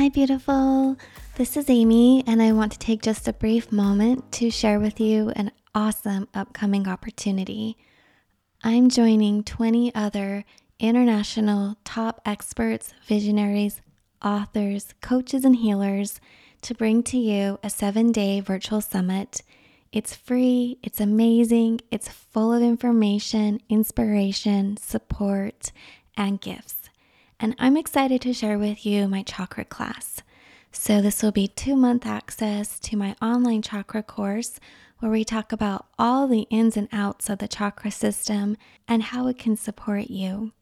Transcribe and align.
Hi, 0.00 0.08
beautiful. 0.08 0.96
This 1.34 1.58
is 1.58 1.68
Amy, 1.68 2.24
and 2.26 2.40
I 2.40 2.52
want 2.52 2.72
to 2.72 2.78
take 2.78 3.02
just 3.02 3.28
a 3.28 3.34
brief 3.34 3.70
moment 3.70 4.32
to 4.32 4.50
share 4.50 4.80
with 4.80 4.98
you 4.98 5.28
an 5.36 5.52
awesome 5.74 6.26
upcoming 6.32 6.88
opportunity. 6.88 7.76
I'm 8.64 8.88
joining 8.88 9.44
20 9.44 9.94
other 9.94 10.46
international 10.78 11.76
top 11.84 12.22
experts, 12.24 12.94
visionaries, 13.04 13.82
authors, 14.24 14.94
coaches, 15.02 15.44
and 15.44 15.56
healers 15.56 16.18
to 16.62 16.72
bring 16.72 17.02
to 17.02 17.18
you 17.18 17.58
a 17.62 17.68
seven 17.68 18.10
day 18.10 18.40
virtual 18.40 18.80
summit. 18.80 19.42
It's 19.92 20.16
free, 20.16 20.78
it's 20.82 20.98
amazing, 21.02 21.82
it's 21.90 22.08
full 22.08 22.54
of 22.54 22.62
information, 22.62 23.60
inspiration, 23.68 24.78
support, 24.78 25.72
and 26.16 26.40
gifts. 26.40 26.79
And 27.40 27.56
I'm 27.58 27.76
excited 27.76 28.20
to 28.22 28.34
share 28.34 28.58
with 28.58 28.84
you 28.84 29.08
my 29.08 29.22
chakra 29.22 29.64
class. 29.64 30.22
So, 30.72 31.00
this 31.00 31.22
will 31.22 31.32
be 31.32 31.48
two 31.48 31.74
month 31.74 32.06
access 32.06 32.78
to 32.80 32.96
my 32.96 33.16
online 33.20 33.62
chakra 33.62 34.02
course 34.02 34.60
where 34.98 35.10
we 35.10 35.24
talk 35.24 35.50
about 35.50 35.86
all 35.98 36.28
the 36.28 36.46
ins 36.50 36.76
and 36.76 36.88
outs 36.92 37.30
of 37.30 37.38
the 37.38 37.48
chakra 37.48 37.90
system 37.90 38.58
and 38.86 39.04
how 39.04 39.26
it 39.26 39.38
can 39.38 39.56
support 39.56 40.10
you. 40.10 40.52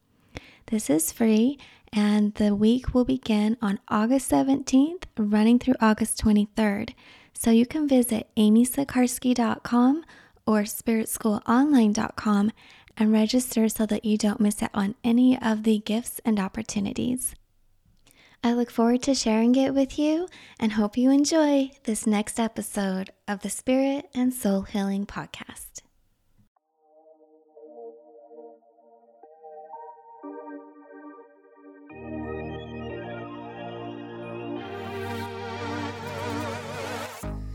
This 0.67 0.89
is 0.89 1.11
free 1.11 1.59
and 1.91 2.33
the 2.35 2.55
week 2.55 2.93
will 2.93 3.05
begin 3.05 3.57
on 3.61 3.79
August 3.89 4.31
17th, 4.31 5.03
running 5.17 5.59
through 5.59 5.75
August 5.81 6.23
23rd. 6.23 6.93
So 7.33 7.51
you 7.51 7.65
can 7.65 7.87
visit 7.87 8.29
amysikarskie.com 8.37 10.05
or 10.45 10.61
spiritschoolonline.com 10.61 12.51
and 12.99 13.11
register 13.13 13.69
so 13.69 13.85
that 13.85 14.05
you 14.05 14.17
don't 14.17 14.41
miss 14.41 14.61
out 14.61 14.69
on 14.73 14.93
any 15.03 15.39
of 15.41 15.63
the 15.63 15.79
gifts 15.79 16.19
and 16.25 16.39
opportunities. 16.39 17.33
I 18.43 18.53
look 18.53 18.69
forward 18.69 19.01
to 19.03 19.15
sharing 19.15 19.55
it 19.55 19.73
with 19.73 19.97
you 19.97 20.27
and 20.59 20.73
hope 20.73 20.97
you 20.97 21.09
enjoy 21.09 21.71
this 21.85 22.05
next 22.05 22.39
episode 22.39 23.11
of 23.27 23.41
the 23.41 23.49
Spirit 23.49 24.09
and 24.13 24.33
Soul 24.33 24.61
Healing 24.61 25.05
Podcast. 25.05 25.81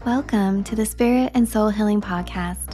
Welcome 0.05 0.65
to 0.65 0.77
the 0.77 0.85
Spirit 0.85 1.33
and 1.35 1.49
Soul 1.49 1.71
Healing 1.71 2.03
Podcast, 2.03 2.74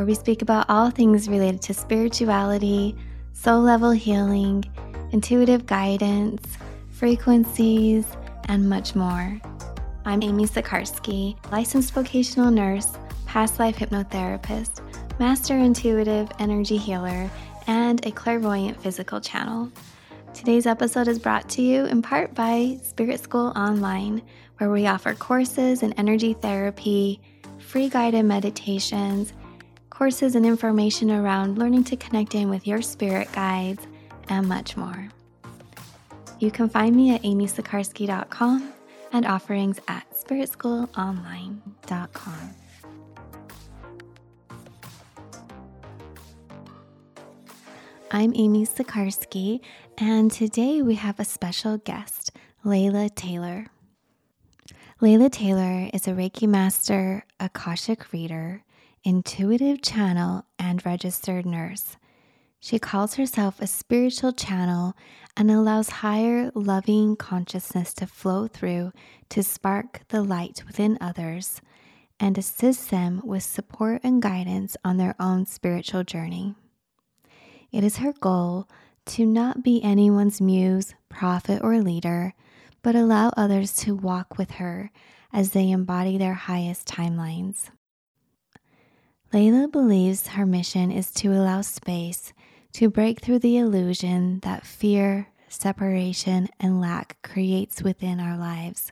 where 0.00 0.06
we 0.06 0.14
speak 0.14 0.40
about 0.40 0.64
all 0.70 0.88
things 0.88 1.28
related 1.28 1.60
to 1.60 1.74
spirituality, 1.74 2.96
soul 3.34 3.60
level 3.60 3.90
healing, 3.90 4.64
intuitive 5.12 5.66
guidance, 5.66 6.56
frequencies, 6.90 8.06
and 8.46 8.66
much 8.66 8.94
more. 8.94 9.38
I'm 10.06 10.22
Amy 10.22 10.46
Sikarskie, 10.46 11.36
licensed 11.52 11.92
vocational 11.92 12.50
nurse, 12.50 12.88
past 13.26 13.58
life 13.58 13.76
hypnotherapist, 13.76 14.80
master 15.18 15.58
intuitive 15.58 16.30
energy 16.38 16.78
healer, 16.78 17.28
and 17.66 18.02
a 18.06 18.10
clairvoyant 18.10 18.82
physical 18.82 19.20
channel. 19.20 19.70
Today's 20.32 20.64
episode 20.64 21.08
is 21.08 21.18
brought 21.18 21.46
to 21.50 21.60
you 21.60 21.84
in 21.84 22.00
part 22.00 22.34
by 22.34 22.78
Spirit 22.82 23.20
School 23.20 23.52
Online 23.54 24.22
where 24.56 24.70
we 24.70 24.86
offer 24.86 25.12
courses 25.12 25.82
in 25.82 25.92
energy 25.94 26.32
therapy, 26.32 27.20
free 27.58 27.90
guided 27.90 28.24
meditations, 28.24 29.34
courses 30.00 30.34
and 30.34 30.46
information 30.46 31.10
around 31.10 31.58
learning 31.58 31.84
to 31.84 31.94
connect 31.94 32.34
in 32.34 32.48
with 32.48 32.66
your 32.66 32.80
spirit 32.80 33.30
guides, 33.32 33.86
and 34.30 34.48
much 34.48 34.74
more. 34.74 35.10
You 36.38 36.50
can 36.50 36.70
find 36.70 36.96
me 36.96 37.14
at 37.14 37.22
amysikarskie.com 37.22 38.72
and 39.12 39.26
offerings 39.26 39.78
at 39.88 40.06
spiritschoolonline.com. 40.14 42.54
I'm 48.10 48.32
Amy 48.34 48.64
Sikarskie, 48.64 49.60
and 49.98 50.32
today 50.32 50.80
we 50.80 50.94
have 50.94 51.20
a 51.20 51.26
special 51.26 51.76
guest, 51.76 52.30
Laila 52.64 53.10
Taylor. 53.10 53.66
Laila 55.02 55.28
Taylor 55.28 55.90
is 55.92 56.08
a 56.08 56.12
Reiki 56.12 56.48
master, 56.48 57.26
Akashic 57.38 58.14
reader, 58.14 58.64
intuitive 59.04 59.82
channel, 59.82 60.44
and 60.58 60.84
registered 60.84 61.46
nurse. 61.46 61.96
She 62.58 62.78
calls 62.78 63.14
herself 63.14 63.60
a 63.60 63.66
spiritual 63.66 64.32
channel 64.32 64.94
and 65.36 65.50
allows 65.50 65.88
higher, 65.88 66.50
loving 66.54 67.16
consciousness 67.16 67.94
to 67.94 68.06
flow 68.06 68.46
through 68.46 68.92
to 69.30 69.42
spark 69.42 70.02
the 70.08 70.22
light 70.22 70.62
within 70.66 70.98
others 71.00 71.62
and 72.18 72.36
assist 72.36 72.90
them 72.90 73.22
with 73.24 73.42
support 73.42 74.02
and 74.04 74.20
guidance 74.20 74.76
on 74.84 74.98
their 74.98 75.14
own 75.18 75.46
spiritual 75.46 76.04
journey. 76.04 76.54
It 77.72 77.82
is 77.82 77.98
her 77.98 78.12
goal 78.12 78.68
to 79.06 79.24
not 79.24 79.62
be 79.62 79.82
anyone's 79.82 80.40
muse, 80.40 80.94
prophet, 81.08 81.60
or 81.62 81.80
leader 81.80 82.34
but 82.82 82.94
allow 82.94 83.32
others 83.36 83.74
to 83.76 83.94
walk 83.94 84.38
with 84.38 84.52
her 84.52 84.90
as 85.32 85.50
they 85.50 85.70
embody 85.70 86.18
their 86.18 86.34
highest 86.34 86.88
timelines. 86.88 87.70
Laila 89.32 89.68
believes 89.68 90.26
her 90.26 90.44
mission 90.44 90.90
is 90.90 91.12
to 91.12 91.28
allow 91.28 91.60
space 91.60 92.32
to 92.72 92.90
break 92.90 93.20
through 93.20 93.38
the 93.38 93.58
illusion 93.58 94.40
that 94.40 94.66
fear, 94.66 95.28
separation, 95.46 96.48
and 96.58 96.80
lack 96.80 97.16
creates 97.22 97.80
within 97.80 98.18
our 98.18 98.36
lives. 98.36 98.90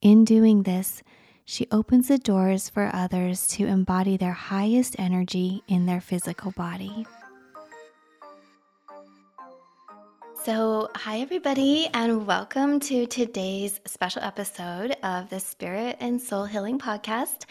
In 0.00 0.24
doing 0.24 0.62
this, 0.62 1.02
she 1.44 1.66
opens 1.72 2.06
the 2.06 2.18
doors 2.18 2.68
for 2.68 2.88
others 2.94 3.48
to 3.48 3.66
embody 3.66 4.16
their 4.16 4.32
highest 4.32 4.94
energy 4.96 5.64
in 5.66 5.86
their 5.86 6.00
physical 6.00 6.52
body. 6.52 7.04
So, 10.44 10.88
hi 10.94 11.18
everybody, 11.18 11.88
and 11.92 12.28
welcome 12.28 12.78
to 12.80 13.06
today's 13.06 13.80
special 13.86 14.22
episode 14.22 14.96
of 15.02 15.28
the 15.30 15.40
Spirit 15.40 15.96
and 15.98 16.20
Soul 16.22 16.44
Healing 16.44 16.78
Podcast. 16.78 17.44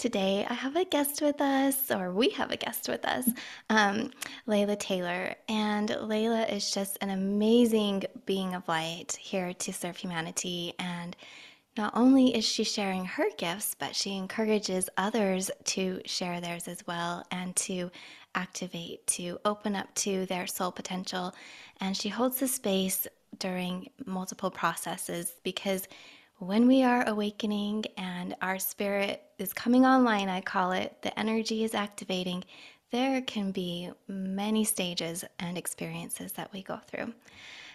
Today, 0.00 0.46
I 0.48 0.54
have 0.54 0.76
a 0.76 0.86
guest 0.86 1.20
with 1.20 1.42
us, 1.42 1.90
or 1.90 2.10
we 2.10 2.30
have 2.30 2.50
a 2.50 2.56
guest 2.56 2.88
with 2.88 3.04
us, 3.04 3.28
um, 3.68 4.10
Laila 4.46 4.74
Taylor. 4.74 5.34
And 5.46 5.94
Laila 6.00 6.44
is 6.44 6.70
just 6.70 6.96
an 7.02 7.10
amazing 7.10 8.04
being 8.24 8.54
of 8.54 8.66
light 8.66 9.18
here 9.20 9.52
to 9.52 9.72
serve 9.74 9.98
humanity. 9.98 10.72
And 10.78 11.14
not 11.76 11.92
only 11.94 12.34
is 12.34 12.46
she 12.46 12.64
sharing 12.64 13.04
her 13.04 13.26
gifts, 13.36 13.76
but 13.78 13.94
she 13.94 14.16
encourages 14.16 14.88
others 14.96 15.50
to 15.64 16.00
share 16.06 16.40
theirs 16.40 16.66
as 16.66 16.82
well 16.86 17.22
and 17.30 17.54
to 17.56 17.90
activate, 18.34 19.06
to 19.08 19.38
open 19.44 19.76
up 19.76 19.94
to 19.96 20.24
their 20.24 20.46
soul 20.46 20.72
potential. 20.72 21.34
And 21.78 21.94
she 21.94 22.08
holds 22.08 22.40
the 22.40 22.48
space 22.48 23.06
during 23.38 23.90
multiple 24.06 24.50
processes 24.50 25.34
because 25.44 25.86
when 26.40 26.66
we 26.66 26.82
are 26.82 27.06
awakening 27.06 27.84
and 27.98 28.34
our 28.40 28.58
spirit 28.58 29.22
is 29.38 29.52
coming 29.52 29.84
online, 29.84 30.30
I 30.30 30.40
call 30.40 30.72
it, 30.72 30.96
the 31.02 31.16
energy 31.18 31.64
is 31.64 31.74
activating, 31.74 32.44
there 32.90 33.20
can 33.20 33.52
be 33.52 33.90
many 34.08 34.64
stages 34.64 35.22
and 35.38 35.58
experiences 35.58 36.32
that 36.32 36.50
we 36.50 36.62
go 36.62 36.80
through. 36.86 37.12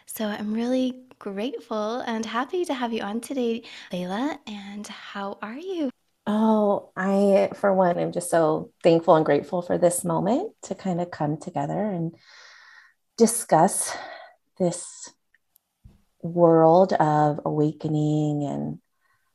So 0.08 0.26
I'm 0.26 0.52
really 0.52 1.04
grateful 1.20 2.00
and 2.08 2.26
happy 2.26 2.66
to 2.66 2.74
have 2.74 2.92
you 2.92 3.02
on 3.02 3.22
today, 3.22 3.62
Laila. 3.94 4.40
And 4.48 4.88
how 4.88 5.38
are 5.44 5.58
you? 5.58 5.92
Oh, 6.26 6.90
I, 6.98 7.52
for 7.54 7.72
one, 7.72 8.00
am 8.00 8.12
just 8.12 8.32
so 8.32 8.72
thankful 8.82 9.16
and 9.16 9.26
grateful 9.26 9.62
for 9.62 9.78
this 9.78 10.04
moment 10.04 10.54
to 10.64 10.74
kind 10.74 11.00
of 11.00 11.12
come 11.12 11.38
together 11.38 11.80
and 11.80 12.16
discuss 13.16 13.96
this 14.58 15.12
world 16.26 16.94
of 16.94 17.40
awakening 17.46 18.44
and 18.44 18.80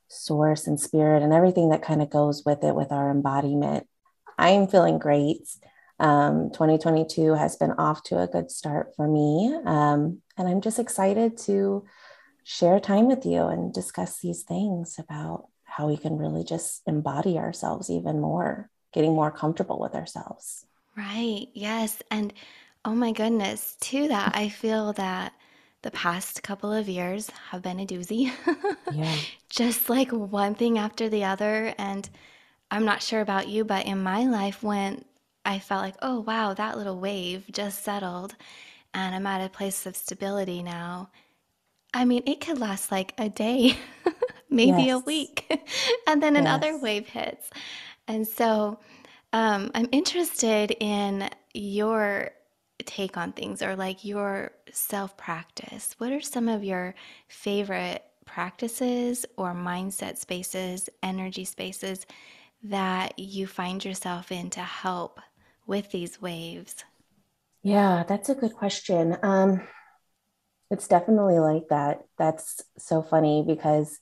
source 0.08 0.66
and 0.66 0.81
spirit 0.81 1.22
and 1.22 1.32
everything 1.32 1.70
that 1.70 1.82
kind 1.82 2.02
of 2.02 2.10
goes 2.10 2.44
with 2.44 2.64
it 2.64 2.75
with 2.75 2.92
our 2.92 3.10
embodiment. 3.10 3.87
I'm 4.38 4.66
feeling 4.66 4.98
great. 4.98 5.48
Um, 5.98 6.50
2022 6.50 7.34
has 7.34 7.56
been 7.56 7.72
off 7.72 8.02
to 8.04 8.20
a 8.20 8.26
good 8.26 8.50
start 8.50 8.94
for 8.96 9.06
me. 9.06 9.54
Um, 9.64 10.22
and 10.37 10.48
I'm 10.48 10.60
just 10.60 10.78
excited 10.78 11.37
to 11.44 11.84
share 12.42 12.81
time 12.81 13.06
with 13.06 13.25
you 13.25 13.44
and 13.44 13.72
discuss 13.72 14.19
these 14.19 14.42
things 14.42 14.96
about 14.98 15.46
how 15.64 15.87
we 15.87 15.96
can 15.96 16.16
really 16.16 16.42
just 16.42 16.82
embody 16.87 17.38
ourselves 17.38 17.90
even 17.90 18.19
more, 18.20 18.70
getting 18.92 19.14
more 19.14 19.31
comfortable 19.31 19.78
with 19.78 19.94
ourselves. 19.94 20.66
Right. 20.96 21.46
Yes. 21.54 22.02
And 22.10 22.32
oh 22.84 22.94
my 22.94 23.12
goodness, 23.12 23.76
to 23.81 24.08
that, 24.08 24.32
I 24.34 24.48
feel 24.48 24.92
that 24.94 25.32
the 25.82 25.91
past 25.91 26.43
couple 26.43 26.73
of 26.73 26.88
years 26.88 27.31
have 27.50 27.62
been 27.62 27.81
a 27.81 27.87
doozy. 27.87 28.31
yeah. 28.93 29.17
Just 29.49 29.88
like 29.88 30.11
one 30.11 30.55
thing 30.55 30.79
after 30.79 31.09
the 31.09 31.25
other. 31.25 31.75
And 31.79 32.09
I'm 32.71 32.85
not 32.85 33.03
sure 33.03 33.21
about 33.21 33.49
you, 33.49 33.65
but 33.65 33.87
in 33.87 34.03
my 34.03 34.25
life, 34.25 34.62
when 34.62 35.05
I 35.44 35.59
felt 35.59 35.82
like, 35.82 35.97
oh, 36.03 36.21
wow, 36.21 36.55
that 36.55 36.77
little 36.77 36.99
wave 36.99 37.47
just 37.50 37.82
settled 37.82 38.35
and 38.93 39.15
I'm 39.15 39.27
at 39.27 39.44
a 39.44 39.49
place 39.49 39.87
of 39.87 39.97
stability 39.97 40.62
now, 40.62 41.11
I 41.94 42.05
mean, 42.05 42.23
it 42.26 42.41
could 42.41 42.59
last 42.59 42.93
like 42.93 43.15
a 43.19 43.29
day, 43.29 43.76
maybe 44.50 44.91
a 44.91 44.99
week, 44.99 45.47
and 46.06 46.23
then 46.23 46.37
another 46.37 46.79
wave 46.79 47.09
hits. 47.09 47.50
And 48.06 48.26
so 48.26 48.79
um, 49.33 49.71
I'm 49.75 49.88
interested 49.93 50.76
in 50.79 51.31
your 51.55 52.31
take 52.82 53.17
on 53.17 53.32
things 53.32 53.62
or 53.62 53.77
like 53.77 54.05
your 54.05 54.53
self 54.73 55.17
practice. 55.17 55.94
What 55.99 56.12
are 56.12 56.21
some 56.21 56.49
of 56.49 56.65
your 56.65 56.94
favorite 57.29 58.05
practices 58.25 59.27
or 59.37 59.55
mindset 59.55 60.17
spaces, 60.17 60.88
energy 61.03 61.44
spaces 61.44 62.06
that 62.62 63.19
you 63.19 63.47
find 63.47 63.85
yourself 63.85 64.31
in 64.31 64.50
to 64.50 64.61
help 64.61 65.21
with 65.67 65.91
these 65.91 66.21
waves? 66.21 66.85
Yeah, 67.62 68.05
that's 68.06 68.29
a 68.29 68.35
good 68.35 68.55
question. 68.55 69.17
Um, 69.23 69.62
it's 70.71 70.88
definitely 70.88 71.38
like 71.38 71.69
that. 71.71 72.05
That's 72.19 72.62
so 72.79 73.03
funny 73.03 73.44
because 73.47 73.99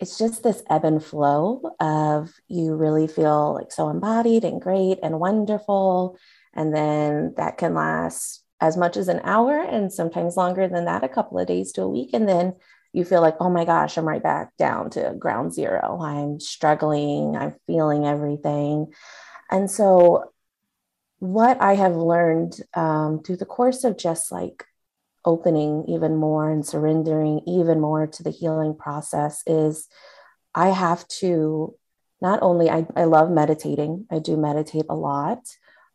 it's 0.00 0.18
just 0.18 0.42
this 0.42 0.62
ebb 0.68 0.84
and 0.84 1.02
flow 1.02 1.62
of 1.80 2.32
you 2.48 2.74
really 2.74 3.06
feel 3.06 3.54
like 3.54 3.72
so 3.72 3.88
embodied 3.88 4.44
and 4.44 4.60
great 4.60 4.98
and 5.02 5.20
wonderful. 5.20 6.18
And 6.56 6.74
then 6.74 7.34
that 7.36 7.58
can 7.58 7.74
last 7.74 8.42
as 8.60 8.76
much 8.76 8.96
as 8.96 9.08
an 9.08 9.20
hour 9.22 9.60
and 9.60 9.92
sometimes 9.92 10.36
longer 10.36 10.66
than 10.66 10.86
that, 10.86 11.04
a 11.04 11.08
couple 11.08 11.38
of 11.38 11.46
days 11.46 11.72
to 11.72 11.82
a 11.82 11.88
week. 11.88 12.10
And 12.12 12.28
then 12.28 12.54
you 12.92 13.04
feel 13.04 13.20
like, 13.20 13.36
oh 13.40 13.50
my 13.50 13.64
gosh, 13.64 13.98
I'm 13.98 14.08
right 14.08 14.22
back 14.22 14.56
down 14.56 14.90
to 14.90 15.14
ground 15.18 15.52
zero. 15.52 16.00
I'm 16.00 16.40
struggling, 16.40 17.36
I'm 17.36 17.54
feeling 17.66 18.06
everything. 18.06 18.92
And 19.50 19.70
so, 19.70 20.32
what 21.18 21.60
I 21.60 21.74
have 21.74 21.96
learned 21.96 22.60
um, 22.74 23.22
through 23.22 23.36
the 23.36 23.46
course 23.46 23.84
of 23.84 23.96
just 23.96 24.30
like 24.30 24.64
opening 25.24 25.84
even 25.88 26.16
more 26.16 26.50
and 26.50 26.64
surrendering 26.64 27.40
even 27.46 27.80
more 27.80 28.06
to 28.06 28.22
the 28.22 28.30
healing 28.30 28.74
process 28.74 29.42
is 29.46 29.88
I 30.54 30.68
have 30.68 31.06
to 31.20 31.74
not 32.22 32.38
only 32.42 32.70
I, 32.70 32.86
I 32.94 33.04
love 33.04 33.30
meditating, 33.30 34.06
I 34.10 34.20
do 34.20 34.36
meditate 34.36 34.86
a 34.88 34.94
lot. 34.94 35.40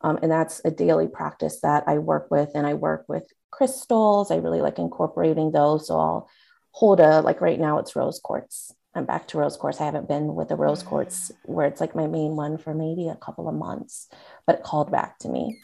Um, 0.02 0.18
and 0.22 0.30
that's 0.30 0.60
a 0.64 0.70
daily 0.70 1.08
practice 1.08 1.60
that 1.60 1.84
I 1.86 1.98
work 1.98 2.30
with 2.30 2.50
and 2.54 2.66
I 2.66 2.74
work 2.74 3.04
with 3.08 3.24
crystals. 3.50 4.30
I 4.30 4.36
really 4.36 4.60
like 4.60 4.78
incorporating 4.78 5.52
those. 5.52 5.86
So 5.86 5.98
I'll 5.98 6.28
hold 6.72 7.00
a 7.00 7.20
like 7.20 7.40
right 7.40 7.60
now 7.60 7.78
it's 7.78 7.94
rose 7.94 8.20
quartz. 8.22 8.74
I'm 8.94 9.06
back 9.06 9.28
to 9.28 9.38
rose 9.38 9.56
quartz. 9.56 9.80
I 9.80 9.86
haven't 9.86 10.08
been 10.08 10.34
with 10.34 10.48
the 10.48 10.56
rose 10.56 10.82
quartz 10.82 11.30
where 11.44 11.66
it's 11.66 11.80
like 11.80 11.94
my 11.94 12.06
main 12.06 12.36
one 12.36 12.58
for 12.58 12.74
maybe 12.74 13.08
a 13.08 13.16
couple 13.16 13.48
of 13.48 13.54
months, 13.54 14.08
but 14.46 14.56
it 14.56 14.62
called 14.62 14.90
back 14.90 15.18
to 15.20 15.28
me. 15.28 15.60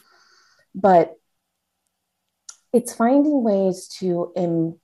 But 0.75 1.15
it's 2.73 2.95
finding 2.95 3.43
ways 3.43 3.89
to 3.99 4.33
Im- 4.37 4.79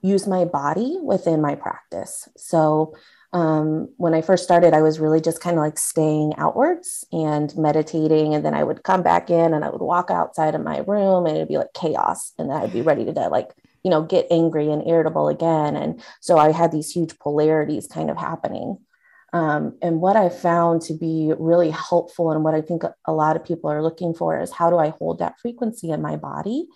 use 0.00 0.26
my 0.26 0.44
body 0.44 0.98
within 1.02 1.40
my 1.40 1.54
practice. 1.54 2.28
So 2.36 2.94
um, 3.34 3.88
when 3.96 4.14
I 4.14 4.22
first 4.22 4.44
started, 4.44 4.74
I 4.74 4.82
was 4.82 5.00
really 5.00 5.20
just 5.20 5.40
kind 5.40 5.56
of 5.56 5.62
like 5.62 5.76
staying 5.76 6.34
outwards 6.38 7.04
and 7.10 7.52
meditating. 7.56 8.32
And 8.32 8.44
then 8.44 8.54
I 8.54 8.62
would 8.62 8.84
come 8.84 9.02
back 9.02 9.28
in 9.28 9.52
and 9.52 9.64
I 9.64 9.70
would 9.70 9.80
walk 9.80 10.08
outside 10.08 10.54
of 10.54 10.62
my 10.62 10.78
room 10.86 11.26
and 11.26 11.36
it'd 11.36 11.48
be 11.48 11.58
like 11.58 11.72
chaos. 11.74 12.32
And 12.38 12.48
then 12.48 12.56
I'd 12.56 12.72
be 12.72 12.80
ready 12.80 13.04
to 13.04 13.12
die, 13.12 13.26
like, 13.26 13.50
you 13.82 13.90
know, 13.90 14.02
get 14.02 14.28
angry 14.30 14.70
and 14.70 14.86
irritable 14.86 15.28
again. 15.28 15.74
And 15.74 16.00
so 16.20 16.38
I 16.38 16.52
had 16.52 16.70
these 16.70 16.92
huge 16.92 17.18
polarities 17.18 17.88
kind 17.88 18.08
of 18.08 18.16
happening. 18.16 18.78
Um, 19.32 19.76
and 19.82 20.00
what 20.00 20.14
I 20.14 20.28
found 20.28 20.82
to 20.82 20.94
be 20.94 21.32
really 21.36 21.70
helpful 21.70 22.30
and 22.30 22.44
what 22.44 22.54
I 22.54 22.60
think 22.60 22.84
a 23.04 23.12
lot 23.12 23.34
of 23.34 23.44
people 23.44 23.68
are 23.68 23.82
looking 23.82 24.14
for 24.14 24.40
is 24.40 24.52
how 24.52 24.70
do 24.70 24.78
I 24.78 24.90
hold 24.90 25.18
that 25.18 25.40
frequency 25.40 25.90
in 25.90 26.00
my 26.00 26.14
body 26.14 26.68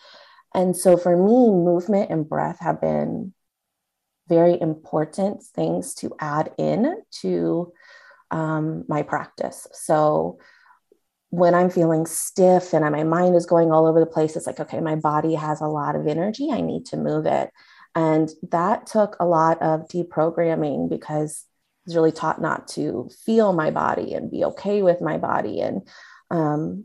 and 0.55 0.76
so 0.76 0.96
for 0.96 1.16
me, 1.16 1.50
movement 1.50 2.10
and 2.10 2.28
breath 2.28 2.58
have 2.60 2.81
been 2.81 3.34
very 4.29 4.61
important 4.61 5.43
things 5.43 5.95
to 5.95 6.15
add 6.21 6.53
in 6.59 7.03
to 7.23 7.73
um, 8.31 8.85
my 8.89 9.03
practice. 9.03 9.67
So 9.73 10.39
when 11.31 11.55
I'm 11.55 11.71
feeling 11.71 12.07
stiff 12.07 12.73
and 12.73 12.91
my 12.91 13.05
mind 13.05 13.35
is 13.35 13.47
going 13.47 13.71
all 13.71 13.87
over 13.87 14.01
the 14.01 14.07
place, 14.07 14.37
it's 14.37 14.47
like, 14.47 14.61
okay, 14.61 14.81
my 14.81 14.97
body 14.97 15.35
has 15.35 15.61
a 15.61 15.67
lot 15.67 15.95
of 15.95 16.07
energy. 16.07 16.51
I 16.51 16.61
need 16.61 16.87
to 16.87 16.97
move 16.97 17.27
it. 17.27 17.51
And 17.95 18.31
that 18.51 18.87
took 18.87 19.17
a 19.19 19.27
lot 19.27 19.61
of 19.61 19.89
deprogramming 19.89 20.89
because 20.89 21.45
I 21.47 21.83
was 21.87 21.97
really 21.97 22.13
taught 22.13 22.41
not 22.41 22.69
to 22.69 23.11
feel 23.25 23.53
my 23.53 23.71
body 23.71 24.15
and 24.15 24.31
be 24.31 24.45
okay 24.45 24.83
with 24.83 25.01
my 25.01 25.19
body. 25.19 25.61
And 25.61 25.89
um, 26.31 26.85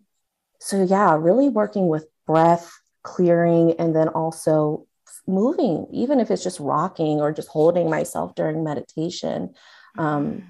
so, 0.60 0.84
yeah, 0.84 1.16
really 1.16 1.50
working 1.50 1.88
with 1.88 2.06
breath 2.25 2.72
clearing 3.04 3.74
and 3.80 3.95
then 3.95 4.07
also 4.07 4.88
moving, 5.27 5.88
even 5.92 6.19
if 6.19 6.31
it's 6.31 6.44
just 6.44 6.60
rocking 6.60 7.21
or 7.21 7.31
just 7.31 7.50
holding 7.50 7.89
myself 7.89 8.36
during 8.36 8.63
meditation, 8.63 9.54
um, 9.98 10.44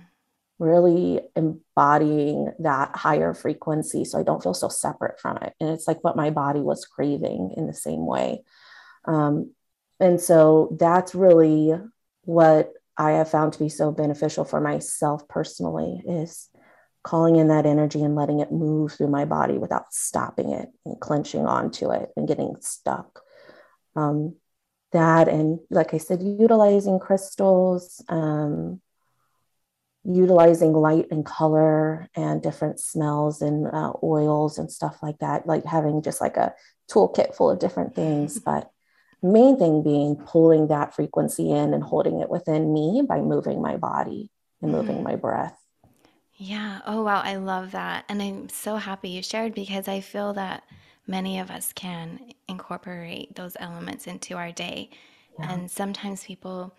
really 0.59 1.21
embodying 1.35 2.51
that 2.59 2.95
higher 2.95 3.33
frequency 3.33 4.05
so 4.05 4.19
I 4.19 4.23
don't 4.23 4.41
feel 4.41 4.53
so 4.53 4.69
separate 4.69 5.19
from 5.19 5.37
it. 5.37 5.53
And 5.59 5.69
it's 5.69 5.87
like 5.87 6.03
what 6.03 6.15
my 6.15 6.29
body 6.29 6.61
was 6.61 6.85
craving 6.85 7.53
in 7.57 7.67
the 7.67 7.73
same 7.73 8.05
way. 8.05 8.43
Um, 9.05 9.51
and 9.99 10.19
so 10.21 10.75
that's 10.79 11.15
really 11.15 11.73
what 12.23 12.71
I 12.97 13.11
have 13.11 13.29
found 13.29 13.53
to 13.53 13.59
be 13.59 13.69
so 13.69 13.91
beneficial 13.91 14.45
for 14.45 14.61
myself 14.61 15.27
personally 15.27 16.01
is 16.05 16.49
calling 17.03 17.35
in 17.35 17.49
that 17.49 17.65
energy 17.65 18.01
and 18.01 18.15
letting 18.15 18.39
it 18.39 18.51
move 18.51 18.93
through 18.93 19.09
my 19.09 19.25
body 19.25 19.57
without 19.57 19.93
stopping 19.93 20.51
it 20.51 20.69
and 20.85 20.99
clenching 20.99 21.45
onto 21.45 21.91
it 21.91 22.09
and 22.15 22.27
getting 22.27 22.55
stuck. 22.61 23.21
Um, 23.95 24.35
that 24.93 25.27
and 25.27 25.59
like 25.69 25.93
I 25.93 25.97
said, 25.97 26.21
utilizing 26.21 26.99
crystals, 26.99 28.03
um, 28.09 28.81
utilizing 30.05 30.73
light 30.73 31.07
and 31.11 31.25
color 31.25 32.09
and 32.15 32.41
different 32.41 32.79
smells 32.79 33.41
and 33.41 33.67
uh, 33.67 33.93
oils 34.03 34.57
and 34.57 34.71
stuff 34.71 34.97
like 35.01 35.19
that, 35.19 35.47
like 35.47 35.65
having 35.65 36.01
just 36.01 36.19
like 36.21 36.37
a 36.37 36.53
toolkit 36.91 37.35
full 37.35 37.49
of 37.49 37.59
different 37.59 37.95
things. 37.95 38.39
But 38.45 38.69
main 39.21 39.57
thing 39.57 39.83
being 39.83 40.17
pulling 40.17 40.67
that 40.67 40.93
frequency 40.93 41.49
in 41.49 41.73
and 41.73 41.83
holding 41.83 42.19
it 42.19 42.29
within 42.29 42.73
me 42.73 43.03
by 43.07 43.21
moving 43.21 43.61
my 43.61 43.77
body 43.77 44.29
and 44.61 44.71
moving 44.71 45.01
my 45.01 45.15
breath. 45.15 45.57
Yeah. 46.35 46.81
Oh, 46.85 47.03
wow. 47.03 47.21
I 47.23 47.37
love 47.37 47.71
that. 47.71 48.05
And 48.09 48.21
I'm 48.21 48.49
so 48.49 48.75
happy 48.75 49.09
you 49.09 49.23
shared 49.23 49.53
because 49.53 49.87
I 49.87 50.01
feel 50.01 50.33
that 50.33 50.63
many 51.07 51.39
of 51.39 51.51
us 51.51 51.73
can 51.73 52.33
incorporate 52.47 53.35
those 53.35 53.57
elements 53.59 54.07
into 54.07 54.35
our 54.35 54.51
day. 54.51 54.89
Yeah. 55.39 55.51
And 55.51 55.71
sometimes 55.71 56.23
people, 56.23 56.75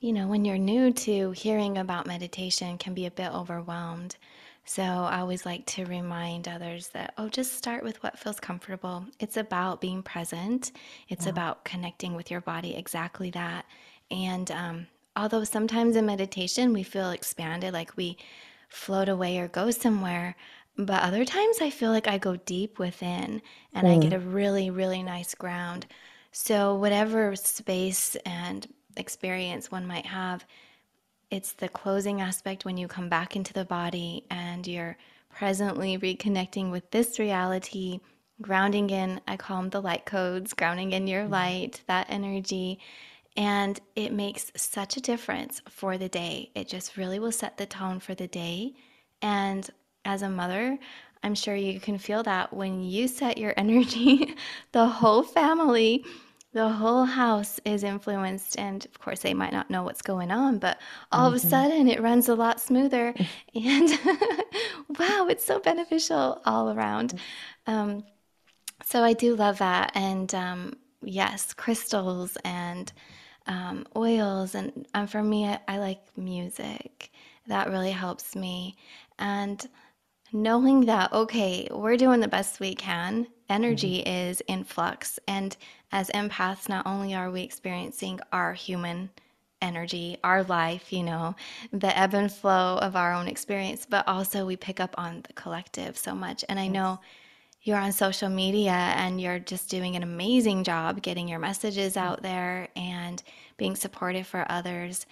you 0.00 0.12
know, 0.12 0.26
when 0.26 0.44
you're 0.44 0.58
new 0.58 0.92
to 0.92 1.32
hearing 1.32 1.78
about 1.78 2.06
meditation, 2.06 2.78
can 2.78 2.94
be 2.94 3.06
a 3.06 3.10
bit 3.10 3.32
overwhelmed. 3.32 4.16
So 4.64 4.82
I 4.82 5.20
always 5.20 5.46
like 5.46 5.64
to 5.66 5.86
remind 5.86 6.46
others 6.46 6.88
that, 6.88 7.14
oh, 7.16 7.28
just 7.30 7.54
start 7.54 7.82
with 7.82 8.02
what 8.02 8.18
feels 8.18 8.38
comfortable. 8.38 9.06
It's 9.18 9.38
about 9.38 9.80
being 9.80 10.02
present, 10.02 10.72
it's 11.08 11.24
Yeah. 11.24 11.32
about 11.32 11.64
connecting 11.64 12.14
with 12.14 12.30
your 12.30 12.42
body, 12.42 12.76
exactly 12.76 13.30
that. 13.30 13.64
And 14.10 14.50
um, 14.50 14.86
although 15.16 15.44
sometimes 15.44 15.96
in 15.96 16.04
meditation 16.04 16.74
we 16.74 16.82
feel 16.82 17.10
expanded, 17.10 17.72
like 17.72 17.96
we 17.96 18.18
float 18.68 19.08
away 19.08 19.38
or 19.38 19.48
go 19.48 19.70
somewhere. 19.70 20.36
But 20.78 21.02
other 21.02 21.24
times 21.26 21.58
I 21.60 21.70
feel 21.70 21.90
like 21.90 22.08
I 22.08 22.18
go 22.18 22.36
deep 22.36 22.78
within 22.78 23.42
and 23.74 23.88
I 23.88 23.98
get 23.98 24.12
a 24.14 24.18
Mm, 24.18 24.20
really, 24.20 24.70
really 24.70 25.02
nice 25.02 25.34
ground. 25.34 25.86
So, 26.32 26.74
whatever 26.76 27.34
space 27.36 28.16
and 28.24 28.66
experience 28.96 29.70
one 29.70 29.86
might 29.86 30.06
have, 30.06 30.46
it's 31.30 31.52
the 31.52 31.68
closing 31.68 32.20
aspect 32.20 32.64
when 32.64 32.76
you 32.76 32.88
come 32.88 33.08
back 33.08 33.36
into 33.36 33.52
the 33.52 33.64
body 33.64 34.26
and 34.30 34.66
you're 34.66 34.96
presently 35.30 35.98
reconnecting 35.98 36.70
with 36.70 36.90
this 36.90 37.18
reality, 37.18 38.00
grounding 38.42 38.90
in, 38.90 39.20
I 39.28 39.36
call 39.36 39.58
them 39.62 39.70
the 39.70 39.82
light 39.82 40.06
codes, 40.06 40.54
grounding 40.54 40.92
in 40.92 41.06
your 41.06 41.26
yeah. 41.26 41.28
light, 41.28 41.82
that 41.88 42.06
energy. 42.10 42.80
And 43.36 43.80
it 43.96 44.12
makes 44.12 44.52
such 44.56 44.96
a 44.96 45.00
difference 45.00 45.62
for 45.68 45.98
the 45.98 46.08
day. 46.08 46.50
It 46.54 46.68
just 46.68 46.96
really 46.96 47.18
will 47.18 47.32
set 47.32 47.56
the 47.56 47.66
tone 47.66 48.00
for 48.00 48.14
the 48.14 48.26
day. 48.28 48.74
And 49.22 49.68
as 50.08 50.22
a 50.22 50.30
mother, 50.30 50.78
I'm 51.22 51.36
sure 51.36 51.56
you 51.56 51.80
can 51.80 51.98
feel 51.98 52.24
that 52.24 52.52
when 52.54 52.82
you 52.84 53.08
set 53.08 53.38
your 53.38 53.54
energy, 53.58 54.34
the 54.72 54.88
whole 54.88 55.22
family, 55.24 56.04
the 56.54 56.68
whole 56.70 57.04
house 57.04 57.60
is 57.64 57.84
influenced. 57.84 58.58
And 58.58 58.84
of 58.86 58.98
course, 59.00 59.20
they 59.20 59.34
might 59.34 59.52
not 59.52 59.70
know 59.70 59.84
what's 59.84 60.02
going 60.02 60.32
on, 60.32 60.58
but 60.58 60.78
all 61.12 61.28
of 61.28 61.34
a 61.34 61.40
Mhm. 61.40 61.40
sudden 61.40 61.88
it 61.88 62.02
runs 62.02 62.28
a 62.28 62.36
lot 62.36 62.60
smoother. 62.60 63.14
And 63.54 63.90
wow, 64.98 65.28
it's 65.30 65.44
so 65.44 65.60
beneficial 65.60 66.42
all 66.46 66.70
around. 66.70 67.14
Um, 67.66 68.04
so 68.84 69.02
I 69.04 69.12
do 69.12 69.36
love 69.36 69.58
that. 69.58 69.92
And 69.94 70.34
um, 70.34 70.74
yes, 71.02 71.52
crystals 71.54 72.38
and 72.44 72.92
um, 73.46 73.86
oils. 73.96 74.54
And 74.54 74.86
um, 74.94 75.08
for 75.08 75.22
me, 75.22 75.46
I, 75.46 75.60
I 75.68 75.78
like 75.78 76.00
music. 76.16 77.10
That 77.48 77.70
really 77.70 77.92
helps 77.92 78.36
me. 78.36 78.76
And 79.18 79.66
knowing 80.32 80.86
that, 80.86 81.12
okay, 81.12 81.68
we're 81.70 81.96
doing 81.96 82.20
the 82.20 82.28
best 82.28 82.60
we 82.60 82.74
can, 82.74 83.26
energy 83.48 83.98
mm-hmm. 83.98 84.30
is 84.30 84.40
in 84.42 84.64
flux. 84.64 85.18
And 85.26 85.56
as 85.92 86.10
empaths, 86.10 86.68
not 86.68 86.86
only 86.86 87.14
are 87.14 87.30
we 87.30 87.42
experiencing 87.42 88.20
our 88.32 88.52
human 88.52 89.10
energy, 89.60 90.18
our 90.22 90.44
life, 90.44 90.92
you 90.92 91.02
know, 91.02 91.34
the 91.72 91.96
ebb 91.98 92.14
and 92.14 92.32
flow 92.32 92.78
of 92.78 92.94
our 92.94 93.12
own 93.12 93.26
experience, 93.26 93.86
but 93.88 94.06
also 94.06 94.46
we 94.46 94.56
pick 94.56 94.80
up 94.80 94.94
on 94.98 95.22
the 95.26 95.32
collective 95.32 95.96
so 95.96 96.14
much. 96.14 96.44
And 96.48 96.58
I 96.58 96.68
know 96.68 97.00
you're 97.62 97.78
on 97.78 97.92
social 97.92 98.28
media 98.28 98.70
and 98.70 99.20
you're 99.20 99.40
just 99.40 99.68
doing 99.68 99.96
an 99.96 100.02
amazing 100.02 100.62
job 100.64 101.02
getting 101.02 101.28
your 101.28 101.40
messages 101.40 101.94
mm-hmm. 101.94 102.06
out 102.06 102.22
there 102.22 102.68
and 102.76 103.22
being 103.56 103.74
supportive 103.74 104.26
for 104.26 104.46
others. 104.48 105.06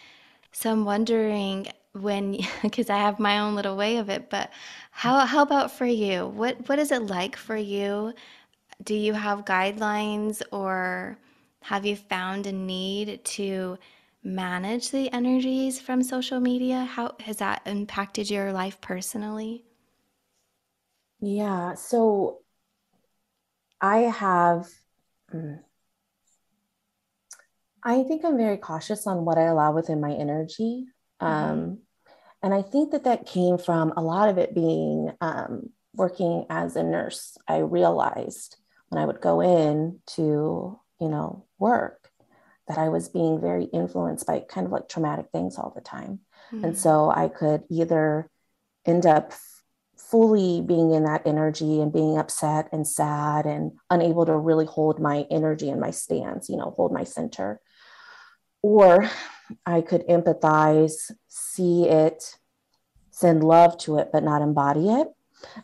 So 0.52 0.70
I'm 0.70 0.84
wondering 0.84 1.68
when 2.02 2.38
because 2.62 2.90
I 2.96 2.98
have 2.98 3.18
my 3.18 3.38
own 3.38 3.54
little 3.54 3.76
way 3.76 3.98
of 3.98 4.08
it, 4.10 4.30
but 4.30 4.50
how 4.90 5.20
how 5.26 5.42
about 5.42 5.70
for 5.70 5.86
you? 5.86 6.26
What 6.26 6.68
what 6.68 6.78
is 6.78 6.92
it 6.92 7.02
like 7.02 7.36
for 7.36 7.56
you? 7.56 8.14
Do 8.82 8.94
you 8.94 9.14
have 9.14 9.44
guidelines 9.44 10.42
or 10.52 11.18
have 11.62 11.86
you 11.86 11.96
found 11.96 12.46
a 12.46 12.52
need 12.52 13.24
to 13.24 13.78
manage 14.22 14.90
the 14.90 15.12
energies 15.12 15.80
from 15.80 16.02
social 16.02 16.40
media? 16.40 16.84
How 16.84 17.16
has 17.20 17.38
that 17.38 17.62
impacted 17.66 18.30
your 18.30 18.52
life 18.52 18.80
personally? 18.80 19.64
Yeah, 21.20 21.74
so 21.74 22.42
I 23.80 23.98
have 23.98 24.68
mm, 25.32 25.60
I 27.82 28.02
think 28.02 28.24
I'm 28.24 28.36
very 28.36 28.56
cautious 28.56 29.06
on 29.06 29.24
what 29.24 29.38
I 29.38 29.44
allow 29.44 29.72
within 29.72 30.00
my 30.00 30.12
energy. 30.12 30.86
Mm-hmm. 31.22 31.26
Um, 31.26 31.78
and 32.42 32.54
I 32.54 32.62
think 32.62 32.92
that 32.92 33.04
that 33.04 33.26
came 33.26 33.58
from 33.58 33.92
a 33.96 34.02
lot 34.02 34.28
of 34.28 34.38
it 34.38 34.54
being 34.54 35.12
um, 35.20 35.70
working 35.94 36.46
as 36.50 36.76
a 36.76 36.82
nurse. 36.82 37.36
I 37.48 37.58
realized 37.58 38.56
when 38.88 39.02
I 39.02 39.06
would 39.06 39.20
go 39.20 39.40
in 39.40 40.00
to, 40.14 40.78
you 41.00 41.08
know, 41.08 41.44
work 41.58 42.10
that 42.68 42.78
I 42.78 42.88
was 42.88 43.08
being 43.08 43.40
very 43.40 43.64
influenced 43.64 44.26
by 44.26 44.40
kind 44.40 44.66
of 44.66 44.72
like 44.72 44.88
traumatic 44.88 45.26
things 45.32 45.56
all 45.56 45.72
the 45.74 45.80
time. 45.80 46.20
Mm-hmm. 46.52 46.64
And 46.64 46.78
so 46.78 47.10
I 47.10 47.28
could 47.28 47.64
either 47.70 48.28
end 48.84 49.06
up 49.06 49.32
fully 49.96 50.60
being 50.60 50.92
in 50.92 51.04
that 51.04 51.26
energy 51.26 51.80
and 51.80 51.92
being 51.92 52.18
upset 52.18 52.68
and 52.72 52.86
sad 52.86 53.46
and 53.46 53.72
unable 53.90 54.26
to 54.26 54.36
really 54.36 54.66
hold 54.66 55.00
my 55.00 55.26
energy 55.30 55.68
and 55.70 55.80
my 55.80 55.90
stance, 55.90 56.48
you 56.48 56.56
know, 56.56 56.72
hold 56.76 56.92
my 56.92 57.04
center. 57.04 57.60
Or 58.62 59.08
I 59.64 59.80
could 59.80 60.06
empathize, 60.08 61.12
see 61.28 61.88
it, 61.88 62.36
send 63.10 63.44
love 63.44 63.78
to 63.78 63.98
it, 63.98 64.10
but 64.12 64.24
not 64.24 64.42
embody 64.42 64.90
it. 64.90 65.08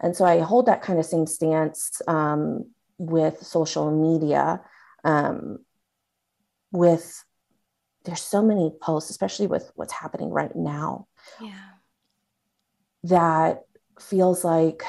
And 0.00 0.14
so 0.16 0.24
I 0.24 0.40
hold 0.40 0.66
that 0.66 0.82
kind 0.82 0.98
of 0.98 1.06
same 1.06 1.26
stance 1.26 2.00
um, 2.06 2.70
with 2.98 3.42
social 3.42 3.90
media. 3.90 4.60
Um, 5.04 5.58
with 6.70 7.24
there's 8.04 8.22
so 8.22 8.42
many 8.42 8.72
posts, 8.80 9.10
especially 9.10 9.46
with 9.46 9.70
what's 9.74 9.92
happening 9.92 10.30
right 10.30 10.54
now, 10.56 11.06
yeah. 11.40 11.52
that 13.04 13.62
feels 14.00 14.44
like 14.44 14.82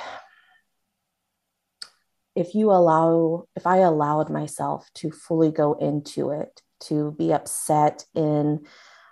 if 2.35 2.55
you 2.55 2.71
allow, 2.71 3.47
if 3.55 3.67
I 3.67 3.77
allowed 3.77 4.29
myself 4.29 4.89
to 4.95 5.11
fully 5.11 5.51
go 5.51 5.73
into 5.73 6.31
it, 6.31 6.61
to 6.87 7.15
be 7.17 7.33
upset 7.33 8.05
in 8.15 8.65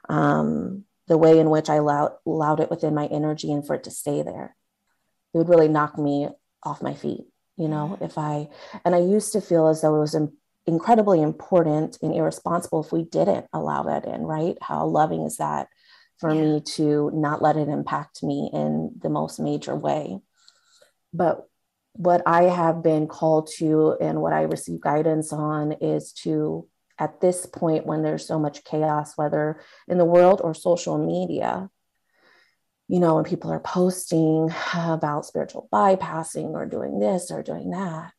um, 0.09 0.85
the 1.07 1.17
way 1.17 1.39
in 1.39 1.49
which 1.49 1.69
I 1.69 1.75
allowed, 1.75 2.11
allowed 2.25 2.59
it 2.59 2.69
within 2.69 2.95
my 2.95 3.07
energy 3.07 3.51
and 3.51 3.65
for 3.65 3.75
it 3.75 3.83
to 3.85 3.91
stay 3.91 4.21
there. 4.21 4.55
It 5.33 5.37
would 5.37 5.49
really 5.49 5.67
knock 5.67 5.97
me 5.97 6.29
off 6.63 6.81
my 6.81 6.93
feet, 6.93 7.25
you 7.57 7.67
know, 7.67 7.91
mm-hmm. 7.93 8.03
if 8.03 8.17
I, 8.17 8.49
and 8.85 8.95
I 8.95 8.99
used 8.99 9.33
to 9.33 9.41
feel 9.41 9.67
as 9.67 9.81
though 9.81 9.95
it 9.95 9.99
was 9.99 10.15
in, 10.15 10.31
incredibly 10.65 11.21
important 11.21 11.97
and 12.01 12.13
irresponsible 12.13 12.83
if 12.83 12.91
we 12.91 13.03
didn't 13.03 13.45
allow 13.53 13.83
that 13.83 14.05
in, 14.05 14.21
right? 14.21 14.57
How 14.61 14.85
loving 14.85 15.23
is 15.23 15.37
that 15.37 15.67
for 16.19 16.33
yeah. 16.33 16.41
me 16.41 16.61
to 16.75 17.11
not 17.13 17.41
let 17.41 17.57
it 17.57 17.67
impact 17.67 18.23
me 18.23 18.49
in 18.53 18.91
the 19.01 19.09
most 19.09 19.39
major 19.39 19.75
way? 19.75 20.19
But 21.13 21.47
what 21.93 22.21
I 22.25 22.43
have 22.43 22.83
been 22.83 23.07
called 23.07 23.49
to 23.57 23.97
and 23.99 24.21
what 24.21 24.33
I 24.33 24.43
receive 24.43 24.79
guidance 24.79 25.33
on 25.33 25.73
is 25.73 26.13
to 26.23 26.67
at 27.01 27.19
this 27.19 27.47
point 27.47 27.87
when 27.87 28.03
there's 28.03 28.27
so 28.27 28.37
much 28.37 28.63
chaos, 28.63 29.17
whether 29.17 29.59
in 29.87 29.97
the 29.97 30.05
world 30.05 30.39
or 30.43 30.53
social 30.53 30.99
media, 30.99 31.67
you 32.87 32.99
know, 32.99 33.15
when 33.15 33.23
people 33.23 33.51
are 33.51 33.59
posting 33.59 34.53
about 34.75 35.25
spiritual 35.25 35.67
bypassing 35.73 36.51
or 36.51 36.67
doing 36.67 36.99
this 36.99 37.31
or 37.31 37.41
doing 37.41 37.71
that, 37.71 38.13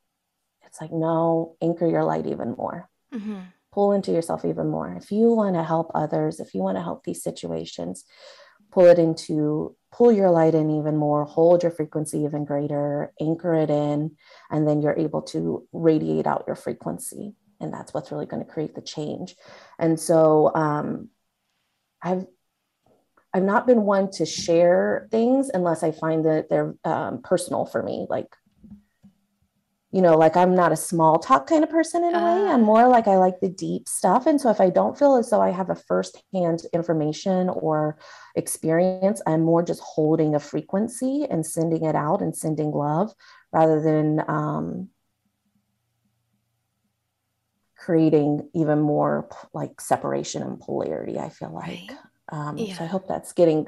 it's 0.66 0.80
like, 0.80 0.90
no, 0.92 1.54
anchor 1.62 1.86
your 1.86 2.02
light 2.02 2.26
even 2.26 2.56
more. 2.58 2.88
Mm-hmm. 3.14 3.38
Pull 3.72 3.92
into 3.92 4.10
yourself 4.10 4.44
even 4.44 4.68
more. 4.68 4.92
If 5.00 5.12
you 5.12 5.28
want 5.28 5.54
to 5.54 5.62
help 5.62 5.92
others, 5.94 6.40
if 6.40 6.52
you 6.52 6.60
want 6.60 6.76
to 6.76 6.82
help 6.82 7.04
these 7.04 7.22
situations, 7.22 8.04
pull 8.72 8.86
it 8.86 8.98
into, 8.98 9.76
pull 9.92 10.10
your 10.10 10.30
light 10.30 10.56
in 10.56 10.70
even 10.70 10.96
more, 10.96 11.24
hold 11.24 11.62
your 11.62 11.70
frequency 11.70 12.18
even 12.24 12.44
greater, 12.44 13.12
anchor 13.20 13.54
it 13.54 13.70
in, 13.70 14.16
and 14.50 14.66
then 14.66 14.82
you're 14.82 14.98
able 14.98 15.22
to 15.22 15.68
radiate 15.72 16.26
out 16.26 16.44
your 16.48 16.56
frequency 16.56 17.36
and 17.62 17.72
that's 17.72 17.94
what's 17.94 18.12
really 18.12 18.26
going 18.26 18.44
to 18.44 18.52
create 18.52 18.74
the 18.74 18.82
change. 18.82 19.34
And 19.78 19.98
so 19.98 20.54
um, 20.54 21.08
i've 22.02 22.26
i've 23.32 23.42
not 23.42 23.66
been 23.66 23.82
one 23.82 24.10
to 24.10 24.26
share 24.26 25.08
things 25.10 25.50
unless 25.54 25.82
i 25.82 25.90
find 25.90 26.24
that 26.24 26.48
they're 26.50 26.74
um, 26.84 27.22
personal 27.22 27.64
for 27.64 27.82
me 27.82 28.06
like 28.10 28.36
you 29.92 30.02
know 30.02 30.16
like 30.16 30.36
i'm 30.36 30.54
not 30.54 30.72
a 30.72 30.76
small 30.76 31.18
talk 31.18 31.46
kind 31.46 31.62
of 31.64 31.70
person 31.70 32.02
in 32.04 32.14
a 32.14 32.18
way. 32.18 32.50
I'm 32.50 32.62
ah. 32.62 32.66
more 32.66 32.88
like 32.88 33.06
i 33.06 33.16
like 33.16 33.40
the 33.40 33.48
deep 33.48 33.88
stuff. 33.88 34.26
And 34.26 34.40
so 34.40 34.50
if 34.50 34.60
i 34.60 34.70
don't 34.70 34.98
feel 34.98 35.16
as 35.16 35.30
though 35.30 35.40
i 35.40 35.50
have 35.50 35.70
a 35.70 35.74
first-hand 35.74 36.62
information 36.72 37.48
or 37.48 37.98
experience 38.36 39.20
i'm 39.26 39.42
more 39.42 39.62
just 39.62 39.80
holding 39.80 40.34
a 40.34 40.40
frequency 40.40 41.26
and 41.30 41.44
sending 41.44 41.84
it 41.84 41.94
out 41.94 42.22
and 42.22 42.34
sending 42.36 42.70
love 42.70 43.12
rather 43.52 43.82
than 43.82 44.24
um, 44.28 44.88
creating 47.84 48.48
even 48.54 48.80
more 48.80 49.28
like 49.52 49.80
separation 49.80 50.40
and 50.40 50.60
polarity 50.60 51.18
i 51.18 51.28
feel 51.28 51.52
like 51.52 51.90
right. 51.90 51.98
um, 52.30 52.56
yeah. 52.56 52.76
so 52.76 52.84
i 52.84 52.86
hope 52.86 53.08
that's 53.08 53.32
getting 53.32 53.66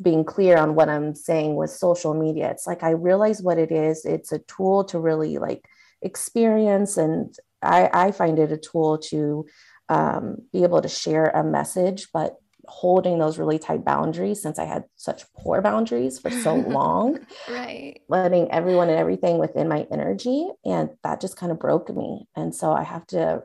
being 0.00 0.24
clear 0.24 0.56
on 0.56 0.76
what 0.76 0.88
i'm 0.88 1.16
saying 1.16 1.56
with 1.56 1.68
social 1.68 2.14
media 2.14 2.48
it's 2.48 2.64
like 2.64 2.84
i 2.84 2.90
realize 2.90 3.42
what 3.42 3.58
it 3.58 3.72
is 3.72 4.04
it's 4.04 4.30
a 4.30 4.38
tool 4.40 4.84
to 4.84 5.00
really 5.00 5.38
like 5.38 5.66
experience 6.00 6.96
and 6.96 7.34
i, 7.60 7.90
I 7.92 8.12
find 8.12 8.38
it 8.38 8.52
a 8.52 8.56
tool 8.56 8.98
to 9.10 9.46
um, 9.88 10.36
be 10.52 10.62
able 10.62 10.80
to 10.80 10.88
share 10.88 11.26
a 11.26 11.42
message 11.42 12.06
but 12.12 12.36
holding 12.70 13.18
those 13.18 13.38
really 13.38 13.58
tight 13.58 13.84
boundaries 13.84 14.40
since 14.40 14.58
I 14.58 14.64
had 14.64 14.84
such 14.96 15.24
poor 15.36 15.60
boundaries 15.60 16.18
for 16.18 16.30
so 16.30 16.54
long. 16.78 17.18
right. 17.48 18.00
Letting 18.08 18.50
everyone 18.50 18.88
and 18.88 18.98
everything 18.98 19.38
within 19.38 19.68
my 19.68 19.86
energy. 19.90 20.48
And 20.64 20.90
that 21.02 21.20
just 21.20 21.36
kind 21.36 21.50
of 21.50 21.58
broke 21.58 21.94
me. 21.94 22.28
And 22.36 22.54
so 22.54 22.72
I 22.72 22.84
have 22.84 23.06
to, 23.08 23.42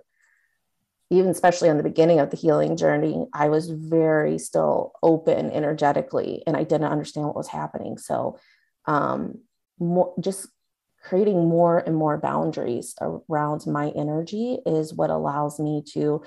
even 1.09 1.31
especially 1.31 1.69
in 1.69 1.77
the 1.77 1.83
beginning 1.83 2.19
of 2.19 2.29
the 2.29 2.37
healing 2.37 2.77
journey, 2.77 3.25
I 3.33 3.49
was 3.49 3.69
very 3.69 4.37
still 4.37 4.93
open 5.01 5.49
energetically 5.51 6.43
and 6.45 6.55
I 6.55 6.63
didn't 6.63 6.91
understand 6.91 7.25
what 7.25 7.35
was 7.35 7.47
happening. 7.47 7.97
So 7.97 8.37
um 8.85 9.39
more 9.79 10.13
just 10.19 10.47
creating 11.01 11.47
more 11.47 11.79
and 11.79 11.95
more 11.95 12.17
boundaries 12.17 12.95
around 13.01 13.65
my 13.67 13.89
energy 13.89 14.57
is 14.65 14.93
what 14.93 15.11
allows 15.11 15.59
me 15.59 15.83
to 15.93 16.23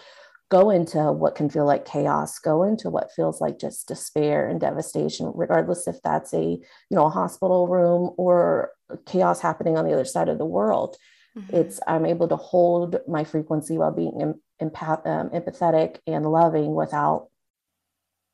go 0.50 0.70
into 0.70 0.98
what 1.12 1.34
can 1.34 1.50
feel 1.50 1.66
like 1.66 1.84
chaos 1.84 2.38
go 2.38 2.62
into 2.62 2.88
what 2.88 3.12
feels 3.12 3.40
like 3.40 3.58
just 3.58 3.86
despair 3.86 4.48
and 4.48 4.60
devastation 4.60 5.30
regardless 5.34 5.86
if 5.86 6.00
that's 6.02 6.32
a 6.32 6.42
you 6.42 6.66
know 6.90 7.06
a 7.06 7.10
hospital 7.10 7.66
room 7.68 8.14
or 8.16 8.70
chaos 9.06 9.40
happening 9.40 9.76
on 9.76 9.84
the 9.84 9.92
other 9.92 10.04
side 10.04 10.28
of 10.28 10.38
the 10.38 10.46
world 10.46 10.96
mm-hmm. 11.36 11.56
it's 11.56 11.80
i'm 11.86 12.06
able 12.06 12.28
to 12.28 12.36
hold 12.36 12.96
my 13.06 13.24
frequency 13.24 13.76
while 13.76 13.92
being 13.92 14.34
empath- 14.62 15.06
um, 15.06 15.28
empathetic 15.30 15.98
and 16.06 16.24
loving 16.26 16.74
without 16.74 17.28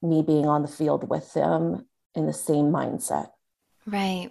me 0.02 0.22
being 0.22 0.46
on 0.46 0.62
the 0.62 0.68
field 0.68 1.08
with 1.08 1.32
them 1.34 1.86
in 2.14 2.26
the 2.26 2.32
same 2.32 2.66
mindset 2.66 3.28
right 3.86 4.30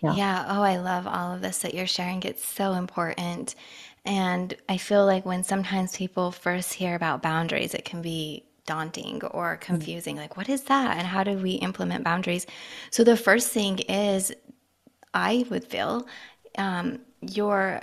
yeah. 0.00 0.14
yeah. 0.14 0.46
Oh, 0.48 0.62
I 0.62 0.76
love 0.76 1.06
all 1.06 1.34
of 1.34 1.40
this 1.40 1.58
that 1.58 1.74
you're 1.74 1.86
sharing. 1.86 2.22
It's 2.22 2.44
so 2.44 2.72
important. 2.72 3.54
And 4.04 4.54
I 4.68 4.76
feel 4.76 5.06
like 5.06 5.24
when 5.24 5.44
sometimes 5.44 5.96
people 5.96 6.30
first 6.30 6.74
hear 6.74 6.94
about 6.94 7.22
boundaries, 7.22 7.74
it 7.74 7.84
can 7.84 8.02
be 8.02 8.44
daunting 8.66 9.22
or 9.24 9.56
mm. 9.56 9.60
confusing. 9.60 10.16
Like, 10.16 10.36
what 10.36 10.48
is 10.48 10.62
that? 10.64 10.96
And 10.96 11.06
how 11.06 11.24
do 11.24 11.32
we 11.38 11.52
implement 11.52 12.04
boundaries? 12.04 12.46
So, 12.90 13.04
the 13.04 13.16
first 13.16 13.50
thing 13.50 13.78
is, 13.80 14.32
I 15.14 15.46
would 15.48 15.64
feel 15.64 16.06
um, 16.58 17.00
your 17.20 17.82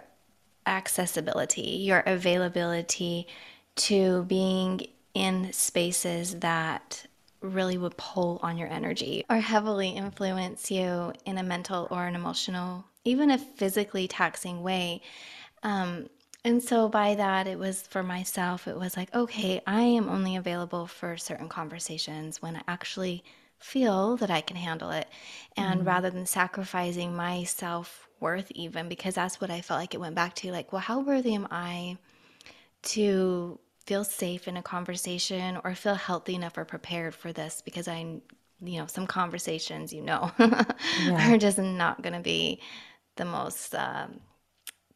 accessibility, 0.67 1.61
your 1.61 2.03
availability 2.05 3.27
to 3.75 4.23
being 4.25 4.81
in 5.13 5.51
spaces 5.51 6.39
that 6.39 7.05
really 7.41 7.77
would 7.77 7.97
pull 7.97 8.39
on 8.43 8.57
your 8.57 8.67
energy 8.67 9.25
or 9.29 9.37
heavily 9.37 9.89
influence 9.89 10.69
you 10.69 11.11
in 11.25 11.37
a 11.37 11.43
mental 11.43 11.87
or 11.89 12.05
an 12.05 12.15
emotional, 12.15 12.85
even 13.03 13.31
a 13.31 13.37
physically 13.37 14.07
taxing 14.07 14.61
way. 14.61 15.01
Um, 15.63 16.09
and 16.43 16.61
so 16.61 16.89
by 16.89 17.15
that, 17.15 17.47
it 17.47 17.59
was 17.59 17.83
for 17.83 18.01
myself, 18.01 18.67
it 18.67 18.77
was 18.77 18.97
like, 18.97 19.13
okay, 19.13 19.61
I 19.67 19.81
am 19.81 20.09
only 20.09 20.35
available 20.35 20.87
for 20.87 21.15
certain 21.17 21.49
conversations 21.49 22.41
when 22.41 22.55
I 22.55 22.61
actually 22.67 23.23
feel 23.59 24.17
that 24.17 24.31
I 24.31 24.41
can 24.41 24.57
handle 24.57 24.89
it. 24.89 25.07
And 25.55 25.81
mm-hmm. 25.81 25.87
rather 25.87 26.09
than 26.09 26.25
sacrificing 26.25 27.15
my 27.15 27.43
self 27.43 28.07
worth, 28.19 28.51
even 28.55 28.89
because 28.89 29.15
that's 29.15 29.39
what 29.39 29.51
I 29.51 29.61
felt 29.61 29.79
like 29.79 29.93
it 29.93 29.99
went 29.99 30.15
back 30.15 30.35
to 30.35 30.51
like, 30.51 30.71
well, 30.71 30.81
how 30.81 30.99
worthy 30.99 31.35
am 31.35 31.47
I 31.51 31.97
to 32.83 33.59
feel 33.85 34.03
safe 34.03 34.47
in 34.47 34.57
a 34.57 34.63
conversation 34.63 35.59
or 35.63 35.75
feel 35.75 35.95
healthy 35.95 36.35
enough 36.35 36.57
or 36.57 36.65
prepared 36.65 37.13
for 37.13 37.31
this? 37.31 37.61
Because 37.63 37.87
I, 37.87 37.99
you 38.63 38.79
know, 38.79 38.87
some 38.87 39.05
conversations, 39.05 39.93
you 39.93 40.01
know, 40.01 40.31
yeah. 40.39 41.33
are 41.33 41.37
just 41.37 41.59
not 41.59 42.01
going 42.01 42.13
to 42.13 42.19
be 42.19 42.61
the 43.15 43.25
most. 43.25 43.75
Um, 43.75 44.21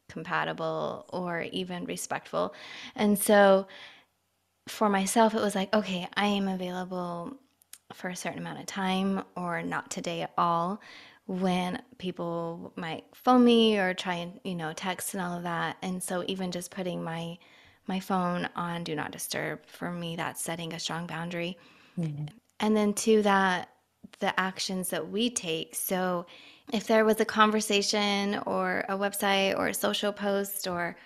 compatible 0.08 1.06
or 1.08 1.42
even 1.52 1.84
respectful. 1.84 2.54
And 2.94 3.18
so 3.18 3.66
for 4.68 4.88
myself, 4.88 5.34
it 5.34 5.40
was 5.40 5.54
like, 5.54 5.72
okay, 5.74 6.08
I 6.16 6.26
am 6.26 6.48
available 6.48 7.36
for 7.92 8.08
a 8.08 8.16
certain 8.16 8.40
amount 8.40 8.60
of 8.60 8.66
time 8.66 9.22
or 9.36 9.62
not 9.62 9.90
today 9.90 10.22
at 10.22 10.32
all 10.36 10.80
when 11.26 11.82
people 11.98 12.72
might 12.76 13.04
phone 13.14 13.44
me 13.44 13.78
or 13.78 13.94
try 13.94 14.14
and 14.14 14.40
you 14.44 14.54
know 14.54 14.72
text 14.72 15.14
and 15.14 15.22
all 15.22 15.36
of 15.36 15.42
that 15.42 15.76
and 15.82 16.02
so 16.02 16.24
even 16.28 16.52
just 16.52 16.70
putting 16.70 17.02
my 17.02 17.36
my 17.88 17.98
phone 17.98 18.48
on 18.54 18.84
do 18.84 18.94
not 18.94 19.10
disturb 19.10 19.64
for 19.66 19.90
me 19.90 20.16
that's 20.16 20.42
setting 20.42 20.72
a 20.72 20.78
strong 20.78 21.06
boundary 21.06 21.56
mm-hmm. 21.98 22.26
and 22.60 22.76
then 22.76 22.92
to 22.94 23.22
that 23.22 23.70
the 24.20 24.38
actions 24.38 24.90
that 24.90 25.08
we 25.10 25.28
take 25.28 25.74
so 25.74 26.24
if 26.72 26.86
there 26.86 27.04
was 27.04 27.20
a 27.20 27.24
conversation 27.24 28.40
or 28.46 28.84
a 28.88 28.96
website 28.96 29.56
or 29.56 29.68
a 29.68 29.74
social 29.74 30.12
post 30.12 30.66
or 30.66 30.96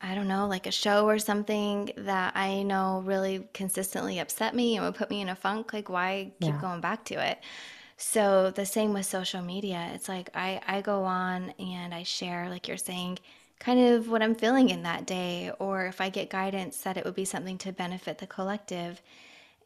I 0.00 0.14
don't 0.14 0.28
know, 0.28 0.46
like 0.46 0.66
a 0.66 0.70
show 0.70 1.06
or 1.06 1.18
something 1.18 1.90
that 1.96 2.36
I 2.36 2.62
know 2.62 3.02
really 3.04 3.48
consistently 3.52 4.20
upset 4.20 4.54
me 4.54 4.76
and 4.76 4.84
would 4.84 4.94
put 4.94 5.10
me 5.10 5.20
in 5.20 5.28
a 5.28 5.34
funk, 5.34 5.72
like 5.72 5.88
why 5.88 6.30
keep 6.40 6.54
yeah. 6.54 6.60
going 6.60 6.80
back 6.80 7.04
to 7.06 7.14
it? 7.14 7.40
So 7.96 8.52
the 8.52 8.64
same 8.64 8.92
with 8.92 9.06
social 9.06 9.42
media. 9.42 9.90
It's 9.94 10.08
like 10.08 10.30
I, 10.34 10.60
I 10.68 10.82
go 10.82 11.02
on 11.02 11.50
and 11.58 11.92
I 11.92 12.04
share, 12.04 12.48
like 12.48 12.68
you're 12.68 12.76
saying, 12.76 13.18
kind 13.58 13.80
of 13.80 14.08
what 14.08 14.22
I'm 14.22 14.36
feeling 14.36 14.70
in 14.70 14.84
that 14.84 15.04
day, 15.04 15.50
or 15.58 15.86
if 15.86 16.00
I 16.00 16.08
get 16.10 16.30
guidance 16.30 16.78
that 16.82 16.96
it 16.96 17.04
would 17.04 17.16
be 17.16 17.24
something 17.24 17.58
to 17.58 17.72
benefit 17.72 18.18
the 18.18 18.26
collective. 18.28 19.02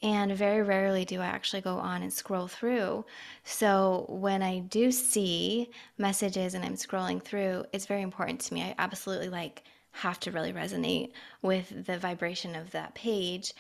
And 0.03 0.33
very 0.33 0.63
rarely 0.63 1.05
do 1.05 1.21
I 1.21 1.27
actually 1.27 1.63
go 1.63 1.77
on 1.77 2.03
and 2.03 2.13
scroll 2.13 2.49
through. 2.49 3.05
So 3.45 4.07
when 4.09 4.43
I 4.43 4.59
do 4.59 4.91
see 4.91 5.71
messages 5.97 6.55
and 6.55 6.65
I'm 6.65 6.75
scrolling 6.75 7.23
through, 7.23 7.65
it's 7.73 7.87
very 7.87 8.03
important 8.03 8.41
to 8.43 8.55
me. 8.55 8.63
I 8.63 8.75
absolutely 8.79 9.29
like 9.29 9.63
have 9.93 10.19
to 10.21 10.33
really 10.33 10.53
resonate 10.53 11.13
with 11.43 11.87
the 11.87 11.99
vibration 11.99 12.57
of 12.57 12.71
that 12.73 12.95
page, 12.95 13.53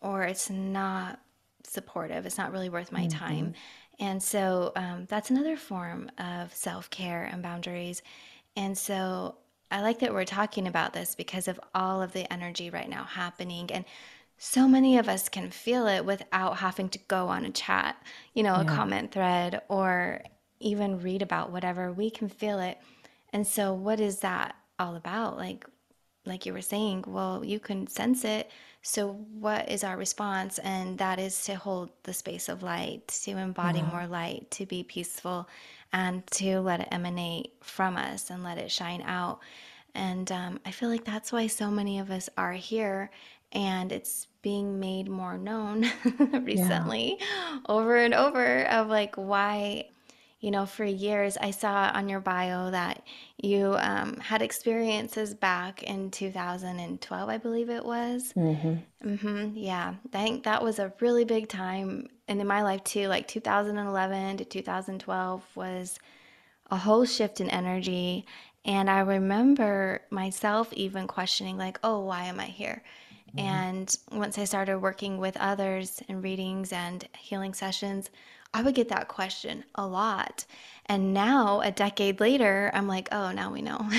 or 0.00 0.24
it's 0.24 0.50
not 0.50 1.20
supportive. 1.62 2.26
It's 2.26 2.38
not 2.38 2.50
really 2.50 2.68
worth 2.68 2.90
my 2.90 3.06
mm-hmm. 3.06 3.18
time. 3.18 3.54
And 3.98 4.22
so 4.22 4.72
um, 4.76 5.06
that's 5.08 5.30
another 5.30 5.56
form 5.56 6.10
of 6.18 6.52
self 6.54 6.90
care 6.90 7.24
and 7.24 7.42
boundaries. 7.42 8.02
And 8.56 8.76
so 8.76 9.36
I 9.70 9.82
like 9.82 9.98
that 10.00 10.12
we're 10.12 10.24
talking 10.24 10.66
about 10.66 10.92
this 10.92 11.14
because 11.14 11.48
of 11.48 11.60
all 11.74 12.02
of 12.02 12.12
the 12.12 12.30
energy 12.32 12.70
right 12.70 12.88
now 12.88 13.04
happening. 13.04 13.70
And 13.72 13.84
so 14.38 14.68
many 14.68 14.98
of 14.98 15.08
us 15.08 15.28
can 15.28 15.50
feel 15.50 15.86
it 15.86 16.04
without 16.04 16.58
having 16.58 16.88
to 16.90 16.98
go 17.08 17.28
on 17.28 17.44
a 17.44 17.50
chat, 17.50 17.96
you 18.34 18.42
know, 18.42 18.54
yeah. 18.54 18.62
a 18.62 18.64
comment 18.64 19.12
thread, 19.12 19.62
or 19.68 20.22
even 20.60 21.00
read 21.00 21.22
about 21.22 21.50
whatever. 21.50 21.90
We 21.92 22.10
can 22.10 22.28
feel 22.28 22.58
it. 22.58 22.78
And 23.32 23.46
so, 23.46 23.72
what 23.72 23.98
is 23.98 24.20
that 24.20 24.54
all 24.78 24.94
about? 24.94 25.36
Like, 25.38 25.66
like 26.26 26.44
you 26.44 26.52
were 26.52 26.62
saying, 26.62 27.04
well, 27.06 27.44
you 27.44 27.58
can 27.58 27.86
sense 27.86 28.24
it. 28.24 28.50
So, 28.82 29.12
what 29.12 29.70
is 29.70 29.82
our 29.82 29.96
response? 29.96 30.58
And 30.58 30.98
that 30.98 31.18
is 31.18 31.44
to 31.44 31.54
hold 31.54 31.90
the 32.02 32.12
space 32.12 32.50
of 32.50 32.62
light, 32.62 33.08
to 33.24 33.32
embody 33.38 33.78
yeah. 33.78 33.90
more 33.90 34.06
light, 34.06 34.50
to 34.52 34.66
be 34.66 34.82
peaceful, 34.82 35.48
and 35.94 36.26
to 36.32 36.60
let 36.60 36.80
it 36.80 36.88
emanate 36.92 37.54
from 37.62 37.96
us 37.96 38.28
and 38.28 38.44
let 38.44 38.58
it 38.58 38.70
shine 38.70 39.02
out. 39.02 39.40
And 39.94 40.30
um, 40.30 40.60
I 40.66 40.72
feel 40.72 40.90
like 40.90 41.06
that's 41.06 41.32
why 41.32 41.46
so 41.46 41.70
many 41.70 41.98
of 41.98 42.10
us 42.10 42.28
are 42.36 42.52
here 42.52 43.10
and 43.52 43.92
it's 43.92 44.26
being 44.46 44.78
made 44.78 45.08
more 45.08 45.36
known 45.36 45.84
recently 46.44 47.16
yeah. 47.18 47.58
over 47.68 47.96
and 47.96 48.14
over 48.14 48.64
of 48.66 48.86
like 48.86 49.16
why 49.16 49.84
you 50.38 50.52
know 50.52 50.64
for 50.64 50.84
years 50.84 51.36
i 51.40 51.50
saw 51.50 51.90
on 51.92 52.08
your 52.08 52.20
bio 52.20 52.70
that 52.70 53.02
you 53.42 53.74
um, 53.80 54.14
had 54.18 54.42
experiences 54.42 55.34
back 55.34 55.82
in 55.82 56.12
2012 56.12 57.28
i 57.28 57.36
believe 57.36 57.68
it 57.68 57.84
was. 57.84 58.32
Mm-hmm. 58.36 59.08
Mm-hmm, 59.08 59.56
yeah. 59.56 59.94
I 60.04 60.08
think 60.08 60.44
that 60.44 60.62
was 60.62 60.78
a 60.78 60.92
really 61.00 61.24
big 61.24 61.48
time 61.48 62.06
and 62.28 62.40
in 62.40 62.46
my 62.46 62.62
life 62.62 62.84
too 62.84 63.08
like 63.08 63.26
2011 63.26 64.36
to 64.36 64.44
2012 64.44 65.42
was 65.56 65.98
a 66.70 66.76
whole 66.76 67.04
shift 67.04 67.40
in 67.40 67.50
energy. 67.50 68.26
And 68.64 68.88
i 68.88 69.00
remember 69.00 70.02
myself 70.10 70.72
even 70.72 71.08
questioning 71.08 71.58
like 71.58 71.80
oh 71.82 71.98
why 72.04 72.26
am 72.26 72.38
i 72.38 72.46
here 72.46 72.84
Mm-hmm. 73.36 73.46
And 73.46 73.96
once 74.12 74.38
I 74.38 74.44
started 74.44 74.78
working 74.78 75.18
with 75.18 75.36
others 75.36 76.02
in 76.08 76.22
readings 76.22 76.72
and 76.72 77.06
healing 77.18 77.54
sessions, 77.54 78.10
I 78.54 78.62
would 78.62 78.74
get 78.74 78.88
that 78.88 79.08
question 79.08 79.64
a 79.74 79.86
lot. 79.86 80.46
And 80.86 81.12
now, 81.12 81.60
a 81.60 81.72
decade 81.72 82.20
later, 82.20 82.70
I'm 82.72 82.86
like, 82.86 83.08
oh, 83.10 83.32
now 83.32 83.52
we 83.52 83.60
know. 83.60 83.90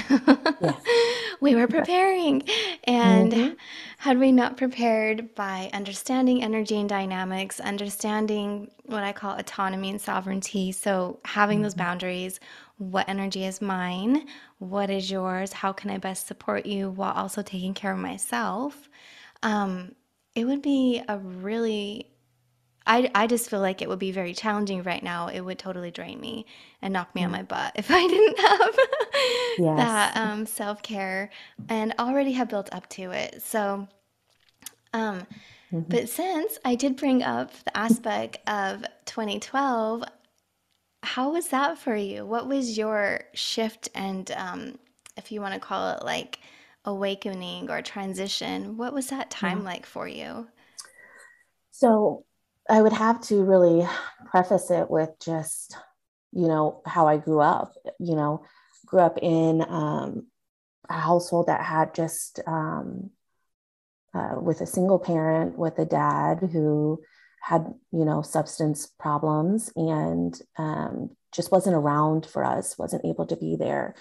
we 1.41 1.53
were 1.53 1.67
preparing. 1.67 2.47
And 2.85 3.33
mm-hmm. 3.33 3.53
had 3.97 4.17
we 4.17 4.31
not 4.31 4.57
prepared 4.57 5.35
by 5.35 5.69
understanding 5.73 6.41
energy 6.43 6.79
and 6.79 6.87
dynamics, 6.87 7.59
understanding 7.59 8.71
what 8.85 9.03
I 9.03 9.11
call 9.11 9.37
autonomy 9.37 9.89
and 9.89 10.01
sovereignty, 10.01 10.71
so 10.71 11.19
having 11.25 11.57
mm-hmm. 11.57 11.63
those 11.63 11.75
boundaries, 11.75 12.39
what 12.77 13.09
energy 13.09 13.43
is 13.43 13.61
mine, 13.61 14.27
what 14.59 14.89
is 14.89 15.11
yours, 15.11 15.51
how 15.51 15.73
can 15.73 15.89
I 15.89 15.97
best 15.97 16.25
support 16.25 16.65
you 16.65 16.89
while 16.89 17.13
also 17.13 17.41
taking 17.41 17.73
care 17.73 17.91
of 17.91 17.99
myself? 17.99 18.87
Um, 19.47 19.95
it 20.35 20.45
would 20.45 20.61
be 20.61 21.01
a 21.07 21.17
really 21.17 22.11
I, 22.85 23.11
I 23.13 23.27
just 23.27 23.49
feel 23.49 23.59
like 23.59 23.81
it 23.81 23.89
would 23.89 23.99
be 23.99 24.11
very 24.11 24.33
challenging 24.33 24.81
right 24.81 25.03
now. 25.03 25.27
It 25.27 25.41
would 25.41 25.59
totally 25.59 25.91
drain 25.91 26.21
me 26.21 26.45
and 26.81 26.93
knock 26.93 27.13
me 27.13 27.21
mm. 27.21 27.25
on 27.25 27.31
my 27.31 27.43
butt 27.43 27.73
if 27.75 27.91
I 27.91 28.07
didn't 28.07 28.39
have 28.39 28.79
yes. 29.57 29.77
that 29.77 30.17
um, 30.17 30.45
self 30.45 30.81
care 30.81 31.29
and 31.67 31.93
already 31.99 32.31
have 32.31 32.47
built 32.47 32.73
up 32.73 32.87
to 32.91 33.11
it. 33.11 33.41
So, 33.41 33.89
um, 34.93 35.27
mm-hmm. 35.71 35.81
but 35.81 36.07
since 36.07 36.57
I 36.63 36.75
did 36.75 36.95
bring 36.95 37.23
up 37.23 37.51
the 37.65 37.77
aspect 37.77 38.37
of 38.47 38.85
2012, 39.05 40.05
how 41.03 41.31
was 41.31 41.49
that 41.49 41.77
for 41.77 41.95
you? 41.95 42.25
What 42.25 42.47
was 42.47 42.77
your 42.77 43.25
shift 43.33 43.89
and, 43.95 44.31
um, 44.31 44.79
if 45.17 45.29
you 45.31 45.41
want 45.41 45.55
to 45.55 45.59
call 45.59 45.91
it 45.91 46.05
like 46.05 46.39
awakening 46.87 47.69
or 47.69 47.81
transition. 47.81 48.77
What 48.77 48.93
was 48.93 49.07
that 49.07 49.29
time 49.29 49.59
yeah. 49.59 49.65
like 49.65 49.85
for 49.85 50.07
you? 50.07 50.47
So 51.71 52.25
I 52.69 52.81
would 52.81 52.93
have 52.93 53.21
to 53.23 53.43
really 53.43 53.87
preface 54.31 54.71
it 54.71 54.89
with 54.89 55.11
just, 55.19 55.77
you 56.31 56.47
know, 56.47 56.81
how 56.85 57.07
I 57.07 57.17
grew 57.17 57.41
up, 57.41 57.73
you 57.99 58.15
know, 58.15 58.45
grew 58.85 59.01
up 59.01 59.19
in 59.21 59.61
um, 59.67 60.27
a 60.89 60.99
household 60.99 61.47
that 61.47 61.63
had 61.63 61.93
just 61.93 62.39
um, 62.47 63.11
uh, 64.13 64.35
with 64.41 64.61
a 64.61 64.65
single 64.65 64.97
parent, 64.97 65.57
with 65.57 65.77
a 65.79 65.85
dad 65.85 66.39
who 66.51 67.01
had, 67.41 67.65
you 67.91 68.05
know, 68.05 68.21
substance 68.21 68.87
problems 68.97 69.71
and 69.75 70.41
um, 70.57 71.11
just 71.33 71.51
wasn't 71.51 71.75
around 71.75 72.25
for 72.25 72.45
us, 72.45 72.77
wasn't 72.77 73.05
able 73.05 73.25
to 73.27 73.35
be 73.35 73.57
there 73.57 73.93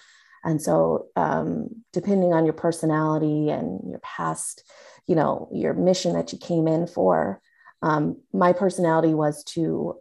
and 0.47 0.63
so, 0.63 1.09
um, 1.17 1.83
depending 1.93 2.33
on 2.33 2.45
your 2.45 2.55
personality 2.55 3.51
and 3.51 3.81
your 3.91 3.99
past, 3.99 4.63
you 5.09 5.17
know, 5.17 5.49
your 5.53 5.75
mission 5.75 6.13
that 6.13 6.33
you 6.33 6.39
came 6.39 6.69
in 6.69 6.87
for, 6.87 7.43
um, 7.83 8.23
my 8.33 8.53
personality 8.53 9.13
was 9.13 9.43
to, 9.55 9.97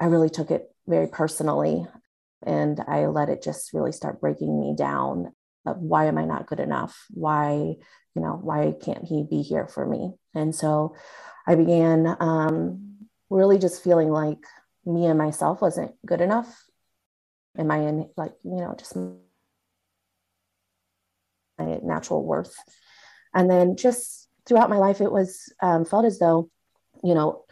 I 0.00 0.06
really 0.06 0.30
took 0.30 0.50
it 0.50 0.74
very 0.86 1.06
personally 1.06 1.86
and 2.46 2.80
I 2.88 3.06
let 3.06 3.28
it 3.28 3.42
just 3.42 3.74
really 3.74 3.92
start 3.92 4.22
breaking 4.22 4.58
me 4.58 4.74
down. 4.74 5.32
Of 5.66 5.78
why 5.78 6.06
am 6.06 6.18
I 6.18 6.24
not 6.24 6.46
good 6.46 6.60
enough? 6.60 7.04
Why, 7.10 7.52
you 7.56 8.22
know, 8.22 8.38
why 8.42 8.74
can't 8.82 9.04
he 9.04 9.26
be 9.28 9.42
here 9.42 9.66
for 9.66 9.86
me? 9.86 10.12
And 10.34 10.54
so 10.54 10.94
I 11.46 11.54
began 11.56 12.16
um, 12.20 13.08
really 13.28 13.58
just 13.58 13.84
feeling 13.84 14.10
like 14.10 14.44
me 14.86 15.06
and 15.06 15.18
myself 15.18 15.60
wasn't 15.60 15.92
good 16.06 16.20
enough 16.22 16.63
am 17.58 17.70
I 17.70 17.78
in 17.78 18.08
like, 18.16 18.32
you 18.42 18.56
know, 18.56 18.74
just 18.78 18.96
my 18.96 19.14
natural 21.82 22.24
worth. 22.24 22.56
And 23.32 23.50
then 23.50 23.76
just 23.76 24.28
throughout 24.46 24.70
my 24.70 24.78
life, 24.78 25.00
it 25.00 25.10
was 25.10 25.52
um, 25.62 25.84
felt 25.84 26.04
as 26.04 26.18
though 26.18 26.50
you 27.04 27.14
know, 27.14 27.44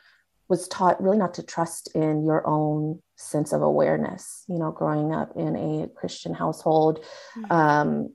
was 0.49 0.67
taught 0.69 1.03
really 1.03 1.19
not 1.19 1.35
to 1.35 1.43
trust 1.43 1.95
in 1.95 2.25
your 2.25 2.47
own 2.47 3.01
sense 3.17 3.53
of 3.53 3.63
awareness, 3.63 4.45
you 4.49 4.59
know, 4.59 4.73
growing 4.73 5.15
up 5.15 5.33
in 5.37 5.55
a 5.57 5.89
Christian 5.95 6.35
household. 6.35 7.05
Mm-hmm. 7.37 7.53
Um, 7.53 8.15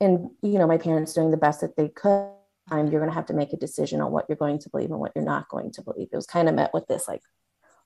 and, 0.00 0.30
you 0.42 0.58
know, 0.58 0.66
my 0.66 0.76
parents 0.76 1.14
doing 1.14 1.30
the 1.30 1.36
best 1.36 1.62
that 1.62 1.76
they 1.76 1.88
could. 1.88 2.30
You're 2.70 2.88
going 2.88 3.06
to 3.06 3.12
have 3.12 3.26
to 3.26 3.34
make 3.34 3.52
a 3.52 3.58
decision 3.58 4.00
on 4.00 4.10
what 4.10 4.24
you're 4.28 4.36
going 4.36 4.58
to 4.60 4.70
believe 4.70 4.90
and 4.90 4.98
what 4.98 5.12
you're 5.14 5.24
not 5.24 5.50
going 5.50 5.70
to 5.72 5.82
believe. 5.82 6.08
It 6.10 6.16
was 6.16 6.26
kind 6.26 6.48
of 6.48 6.54
met 6.54 6.72
with 6.72 6.86
this 6.86 7.06
like 7.06 7.20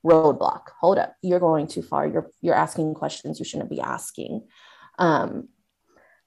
roadblock. 0.05 0.63
Hold 0.81 0.99
up, 0.99 1.15
you're 1.23 1.41
going 1.41 1.67
too 1.67 1.83
far. 1.83 2.07
You're 2.07 2.31
you're 2.41 2.55
asking 2.55 2.95
questions 2.95 3.39
you 3.39 3.45
shouldn't 3.45 3.71
be 3.71 3.81
asking. 3.81 4.47
Um, 4.99 5.49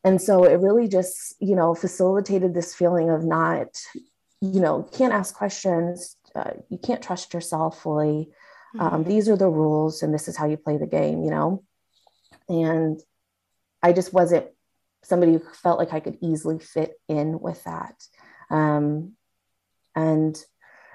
and 0.03 0.21
so 0.21 0.43
it 0.43 0.59
really 0.59 0.87
just 0.87 1.35
you 1.39 1.55
know 1.55 1.73
facilitated 1.73 2.53
this 2.53 2.73
feeling 2.75 3.09
of 3.09 3.23
not 3.23 3.67
you 4.41 4.59
know 4.59 4.83
can't 4.91 5.13
ask 5.13 5.35
questions 5.35 6.17
uh, 6.35 6.51
you 6.69 6.77
can't 6.77 7.01
trust 7.01 7.33
yourself 7.33 7.81
fully 7.81 8.29
um, 8.79 8.91
mm-hmm. 8.91 9.09
these 9.09 9.29
are 9.29 9.37
the 9.37 9.49
rules 9.49 10.01
and 10.01 10.13
this 10.13 10.27
is 10.27 10.37
how 10.37 10.47
you 10.47 10.57
play 10.57 10.77
the 10.77 10.87
game 10.87 11.23
you 11.23 11.29
know 11.29 11.63
and 12.49 12.99
i 13.83 13.93
just 13.93 14.13
wasn't 14.13 14.45
somebody 15.03 15.33
who 15.33 15.39
felt 15.53 15.79
like 15.79 15.93
i 15.93 15.99
could 15.99 16.17
easily 16.21 16.59
fit 16.59 16.93
in 17.07 17.39
with 17.39 17.63
that 17.63 17.95
um, 18.49 19.13
and 19.95 20.43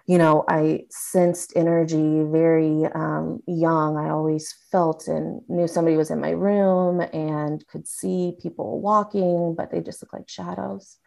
you 0.07 0.19
know 0.19 0.45
i 0.49 0.85
sensed 0.91 1.53
energy 1.57 2.23
very 2.25 2.85
um, 2.95 3.43
young 3.47 3.97
i 3.97 4.09
always 4.11 4.55
felt 4.71 5.09
and 5.09 5.41
knew 5.49 5.67
somebody 5.67 5.97
was 5.97 6.11
in 6.11 6.21
my 6.21 6.31
room 6.31 7.01
and 7.13 7.67
could 7.69 7.87
see 7.87 8.35
people 8.41 8.81
walking 8.81 9.55
but 9.57 9.71
they 9.71 9.81
just 9.81 10.03
looked 10.03 10.15
like 10.15 10.29
shadows 10.29 10.99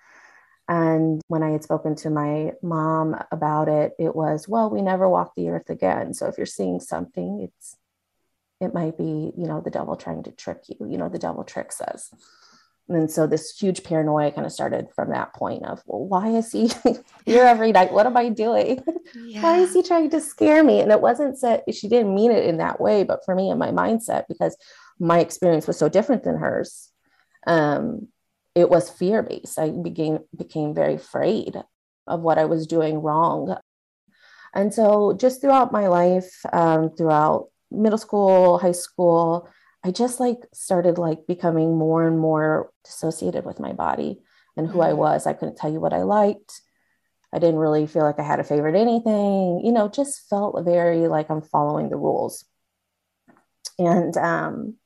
and 0.70 1.20
when 1.28 1.42
I 1.42 1.50
had 1.50 1.64
spoken 1.64 1.96
to 1.96 2.12
my 2.12 2.52
mom 2.62 3.20
about 3.32 3.68
it, 3.68 3.94
it 3.98 4.16
was, 4.16 4.48
well, 4.48 4.70
we 4.70 4.84
never 4.84 5.10
walk 5.10 5.34
the 5.36 5.50
earth 5.50 5.72
again. 5.72 6.14
So 6.14 6.28
if 6.28 6.38
you're 6.38 6.46
seeing 6.46 6.80
something, 6.80 7.42
it's 7.42 7.76
it 8.62 8.74
might 8.74 8.98
be, 8.98 9.32
you 9.38 9.48
know, 9.48 9.62
the 9.62 9.72
devil 9.72 9.96
trying 9.96 10.24
to 10.24 10.32
trick 10.32 10.64
you. 10.68 10.76
You 10.88 10.98
know, 10.98 11.10
the 11.10 11.18
devil 11.18 11.44
tricks 11.44 11.82
us. 11.82 12.14
And 12.90 13.10
so 13.10 13.28
this 13.28 13.58
huge 13.58 13.84
paranoia 13.84 14.32
kind 14.32 14.46
of 14.46 14.52
started 14.52 14.88
from 14.96 15.12
that 15.12 15.34
point 15.34 15.64
of, 15.64 15.82
well, 15.86 16.06
why 16.06 16.30
is 16.30 16.52
he 16.52 16.72
here 17.26 17.44
every 17.44 17.72
night? 17.72 17.94
What 17.94 18.08
am 18.08 18.18
I 18.18 18.30
doing? 18.30 18.84
Yeah. 19.16 19.42
Why 19.44 19.58
is 19.58 19.74
he 19.74 19.84
trying 19.84 20.10
to 20.10 20.20
scare 20.20 20.64
me? 20.64 20.82
And 20.82 20.92
it 20.92 21.02
wasn't 21.02 21.40
that 21.42 21.64
she 21.74 21.88
didn't 21.88 22.16
mean 22.16 22.32
it 22.32 22.46
in 22.46 22.58
that 22.58 22.82
way, 22.82 23.04
but 23.04 23.24
for 23.26 23.36
me 23.36 23.50
and 23.50 23.60
my 23.60 23.70
mindset, 23.70 24.26
because 24.28 24.58
my 25.00 25.20
experience 25.20 25.68
was 25.68 25.78
so 25.78 25.88
different 25.88 26.24
than 26.24 26.38
hers. 26.38 26.90
Um, 27.48 28.08
it 28.56 28.70
was 28.70 28.90
fear 28.90 29.24
based. 29.24 29.60
I 29.60 29.70
became 29.70 30.20
became 30.36 30.74
very 30.74 30.96
afraid 30.96 31.56
of 32.08 32.22
what 32.22 32.38
I 32.38 32.46
was 32.46 32.68
doing 32.68 33.02
wrong. 33.02 33.56
And 34.54 34.74
so, 34.74 35.14
just 35.14 35.42
throughout 35.42 35.72
my 35.72 35.88
life, 35.88 36.32
um, 36.52 36.90
throughout 36.96 37.50
middle 37.72 38.00
school, 38.00 38.58
high 38.58 38.72
school, 38.74 39.48
I 39.84 39.92
just 39.92 40.20
like 40.20 40.40
started 40.54 40.98
like 40.98 41.28
becoming 41.28 41.78
more 41.78 42.08
and 42.08 42.20
more 42.20 42.72
dissociated 42.84 43.46
with 43.46 43.60
my 43.60 43.74
body 43.74 44.20
and 44.58 44.68
who 44.68 44.82
I 44.82 44.90
mm-hmm. 44.90 44.98
was. 44.98 45.26
I 45.26 45.34
couldn't 45.34 45.58
tell 45.58 45.72
you 45.72 45.80
what 45.80 45.94
I 45.94 46.04
liked. 46.04 46.62
I 47.32 47.40
didn't 47.40 47.60
really 47.60 47.88
feel 47.88 48.04
like 48.04 48.20
I 48.20 48.24
had 48.24 48.40
a 48.40 48.44
favorite 48.44 48.76
anything, 48.76 49.62
you 49.64 49.72
know, 49.72 49.88
just 49.88 50.28
felt 50.30 50.64
very 50.66 51.08
like 51.08 51.30
I'm 51.30 51.42
following 51.42 51.90
the 51.90 51.96
rules. 51.96 52.46
And 53.78 54.18
um, 54.18 54.78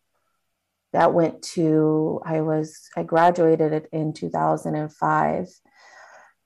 that 0.94 1.14
went 1.14 1.42
to 1.42 2.22
i 2.24 2.40
was 2.40 2.90
i 2.96 3.04
graduated 3.04 3.88
in 3.92 4.14
2005 4.14 5.48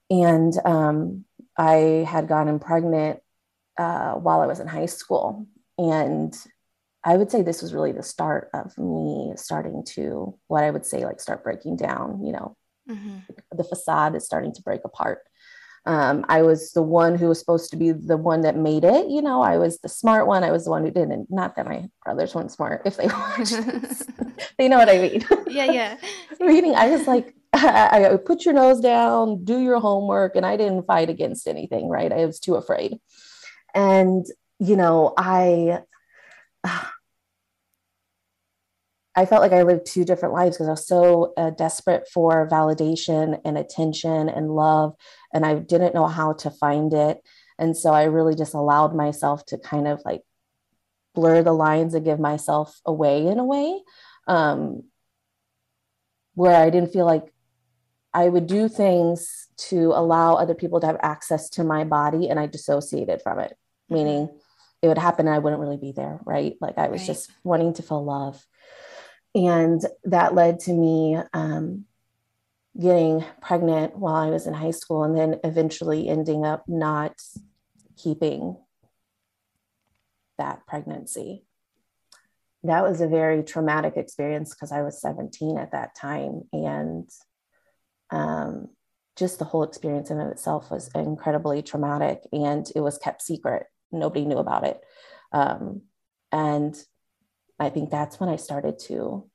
and 0.09 0.53
um, 0.65 1.25
i 1.57 2.05
had 2.09 2.27
gotten 2.27 2.57
pregnant 2.57 3.19
uh, 3.77 4.13
while 4.13 4.41
i 4.41 4.47
was 4.47 4.59
in 4.59 4.67
high 4.67 4.87
school 4.87 5.45
and 5.77 6.35
i 7.07 7.17
would 7.17 7.31
say 7.31 7.41
this 7.41 7.61
was 7.61 7.73
really 7.73 7.91
the 7.91 8.03
start 8.03 8.49
of 8.53 8.77
me 8.77 9.33
starting 9.35 9.83
to 9.83 10.37
what 10.47 10.63
i 10.63 10.69
would 10.69 10.85
say 10.85 11.03
like 11.05 11.19
start 11.19 11.43
breaking 11.43 11.75
down 11.75 12.23
you 12.23 12.31
know 12.31 12.55
mm-hmm. 12.89 13.17
the 13.51 13.63
facade 13.63 14.15
is 14.15 14.25
starting 14.25 14.53
to 14.53 14.61
break 14.61 14.81
apart 14.85 15.19
um, 15.87 16.25
I 16.27 16.41
was 16.41 16.73
the 16.73 16.81
one 16.81 17.17
who 17.17 17.29
was 17.29 17.39
supposed 17.39 17.71
to 17.71 17.77
be 17.77 17.93
the 17.93 18.17
one 18.17 18.41
that 18.41 18.57
made 18.57 18.83
it. 18.83 19.07
You 19.07 19.21
know, 19.21 19.41
I 19.41 19.57
was 19.57 19.79
the 19.79 19.87
smart 19.87 20.27
one. 20.27 20.43
I 20.43 20.51
was 20.51 20.65
the 20.65 20.69
one 20.69 20.83
who 20.83 20.91
didn't. 20.91 21.27
Not 21.31 21.55
that 21.55 21.65
my 21.65 21.85
brothers 22.03 22.35
weren't 22.35 22.51
smart. 22.51 22.81
If 22.83 22.97
they 22.97 23.07
watched, 23.07 23.55
they 24.57 24.67
know 24.67 24.77
what 24.77 24.89
I 24.89 24.97
mean. 24.97 25.25
Yeah, 25.47 25.71
yeah. 25.71 25.97
Reading, 26.41 26.75
I 26.75 26.89
was 26.89 27.07
like, 27.07 27.33
I, 27.53 28.09
I 28.11 28.17
put 28.17 28.43
your 28.43 28.53
nose 28.53 28.81
down, 28.81 29.45
do 29.45 29.59
your 29.59 29.79
homework, 29.79 30.35
and 30.35 30.45
I 30.45 30.57
didn't 30.57 30.87
fight 30.87 31.09
against 31.09 31.47
anything. 31.47 31.87
Right? 31.87 32.11
I 32.11 32.25
was 32.25 32.41
too 32.41 32.55
afraid, 32.55 32.99
and 33.73 34.25
you 34.59 34.75
know, 34.75 35.13
I. 35.17 35.79
I 39.17 39.25
felt 39.25 39.41
like 39.41 39.51
I 39.51 39.63
lived 39.63 39.87
two 39.87 40.05
different 40.05 40.35
lives 40.35 40.55
because 40.55 40.67
I 40.67 40.71
was 40.71 40.87
so 40.87 41.33
uh, 41.37 41.49
desperate 41.49 42.07
for 42.07 42.47
validation 42.47 43.41
and 43.43 43.57
attention 43.57 44.29
and 44.29 44.51
love, 44.51 44.93
and 45.33 45.43
I 45.43 45.55
didn't 45.55 45.95
know 45.95 46.05
how 46.05 46.33
to 46.33 46.51
find 46.51 46.93
it. 46.93 47.21
And 47.57 47.75
so 47.75 47.93
I 47.93 48.03
really 48.03 48.35
just 48.35 48.53
allowed 48.53 48.95
myself 48.95 49.43
to 49.47 49.57
kind 49.57 49.87
of 49.87 50.03
like 50.05 50.21
blur 51.15 51.41
the 51.41 51.51
lines 51.51 51.95
and 51.95 52.05
give 52.05 52.19
myself 52.19 52.79
away 52.85 53.25
in 53.25 53.39
a 53.39 53.43
way 53.43 53.81
um, 54.27 54.83
where 56.35 56.55
I 56.55 56.69
didn't 56.69 56.93
feel 56.93 57.07
like 57.07 57.33
I 58.13 58.29
would 58.29 58.45
do 58.45 58.69
things 58.69 59.47
to 59.69 59.93
allow 59.95 60.35
other 60.35 60.53
people 60.53 60.79
to 60.79 60.85
have 60.85 60.99
access 61.01 61.49
to 61.51 61.63
my 61.63 61.85
body 61.85 62.29
and 62.29 62.39
I 62.39 62.45
dissociated 62.45 63.23
from 63.23 63.39
it, 63.39 63.57
meaning 63.89 64.29
it 64.83 64.87
would 64.87 64.99
happen 64.99 65.25
and 65.25 65.35
I 65.35 65.39
wouldn't 65.39 65.59
really 65.59 65.77
be 65.77 65.91
there, 65.91 66.19
right? 66.23 66.53
Like 66.61 66.77
I 66.77 66.89
was 66.89 67.01
right. 67.01 67.07
just 67.07 67.31
wanting 67.43 67.73
to 67.73 67.81
feel 67.81 68.05
love 68.05 68.45
and 69.45 69.81
that 70.03 70.33
led 70.33 70.59
to 70.61 70.73
me 70.73 71.17
um, 71.33 71.85
getting 72.79 73.23
pregnant 73.41 73.97
while 73.97 74.15
I 74.15 74.29
was 74.29 74.47
in 74.47 74.53
high 74.53 74.71
school 74.71 75.03
and 75.03 75.17
then 75.17 75.39
eventually 75.43 76.09
ending 76.09 76.45
up 76.45 76.63
not 76.67 77.13
keeping 77.97 78.57
that 80.37 80.65
pregnancy. 80.67 81.43
That 82.63 82.83
was 82.83 83.01
a 83.01 83.07
very 83.07 83.43
traumatic 83.43 83.97
experience 83.97 84.53
because 84.53 84.71
I 84.71 84.81
was 84.81 85.01
17 85.01 85.57
at 85.57 85.71
that 85.71 85.95
time. 85.95 86.43
And 86.51 87.09
um, 88.09 88.69
just 89.15 89.39
the 89.39 89.45
whole 89.45 89.63
experience 89.63 90.11
in 90.11 90.19
itself 90.19 90.69
was 90.69 90.89
incredibly 90.93 91.61
traumatic 91.61 92.21
and 92.31 92.67
it 92.75 92.81
was 92.81 92.97
kept 92.97 93.21
secret. 93.21 93.67
Nobody 93.91 94.25
knew 94.25 94.37
about 94.37 94.65
it. 94.65 94.81
Um, 95.31 95.83
and 96.31 96.75
I 97.59 97.69
think 97.69 97.89
that's 97.89 98.19
when 98.19 98.29
I 98.29 98.35
started 98.35 98.79
to. 98.87 99.29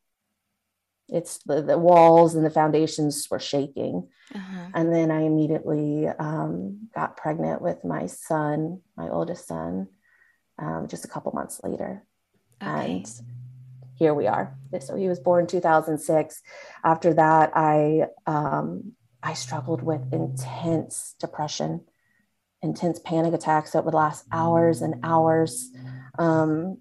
It's 1.09 1.39
the, 1.45 1.61
the 1.61 1.77
walls 1.77 2.35
and 2.35 2.45
the 2.45 2.51
foundations 2.51 3.27
were 3.31 3.39
shaking. 3.39 4.09
Uh-huh. 4.35 4.69
And 4.75 4.93
then 4.93 5.11
I 5.11 5.23
immediately 5.23 6.07
um, 6.09 6.89
got 6.95 7.17
pregnant 7.17 7.61
with 7.61 7.85
my 7.85 8.07
son, 8.07 8.81
my 8.97 9.09
oldest 9.09 9.47
son, 9.47 9.89
um, 10.59 10.87
just 10.89 11.05
a 11.05 11.09
couple 11.09 11.33
months 11.33 11.61
later. 11.63 12.05
Okay. 12.63 12.93
And 12.93 13.23
here 13.95 14.15
we 14.15 14.27
are. 14.27 14.57
So 14.81 14.97
he 14.97 15.09
was 15.09 15.21
born 15.21 15.47
2006. 15.47 16.43
After 16.85 17.15
that, 17.15 17.53
I 17.55 18.07
um, 18.27 18.93
I 19.23 19.35
struggled 19.35 19.83
with 19.83 20.13
intense 20.13 21.15
depression, 21.21 21.83
intense 22.63 22.99
panic 22.99 23.35
attacks 23.35 23.73
that 23.73 23.85
would 23.85 23.95
last 23.95 24.25
hours 24.33 24.83
and 24.83 24.97
hours. 25.05 25.71
Um, 26.19 26.79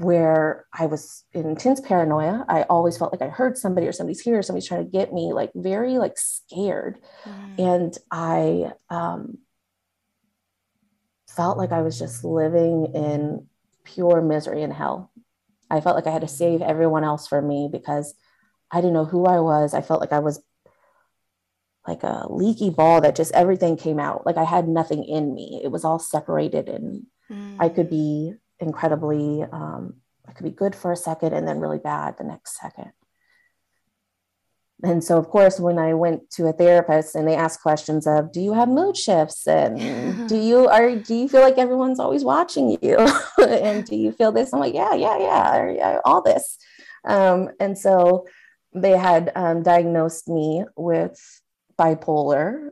where 0.00 0.64
I 0.72 0.86
was 0.86 1.24
in 1.34 1.46
intense 1.46 1.80
paranoia. 1.80 2.46
I 2.48 2.62
always 2.62 2.96
felt 2.96 3.12
like 3.12 3.20
I 3.20 3.28
heard 3.28 3.58
somebody 3.58 3.86
or 3.86 3.92
somebody's 3.92 4.20
here, 4.20 4.38
or 4.38 4.42
somebody's 4.42 4.66
trying 4.66 4.84
to 4.84 4.90
get 4.90 5.12
me, 5.12 5.32
like 5.34 5.50
very 5.54 5.98
like 5.98 6.16
scared. 6.16 6.98
Mm. 7.24 7.58
And 7.58 7.98
I 8.10 8.72
um, 8.88 9.38
felt 11.28 11.58
like 11.58 11.70
I 11.70 11.82
was 11.82 11.98
just 11.98 12.24
living 12.24 12.92
in 12.94 13.46
pure 13.84 14.22
misery 14.22 14.62
and 14.62 14.72
hell. 14.72 15.12
I 15.70 15.82
felt 15.82 15.96
like 15.96 16.06
I 16.06 16.12
had 16.12 16.22
to 16.22 16.28
save 16.28 16.62
everyone 16.62 17.04
else 17.04 17.28
from 17.28 17.46
me 17.46 17.68
because 17.70 18.14
I 18.70 18.78
didn't 18.80 18.94
know 18.94 19.04
who 19.04 19.26
I 19.26 19.40
was. 19.40 19.74
I 19.74 19.82
felt 19.82 20.00
like 20.00 20.12
I 20.12 20.18
was 20.20 20.42
like 21.86 22.02
a 22.02 22.26
leaky 22.30 22.70
ball 22.70 23.02
that 23.02 23.16
just 23.16 23.32
everything 23.32 23.76
came 23.76 24.00
out. 24.00 24.24
Like 24.24 24.38
I 24.38 24.44
had 24.44 24.66
nothing 24.66 25.04
in 25.04 25.34
me. 25.34 25.60
It 25.62 25.68
was 25.68 25.84
all 25.84 25.98
separated 25.98 26.70
and 26.70 27.06
mm. 27.30 27.56
I 27.58 27.68
could 27.68 27.90
be 27.90 28.34
incredibly 28.60 29.42
um, 29.42 29.94
it 30.28 30.36
could 30.36 30.44
be 30.44 30.50
good 30.50 30.74
for 30.74 30.92
a 30.92 30.96
second 30.96 31.32
and 31.32 31.46
then 31.46 31.60
really 31.60 31.78
bad 31.78 32.16
the 32.16 32.24
next 32.24 32.58
second. 32.58 32.92
And 34.82 35.04
so 35.04 35.18
of 35.18 35.28
course 35.28 35.60
when 35.60 35.78
i 35.78 35.92
went 35.92 36.30
to 36.30 36.46
a 36.46 36.54
therapist 36.54 37.14
and 37.14 37.28
they 37.28 37.34
asked 37.34 37.60
questions 37.60 38.06
of 38.06 38.32
do 38.32 38.40
you 38.40 38.54
have 38.54 38.68
mood 38.68 38.96
shifts? 38.96 39.46
And 39.46 40.28
do 40.28 40.38
you 40.38 40.68
are 40.68 40.96
do 40.96 41.14
you 41.14 41.28
feel 41.28 41.42
like 41.42 41.58
everyone's 41.58 42.00
always 42.00 42.24
watching 42.24 42.78
you? 42.80 42.96
And 43.38 43.84
do 43.84 43.96
you 43.96 44.12
feel 44.12 44.32
this? 44.32 44.52
I'm 44.52 44.60
like 44.60 44.74
yeah 44.74 44.94
yeah 44.94 45.18
yeah, 45.18 45.70
yeah 45.70 45.98
all 46.04 46.22
this. 46.22 46.56
Um, 47.04 47.50
and 47.58 47.76
so 47.76 48.26
they 48.74 48.96
had 48.96 49.32
um, 49.34 49.62
diagnosed 49.62 50.28
me 50.28 50.64
with 50.76 51.18
bipolar 51.78 52.70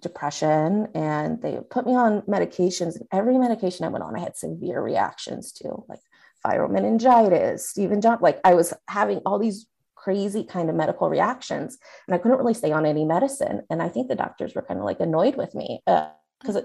depression 0.00 0.88
and 0.94 1.40
they 1.42 1.58
put 1.70 1.86
me 1.86 1.94
on 1.94 2.22
medications. 2.22 3.00
Every 3.12 3.38
medication 3.38 3.84
I 3.84 3.88
went 3.88 4.04
on, 4.04 4.16
I 4.16 4.20
had 4.20 4.36
severe 4.36 4.80
reactions 4.80 5.52
to, 5.52 5.84
like 5.88 6.00
viral 6.44 6.70
meningitis, 6.70 7.68
Stevens-Johnson. 7.68 8.22
Like 8.22 8.40
I 8.44 8.54
was 8.54 8.74
having 8.88 9.18
all 9.24 9.38
these 9.38 9.66
crazy 9.94 10.44
kind 10.44 10.68
of 10.68 10.74
medical 10.74 11.08
reactions, 11.08 11.78
and 12.06 12.14
I 12.14 12.18
couldn't 12.18 12.38
really 12.38 12.54
stay 12.54 12.72
on 12.72 12.86
any 12.86 13.04
medicine. 13.04 13.62
And 13.70 13.80
I 13.80 13.88
think 13.88 14.08
the 14.08 14.16
doctors 14.16 14.54
were 14.54 14.62
kind 14.62 14.80
of 14.80 14.84
like 14.84 15.00
annoyed 15.00 15.36
with 15.36 15.54
me 15.54 15.82
because 15.86 16.56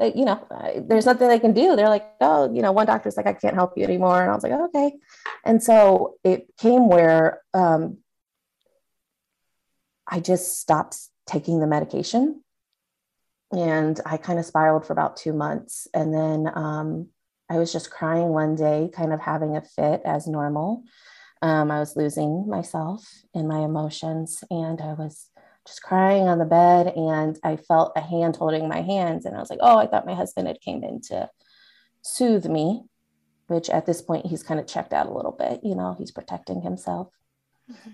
uh, 0.00 0.10
you 0.14 0.24
know, 0.24 0.46
there's 0.88 1.04
nothing 1.04 1.28
they 1.28 1.38
can 1.38 1.52
do. 1.52 1.76
They're 1.76 1.90
like, 1.90 2.08
oh, 2.22 2.50
you 2.52 2.62
know, 2.62 2.72
one 2.72 2.86
doctor's 2.86 3.18
like, 3.18 3.26
I 3.26 3.34
can't 3.34 3.54
help 3.54 3.76
you 3.76 3.84
anymore. 3.84 4.22
And 4.22 4.30
I 4.30 4.34
was 4.34 4.42
like, 4.42 4.52
okay. 4.52 4.94
And 5.44 5.62
so 5.62 6.14
it 6.24 6.46
came 6.58 6.88
where 6.88 7.42
um, 7.52 7.98
I 10.08 10.20
just 10.20 10.58
stopped 10.58 10.96
taking 11.30 11.60
the 11.60 11.66
medication. 11.66 12.42
And 13.52 14.00
I 14.06 14.16
kind 14.16 14.38
of 14.38 14.44
spiraled 14.44 14.86
for 14.86 14.92
about 14.92 15.16
two 15.16 15.32
months. 15.32 15.88
And 15.94 16.14
then 16.14 16.50
um, 16.54 17.08
I 17.48 17.58
was 17.58 17.72
just 17.72 17.90
crying 17.90 18.28
one 18.28 18.54
day, 18.54 18.90
kind 18.92 19.12
of 19.12 19.20
having 19.20 19.56
a 19.56 19.62
fit 19.62 20.02
as 20.04 20.26
normal. 20.26 20.84
Um, 21.42 21.70
I 21.70 21.80
was 21.80 21.96
losing 21.96 22.48
myself 22.48 23.04
in 23.34 23.48
my 23.48 23.60
emotions 23.60 24.44
and 24.50 24.80
I 24.80 24.92
was 24.92 25.30
just 25.66 25.82
crying 25.82 26.28
on 26.28 26.38
the 26.38 26.44
bed 26.44 26.88
and 26.94 27.38
I 27.42 27.56
felt 27.56 27.92
a 27.96 28.00
hand 28.00 28.36
holding 28.36 28.68
my 28.68 28.82
hands 28.82 29.24
and 29.24 29.36
I 29.36 29.40
was 29.40 29.50
like, 29.50 29.58
oh, 29.62 29.78
I 29.78 29.86
thought 29.86 30.06
my 30.06 30.14
husband 30.14 30.48
had 30.48 30.60
came 30.60 30.84
in 30.84 31.00
to 31.02 31.30
soothe 32.02 32.46
me, 32.46 32.82
which 33.46 33.70
at 33.70 33.86
this 33.86 34.02
point 34.02 34.26
he's 34.26 34.42
kind 34.42 34.60
of 34.60 34.66
checked 34.66 34.92
out 34.92 35.06
a 35.06 35.12
little 35.12 35.32
bit, 35.32 35.60
you 35.62 35.74
know, 35.74 35.94
he's 35.98 36.10
protecting 36.10 36.60
himself. 36.60 37.08
Mm-hmm. 37.70 37.90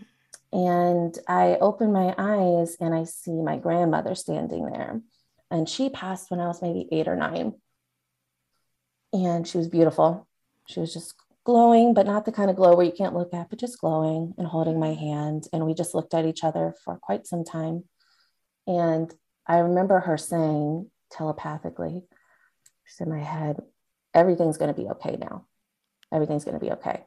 And 0.53 1.17
I 1.29 1.57
open 1.61 1.93
my 1.93 2.15
eyes 2.17 2.77
and 2.81 2.95
I 2.95 3.05
see 3.05 3.43
my 3.43 3.57
grandmother 3.57 4.15
standing 4.15 4.67
there. 4.67 5.01
And 5.51 5.69
she 5.69 5.91
passed 5.91 6.31
when 6.31 6.41
I 6.41 6.47
was 6.47 6.63
maybe 6.63 6.89
eight 6.93 7.09
or 7.09 7.17
nine. 7.17 7.55
And 9.13 9.47
she 9.47 9.59
was 9.59 9.69
beautiful. 9.69 10.27
She 10.69 10.81
was 10.81 10.93
just 10.93 11.15
glowing, 11.45 11.95
but 11.95 12.07
not 12.07 12.25
the 12.25 12.33
kind 12.33 12.51
of 12.51 12.57
glow 12.57 12.75
where 12.75 12.87
you 12.87 12.93
can't 12.93 13.15
look 13.15 13.33
at, 13.33 13.51
but 13.51 13.59
just 13.59 13.81
glowing 13.81 14.35
and 14.37 14.47
holding 14.47 14.81
my 14.81 14.95
hand. 14.95 15.47
And 15.53 15.65
we 15.65 15.75
just 15.75 15.95
looked 15.95 16.15
at 16.15 16.27
each 16.27 16.43
other 16.43 16.75
for 16.85 16.99
quite 16.99 17.27
some 17.27 17.45
time. 17.45 17.85
And 18.67 19.13
I 19.47 19.59
remember 19.59 20.01
her 20.01 20.19
saying 20.19 20.91
telepathically, 21.11 22.03
she's 22.85 23.01
in 23.01 23.11
my 23.11 23.23
head, 23.23 23.57
everything's 24.13 24.59
going 24.59 24.75
to 24.75 24.81
be 24.81 24.89
okay 24.89 25.17
now. 25.17 25.47
Everything's 26.13 26.45
going 26.45 26.59
to 26.59 26.65
be 26.65 26.73
okay. 26.73 27.05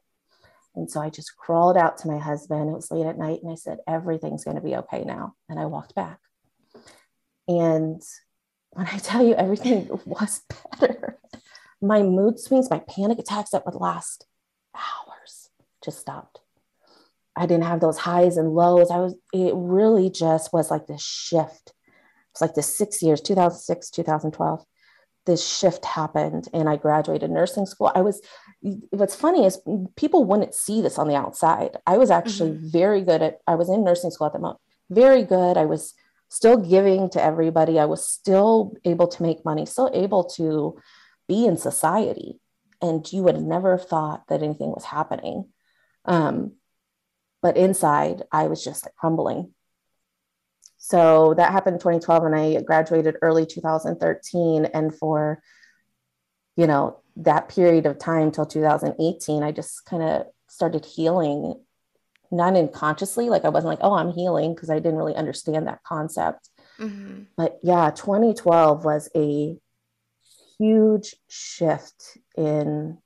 And 0.75 0.89
so 0.89 1.01
I 1.01 1.09
just 1.09 1.35
crawled 1.35 1.77
out 1.77 1.97
to 1.99 2.07
my 2.07 2.19
husband. 2.19 2.69
It 2.69 2.73
was 2.73 2.91
late 2.91 3.05
at 3.05 3.17
night. 3.17 3.39
And 3.43 3.51
I 3.51 3.55
said, 3.55 3.79
Everything's 3.87 4.43
going 4.43 4.55
to 4.55 4.61
be 4.61 4.75
okay 4.77 5.03
now. 5.03 5.33
And 5.49 5.59
I 5.59 5.65
walked 5.65 5.95
back. 5.95 6.19
And 7.47 8.01
when 8.71 8.87
I 8.87 8.97
tell 8.99 9.25
you 9.25 9.33
everything 9.35 9.89
was 10.05 10.41
better, 10.79 11.19
my 11.81 12.03
mood 12.03 12.39
swings, 12.39 12.69
my 12.69 12.79
panic 12.79 13.19
attacks 13.19 13.51
that 13.51 13.65
would 13.65 13.75
last 13.75 14.25
hours 14.75 15.49
just 15.83 15.99
stopped. 15.99 16.39
I 17.35 17.45
didn't 17.45 17.63
have 17.63 17.79
those 17.79 17.97
highs 17.97 18.37
and 18.37 18.53
lows. 18.53 18.91
I 18.91 18.97
was, 18.97 19.15
it 19.33 19.53
really 19.55 20.09
just 20.09 20.51
was 20.51 20.69
like 20.69 20.87
this 20.87 21.01
shift. 21.01 21.73
It's 22.31 22.41
like 22.41 22.53
the 22.53 22.61
six 22.61 23.01
years, 23.01 23.21
2006, 23.21 23.89
2012 23.89 24.65
this 25.25 25.45
shift 25.45 25.85
happened 25.85 26.47
and 26.53 26.67
I 26.69 26.75
graduated 26.75 27.29
nursing 27.29 27.65
school. 27.65 27.91
I 27.93 28.01
was, 28.01 28.21
what's 28.89 29.15
funny 29.15 29.45
is 29.45 29.61
people 29.95 30.25
wouldn't 30.25 30.55
see 30.55 30.81
this 30.81 30.97
on 30.97 31.07
the 31.07 31.15
outside. 31.15 31.77
I 31.85 31.97
was 31.97 32.09
actually 32.09 32.51
mm-hmm. 32.51 32.69
very 32.69 33.01
good 33.01 33.21
at, 33.21 33.39
I 33.45 33.55
was 33.55 33.69
in 33.69 33.83
nursing 33.83 34.11
school 34.11 34.27
at 34.27 34.33
the 34.33 34.39
moment, 34.39 34.59
very 34.89 35.23
good. 35.23 35.57
I 35.57 35.65
was 35.65 35.93
still 36.29 36.57
giving 36.57 37.09
to 37.11 37.23
everybody. 37.23 37.79
I 37.79 37.85
was 37.85 38.07
still 38.07 38.73
able 38.85 39.07
to 39.07 39.23
make 39.23 39.45
money, 39.45 39.65
still 39.65 39.91
able 39.93 40.23
to 40.35 40.79
be 41.27 41.45
in 41.45 41.57
society. 41.57 42.39
And 42.81 43.11
you 43.11 43.23
would 43.23 43.35
never 43.35 43.35
have 43.35 43.47
never 43.47 43.77
thought 43.77 44.27
that 44.29 44.41
anything 44.41 44.69
was 44.69 44.85
happening. 44.85 45.49
Um, 46.05 46.53
but 47.41 47.57
inside, 47.57 48.23
I 48.31 48.47
was 48.47 48.63
just 48.63 48.85
like 48.85 48.95
crumbling 48.95 49.53
so 50.89 51.35
that 51.35 51.51
happened 51.51 51.75
in 51.75 51.79
2012 51.79 52.23
and 52.23 52.35
I 52.35 52.61
graduated 52.63 53.17
early 53.21 53.45
2013. 53.45 54.65
And 54.65 54.93
for, 54.95 55.39
you 56.55 56.65
know, 56.65 57.01
that 57.17 57.47
period 57.47 57.85
of 57.85 57.99
time 57.99 58.31
till 58.31 58.47
2018, 58.47 59.43
I 59.43 59.51
just 59.51 59.85
kind 59.85 60.01
of 60.01 60.25
started 60.47 60.85
healing, 60.85 61.53
not 62.31 62.55
unconsciously. 62.55 63.29
Like 63.29 63.45
I 63.45 63.49
wasn't 63.49 63.69
like, 63.69 63.79
oh, 63.83 63.93
I'm 63.93 64.13
healing 64.13 64.55
because 64.55 64.71
I 64.71 64.79
didn't 64.79 64.97
really 64.97 65.15
understand 65.15 65.67
that 65.67 65.83
concept. 65.83 66.49
Mm-hmm. 66.79 67.25
But 67.37 67.59
yeah, 67.61 67.91
2012 67.91 68.83
was 68.83 69.11
a 69.15 69.55
huge 70.57 71.13
shift 71.29 72.17
in 72.35 72.97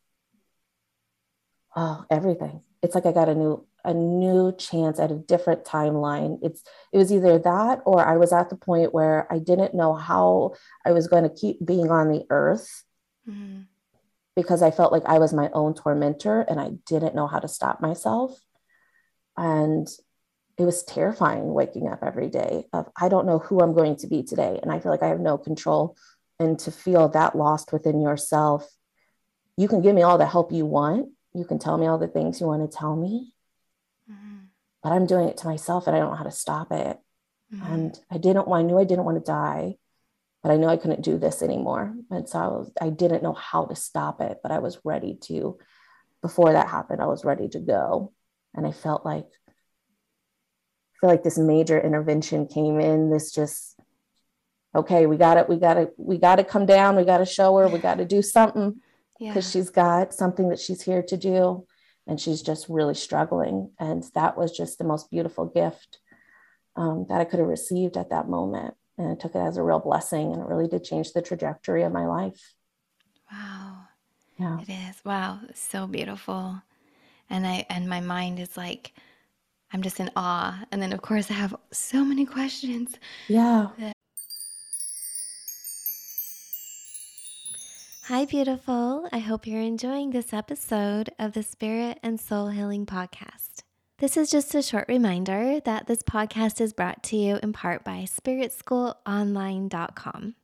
oh, 1.76 2.06
everything. 2.10 2.62
It's 2.82 2.96
like 2.96 3.06
I 3.06 3.12
got 3.12 3.28
a 3.28 3.36
new 3.36 3.68
a 3.86 3.94
new 3.94 4.56
chance 4.58 5.00
at 5.00 5.12
a 5.12 5.16
different 5.16 5.66
timeline. 5.66 6.40
It's 6.42 6.64
it 6.92 6.98
was 6.98 7.12
either 7.12 7.38
that 7.40 7.82
or 7.86 8.06
i 8.06 8.18
was 8.18 8.32
at 8.32 8.50
the 8.50 8.56
point 8.56 8.94
where 8.94 9.28
i 9.32 9.40
didn't 9.40 9.76
know 9.76 9.94
how 9.94 10.54
i 10.86 10.92
was 10.92 11.08
going 11.08 11.24
to 11.24 11.30
keep 11.30 11.64
being 11.66 11.92
on 11.92 12.10
the 12.10 12.26
earth 12.30 12.84
mm-hmm. 13.28 13.62
because 14.36 14.62
i 14.62 14.72
felt 14.72 14.92
like 14.92 15.04
i 15.06 15.20
was 15.20 15.34
my 15.34 15.50
own 15.54 15.74
tormentor 15.74 16.42
and 16.42 16.60
i 16.60 16.72
didn't 16.86 17.16
know 17.16 17.28
how 17.28 17.40
to 17.40 17.48
stop 17.48 17.82
myself. 17.82 18.38
And 19.36 19.88
it 20.60 20.66
was 20.66 20.84
terrifying 20.84 21.52
waking 21.52 21.88
up 21.88 22.04
every 22.04 22.30
day 22.30 22.66
of 22.72 22.88
i 23.00 23.10
don't 23.10 23.26
know 23.26 23.40
who 23.40 23.60
i'm 23.60 23.74
going 23.74 23.98
to 23.98 24.08
be 24.08 24.24
today. 24.24 24.60
And 24.62 24.72
i 24.72 24.80
feel 24.80 24.92
like 24.92 25.04
i 25.04 25.10
have 25.10 25.20
no 25.20 25.38
control. 25.38 25.98
And 26.40 26.58
to 26.60 26.72
feel 26.72 27.10
that 27.10 27.36
lost 27.36 27.72
within 27.74 28.02
yourself 28.02 28.68
you 29.58 29.68
can 29.68 29.82
give 29.82 29.94
me 29.94 30.02
all 30.02 30.18
the 30.18 30.26
help 30.26 30.52
you 30.52 30.66
want. 30.66 31.10
You 31.34 31.46
can 31.46 31.60
tell 31.60 31.78
me 31.78 31.86
all 31.86 32.00
the 32.00 32.08
things 32.08 32.42
you 32.42 32.48
want 32.48 32.70
to 32.70 32.78
tell 32.78 32.96
me 32.96 33.33
but 34.84 34.92
I'm 34.92 35.06
doing 35.06 35.30
it 35.30 35.38
to 35.38 35.48
myself 35.48 35.88
and 35.88 35.96
I 35.96 36.00
don't 36.00 36.10
know 36.10 36.18
how 36.18 36.26
to 36.26 36.32
stop 36.32 36.72
it. 36.72 36.98
Mm-hmm. 37.54 37.74
And 37.74 38.00
I 38.12 38.18
didn't, 38.18 38.48
well, 38.48 38.60
I 38.60 38.64
knew 38.64 38.78
I 38.78 38.84
didn't 38.84 39.06
want 39.06 39.18
to 39.18 39.32
die, 39.32 39.76
but 40.42 40.52
I 40.52 40.58
knew 40.58 40.68
I 40.68 40.78
couldn't 40.78 41.04
do 41.04 41.18
this 41.18 41.42
anymore. 41.42 41.96
And 42.12 42.28
so 42.28 42.40
I, 42.40 42.48
was, 42.48 42.72
I 42.82 42.90
didn't 42.90 43.24
know 43.24 43.34
how 43.34 43.66
to 43.66 43.76
stop 43.76 44.20
it, 44.22 44.40
but 44.44 44.52
I 44.52 44.60
was 44.60 44.80
ready 44.84 45.18
to, 45.24 45.58
before 46.22 46.52
that 46.52 46.68
happened, 46.68 47.02
I 47.02 47.08
was 47.08 47.24
ready 47.24 47.48
to 47.50 47.60
go. 47.60 48.12
And 48.54 48.68
I 48.68 48.72
felt 48.72 49.06
like, 49.06 49.26
I 49.48 51.00
feel 51.00 51.10
like 51.10 51.24
this 51.24 51.38
major 51.38 51.80
intervention 51.80 52.48
came 52.48 52.80
in, 52.80 53.10
this 53.10 53.32
just, 53.32 53.80
okay, 54.76 55.06
we 55.06 55.18
got 55.18 55.38
it. 55.38 55.48
We 55.48 55.58
got 55.58 55.76
to, 55.76 55.92
we 55.98 56.18
got 56.18 56.38
to 56.38 56.44
come 56.44 56.66
down. 56.66 56.96
We 56.96 57.04
got 57.04 57.20
to 57.20 57.26
show 57.26 57.56
her, 57.58 57.68
we 57.68 57.80
got 57.80 57.98
to 58.00 58.06
do 58.06 58.22
something 58.22 58.82
because 59.20 59.56
yeah. 59.56 59.62
she's 59.62 59.70
got 59.70 60.14
something 60.14 60.50
that 60.50 60.60
she's 60.60 60.82
here 60.82 61.04
to 61.04 61.16
do 61.16 61.66
and 62.08 62.20
she's 62.20 62.42
just 62.42 62.70
really 62.70 62.96
struggling. 62.96 63.72
And 63.80 64.04
that 64.16 64.38
was 64.38 64.52
just 64.56 64.78
the 64.78 64.84
most 64.84 65.10
beautiful 65.10 65.46
gift 65.46 66.00
um, 66.76 67.06
that 67.10 67.22
I 67.22 67.26
could 67.26 67.40
have 67.40 67.48
received 67.48 67.98
at 67.98 68.10
that 68.10 68.28
moment. 68.28 68.76
And 68.98 69.12
I 69.12 69.16
took 69.16 69.36
it 69.36 69.40
as 69.40 69.58
a 69.58 69.64
real 69.64 69.80
blessing, 69.80 70.32
and 70.32 70.42
it 70.42 70.48
really 70.48 70.68
did 70.68 70.84
change 70.84 71.14
the 71.14 71.22
trajectory 71.22 71.84
of 71.84 71.92
my 71.92 72.06
life. 72.06 72.54
Wow. 73.32 73.78
Yeah. 74.38 74.60
It 74.60 74.70
is. 74.70 75.04
Wow. 75.04 75.40
So 75.54 75.88
beautiful. 75.88 76.62
And 77.30 77.48
I 77.48 77.66
and 77.70 77.90
my 77.90 78.02
mind 78.02 78.40
is 78.40 78.56
like, 78.58 78.94
I'm 79.72 79.82
just 79.82 80.00
in 80.00 80.12
awe. 80.16 80.64
And 80.72 80.82
then 80.82 80.94
of 80.94 81.02
course 81.02 81.32
I 81.32 81.34
have 81.34 81.56
so 81.72 82.06
many 82.06 82.26
questions. 82.26 82.94
Yeah. 83.28 83.70
Hi, 88.08 88.26
beautiful. 88.26 89.08
I 89.14 89.20
hope 89.20 89.48
you're 89.48 89.62
enjoying 89.62 90.10
this 90.10 90.34
episode 90.34 91.12
of 91.18 91.32
the 91.32 91.42
Spirit 91.42 92.00
and 92.04 92.20
Soul 92.20 92.50
Healing 92.50 92.86
Podcast. 92.86 93.64
This 94.00 94.18
is 94.18 94.30
just 94.30 94.54
a 94.54 94.62
short 94.62 94.90
reminder 94.90 95.62
that 95.62 95.88
this 95.88 96.04
podcast 96.04 96.60
is 96.60 96.74
brought 96.74 97.02
to 97.04 97.16
you 97.16 97.40
in 97.42 97.54
part 97.54 97.86
by 97.86 98.06
SpiritSchoolOnline.com, 98.06 100.36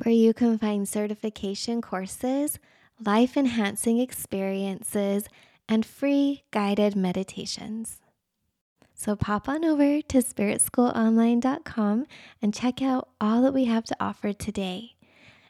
where 0.00 0.14
you 0.14 0.32
can 0.32 0.58
find 0.58 0.88
certification 0.88 1.82
courses, 1.82 2.60
life 3.04 3.36
enhancing 3.36 3.98
experiences, 3.98 5.24
and 5.68 5.84
free 5.84 6.44
guided 6.52 6.94
meditations. 6.94 7.98
So 8.94 9.16
pop 9.16 9.48
on 9.48 9.64
over 9.64 10.02
to 10.02 10.18
SpiritSchoolOnline.com 10.18 12.06
and 12.40 12.54
check 12.54 12.80
out 12.80 13.08
all 13.20 13.42
that 13.42 13.54
we 13.54 13.64
have 13.64 13.82
to 13.86 13.96
offer 13.98 14.32
today. 14.32 14.94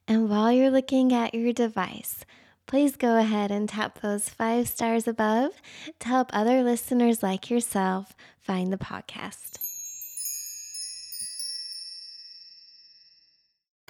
And 0.08 0.28
while 0.28 0.50
you're 0.50 0.70
looking 0.70 1.12
at 1.12 1.34
your 1.34 1.52
device, 1.52 2.24
please 2.66 2.96
go 2.96 3.18
ahead 3.18 3.50
and 3.50 3.68
tap 3.68 4.00
those 4.00 4.28
five 4.28 4.68
stars 4.68 5.06
above 5.06 5.52
to 6.00 6.08
help 6.08 6.30
other 6.32 6.62
listeners 6.62 7.22
like 7.22 7.50
yourself 7.50 8.14
find 8.40 8.72
the 8.72 8.78
podcast. 8.78 9.58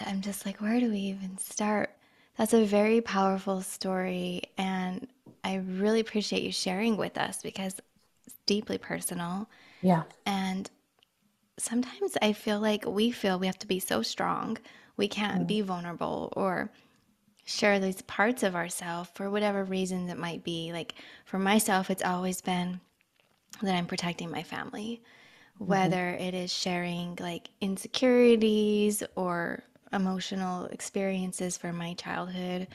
I'm 0.06 0.20
just 0.20 0.44
like, 0.46 0.60
where 0.60 0.80
do 0.80 0.90
we 0.90 0.98
even 0.98 1.38
start? 1.38 1.90
That's 2.36 2.54
a 2.54 2.64
very 2.64 3.00
powerful 3.00 3.60
story. 3.60 4.42
And 4.58 5.06
I 5.44 5.56
really 5.56 6.00
appreciate 6.00 6.42
you 6.42 6.52
sharing 6.52 6.96
with 6.96 7.18
us 7.18 7.42
because 7.42 7.76
it's 8.26 8.36
deeply 8.46 8.78
personal. 8.78 9.48
Yeah. 9.82 10.02
And 10.26 10.70
sometimes 11.58 12.16
I 12.20 12.32
feel 12.32 12.60
like 12.60 12.84
we 12.86 13.10
feel 13.10 13.38
we 13.38 13.46
have 13.46 13.58
to 13.60 13.66
be 13.66 13.80
so 13.80 14.02
strong. 14.02 14.58
We 14.96 15.08
can't 15.08 15.46
be 15.46 15.60
vulnerable 15.62 16.32
or 16.36 16.70
share 17.44 17.80
these 17.80 18.02
parts 18.02 18.42
of 18.42 18.54
ourselves 18.54 19.10
for 19.14 19.30
whatever 19.30 19.64
reasons 19.64 20.10
it 20.10 20.18
might 20.18 20.44
be. 20.44 20.72
Like 20.72 20.94
for 21.24 21.38
myself, 21.38 21.90
it's 21.90 22.04
always 22.04 22.40
been 22.40 22.80
that 23.62 23.74
I'm 23.74 23.86
protecting 23.86 24.30
my 24.30 24.42
family, 24.42 25.02
whether 25.58 26.10
it 26.10 26.34
is 26.34 26.52
sharing 26.52 27.18
like 27.20 27.48
insecurities 27.60 29.02
or 29.16 29.62
emotional 29.92 30.66
experiences 30.66 31.56
from 31.56 31.76
my 31.76 31.94
childhood. 31.94 32.68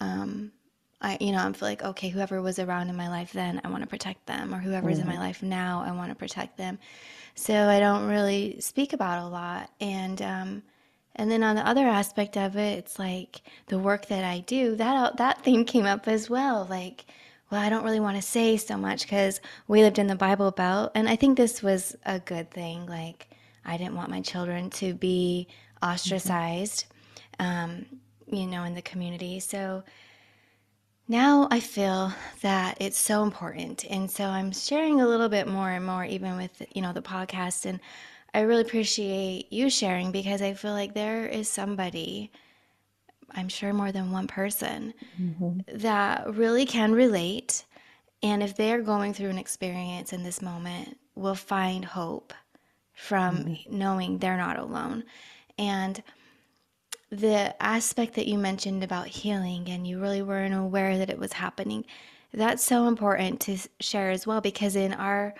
Um, 0.00 0.52
I, 1.00 1.18
you 1.20 1.32
know, 1.32 1.38
I'm 1.38 1.54
like, 1.60 1.82
okay, 1.82 2.08
whoever 2.08 2.40
was 2.40 2.58
around 2.58 2.88
in 2.88 2.96
my 2.96 3.08
life 3.08 3.32
then, 3.32 3.60
I 3.62 3.68
want 3.68 3.82
to 3.82 3.88
protect 3.88 4.26
them, 4.26 4.54
or 4.54 4.58
whoever's 4.58 4.98
in 4.98 5.06
my 5.06 5.18
life 5.18 5.42
now, 5.42 5.84
I 5.86 5.92
want 5.92 6.10
to 6.10 6.14
protect 6.14 6.56
them. 6.56 6.78
So 7.34 7.54
I 7.54 7.78
don't 7.78 8.08
really 8.08 8.60
speak 8.60 8.92
about 8.94 9.22
a 9.22 9.26
lot. 9.28 9.70
And, 9.80 10.22
um, 10.22 10.62
and 11.16 11.30
then 11.30 11.42
on 11.42 11.56
the 11.56 11.66
other 11.66 11.86
aspect 11.86 12.36
of 12.36 12.56
it, 12.56 12.78
it's 12.78 12.98
like 12.98 13.42
the 13.68 13.78
work 13.78 14.06
that 14.06 14.24
I 14.24 14.40
do, 14.40 14.76
that, 14.76 15.16
that 15.16 15.42
thing 15.42 15.64
came 15.64 15.86
up 15.86 16.08
as 16.08 16.28
well. 16.28 16.66
Like, 16.68 17.04
well, 17.50 17.60
I 17.60 17.68
don't 17.68 17.84
really 17.84 18.00
want 18.00 18.16
to 18.16 18.22
say 18.22 18.56
so 18.56 18.76
much 18.76 19.02
because 19.02 19.40
we 19.68 19.82
lived 19.82 19.98
in 19.98 20.08
the 20.08 20.16
Bible 20.16 20.50
Belt. 20.50 20.90
And 20.94 21.08
I 21.08 21.16
think 21.16 21.36
this 21.36 21.62
was 21.62 21.94
a 22.04 22.18
good 22.18 22.50
thing. 22.50 22.86
Like, 22.86 23.28
I 23.64 23.76
didn't 23.76 23.94
want 23.94 24.10
my 24.10 24.20
children 24.20 24.70
to 24.70 24.94
be 24.94 25.46
ostracized, 25.82 26.86
um, 27.38 27.86
you 28.26 28.46
know, 28.46 28.64
in 28.64 28.74
the 28.74 28.82
community. 28.82 29.38
So 29.38 29.84
now 31.06 31.46
I 31.50 31.60
feel 31.60 32.12
that 32.40 32.78
it's 32.80 32.98
so 32.98 33.22
important. 33.22 33.84
And 33.84 34.10
so 34.10 34.24
I'm 34.24 34.52
sharing 34.52 35.00
a 35.00 35.06
little 35.06 35.28
bit 35.28 35.46
more 35.46 35.70
and 35.70 35.84
more, 35.84 36.04
even 36.04 36.36
with, 36.36 36.62
you 36.74 36.82
know, 36.82 36.92
the 36.92 37.02
podcast. 37.02 37.66
And 37.66 37.78
I 38.34 38.40
really 38.40 38.62
appreciate 38.62 39.52
you 39.52 39.70
sharing 39.70 40.10
because 40.10 40.42
I 40.42 40.54
feel 40.54 40.72
like 40.72 40.92
there 40.92 41.24
is 41.26 41.48
somebody, 41.48 42.32
I'm 43.30 43.48
sure 43.48 43.72
more 43.72 43.92
than 43.92 44.10
one 44.10 44.26
person, 44.26 44.92
mm-hmm. 45.20 45.60
that 45.78 46.34
really 46.34 46.66
can 46.66 46.92
relate. 46.92 47.64
And 48.24 48.42
if 48.42 48.56
they're 48.56 48.82
going 48.82 49.14
through 49.14 49.30
an 49.30 49.38
experience 49.38 50.12
in 50.12 50.24
this 50.24 50.42
moment, 50.42 50.98
will 51.14 51.36
find 51.36 51.84
hope 51.84 52.34
from 52.92 53.36
mm-hmm. 53.36 53.78
knowing 53.78 54.18
they're 54.18 54.36
not 54.36 54.58
alone. 54.58 55.04
And 55.56 56.02
the 57.10 57.54
aspect 57.62 58.14
that 58.14 58.26
you 58.26 58.36
mentioned 58.36 58.82
about 58.82 59.06
healing 59.06 59.68
and 59.68 59.86
you 59.86 60.00
really 60.00 60.22
weren't 60.22 60.54
aware 60.54 60.98
that 60.98 61.10
it 61.10 61.18
was 61.18 61.34
happening, 61.34 61.84
that's 62.32 62.64
so 62.64 62.88
important 62.88 63.40
to 63.42 63.56
share 63.78 64.10
as 64.10 64.26
well 64.26 64.40
because 64.40 64.74
in 64.74 64.92
our 64.92 65.34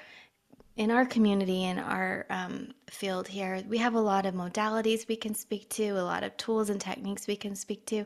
in 0.77 0.91
our 0.91 1.07
community 1.07 1.65
in 1.65 1.79
our 1.79 2.27
um, 2.31 2.73
field 2.91 3.29
here 3.29 3.63
we 3.69 3.79
have 3.79 3.95
a 3.95 4.01
lot 4.01 4.27
of 4.27 4.35
modalities 4.35 5.07
we 5.09 5.17
can 5.17 5.35
speak 5.35 5.69
to 5.69 5.91
a 5.91 6.03
lot 6.03 6.25
of 6.25 6.37
tools 6.37 6.69
and 6.71 6.81
techniques 6.81 7.27
we 7.27 7.37
can 7.37 7.55
speak 7.55 7.85
to 7.87 8.05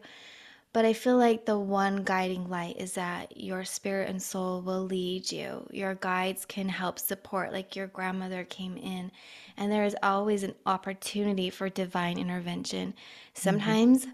but 0.73 0.85
I 0.85 0.93
feel 0.93 1.17
like 1.17 1.47
the 1.47 1.59
one 1.59 2.05
guiding 2.05 2.49
light 2.49 2.77
is 2.79 2.93
that 2.93 3.37
your 3.37 3.65
spirit 3.65 4.11
and 4.11 4.23
soul 4.23 4.61
will 4.61 4.83
lead 4.83 5.33
you. 5.33 5.67
Your 5.73 5.95
guides 5.95 6.45
can 6.45 6.69
help 6.69 6.99
support, 6.99 7.53
like 7.53 7.75
your 7.75 7.87
grandmother 7.87 8.45
came 8.45 8.77
in, 8.77 9.11
and 9.57 9.73
there 9.73 9.85
is 9.85 9.97
always 10.03 10.43
an 10.43 10.55
opportunity 10.67 11.49
for 11.49 11.71
divine 11.71 12.19
intervention. 12.19 12.93
Sometimes 13.33 14.07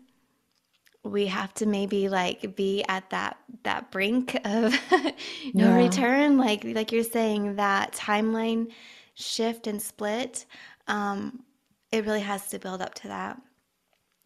we 1.04 1.26
have 1.26 1.54
to 1.54 1.66
maybe 1.66 2.08
like 2.08 2.56
be 2.56 2.84
at 2.88 3.10
that 3.10 3.38
that 3.64 3.90
brink 3.92 4.36
of 4.44 4.74
no 5.54 5.72
Yeah. 5.74 5.74
return, 5.74 6.38
like 6.38 6.64
like 6.64 6.92
you're 6.92 7.04
saying 7.04 7.56
that 7.56 7.92
timeline 7.92 8.72
shift 9.14 9.66
and 9.66 9.80
split. 9.82 10.46
Um, 10.88 11.44
it 11.92 12.04
really 12.06 12.20
has 12.22 12.48
to 12.50 12.58
build 12.58 12.82
up 12.82 12.94
to 12.96 13.08
that. 13.08 13.40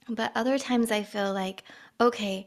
But 0.08 0.32
other 0.34 0.58
times 0.58 0.90
I 0.90 1.02
feel 1.02 1.32
like, 1.32 1.64
okay, 2.00 2.46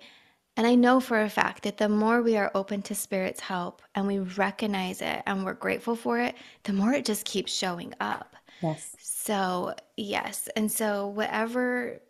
and 0.57 0.67
I 0.67 0.75
know 0.75 0.99
for 0.99 1.21
a 1.21 1.29
fact 1.29 1.63
that 1.63 1.77
the 1.77 1.89
more 1.89 2.21
we 2.21 2.37
are 2.37 2.51
open 2.55 2.81
to 2.83 2.95
Spirit's 2.95 3.41
help 3.41 3.81
and 3.95 4.07
we 4.07 4.19
recognize 4.19 5.01
it 5.01 5.23
and 5.25 5.45
we're 5.45 5.53
grateful 5.55 5.95
for 5.95 6.19
it, 6.19 6.35
the 6.63 6.73
more 6.73 6.93
it 6.93 7.05
just 7.05 7.25
keeps 7.25 7.53
showing 7.53 7.93
up. 8.01 8.35
Yes. 8.61 8.97
So, 8.97 9.75
yes. 9.97 10.49
And 10.55 10.71
so, 10.71 11.07
whatever 11.07 12.01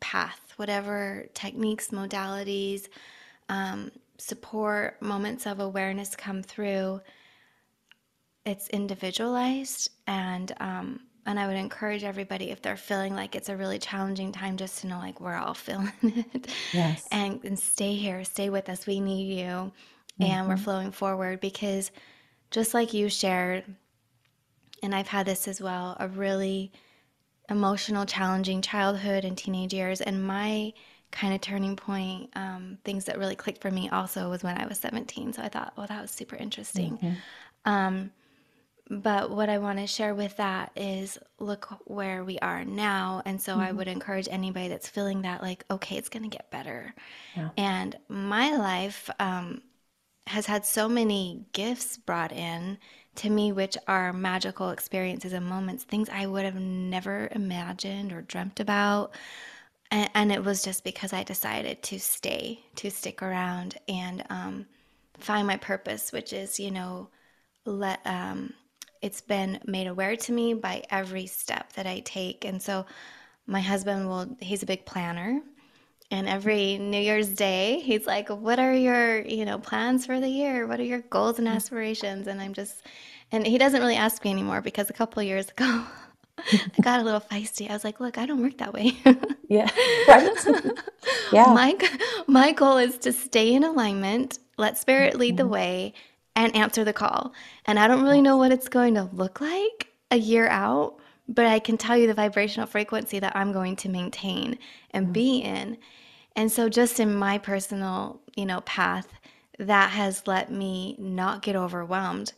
path, 0.00 0.43
whatever 0.58 1.26
techniques, 1.34 1.90
modalities, 1.90 2.88
um, 3.48 3.90
support, 4.18 5.00
moments 5.02 5.46
of 5.46 5.60
awareness 5.60 6.16
come 6.16 6.42
through, 6.42 7.00
it's 8.44 8.68
individualized 8.68 9.90
and 10.06 10.52
um 10.60 11.00
and 11.26 11.40
I 11.40 11.46
would 11.46 11.56
encourage 11.56 12.04
everybody 12.04 12.50
if 12.50 12.60
they're 12.60 12.76
feeling 12.76 13.14
like 13.14 13.34
it's 13.34 13.48
a 13.48 13.56
really 13.56 13.78
challenging 13.78 14.30
time 14.30 14.58
just 14.58 14.82
to 14.82 14.86
know 14.86 14.98
like 14.98 15.20
we're 15.20 15.36
all 15.36 15.54
feeling 15.66 15.92
it 16.02 16.48
Yes. 16.72 17.10
and 17.10 17.42
and 17.44 17.58
stay 17.58 17.94
here, 17.94 18.24
stay 18.24 18.50
with 18.50 18.68
us. 18.68 18.86
We 18.86 19.00
need 19.00 19.38
you 19.38 19.72
and 20.20 20.48
we're 20.48 20.56
flowing 20.56 20.92
forward 20.92 21.40
because 21.40 21.90
just 22.50 22.74
like 22.74 22.94
you 22.94 23.08
shared 23.08 23.64
and 24.82 24.94
I've 24.94 25.08
had 25.08 25.26
this 25.26 25.48
as 25.48 25.60
well, 25.60 25.96
a 25.98 26.08
really 26.08 26.72
emotional, 27.50 28.06
challenging 28.06 28.62
childhood 28.62 29.24
and 29.24 29.36
teenage 29.36 29.74
years 29.74 30.00
and 30.00 30.24
my 30.26 30.72
kind 31.10 31.34
of 31.34 31.40
turning 31.40 31.76
point 31.76 32.30
um, 32.36 32.78
things 32.84 33.04
that 33.04 33.18
really 33.18 33.36
clicked 33.36 33.60
for 33.62 33.70
me 33.70 33.88
also 33.90 34.28
was 34.30 34.42
when 34.42 34.56
I 34.58 34.66
was 34.66 34.78
17. 34.78 35.32
So 35.32 35.42
I 35.42 35.48
thought, 35.48 35.72
well, 35.76 35.86
that 35.86 36.02
was 36.02 36.10
super 36.10 36.36
interesting. 36.36 36.98
But 38.90 39.30
what 39.30 39.48
I 39.48 39.58
want 39.58 39.78
to 39.78 39.86
share 39.86 40.14
with 40.14 40.36
that 40.36 40.70
is 40.76 41.18
look 41.38 41.66
where 41.86 42.22
we 42.22 42.38
are 42.40 42.64
now. 42.66 43.22
And 43.24 43.40
so 43.40 43.58
I 43.58 43.72
would 43.72 43.88
encourage 43.88 44.28
anybody 44.30 44.68
that's 44.68 44.88
feeling 44.88 45.22
that, 45.22 45.40
like, 45.42 45.64
okay, 45.70 45.96
it's 45.96 46.10
going 46.10 46.22
to 46.22 46.28
get 46.28 46.50
better. 46.50 46.94
Yeah. 47.34 47.50
And 47.56 47.96
my 48.08 48.54
life 48.56 49.08
um, 49.18 49.62
has 50.26 50.46
had 50.46 50.66
so 50.66 50.88
many 50.88 51.46
gifts 51.52 51.96
brought 51.98 52.32
in 52.32 52.78
to 53.16 53.30
me, 53.30 53.52
which 53.52 53.76
are 53.86 54.12
magical 54.12 54.70
experiences 54.70 55.32
and 55.32 55.46
moments, 55.46 55.84
things 55.84 56.08
I 56.08 56.26
would 56.26 56.44
have 56.44 56.58
never 56.58 57.28
imagined 57.32 58.12
or 58.12 58.22
dreamt 58.22 58.60
about. 58.60 59.14
And, 59.90 60.10
and 60.14 60.32
it 60.32 60.44
was 60.44 60.62
just 60.62 60.84
because 60.84 61.12
I 61.12 61.22
decided 61.22 61.82
to 61.84 61.98
stay, 61.98 62.60
to 62.76 62.90
stick 62.90 63.22
around 63.22 63.78
and 63.88 64.24
um, 64.30 64.66
find 65.18 65.46
my 65.46 65.56
purpose, 65.56 66.12
which 66.12 66.32
is, 66.32 66.58
you 66.58 66.70
know, 66.70 67.08
let 67.64 68.00
um, 68.04 68.52
it's 69.02 69.20
been 69.20 69.60
made 69.66 69.86
aware 69.86 70.16
to 70.16 70.32
me 70.32 70.54
by 70.54 70.82
every 70.90 71.26
step 71.26 71.72
that 71.74 71.86
I 71.86 72.00
take. 72.00 72.44
And 72.44 72.60
so 72.60 72.86
my 73.46 73.60
husband 73.60 74.08
will 74.08 74.36
he's 74.40 74.62
a 74.62 74.66
big 74.66 74.86
planner 74.86 75.40
and 76.10 76.28
every 76.28 76.78
New 76.78 77.00
Year's 77.00 77.28
Day, 77.30 77.80
he's 77.80 78.06
like, 78.06 78.28
"What 78.30 78.58
are 78.58 78.74
your, 78.74 79.20
you 79.26 79.44
know, 79.44 79.58
plans 79.58 80.06
for 80.06 80.20
the 80.20 80.28
year? 80.28 80.66
What 80.66 80.80
are 80.80 80.84
your 80.84 81.00
goals 81.00 81.38
and 81.38 81.48
aspirations?" 81.48 82.26
And 82.26 82.40
I'm 82.40 82.54
just 82.54 82.82
and 83.32 83.46
he 83.46 83.58
doesn't 83.58 83.80
really 83.80 83.96
ask 83.96 84.24
me 84.24 84.30
anymore 84.30 84.60
because 84.60 84.90
a 84.90 84.92
couple 84.94 85.20
of 85.20 85.26
years 85.26 85.50
ago 85.50 85.84
I 86.52 86.80
got 86.82 87.00
a 87.00 87.02
little 87.02 87.20
feisty. 87.20 87.68
I 87.70 87.72
was 87.72 87.84
like, 87.84 88.00
"Look, 88.00 88.18
I 88.18 88.26
don't 88.26 88.42
work 88.42 88.58
that 88.58 88.72
way." 88.72 88.92
Yeah. 89.48 89.70
Right. 90.08 90.28
Yeah. 91.30 91.52
my 91.54 91.76
my 92.26 92.52
goal 92.52 92.78
is 92.78 92.98
to 92.98 93.12
stay 93.12 93.54
in 93.54 93.64
alignment, 93.64 94.38
let 94.58 94.78
spirit 94.78 95.16
lead 95.18 95.36
the 95.36 95.44
Mhm. 95.44 95.50
way, 95.50 95.94
and 96.36 96.54
answer 96.56 96.84
the 96.84 96.92
call. 96.92 97.32
And 97.66 97.78
I 97.78 97.88
don't 97.88 98.02
really 98.02 98.22
know 98.22 98.36
what 98.36 98.52
it's 98.52 98.68
going 98.68 98.94
to 98.94 99.04
look 99.12 99.40
like 99.40 99.88
a 100.10 100.16
year 100.16 100.48
out, 100.48 100.96
but 101.28 101.46
I 101.46 101.58
can 101.58 101.78
tell 101.78 101.96
you 101.96 102.06
the 102.06 102.14
vibrational 102.14 102.66
frequency 102.66 103.18
that 103.18 103.36
I'm 103.36 103.52
going 103.52 103.76
to 103.76 103.88
maintain 103.88 104.58
and 104.90 105.12
be 105.12 105.42
mm. 105.42 105.46
in. 105.46 105.78
And 106.36 106.50
so 106.50 106.68
just 106.68 107.00
in 107.00 107.14
my 107.14 107.38
personal, 107.38 108.20
you 108.36 108.44
know, 108.44 108.60
path, 108.62 109.08
that 109.58 109.90
has 109.90 110.26
let 110.26 110.50
me 110.50 110.96
not 110.98 111.42
get 111.42 111.56
overwhelmed, 111.56 112.32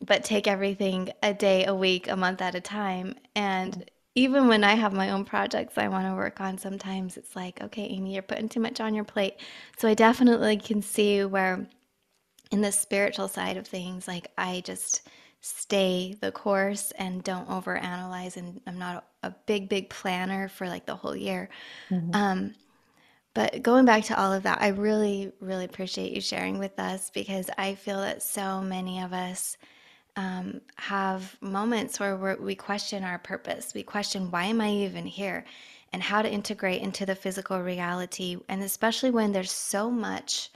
but 0.00 0.24
take 0.24 0.46
everything 0.46 1.10
a 1.22 1.34
day, 1.34 1.64
a 1.64 1.74
week, 1.74 2.08
a 2.08 2.16
month 2.16 2.40
at 2.40 2.54
a 2.54 2.60
time. 2.60 3.16
And 3.34 3.74
mm. 3.74 3.86
even 4.14 4.48
when 4.48 4.64
I 4.64 4.74
have 4.74 4.92
my 4.92 5.10
own 5.10 5.24
projects 5.24 5.76
I 5.76 5.88
want 5.88 6.06
to 6.06 6.14
work 6.14 6.40
on, 6.40 6.56
sometimes 6.56 7.16
it's 7.16 7.36
like, 7.36 7.60
okay, 7.62 7.84
Amy, 7.84 8.14
you're 8.14 8.22
putting 8.22 8.48
too 8.48 8.60
much 8.60 8.80
on 8.80 8.94
your 8.94 9.04
plate. 9.04 9.34
So 9.76 9.88
I 9.88 9.94
definitely 9.94 10.56
can 10.56 10.80
see 10.80 11.24
where 11.24 11.66
in 12.50 12.62
the 12.62 12.72
spiritual 12.72 13.28
side 13.28 13.56
of 13.56 13.66
things, 13.66 14.08
like 14.08 14.30
I 14.38 14.62
just 14.64 15.06
stay 15.40 16.16
the 16.20 16.32
course 16.32 16.90
and 16.92 17.22
don't 17.22 17.48
overanalyze. 17.48 18.36
And 18.36 18.60
I'm 18.66 18.78
not 18.78 19.06
a, 19.22 19.30
big, 19.46 19.68
big 19.68 19.88
planner 19.90 20.48
for 20.48 20.68
like 20.68 20.86
the 20.86 20.96
whole 20.96 21.16
year. 21.16 21.48
Mhm. 21.90 22.14
Um, 22.14 22.54
but 23.34 23.62
going 23.62 23.84
back 23.84 24.04
to 24.04 24.20
all 24.20 24.32
of 24.32 24.42
that, 24.44 24.60
I 24.60 24.68
really, 24.68 25.32
really 25.40 25.64
appreciate 25.64 26.12
you 26.12 26.20
sharing 26.20 26.58
with 26.58 26.78
us 26.78 27.10
because 27.10 27.50
I 27.56 27.74
feel 27.76 28.00
that 28.00 28.22
so 28.22 28.60
many 28.60 29.00
of 29.00 29.12
us 29.12 29.56
um, 30.16 30.60
have 30.76 31.36
moments 31.40 32.00
where 32.00 32.16
we're, 32.16 32.36
we 32.36 32.56
question 32.56 33.04
our 33.04 33.18
purpose. 33.18 33.72
We 33.74 33.84
question, 33.84 34.30
why 34.30 34.46
am 34.46 34.60
I 34.60 34.70
even 34.70 35.06
here? 35.06 35.44
And 35.92 36.02
how 36.02 36.22
to 36.22 36.30
integrate 36.30 36.82
into 36.82 37.06
the 37.06 37.14
physical 37.14 37.60
reality. 37.60 38.38
And 38.48 38.62
especially 38.62 39.10
when 39.10 39.32
there's 39.32 39.52
so 39.52 39.90
much, 39.90 40.50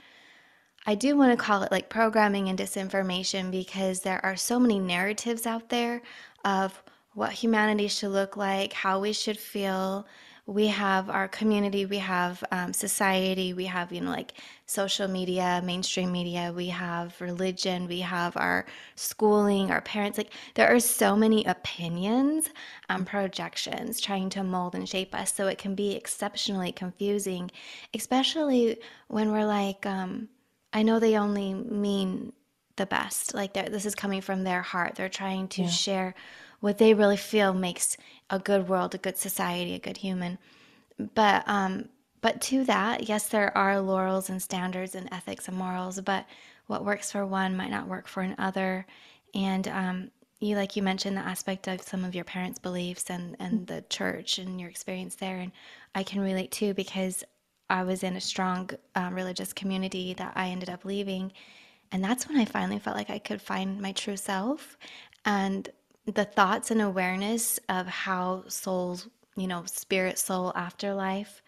I 0.85 0.95
do 0.95 1.15
want 1.15 1.31
to 1.31 1.43
call 1.43 1.63
it 1.63 1.71
like 1.71 1.89
programming 1.89 2.49
and 2.49 2.59
disinformation 2.59 3.51
because 3.51 4.01
there 4.01 4.23
are 4.25 4.35
so 4.35 4.59
many 4.59 4.79
narratives 4.79 5.45
out 5.45 5.69
there 5.69 6.01
of 6.43 6.81
what 7.13 7.31
humanity 7.31 7.87
should 7.87 8.11
look 8.11 8.35
like, 8.35 8.73
how 8.73 8.99
we 8.99 9.13
should 9.13 9.37
feel. 9.37 10.05
We 10.45 10.67
have 10.67 11.09
our 11.09 11.29
community, 11.29 11.85
we 11.85 11.99
have 11.99 12.43
um, 12.51 12.73
society, 12.73 13.53
we 13.53 13.63
have, 13.65 13.93
you 13.93 14.01
know, 14.01 14.11
like 14.11 14.33
social 14.65 15.07
media, 15.07 15.61
mainstream 15.63 16.11
media, 16.11 16.51
we 16.53 16.67
have 16.67 17.19
religion, 17.21 17.87
we 17.87 18.01
have 18.01 18.35
our 18.35 18.65
schooling, 18.95 19.71
our 19.71 19.79
parents. 19.79 20.17
Like, 20.17 20.33
there 20.55 20.67
are 20.67 20.81
so 20.81 21.15
many 21.15 21.45
opinions 21.45 22.49
and 22.89 23.07
projections 23.07 24.01
trying 24.01 24.29
to 24.31 24.43
mold 24.43 24.75
and 24.75 24.89
shape 24.89 25.15
us. 25.15 25.33
So 25.33 25.47
it 25.47 25.59
can 25.59 25.75
be 25.75 25.95
exceptionally 25.95 26.73
confusing, 26.73 27.49
especially 27.93 28.79
when 29.07 29.31
we're 29.31 29.45
like, 29.45 29.85
um, 29.85 30.27
I 30.73 30.83
know 30.83 30.99
they 30.99 31.17
only 31.17 31.53
mean 31.53 32.33
the 32.75 32.85
best. 32.85 33.33
Like, 33.33 33.53
this 33.53 33.85
is 33.85 33.95
coming 33.95 34.21
from 34.21 34.43
their 34.43 34.61
heart. 34.61 34.95
They're 34.95 35.09
trying 35.09 35.47
to 35.49 35.63
yeah. 35.63 35.69
share 35.69 36.15
what 36.59 36.77
they 36.77 36.93
really 36.93 37.17
feel 37.17 37.53
makes 37.53 37.97
a 38.29 38.39
good 38.39 38.67
world, 38.67 38.95
a 38.95 38.97
good 38.97 39.17
society, 39.17 39.75
a 39.75 39.79
good 39.79 39.97
human. 39.97 40.39
But 41.13 41.43
um, 41.47 41.89
but 42.21 42.41
to 42.43 42.63
that, 42.63 43.09
yes, 43.09 43.27
there 43.27 43.55
are 43.57 43.81
laurels 43.81 44.29
and 44.29 44.41
standards 44.41 44.95
and 44.95 45.09
ethics 45.11 45.49
and 45.49 45.57
morals, 45.57 45.99
but 45.99 46.25
what 46.67 46.85
works 46.85 47.11
for 47.11 47.25
one 47.25 47.57
might 47.57 47.69
not 47.69 47.87
work 47.87 48.07
for 48.07 48.23
another. 48.23 48.85
And 49.35 49.67
um, 49.67 50.11
you, 50.39 50.55
like 50.55 50.77
you 50.77 50.83
mentioned, 50.83 51.17
the 51.17 51.21
aspect 51.21 51.67
of 51.67 51.81
some 51.81 52.05
of 52.05 52.15
your 52.15 52.23
parents' 52.23 52.59
beliefs 52.59 53.09
and 53.09 53.35
and 53.39 53.67
the 53.67 53.83
church 53.89 54.39
and 54.39 54.59
your 54.59 54.69
experience 54.69 55.15
there, 55.15 55.37
and 55.37 55.51
I 55.93 56.03
can 56.03 56.21
relate 56.21 56.51
too 56.51 56.73
because 56.73 57.23
I 57.69 57.83
was 57.83 58.03
in 58.03 58.15
a 58.15 58.21
strong 58.21 58.69
um, 58.95 59.13
religious 59.13 59.53
community 59.53 60.13
that 60.15 60.33
I 60.35 60.49
ended 60.49 60.69
up 60.69 60.85
leaving. 60.85 61.31
And 61.91 62.03
that's 62.03 62.27
when 62.27 62.37
I 62.37 62.45
finally 62.45 62.79
felt 62.79 62.97
like 62.97 63.09
I 63.09 63.19
could 63.19 63.41
find 63.41 63.79
my 63.79 63.91
true 63.91 64.17
self. 64.17 64.77
And 65.25 65.69
the 66.05 66.25
thoughts 66.25 66.71
and 66.71 66.81
awareness 66.81 67.59
of 67.69 67.87
how 67.87 68.43
souls, 68.47 69.07
you 69.35 69.47
know, 69.47 69.63
spirit, 69.65 70.19
soul, 70.19 70.51
afterlife, 70.55 71.41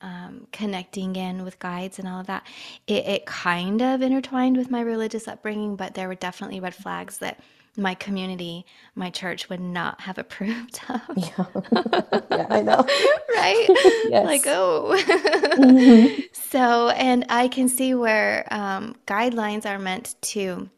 um, 0.00 0.46
connecting 0.52 1.16
in 1.16 1.44
with 1.44 1.58
guides 1.58 1.98
and 1.98 2.06
all 2.06 2.20
of 2.20 2.26
that, 2.26 2.46
it, 2.86 3.06
it 3.06 3.26
kind 3.26 3.80
of 3.80 4.02
intertwined 4.02 4.56
with 4.56 4.70
my 4.70 4.82
religious 4.82 5.26
upbringing, 5.26 5.76
but 5.76 5.94
there 5.94 6.08
were 6.08 6.14
definitely 6.14 6.60
red 6.60 6.74
flags 6.74 7.18
that 7.18 7.40
my 7.76 7.94
community, 7.94 8.64
my 8.94 9.10
church 9.10 9.48
would 9.48 9.60
not 9.60 10.00
have 10.02 10.18
approved 10.18 10.80
of. 10.88 11.00
Yeah, 11.16 11.44
yeah 12.30 12.46
I 12.50 12.62
know. 12.62 12.76
right? 13.34 13.66
Yes. 14.08 14.24
Like, 14.24 14.46
oh. 14.46 14.94
mm-hmm. 14.96 16.20
So, 16.32 16.90
and 16.90 17.26
I 17.28 17.48
can 17.48 17.68
see 17.68 17.94
where 17.94 18.46
um, 18.50 18.96
guidelines 19.06 19.66
are 19.66 19.78
meant 19.78 20.14
to 20.22 20.68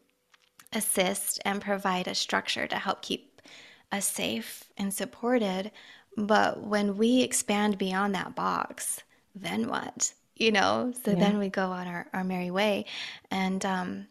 assist 0.73 1.39
and 1.45 1.61
provide 1.61 2.07
a 2.07 2.15
structure 2.15 2.67
to 2.67 2.75
help 2.75 3.01
keep 3.01 3.41
us 3.91 4.07
safe 4.07 4.65
and 4.77 4.93
supported. 4.93 5.71
But 6.17 6.63
when 6.63 6.97
we 6.97 7.21
expand 7.21 7.77
beyond 7.77 8.15
that 8.15 8.35
box, 8.35 9.03
then 9.35 9.69
what? 9.69 10.13
You 10.35 10.51
know, 10.51 10.93
so 11.03 11.11
yeah. 11.11 11.19
then 11.19 11.37
we 11.39 11.49
go 11.49 11.71
on 11.71 11.87
our, 11.87 12.07
our 12.13 12.23
merry 12.23 12.51
way. 12.51 12.85
And, 13.31 13.63
um, 13.65 14.07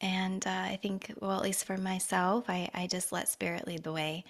and 0.00 0.46
uh, 0.46 0.50
I 0.50 0.78
think, 0.82 1.12
well, 1.20 1.32
at 1.32 1.42
least 1.42 1.64
for 1.64 1.76
myself, 1.76 2.44
I, 2.48 2.68
I 2.74 2.86
just 2.86 3.12
let 3.12 3.28
spirit 3.28 3.66
lead 3.66 3.82
the 3.82 3.92
way. 3.92 4.24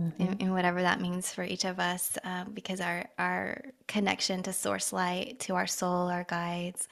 Mm-hmm. 0.00 0.22
In, 0.22 0.36
in, 0.38 0.52
whatever 0.52 0.80
that 0.80 1.02
means 1.02 1.32
for 1.32 1.44
each 1.44 1.66
of 1.66 1.78
us, 1.78 2.16
uh, 2.24 2.44
because 2.54 2.80
our 2.80 3.04
our 3.18 3.62
connection 3.88 4.42
to 4.44 4.52
source 4.52 4.90
light, 4.90 5.38
to 5.40 5.54
our 5.54 5.66
soul, 5.66 6.08
our 6.08 6.24
guides, 6.24 6.88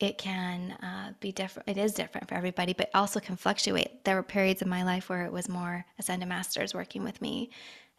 it 0.00 0.18
can 0.18 0.72
uh, 0.82 1.12
be 1.20 1.32
different. 1.32 1.66
It 1.66 1.78
is 1.78 1.94
different 1.94 2.28
for 2.28 2.34
everybody, 2.34 2.74
but 2.74 2.90
also 2.92 3.20
can 3.20 3.36
fluctuate. 3.36 4.04
There 4.04 4.16
were 4.16 4.22
periods 4.22 4.60
in 4.60 4.68
my 4.68 4.82
life 4.82 5.08
where 5.08 5.24
it 5.24 5.32
was 5.32 5.48
more 5.48 5.86
ascended 5.98 6.28
masters 6.28 6.74
working 6.74 7.04
with 7.04 7.22
me, 7.22 7.50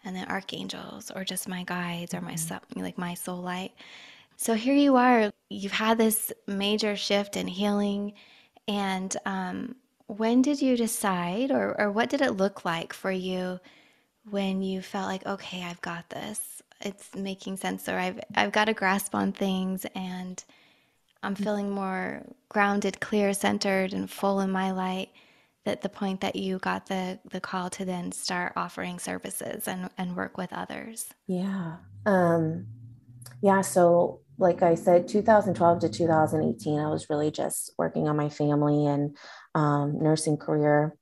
and 0.03 0.15
then 0.15 0.27
archangels, 0.27 1.09
or 1.09 1.23
just 1.23 1.47
my 1.47 1.63
guides, 1.63 2.13
or 2.13 2.21
my 2.21 2.33
mm-hmm. 2.33 2.79
like 2.79 2.99
my 2.99 3.15
soul 3.15 3.41
light. 3.41 3.71
So 4.37 4.53
here 4.53 4.75
you 4.75 4.97
are. 4.97 5.31
You've 5.49 5.71
had 5.71 5.97
this 5.97 6.31
major 6.45 6.95
shift 6.95 7.37
in 7.37 7.47
healing, 7.47 8.13
and 8.67 9.15
um, 9.25 9.75
when 10.07 10.41
did 10.41 10.61
you 10.61 10.77
decide, 10.77 11.51
or 11.51 11.79
or 11.79 11.91
what 11.91 12.09
did 12.09 12.21
it 12.21 12.31
look 12.31 12.65
like 12.65 12.93
for 12.93 13.11
you 13.11 13.59
when 14.29 14.61
you 14.61 14.81
felt 14.81 15.07
like, 15.07 15.25
okay, 15.25 15.63
I've 15.63 15.81
got 15.81 16.09
this. 16.09 16.61
It's 16.81 17.13
making 17.15 17.57
sense, 17.57 17.87
or 17.87 17.97
I've 17.97 18.19
I've 18.35 18.51
got 18.51 18.69
a 18.69 18.73
grasp 18.73 19.15
on 19.15 19.31
things, 19.31 19.85
and 19.95 20.43
I'm 21.23 21.35
feeling 21.35 21.69
more 21.69 22.23
grounded, 22.49 22.99
clear, 22.99 23.33
centered, 23.33 23.93
and 23.93 24.09
full 24.09 24.39
in 24.41 24.51
my 24.51 24.71
light. 24.71 25.09
That 25.63 25.81
the 25.81 25.89
point 25.89 26.21
that 26.21 26.35
you 26.35 26.57
got 26.57 26.87
the 26.87 27.19
the 27.29 27.39
call 27.39 27.69
to 27.71 27.85
then 27.85 28.11
start 28.11 28.53
offering 28.55 28.97
services 28.97 29.67
and 29.67 29.89
and 29.97 30.15
work 30.15 30.37
with 30.37 30.51
others. 30.53 31.13
Yeah. 31.27 31.77
Um 32.05 32.65
yeah, 33.41 33.61
so 33.61 34.20
like 34.37 34.61
I 34.61 34.75
said 34.75 35.07
2012 35.07 35.79
to 35.79 35.89
2018 35.89 36.79
I 36.79 36.87
was 36.87 37.09
really 37.09 37.31
just 37.31 37.73
working 37.77 38.07
on 38.07 38.17
my 38.17 38.29
family 38.29 38.85
and 38.85 39.15
um, 39.53 40.01
nursing 40.01 40.37
career. 40.37 40.95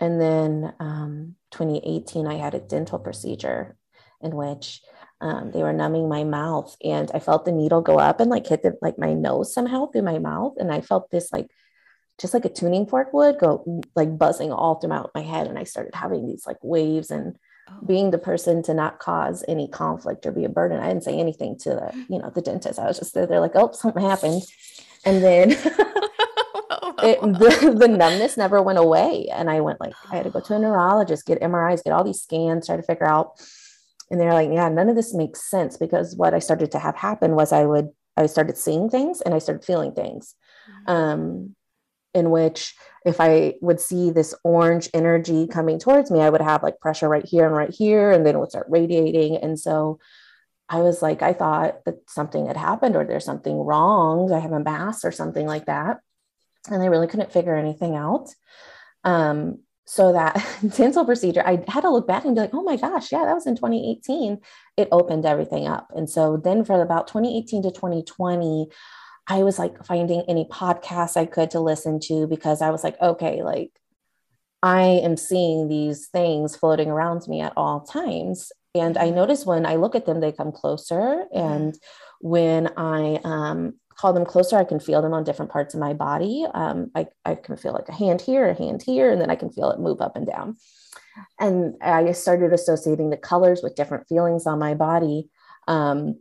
And 0.00 0.20
then 0.20 0.74
um, 0.78 1.34
2018 1.50 2.26
I 2.26 2.34
had 2.34 2.54
a 2.54 2.60
dental 2.60 2.98
procedure 2.98 3.76
in 4.20 4.34
which 4.34 4.80
um, 5.20 5.50
they 5.50 5.62
were 5.62 5.72
numbing 5.72 6.08
my 6.08 6.24
mouth 6.24 6.76
and 6.84 7.10
i 7.12 7.18
felt 7.18 7.44
the 7.44 7.52
needle 7.52 7.80
go 7.80 7.98
up 7.98 8.20
and 8.20 8.30
like 8.30 8.46
hit 8.46 8.62
the 8.62 8.76
like 8.80 8.98
my 8.98 9.14
nose 9.14 9.52
somehow 9.52 9.86
through 9.86 10.02
my 10.02 10.18
mouth 10.18 10.54
and 10.58 10.72
i 10.72 10.80
felt 10.80 11.10
this 11.10 11.32
like 11.32 11.48
just 12.20 12.34
like 12.34 12.44
a 12.44 12.48
tuning 12.48 12.86
fork 12.86 13.12
would 13.12 13.38
go 13.38 13.82
like 13.96 14.16
buzzing 14.16 14.52
all 14.52 14.76
throughout 14.76 15.10
my 15.14 15.22
head 15.22 15.46
and 15.46 15.58
i 15.58 15.64
started 15.64 15.94
having 15.94 16.26
these 16.26 16.46
like 16.46 16.58
waves 16.62 17.10
and 17.10 17.36
oh. 17.70 17.86
being 17.86 18.10
the 18.10 18.18
person 18.18 18.62
to 18.64 18.74
not 18.74 18.98
cause 18.98 19.44
any 19.48 19.68
conflict 19.68 20.26
or 20.26 20.32
be 20.32 20.44
a 20.44 20.48
burden. 20.48 20.80
I 20.80 20.88
didn't 20.88 21.04
say 21.04 21.18
anything 21.18 21.58
to 21.60 21.70
the 21.70 22.06
you 22.08 22.18
know 22.18 22.30
the 22.30 22.42
dentist. 22.42 22.78
I 22.78 22.86
was 22.86 22.98
just 22.98 23.14
there. 23.14 23.26
They're 23.26 23.40
like 23.40 23.56
oh 23.56 23.72
something 23.72 24.02
happened. 24.02 24.42
And 25.04 25.22
then 25.22 25.50
it, 25.52 25.58
the, 27.20 27.76
the 27.78 27.88
numbness 27.88 28.36
never 28.36 28.62
went 28.62 28.78
away. 28.78 29.28
And 29.32 29.50
i 29.50 29.60
went 29.60 29.80
like 29.80 29.94
i 30.10 30.16
had 30.16 30.24
to 30.24 30.30
go 30.30 30.40
to 30.40 30.56
a 30.56 30.58
neurologist 30.60 31.26
get 31.26 31.40
mris 31.40 31.84
get 31.84 31.92
all 31.92 32.04
these 32.04 32.22
scans 32.22 32.66
try 32.66 32.76
to 32.76 32.82
figure 32.82 33.06
out. 33.06 33.40
And 34.10 34.18
they're 34.20 34.32
like 34.32 34.50
yeah 34.50 34.68
none 34.68 34.88
of 34.88 34.96
this 34.96 35.14
makes 35.14 35.50
sense 35.50 35.76
because 35.76 36.16
what 36.16 36.34
i 36.34 36.38
started 36.38 36.72
to 36.72 36.78
have 36.78 36.96
happen 36.96 37.34
was 37.34 37.52
i 37.52 37.64
would 37.64 37.90
i 38.16 38.26
started 38.26 38.56
seeing 38.56 38.88
things 38.88 39.20
and 39.20 39.34
i 39.34 39.38
started 39.38 39.64
feeling 39.64 39.92
things. 39.92 40.34
Mm-hmm. 40.68 40.92
um, 40.92 41.54
in 42.14 42.30
which 42.30 42.74
if 43.08 43.20
i 43.20 43.54
would 43.60 43.80
see 43.80 44.10
this 44.10 44.34
orange 44.44 44.88
energy 44.94 45.46
coming 45.46 45.78
towards 45.78 46.10
me 46.10 46.20
i 46.20 46.30
would 46.30 46.40
have 46.40 46.62
like 46.62 46.80
pressure 46.80 47.08
right 47.08 47.26
here 47.26 47.46
and 47.46 47.56
right 47.56 47.74
here 47.74 48.10
and 48.10 48.24
then 48.24 48.34
it 48.34 48.38
would 48.38 48.50
start 48.50 48.66
radiating 48.68 49.36
and 49.36 49.58
so 49.58 49.98
i 50.68 50.80
was 50.80 51.02
like 51.02 51.22
i 51.22 51.32
thought 51.32 51.84
that 51.84 51.96
something 52.08 52.46
had 52.46 52.56
happened 52.56 52.94
or 52.94 53.04
there's 53.04 53.24
something 53.24 53.56
wrong 53.58 54.32
i 54.32 54.38
have 54.38 54.52
a 54.52 54.60
mass 54.60 55.04
or 55.04 55.12
something 55.12 55.46
like 55.46 55.66
that 55.66 55.98
and 56.70 56.82
they 56.82 56.88
really 56.88 57.06
couldn't 57.06 57.32
figure 57.32 57.56
anything 57.56 57.96
out 57.96 58.28
um, 59.04 59.60
so 59.88 60.12
that 60.12 60.44
dental 60.76 61.06
procedure, 61.06 61.42
I 61.46 61.64
had 61.66 61.80
to 61.80 61.90
look 61.90 62.06
back 62.06 62.26
and 62.26 62.34
be 62.34 62.42
like, 62.42 62.52
oh 62.52 62.62
my 62.62 62.76
gosh, 62.76 63.10
yeah, 63.10 63.24
that 63.24 63.34
was 63.34 63.46
in 63.46 63.56
2018. 63.56 64.38
It 64.76 64.88
opened 64.92 65.24
everything 65.24 65.66
up. 65.66 65.90
And 65.96 66.10
so 66.10 66.36
then 66.36 66.62
for 66.62 66.82
about 66.82 67.08
2018 67.08 67.62
to 67.62 67.70
2020, 67.70 68.68
I 69.28 69.42
was 69.42 69.58
like 69.58 69.84
finding 69.84 70.22
any 70.26 70.46
podcasts 70.46 71.16
I 71.16 71.26
could 71.26 71.50
to 71.50 71.60
listen 71.60 72.00
to 72.04 72.26
because 72.26 72.62
I 72.62 72.70
was 72.70 72.82
like, 72.82 73.00
okay, 73.00 73.42
like 73.42 73.70
I 74.62 74.82
am 74.82 75.16
seeing 75.16 75.68
these 75.68 76.08
things 76.08 76.56
floating 76.56 76.88
around 76.88 77.28
me 77.28 77.40
at 77.40 77.52
all 77.56 77.80
times. 77.82 78.50
And 78.74 78.96
I 78.96 79.06
mm-hmm. 79.06 79.16
notice 79.16 79.44
when 79.44 79.66
I 79.66 79.76
look 79.76 79.94
at 79.94 80.06
them, 80.06 80.20
they 80.20 80.32
come 80.32 80.50
closer. 80.50 81.26
And 81.32 81.78
when 82.20 82.70
I 82.76 83.20
um, 83.22 83.74
call 83.96 84.12
them 84.12 84.24
closer, 84.24 84.56
I 84.56 84.64
can 84.64 84.80
feel 84.80 85.02
them 85.02 85.12
on 85.12 85.24
different 85.24 85.52
parts 85.52 85.74
of 85.74 85.80
my 85.80 85.92
body. 85.92 86.46
Um, 86.54 86.90
I, 86.94 87.06
I 87.24 87.34
can 87.34 87.56
feel 87.56 87.72
like 87.72 87.88
a 87.88 87.94
hand 87.94 88.20
here, 88.20 88.48
a 88.48 88.54
hand 88.54 88.82
here, 88.82 89.10
and 89.10 89.20
then 89.20 89.30
I 89.30 89.36
can 89.36 89.50
feel 89.50 89.70
it 89.70 89.78
move 89.78 90.00
up 90.00 90.16
and 90.16 90.26
down. 90.26 90.56
And 91.38 91.74
I 91.82 92.12
started 92.12 92.52
associating 92.52 93.10
the 93.10 93.16
colors 93.16 93.60
with 93.62 93.74
different 93.74 94.08
feelings 94.08 94.46
on 94.46 94.58
my 94.58 94.74
body. 94.74 95.28
Um, 95.66 96.20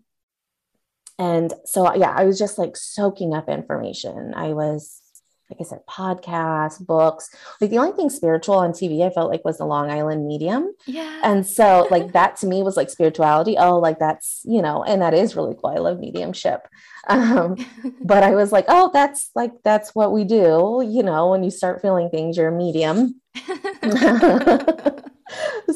and 1.19 1.53
so, 1.65 1.93
yeah, 1.95 2.13
I 2.15 2.25
was 2.25 2.37
just 2.37 2.57
like 2.57 2.77
soaking 2.77 3.33
up 3.33 3.49
information. 3.49 4.33
I 4.35 4.53
was 4.53 5.01
like 5.49 5.61
I 5.61 5.63
said, 5.63 5.85
podcasts, 5.87 6.85
books. 6.85 7.29
Like 7.61 7.69
the 7.69 7.77
only 7.77 7.95
thing 7.95 8.09
spiritual 8.09 8.55
on 8.55 8.71
TV 8.71 9.05
I 9.05 9.09
felt 9.09 9.31
like 9.31 9.45
was 9.45 9.57
the 9.57 9.65
Long 9.65 9.89
Island 9.89 10.27
Medium. 10.27 10.73
Yeah. 10.85 11.21
And 11.23 11.45
so 11.47 11.87
like 11.89 12.11
that 12.13 12.35
to 12.37 12.47
me 12.47 12.63
was 12.63 12.75
like 12.75 12.89
spirituality. 12.89 13.55
Oh, 13.57 13.79
like 13.79 13.99
that's, 13.99 14.41
you 14.43 14.61
know, 14.61 14.83
and 14.83 15.01
that 15.01 15.13
is 15.13 15.35
really 15.35 15.55
cool. 15.55 15.69
I 15.69 15.79
love 15.79 15.99
mediumship. 15.99 16.67
Um, 17.07 17.55
but 18.01 18.23
I 18.23 18.35
was 18.35 18.51
like, 18.51 18.65
oh, 18.67 18.91
that's 18.93 19.31
like 19.35 19.51
that's 19.63 19.95
what 19.95 20.11
we 20.11 20.25
do, 20.25 20.83
you 20.85 21.03
know, 21.03 21.31
when 21.31 21.43
you 21.43 21.51
start 21.51 21.81
feeling 21.81 22.09
things, 22.09 22.35
you're 22.35 22.49
a 22.49 22.57
medium. 22.57 23.21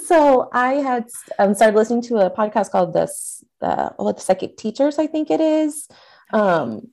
so 0.06 0.50
I 0.54 0.74
had 0.76 1.06
um, 1.40 1.54
started 1.56 1.76
listening 1.76 2.02
to 2.04 2.18
a 2.18 2.30
podcast 2.30 2.72
called 2.72 2.94
this 2.94 3.44
uh, 3.62 3.90
the 3.98 4.16
psychic 4.18 4.58
teachers, 4.58 4.98
I 4.98 5.08
think 5.08 5.30
it 5.30 5.42
is. 5.42 5.88
Um, 6.34 6.90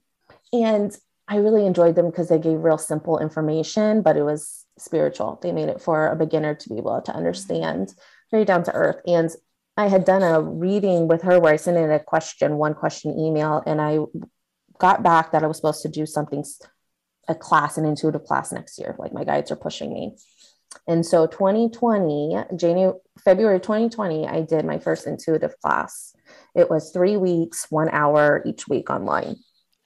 and 0.53 0.97
I 1.27 1.37
really 1.37 1.67
enjoyed 1.67 1.95
them 1.95 2.07
because 2.07 2.29
they 2.29 2.39
gave 2.39 2.61
real 2.61 2.79
simple 2.79 3.19
information, 3.19 4.03
but 4.03 4.17
it 4.17 4.23
was 4.23 4.65
spiritual. 4.79 5.39
They 5.43 5.53
made 5.53 5.69
it 5.69 5.81
for 5.81 6.09
a 6.09 6.17
beginner 6.17 6.55
to 6.55 6.69
be 6.69 6.79
able 6.79 7.01
to 7.03 7.13
understand 7.13 7.95
very 8.31 8.45
down 8.45 8.63
to 8.65 8.73
earth. 8.73 9.01
And 9.07 9.31
I 9.77 9.89
had 9.89 10.05
done 10.05 10.23
a 10.23 10.41
reading 10.41 11.07
with 11.07 11.23
her 11.23 11.39
where 11.39 11.53
I 11.53 11.57
sent 11.57 11.77
in 11.77 11.91
a 11.91 12.01
question, 12.01 12.57
one 12.57 12.75
question 12.75 13.19
email, 13.19 13.63
and 13.67 13.81
I 13.81 13.99
got 14.79 15.03
back 15.03 15.33
that 15.33 15.45
I 15.45 15.47
was 15.47 15.57
supposed 15.57 15.83
to 15.83 15.89
do 15.89 16.07
something, 16.07 16.45
a 17.29 17.35
class, 17.35 17.77
an 17.79 17.85
intuitive 17.85 18.25
class 18.25 18.51
next 18.51 18.79
year. 18.79 18.97
Like 18.99 19.13
my 19.13 19.25
guides 19.25 19.51
are 19.51 19.57
pushing 19.57 19.93
me. 19.93 20.17
And 20.87 21.05
so 21.05 21.27
2020, 21.27 22.37
January, 22.57 22.95
February 23.25 23.61
2020, 23.61 24.27
I 24.27 24.43
did 24.43 24.65
my 24.65 24.79
first 24.79 25.07
intuitive 25.07 25.59
class. 25.61 26.15
It 26.55 26.71
was 26.71 26.91
three 26.91 27.17
weeks, 27.17 27.67
one 27.71 27.89
hour 27.91 28.43
each 28.47 28.69
week 28.69 28.91
online. 28.91 29.37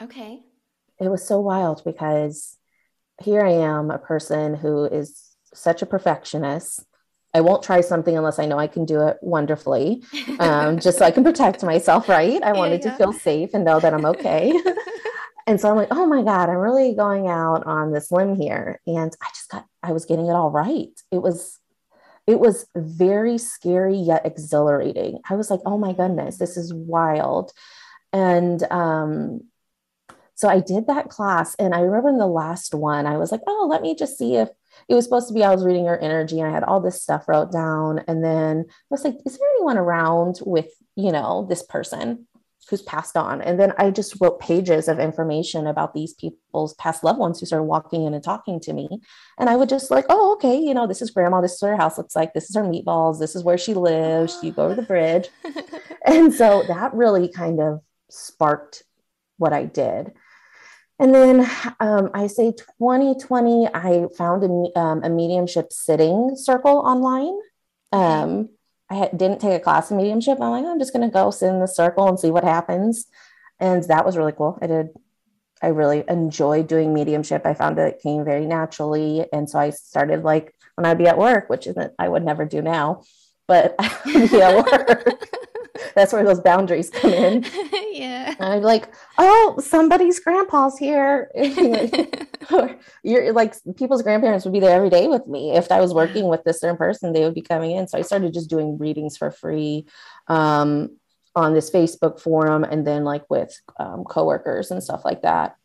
Okay. 0.00 0.40
It 1.00 1.08
was 1.08 1.26
so 1.26 1.40
wild 1.40 1.82
because 1.84 2.56
here 3.22 3.44
I 3.44 3.52
am, 3.52 3.90
a 3.90 3.98
person 3.98 4.54
who 4.54 4.84
is 4.84 5.36
such 5.54 5.82
a 5.82 5.86
perfectionist. 5.86 6.84
I 7.34 7.40
won't 7.40 7.62
try 7.62 7.80
something 7.80 8.16
unless 8.16 8.38
I 8.38 8.46
know 8.46 8.58
I 8.58 8.66
can 8.66 8.84
do 8.84 9.00
it 9.06 9.16
wonderfully, 9.22 10.02
um, 10.38 10.78
just 10.78 10.98
so 10.98 11.04
I 11.04 11.10
can 11.10 11.24
protect 11.24 11.62
myself, 11.62 12.08
right? 12.08 12.42
I 12.42 12.52
wanted 12.58 12.84
yeah, 12.84 12.90
yeah. 12.90 12.92
to 12.92 12.98
feel 12.98 13.12
safe 13.12 13.50
and 13.54 13.64
know 13.64 13.80
that 13.80 13.94
I'm 13.94 14.04
okay. 14.04 14.52
and 15.46 15.58
so 15.58 15.70
I'm 15.70 15.76
like, 15.76 15.88
oh 15.90 16.06
my 16.06 16.22
God, 16.22 16.50
I'm 16.50 16.58
really 16.58 16.94
going 16.94 17.28
out 17.28 17.66
on 17.66 17.90
this 17.92 18.12
limb 18.12 18.36
here. 18.36 18.80
And 18.86 19.14
I 19.22 19.28
just 19.30 19.50
got, 19.50 19.66
I 19.82 19.92
was 19.92 20.04
getting 20.04 20.26
it 20.26 20.32
all 20.32 20.50
right. 20.50 20.90
It 21.10 21.22
was, 21.22 21.58
it 22.26 22.38
was 22.38 22.66
very 22.76 23.38
scary 23.38 23.96
yet 23.96 24.24
exhilarating. 24.24 25.20
I 25.28 25.34
was 25.34 25.50
like, 25.50 25.60
oh 25.66 25.78
my 25.78 25.92
goodness, 25.92 26.38
this 26.38 26.56
is 26.56 26.72
wild. 26.72 27.52
And 28.12 28.62
um, 28.70 29.42
so 30.34 30.48
I 30.48 30.60
did 30.60 30.86
that 30.86 31.08
class. 31.08 31.54
And 31.56 31.74
I 31.74 31.80
remember 31.80 32.08
in 32.08 32.18
the 32.18 32.26
last 32.26 32.74
one, 32.74 33.06
I 33.06 33.16
was 33.16 33.32
like, 33.32 33.42
oh, 33.46 33.66
let 33.70 33.82
me 33.82 33.94
just 33.94 34.18
see 34.18 34.36
if 34.36 34.48
it 34.88 34.94
was 34.94 35.04
supposed 35.04 35.28
to 35.28 35.34
be 35.34 35.44
I 35.44 35.54
was 35.54 35.64
reading 35.64 35.86
her 35.86 35.98
energy 35.98 36.40
and 36.40 36.48
I 36.48 36.52
had 36.52 36.64
all 36.64 36.80
this 36.80 37.00
stuff 37.00 37.28
wrote 37.28 37.52
down. 37.52 38.00
And 38.08 38.24
then 38.24 38.64
I 38.68 38.72
was 38.90 39.04
like, 39.04 39.16
is 39.24 39.38
there 39.38 39.48
anyone 39.56 39.78
around 39.78 40.40
with, 40.44 40.68
you 40.96 41.12
know, 41.12 41.46
this 41.48 41.62
person? 41.62 42.26
Who's 42.72 42.82
passed 42.82 43.18
on. 43.18 43.42
And 43.42 43.60
then 43.60 43.74
I 43.76 43.90
just 43.90 44.16
wrote 44.18 44.40
pages 44.40 44.88
of 44.88 44.98
information 44.98 45.66
about 45.66 45.92
these 45.92 46.14
people's 46.14 46.72
past 46.74 47.04
loved 47.04 47.18
ones 47.18 47.38
who 47.38 47.44
started 47.44 47.64
walking 47.64 48.06
in 48.06 48.14
and 48.14 48.24
talking 48.24 48.58
to 48.60 48.72
me. 48.72 48.88
And 49.38 49.50
I 49.50 49.56
would 49.56 49.68
just 49.68 49.90
like, 49.90 50.06
oh, 50.08 50.32
okay, 50.32 50.58
you 50.58 50.72
know, 50.72 50.86
this 50.86 51.02
is 51.02 51.10
grandma, 51.10 51.42
this 51.42 51.52
is 51.52 51.62
what 51.62 51.68
her 51.68 51.76
house 51.76 51.98
looks 51.98 52.16
like, 52.16 52.32
this 52.32 52.48
is 52.48 52.56
her 52.56 52.62
meatballs, 52.62 53.20
this 53.20 53.36
is 53.36 53.44
where 53.44 53.58
she 53.58 53.74
lives, 53.74 54.38
you 54.42 54.52
go 54.52 54.70
to 54.70 54.74
the 54.74 54.80
bridge. 54.80 55.28
and 56.06 56.32
so 56.32 56.62
that 56.66 56.94
really 56.94 57.28
kind 57.28 57.60
of 57.60 57.82
sparked 58.08 58.84
what 59.36 59.52
I 59.52 59.66
did. 59.66 60.12
And 60.98 61.14
then 61.14 61.50
um, 61.78 62.10
I 62.14 62.26
say 62.26 62.52
2020, 62.52 63.68
I 63.74 64.06
found 64.16 64.44
a, 64.44 64.80
um, 64.80 65.04
a 65.04 65.10
mediumship 65.10 65.74
sitting 65.74 66.36
circle 66.36 66.78
online. 66.78 67.36
Um, 67.92 68.48
I 68.92 69.08
didn't 69.16 69.40
take 69.40 69.54
a 69.54 69.60
class 69.60 69.90
in 69.90 69.96
mediumship. 69.96 70.38
I'm 70.40 70.50
like, 70.50 70.64
I'm 70.64 70.78
just 70.78 70.92
going 70.92 71.08
to 71.08 71.12
go 71.12 71.30
sit 71.30 71.48
in 71.48 71.60
the 71.60 71.66
circle 71.66 72.08
and 72.08 72.20
see 72.20 72.30
what 72.30 72.44
happens. 72.44 73.06
And 73.58 73.82
that 73.84 74.04
was 74.04 74.16
really 74.16 74.32
cool. 74.32 74.58
I 74.60 74.66
did, 74.66 74.90
I 75.62 75.68
really 75.68 76.04
enjoyed 76.08 76.66
doing 76.68 76.92
mediumship. 76.92 77.46
I 77.46 77.54
found 77.54 77.78
that 77.78 77.88
it 77.88 78.02
came 78.02 78.24
very 78.24 78.46
naturally. 78.46 79.26
And 79.32 79.48
so 79.48 79.58
I 79.58 79.70
started 79.70 80.24
like 80.24 80.54
when 80.74 80.84
I'd 80.84 80.98
be 80.98 81.06
at 81.06 81.18
work, 81.18 81.48
which 81.48 81.66
isn't, 81.66 81.92
I 81.98 82.08
would 82.08 82.24
never 82.24 82.44
do 82.44 82.60
now, 82.60 83.02
but 83.46 83.74
I'd 83.78 84.30
be 84.30 84.42
at 84.42 84.56
work. 84.56 85.28
That's 85.94 86.12
where 86.12 86.24
those 86.24 86.40
boundaries 86.40 86.90
come 86.90 87.12
in. 87.12 87.44
yeah. 87.92 88.34
And 88.38 88.54
I'm 88.54 88.62
like, 88.62 88.88
oh, 89.18 89.56
somebody's 89.62 90.20
grandpa's 90.20 90.78
here. 90.78 91.30
You're 93.02 93.32
like 93.32 93.54
people's 93.76 94.02
grandparents 94.02 94.44
would 94.44 94.52
be 94.52 94.60
there 94.60 94.76
every 94.76 94.90
day 94.90 95.08
with 95.08 95.26
me. 95.26 95.52
If 95.56 95.70
I 95.70 95.80
was 95.80 95.94
working 95.94 96.28
with 96.28 96.44
this 96.44 96.60
certain 96.60 96.76
person, 96.76 97.12
they 97.12 97.24
would 97.24 97.34
be 97.34 97.42
coming 97.42 97.72
in. 97.72 97.88
So 97.88 97.98
I 97.98 98.02
started 98.02 98.34
just 98.34 98.50
doing 98.50 98.78
readings 98.78 99.16
for 99.16 99.30
free 99.30 99.86
um, 100.28 100.96
on 101.34 101.54
this 101.54 101.70
Facebook 101.70 102.20
forum 102.20 102.64
and 102.64 102.86
then 102.86 103.04
like 103.04 103.28
with 103.30 103.58
um, 103.78 104.04
coworkers 104.04 104.70
and 104.70 104.82
stuff 104.82 105.04
like 105.04 105.22
that. 105.22 105.56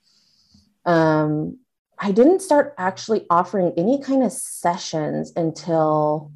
Um, 0.85 1.59
I 1.99 2.11
didn't 2.11 2.41
start 2.41 2.75
actually 2.77 3.25
offering 3.29 3.73
any 3.75 4.01
kind 4.01 4.23
of 4.23 4.31
sessions 4.31 5.33
until 5.35 6.31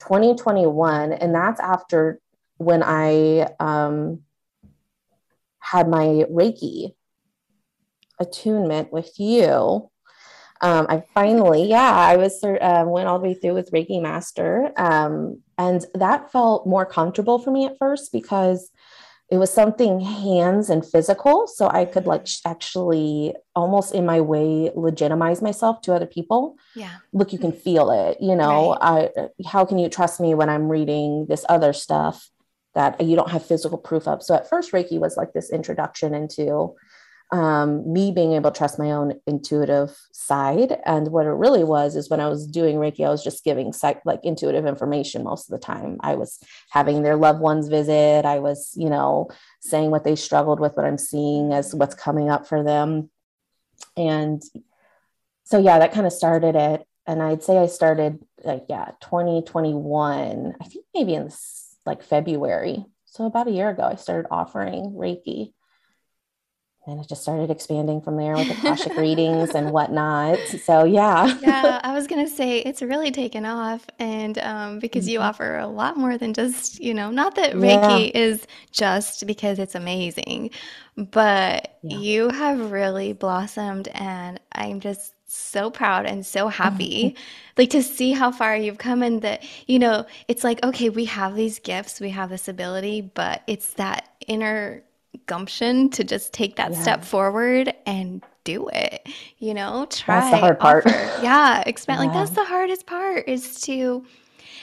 2021 0.00 1.12
and 1.12 1.34
that's 1.34 1.60
after 1.60 2.20
when 2.58 2.82
I 2.82 3.48
um, 3.60 4.20
had 5.60 5.88
my 5.88 6.24
Reiki 6.30 6.94
attunement 8.20 8.92
with 8.92 9.18
you. 9.18 9.90
Um, 10.60 10.86
I 10.88 11.02
finally, 11.12 11.64
yeah, 11.68 11.92
I 11.92 12.16
was 12.16 12.42
uh, 12.42 12.84
went 12.86 13.08
all 13.08 13.18
the 13.18 13.28
way 13.28 13.34
through 13.34 13.54
with 13.54 13.72
Reiki 13.72 14.00
Master, 14.00 14.72
um, 14.76 15.42
and 15.58 15.84
that 15.94 16.30
felt 16.32 16.66
more 16.66 16.86
comfortable 16.86 17.38
for 17.38 17.50
me 17.50 17.66
at 17.66 17.76
first 17.78 18.12
because 18.12 18.70
it 19.30 19.38
was 19.38 19.52
something 19.52 20.00
hands 20.00 20.70
and 20.70 20.86
physical, 20.86 21.46
so 21.48 21.68
I 21.68 21.84
could 21.84 22.06
like 22.06 22.26
actually 22.46 23.34
almost 23.54 23.94
in 23.94 24.06
my 24.06 24.20
way 24.20 24.70
legitimize 24.74 25.42
myself 25.42 25.80
to 25.82 25.94
other 25.94 26.06
people. 26.06 26.56
Yeah, 26.74 26.96
look, 27.12 27.32
you 27.32 27.38
can 27.38 27.52
feel 27.52 27.90
it. 27.90 28.18
You 28.20 28.36
know, 28.36 28.76
right. 28.80 29.10
I 29.16 29.28
how 29.46 29.64
can 29.64 29.78
you 29.78 29.88
trust 29.88 30.20
me 30.20 30.34
when 30.34 30.48
I'm 30.48 30.68
reading 30.68 31.26
this 31.28 31.44
other 31.48 31.72
stuff? 31.72 32.30
That 32.74 33.00
you 33.00 33.16
don't 33.16 33.30
have 33.30 33.46
physical 33.46 33.78
proof 33.78 34.08
of. 34.08 34.22
So 34.22 34.34
at 34.34 34.48
first, 34.48 34.72
Reiki 34.72 34.98
was 34.98 35.16
like 35.16 35.32
this 35.32 35.50
introduction 35.50 36.14
into 36.14 36.74
um, 37.30 37.90
me 37.90 38.12
being 38.12 38.32
able 38.34 38.50
to 38.50 38.56
trust 38.56 38.78
my 38.78 38.92
own 38.92 39.14
intuitive 39.26 39.96
side. 40.12 40.78
And 40.84 41.08
what 41.08 41.26
it 41.26 41.30
really 41.30 41.64
was 41.64 41.96
is 41.96 42.10
when 42.10 42.20
I 42.20 42.28
was 42.28 42.46
doing 42.46 42.76
Reiki, 42.76 43.04
I 43.04 43.10
was 43.10 43.24
just 43.24 43.44
giving 43.44 43.72
psych, 43.72 44.02
like 44.04 44.20
intuitive 44.24 44.66
information 44.66 45.24
most 45.24 45.48
of 45.48 45.58
the 45.58 45.64
time. 45.64 45.98
I 46.00 46.16
was 46.16 46.38
having 46.70 47.02
their 47.02 47.16
loved 47.16 47.40
ones 47.40 47.68
visit. 47.68 48.24
I 48.24 48.38
was, 48.40 48.72
you 48.76 48.90
know, 48.90 49.30
saying 49.60 49.90
what 49.90 50.04
they 50.04 50.16
struggled 50.16 50.60
with, 50.60 50.76
what 50.76 50.86
I'm 50.86 50.98
seeing 50.98 51.52
as 51.52 51.74
what's 51.74 51.94
coming 51.94 52.28
up 52.28 52.46
for 52.46 52.62
them. 52.62 53.10
And 53.96 54.42
so, 55.44 55.58
yeah, 55.58 55.78
that 55.78 55.92
kind 55.92 56.06
of 56.06 56.12
started 56.12 56.56
it. 56.56 56.86
And 57.06 57.22
I'd 57.22 57.42
say 57.42 57.58
I 57.58 57.66
started 57.66 58.24
like, 58.44 58.66
yeah, 58.68 58.92
2021, 59.00 60.54
I 60.60 60.64
think 60.64 60.84
maybe 60.94 61.14
in 61.14 61.24
the 61.24 61.30
like 61.86 62.02
February. 62.02 62.84
So 63.06 63.26
about 63.26 63.48
a 63.48 63.52
year 63.52 63.70
ago, 63.70 63.82
I 63.84 63.96
started 63.96 64.28
offering 64.30 64.92
Reiki. 64.96 65.52
And 66.86 67.00
it 67.00 67.08
just 67.08 67.22
started 67.22 67.50
expanding 67.50 68.02
from 68.02 68.18
there 68.18 68.34
with 68.34 68.50
Akashic 68.50 68.94
readings 68.98 69.54
and 69.54 69.70
whatnot. 69.70 70.38
So 70.64 70.84
yeah. 70.84 71.38
yeah, 71.40 71.80
I 71.82 71.94
was 71.94 72.06
gonna 72.06 72.28
say 72.40 72.58
it's 72.58 72.82
really 72.82 73.10
taken 73.10 73.46
off, 73.46 73.86
and 73.98 74.36
um, 74.38 74.80
because 74.80 75.04
mm-hmm. 75.06 75.12
you 75.12 75.20
offer 75.20 75.56
a 75.56 75.66
lot 75.66 75.96
more 75.96 76.18
than 76.18 76.34
just 76.34 76.80
you 76.80 76.92
know, 76.92 77.10
not 77.10 77.36
that 77.36 77.54
Reiki 77.54 78.12
yeah. 78.12 78.20
is 78.20 78.46
just 78.70 79.26
because 79.26 79.58
it's 79.58 79.74
amazing, 79.74 80.50
but 80.94 81.78
yeah. 81.82 81.96
you 81.96 82.28
have 82.28 82.70
really 82.70 83.14
blossomed, 83.14 83.88
and 83.94 84.38
I'm 84.52 84.80
just 84.80 85.14
so 85.34 85.70
proud 85.70 86.06
and 86.06 86.24
so 86.24 86.48
happy 86.48 87.16
like 87.56 87.70
to 87.70 87.82
see 87.82 88.12
how 88.12 88.30
far 88.30 88.56
you've 88.56 88.78
come 88.78 89.02
and 89.02 89.22
that 89.22 89.42
you 89.66 89.78
know 89.78 90.06
it's 90.28 90.44
like 90.44 90.62
okay 90.64 90.88
we 90.88 91.04
have 91.04 91.34
these 91.34 91.58
gifts 91.58 92.00
we 92.00 92.10
have 92.10 92.30
this 92.30 92.48
ability 92.48 93.00
but 93.00 93.42
it's 93.46 93.74
that 93.74 94.08
inner 94.26 94.82
gumption 95.26 95.88
to 95.90 96.04
just 96.04 96.32
take 96.32 96.56
that 96.56 96.72
yeah. 96.72 96.82
step 96.82 97.04
forward 97.04 97.72
and 97.86 98.22
do 98.44 98.68
it 98.72 99.08
you 99.38 99.54
know 99.54 99.86
try 99.90 100.20
that's 100.20 100.30
the 100.30 100.36
hard 100.36 100.58
part 100.58 100.86
offer. 100.86 101.22
yeah 101.22 101.62
expand 101.66 102.00
yeah. 102.00 102.06
like 102.06 102.14
that's 102.14 102.36
the 102.36 102.44
hardest 102.44 102.86
part 102.86 103.26
is 103.28 103.60
to 103.60 104.04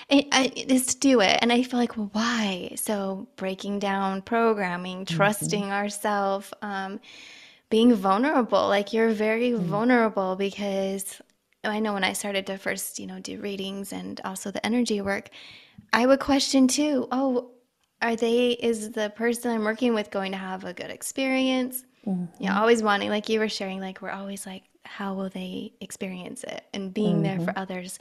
is 0.09 0.88
to 0.88 0.99
do 0.99 1.22
it 1.22 1.39
and 1.41 1.51
i 1.51 1.63
feel 1.63 1.80
like 1.80 1.97
well 1.97 2.09
why 2.11 2.72
so 2.76 3.28
breaking 3.38 3.80
down 3.80 4.22
programming 4.22 5.05
mm-hmm. 5.05 5.15
trusting 5.15 5.63
mm-hmm. 5.63 5.72
ourselves 5.72 6.53
um, 6.61 6.99
being 7.72 7.95
vulnerable. 7.95 8.67
Like 8.67 8.93
you're 8.93 9.09
very 9.09 9.51
mm. 9.51 9.59
vulnerable 9.59 10.36
because 10.36 11.19
I 11.63 11.80
know 11.80 11.93
when 11.93 12.03
I 12.03 12.13
started 12.13 12.45
to 12.47 12.57
first, 12.57 12.99
you 12.99 13.07
know, 13.07 13.19
do 13.19 13.39
readings 13.39 13.93
and 13.93 14.22
also 14.24 14.51
the 14.51 14.63
energy 14.63 15.01
work, 15.01 15.30
I 15.93 16.05
would 16.05 16.19
question 16.19 16.67
too, 16.67 17.07
oh, 17.11 17.51
are 18.01 18.15
they 18.15 18.51
is 18.51 18.91
the 18.91 19.11
person 19.11 19.51
I'm 19.51 19.63
working 19.63 19.93
with 19.93 20.11
going 20.11 20.32
to 20.34 20.38
have 20.38 20.65
a 20.65 20.74
good 20.74 20.91
experience? 20.91 21.86
Mm-hmm. 22.05 22.43
You 22.43 22.49
know, 22.49 22.55
always 22.55 22.84
wanting 22.84 23.09
like 23.09 23.30
you 23.30 23.39
were 23.39 23.49
sharing 23.49 23.80
like 23.80 24.01
we're 24.01 24.11
always 24.11 24.45
like 24.45 24.63
how 24.84 25.13
will 25.13 25.30
they 25.30 25.74
experience 25.82 26.43
it 26.43 26.63
and 26.74 26.93
being 26.93 27.22
mm-hmm. 27.22 27.38
there 27.38 27.39
for 27.45 27.57
others. 27.57 27.99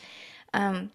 Um 0.52 0.90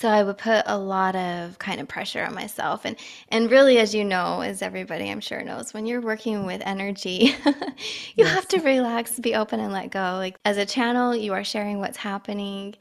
so 0.00 0.08
i 0.08 0.22
would 0.22 0.38
put 0.38 0.62
a 0.66 0.78
lot 0.78 1.14
of 1.14 1.58
kind 1.58 1.80
of 1.80 1.86
pressure 1.86 2.24
on 2.24 2.34
myself 2.34 2.84
and 2.84 2.96
and 3.28 3.50
really 3.50 3.78
as 3.78 3.94
you 3.94 4.02
know 4.02 4.40
as 4.40 4.62
everybody 4.62 5.10
i'm 5.10 5.20
sure 5.20 5.42
knows 5.42 5.74
when 5.74 5.86
you're 5.86 6.00
working 6.00 6.46
with 6.46 6.62
energy 6.64 7.34
you 7.44 8.24
yes. 8.24 8.34
have 8.34 8.48
to 8.48 8.58
relax 8.60 9.18
be 9.20 9.34
open 9.34 9.60
and 9.60 9.72
let 9.72 9.90
go 9.90 10.14
like 10.16 10.36
as 10.44 10.56
a 10.56 10.64
channel 10.64 11.14
you 11.14 11.32
are 11.34 11.44
sharing 11.44 11.78
what's 11.78 11.98
happening 11.98 12.74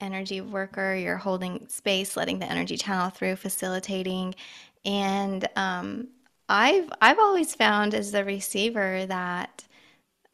energy 0.00 0.40
worker 0.40 0.94
you're 0.96 1.16
holding 1.16 1.64
space 1.68 2.16
letting 2.16 2.40
the 2.40 2.50
energy 2.50 2.76
channel 2.76 3.08
through 3.08 3.36
facilitating 3.36 4.34
and 4.84 5.48
um, 5.54 6.08
i've 6.48 6.92
i've 7.00 7.18
always 7.20 7.54
found 7.54 7.94
as 7.94 8.10
the 8.10 8.24
receiver 8.24 9.06
that 9.06 9.64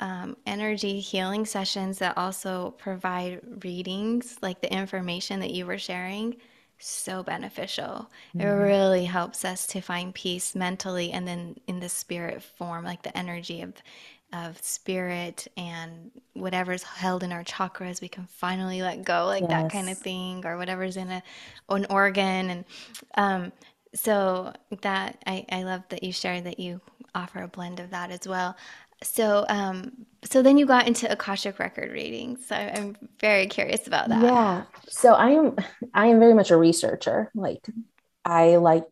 um, 0.00 0.36
energy 0.46 0.98
healing 0.98 1.44
sessions 1.46 1.98
that 1.98 2.16
also 2.16 2.72
provide 2.78 3.40
readings, 3.62 4.38
like 4.42 4.60
the 4.60 4.72
information 4.72 5.40
that 5.40 5.50
you 5.50 5.66
were 5.66 5.78
sharing, 5.78 6.36
so 6.78 7.22
beneficial. 7.22 8.10
Mm-hmm. 8.34 8.40
It 8.40 8.50
really 8.50 9.04
helps 9.04 9.44
us 9.44 9.66
to 9.68 9.80
find 9.80 10.14
peace 10.14 10.54
mentally 10.54 11.12
and 11.12 11.28
then 11.28 11.56
in 11.66 11.80
the 11.80 11.88
spirit 11.88 12.42
form, 12.42 12.84
like 12.84 13.02
the 13.02 13.16
energy 13.16 13.62
of 13.62 13.74
of 14.32 14.62
spirit 14.62 15.48
and 15.56 16.10
whatever's 16.34 16.84
held 16.84 17.24
in 17.24 17.32
our 17.32 17.42
chakras 17.42 18.00
we 18.00 18.06
can 18.06 18.24
finally 18.26 18.80
let 18.80 19.02
go 19.02 19.26
like 19.26 19.40
yes. 19.40 19.50
that 19.50 19.72
kind 19.72 19.90
of 19.90 19.98
thing 19.98 20.46
or 20.46 20.56
whatever's 20.56 20.96
in 20.96 21.10
a 21.10 21.22
an 21.68 21.84
organ 21.90 22.50
and 22.50 22.64
um 23.16 23.52
so 23.92 24.52
that 24.82 25.20
I, 25.26 25.44
I 25.50 25.64
love 25.64 25.82
that 25.88 26.04
you 26.04 26.12
shared 26.12 26.44
that 26.44 26.60
you 26.60 26.80
offer 27.12 27.42
a 27.42 27.48
blend 27.48 27.80
of 27.80 27.90
that 27.90 28.12
as 28.12 28.28
well 28.28 28.56
so 29.02 29.44
um 29.48 29.92
so 30.24 30.42
then 30.42 30.58
you 30.58 30.66
got 30.66 30.86
into 30.86 31.10
akashic 31.10 31.58
record 31.58 31.90
readings 31.90 32.46
so 32.46 32.54
i'm 32.54 32.96
very 33.20 33.46
curious 33.46 33.86
about 33.86 34.08
that. 34.08 34.22
Yeah. 34.22 34.64
So 34.88 35.14
i 35.14 35.30
am 35.30 35.56
i 35.94 36.06
am 36.06 36.20
very 36.20 36.34
much 36.34 36.50
a 36.50 36.56
researcher. 36.56 37.30
Like 37.34 37.66
i 38.24 38.56
like 38.56 38.84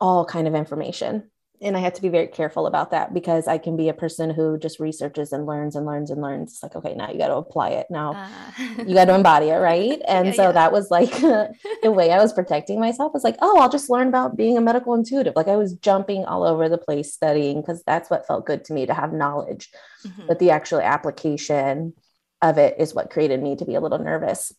all 0.00 0.24
kind 0.24 0.48
of 0.48 0.54
information 0.54 1.30
and 1.60 1.76
I 1.76 1.80
have 1.80 1.94
to 1.94 2.02
be 2.02 2.08
very 2.08 2.26
careful 2.26 2.66
about 2.66 2.90
that 2.90 3.14
because 3.14 3.46
I 3.46 3.58
can 3.58 3.76
be 3.76 3.88
a 3.88 3.94
person 3.94 4.28
who 4.28 4.58
just 4.58 4.80
researches 4.80 5.32
and 5.32 5.46
learns 5.46 5.76
and 5.76 5.86
learns 5.86 6.10
and 6.10 6.20
learns. 6.20 6.52
It's 6.52 6.62
like, 6.62 6.74
okay, 6.74 6.94
now 6.94 7.10
you 7.10 7.18
got 7.18 7.28
to 7.28 7.36
apply 7.36 7.70
it. 7.70 7.86
Now 7.90 8.12
uh. 8.12 8.82
you 8.84 8.94
got 8.94 9.06
to 9.06 9.14
embody 9.14 9.48
it, 9.48 9.56
right? 9.56 10.00
And 10.08 10.26
yeah, 10.28 10.32
so 10.32 10.42
yeah. 10.44 10.52
that 10.52 10.72
was 10.72 10.90
like 10.90 11.10
the 11.20 11.90
way 11.90 12.10
I 12.10 12.18
was 12.18 12.32
protecting 12.32 12.80
myself 12.80 13.14
was 13.14 13.24
like, 13.24 13.36
oh, 13.40 13.58
I'll 13.58 13.70
just 13.70 13.88
learn 13.88 14.08
about 14.08 14.36
being 14.36 14.58
a 14.58 14.60
medical 14.60 14.94
intuitive. 14.94 15.34
Like 15.36 15.48
I 15.48 15.56
was 15.56 15.74
jumping 15.74 16.24
all 16.24 16.44
over 16.44 16.68
the 16.68 16.78
place 16.78 17.12
studying 17.12 17.60
because 17.60 17.82
that's 17.84 18.10
what 18.10 18.26
felt 18.26 18.46
good 18.46 18.64
to 18.66 18.72
me 18.72 18.86
to 18.86 18.94
have 18.94 19.12
knowledge. 19.12 19.70
Mm-hmm. 20.06 20.26
But 20.26 20.38
the 20.38 20.50
actual 20.50 20.80
application 20.80 21.94
of 22.42 22.58
it 22.58 22.76
is 22.78 22.94
what 22.94 23.10
created 23.10 23.42
me 23.42 23.56
to 23.56 23.64
be 23.64 23.74
a 23.74 23.80
little 23.80 23.98
nervous. 23.98 24.52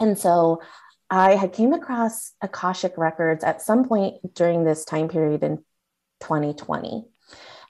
And 0.00 0.18
so 0.18 0.60
I 1.10 1.36
had 1.36 1.52
came 1.52 1.72
across 1.72 2.32
Akashic 2.40 2.94
records 2.96 3.44
at 3.44 3.62
some 3.62 3.86
point 3.86 4.34
during 4.34 4.64
this 4.64 4.84
time 4.84 5.08
period 5.08 5.42
in 5.42 5.62
2020. 6.22 7.04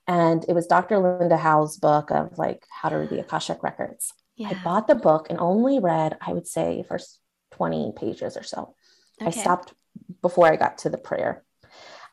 And 0.07 0.45
it 0.49 0.53
was 0.53 0.67
Dr. 0.67 0.99
Linda 0.99 1.37
Howe's 1.37 1.77
book 1.77 2.11
of 2.11 2.39
like 2.39 2.67
how 2.71 2.89
to 2.89 2.97
read 2.97 3.11
the 3.11 3.21
Akashic 3.21 3.63
records. 3.63 4.13
Yeah. 4.37 4.51
I 4.51 4.55
bought 4.63 4.87
the 4.87 4.95
book 4.95 5.29
and 5.31 5.39
only 5.39 5.79
read, 5.79 6.17
I 6.21 6.33
would 6.33 6.47
say, 6.47 6.85
first 6.89 7.19
20 7.53 7.93
pages 7.97 8.37
or 8.37 8.43
so. 8.43 8.75
Okay. 9.21 9.29
I 9.29 9.31
stopped 9.31 9.75
before 10.21 10.51
I 10.51 10.57
got 10.57 10.79
to 10.79 10.91
the 10.91 10.99
prayer. 10.99 11.45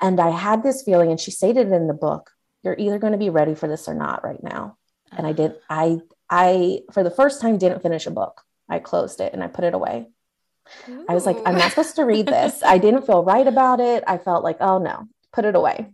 And 0.01 0.19
I 0.19 0.29
had 0.29 0.63
this 0.63 0.83
feeling, 0.83 1.11
and 1.11 1.19
she 1.19 1.31
stated 1.31 1.71
in 1.71 1.87
the 1.87 1.93
book, 1.93 2.31
you're 2.63 2.75
either 2.77 2.99
going 2.99 3.13
to 3.13 3.19
be 3.19 3.29
ready 3.29 3.55
for 3.55 3.67
this 3.67 3.87
or 3.87 3.93
not 3.93 4.23
right 4.23 4.41
now. 4.41 4.77
And 5.11 5.25
I 5.25 5.33
did, 5.33 5.55
I, 5.69 5.99
I, 6.29 6.81
for 6.93 7.03
the 7.03 7.11
first 7.11 7.41
time, 7.41 7.57
didn't 7.57 7.81
finish 7.81 8.05
a 8.05 8.11
book. 8.11 8.41
I 8.69 8.79
closed 8.79 9.19
it 9.19 9.33
and 9.33 9.43
I 9.43 9.47
put 9.47 9.65
it 9.65 9.73
away. 9.73 10.07
Ooh. 10.87 11.05
I 11.09 11.15
was 11.15 11.25
like, 11.25 11.37
I'm 11.45 11.57
not 11.57 11.71
supposed 11.71 11.95
to 11.95 12.05
read 12.05 12.27
this. 12.27 12.61
I 12.65 12.77
didn't 12.77 13.05
feel 13.05 13.23
right 13.23 13.47
about 13.47 13.79
it. 13.79 14.03
I 14.07 14.17
felt 14.17 14.43
like, 14.43 14.57
oh 14.61 14.77
no, 14.77 15.07
put 15.33 15.45
it 15.45 15.55
away. 15.55 15.91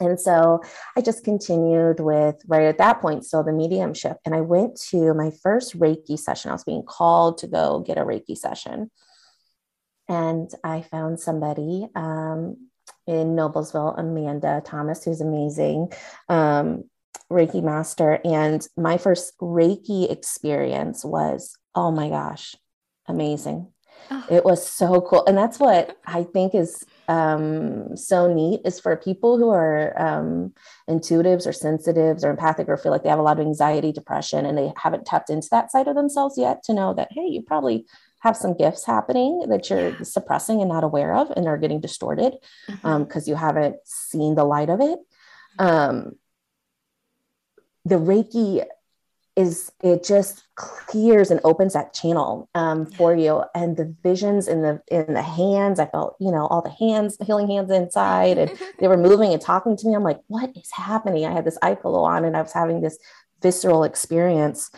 And 0.00 0.20
so 0.20 0.62
I 0.96 1.00
just 1.00 1.24
continued 1.24 2.00
with 2.00 2.36
right 2.46 2.66
at 2.66 2.78
that 2.78 3.00
point, 3.00 3.24
so 3.24 3.42
the 3.42 3.52
mediumship. 3.52 4.18
And 4.24 4.34
I 4.34 4.40
went 4.40 4.80
to 4.90 5.12
my 5.14 5.32
first 5.42 5.78
Reiki 5.78 6.18
session. 6.18 6.50
I 6.50 6.54
was 6.54 6.64
being 6.64 6.84
called 6.84 7.38
to 7.38 7.48
go 7.48 7.80
get 7.80 7.98
a 7.98 8.02
Reiki 8.02 8.36
session. 8.36 8.90
And 10.08 10.50
I 10.62 10.82
found 10.82 11.20
somebody 11.20 11.88
um, 11.94 12.68
in 13.06 13.34
Noblesville, 13.34 13.98
Amanda 13.98 14.62
Thomas, 14.64 15.04
who's 15.04 15.20
amazing, 15.20 15.92
um, 16.28 16.84
Reiki 17.30 17.62
master. 17.62 18.20
And 18.24 18.66
my 18.76 18.96
first 18.98 19.36
Reiki 19.40 20.10
experience 20.10 21.04
was, 21.04 21.56
oh 21.74 21.90
my 21.90 22.08
gosh, 22.08 22.54
amazing. 23.06 23.68
Oh. 24.10 24.26
It 24.30 24.44
was 24.44 24.66
so 24.66 25.00
cool. 25.00 25.26
And 25.26 25.36
that's 25.36 25.58
what 25.58 25.96
I 26.06 26.22
think 26.22 26.54
is 26.54 26.84
um, 27.08 27.96
so 27.96 28.32
neat 28.32 28.60
is 28.64 28.78
for 28.78 28.94
people 28.96 29.38
who 29.38 29.48
are 29.48 29.98
um, 30.00 30.52
intuitives 30.88 31.46
or 31.46 31.52
sensitives 31.52 32.22
or 32.22 32.30
empathic 32.30 32.68
or 32.68 32.76
feel 32.76 32.92
like 32.92 33.02
they 33.02 33.08
have 33.08 33.18
a 33.18 33.22
lot 33.22 33.40
of 33.40 33.46
anxiety, 33.46 33.92
depression, 33.92 34.44
and 34.44 34.56
they 34.56 34.72
haven't 34.76 35.06
tapped 35.06 35.30
into 35.30 35.48
that 35.50 35.72
side 35.72 35.88
of 35.88 35.96
themselves 35.96 36.36
yet 36.36 36.62
to 36.64 36.74
know 36.74 36.92
that, 36.92 37.08
hey, 37.10 37.26
you 37.26 37.42
probably 37.42 37.86
have 38.20 38.36
some 38.36 38.56
gifts 38.56 38.84
happening 38.84 39.46
that 39.48 39.70
you're 39.70 39.90
yeah. 39.90 40.02
suppressing 40.02 40.60
and 40.60 40.68
not 40.68 40.84
aware 40.84 41.14
of 41.14 41.30
and 41.30 41.46
are 41.46 41.56
getting 41.56 41.80
distorted 41.80 42.34
because 42.66 42.80
mm-hmm. 42.82 42.86
um, 42.86 43.22
you 43.26 43.34
haven't 43.34 43.76
seen 43.84 44.34
the 44.34 44.44
light 44.44 44.68
of 44.68 44.80
it. 44.80 44.98
Um, 45.58 46.12
the 47.84 47.94
Reiki 47.94 48.64
is 49.38 49.70
it 49.84 50.02
just 50.02 50.42
clears 50.56 51.30
and 51.30 51.40
opens 51.44 51.72
that 51.72 51.94
channel 51.94 52.50
um, 52.56 52.84
for 52.84 53.14
you. 53.14 53.44
And 53.54 53.76
the 53.76 53.94
visions 54.02 54.48
in 54.48 54.62
the 54.62 54.82
in 54.88 55.14
the 55.14 55.22
hands 55.22 55.78
i 55.78 55.86
felt 55.86 56.16
you 56.18 56.32
know 56.32 56.46
all 56.48 56.60
the 56.60 56.70
hands 56.70 57.16
healing 57.24 57.48
hands 57.48 57.70
inside 57.70 58.36
and 58.36 58.50
they 58.80 58.88
were 58.88 58.96
moving 58.96 59.32
and 59.32 59.40
talking 59.40 59.76
to 59.76 59.86
me. 59.86 59.94
I'm 59.94 60.02
like 60.02 60.20
what 60.26 60.50
is 60.56 60.70
happening? 60.72 61.24
I 61.24 61.32
had 61.32 61.44
this 61.44 61.58
eye 61.62 61.76
pillow 61.76 62.02
on 62.02 62.24
and 62.24 62.36
i 62.36 62.42
was 62.42 62.52
having 62.52 62.80
this 62.80 62.98
visceral 63.40 63.84
experience. 63.84 64.70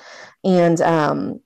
And 0.44 0.78
um, 0.82 1.40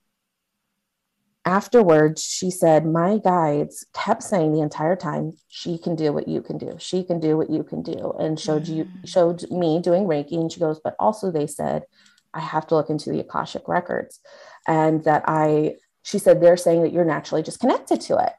afterwards 1.45 2.25
she 2.25 2.51
said 2.51 2.85
my 2.85 3.19
guides 3.19 3.87
kept 3.95 4.25
saying 4.25 4.53
the 4.53 4.62
entire 4.62 4.97
time 4.97 5.35
she 5.47 5.79
can 5.79 5.95
do 5.95 6.12
what 6.12 6.27
you 6.27 6.43
can 6.43 6.59
do. 6.59 6.75
She 6.81 7.05
can 7.05 7.21
do 7.21 7.37
what 7.37 7.49
you 7.49 7.62
can 7.62 7.83
do 7.83 8.12
and 8.19 8.41
showed 8.41 8.67
you 8.67 8.87
mm. 8.87 9.09
showed 9.09 9.49
me 9.53 9.81
doing 9.81 10.05
reiki 10.05 10.33
and 10.33 10.51
she 10.51 10.59
goes 10.59 10.81
but 10.83 10.97
also 10.99 11.31
they 11.31 11.47
said 11.47 11.85
I 12.35 12.41
have 12.41 12.66
to 12.68 12.74
look 12.74 12.91
into 12.91 13.11
the 13.11 13.20
Akashic 13.20 13.68
records. 13.68 14.20
And 14.66 15.05
that 15.05 15.24
I, 15.26 15.76
she 16.03 16.18
said, 16.18 16.41
they're 16.41 16.57
saying 16.57 16.82
that 16.82 16.93
you're 16.93 17.05
naturally 17.05 17.43
just 17.43 17.61
connected 17.61 18.01
to 18.03 18.18
it. 18.18 18.32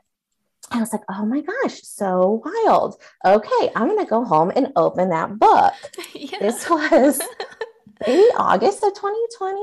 I 0.72 0.80
was 0.80 0.92
like, 0.92 1.04
oh 1.10 1.26
my 1.26 1.42
gosh, 1.42 1.82
so 1.84 2.42
wild. 2.44 2.96
Okay, 3.24 3.72
I'm 3.76 3.88
going 3.88 4.04
to 4.04 4.10
go 4.10 4.26
home 4.26 4.52
and 4.56 4.72
open 4.76 5.10
that 5.10 5.40
book. 5.40 5.74
Yeah. 6.16 6.40
This 6.40 6.70
was 6.70 7.22
maybe 8.08 8.24
August 8.38 8.84
of 8.84 8.94
2020. 8.94 9.62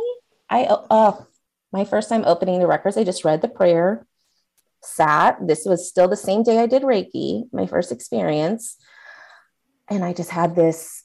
I, 0.51 0.65
uh, 0.65 1.25
my 1.73 1.85
first 1.85 2.09
time 2.09 2.25
opening 2.25 2.61
the 2.61 2.67
records, 2.67 2.97
I 2.97 3.05
just 3.05 3.25
read 3.25 3.43
the 3.43 3.49
prayer, 3.49 4.07
sat. 4.83 5.39
This 5.45 5.65
was 5.65 5.89
still 5.89 6.09
the 6.09 6.17
same 6.17 6.43
day 6.43 6.59
I 6.59 6.67
did 6.67 6.83
Reiki, 6.83 7.45
my 7.53 7.67
first 7.67 7.91
experience. 7.91 8.77
And 9.89 10.05
I 10.05 10.13
just 10.13 10.31
had 10.31 10.55
this 10.55 11.02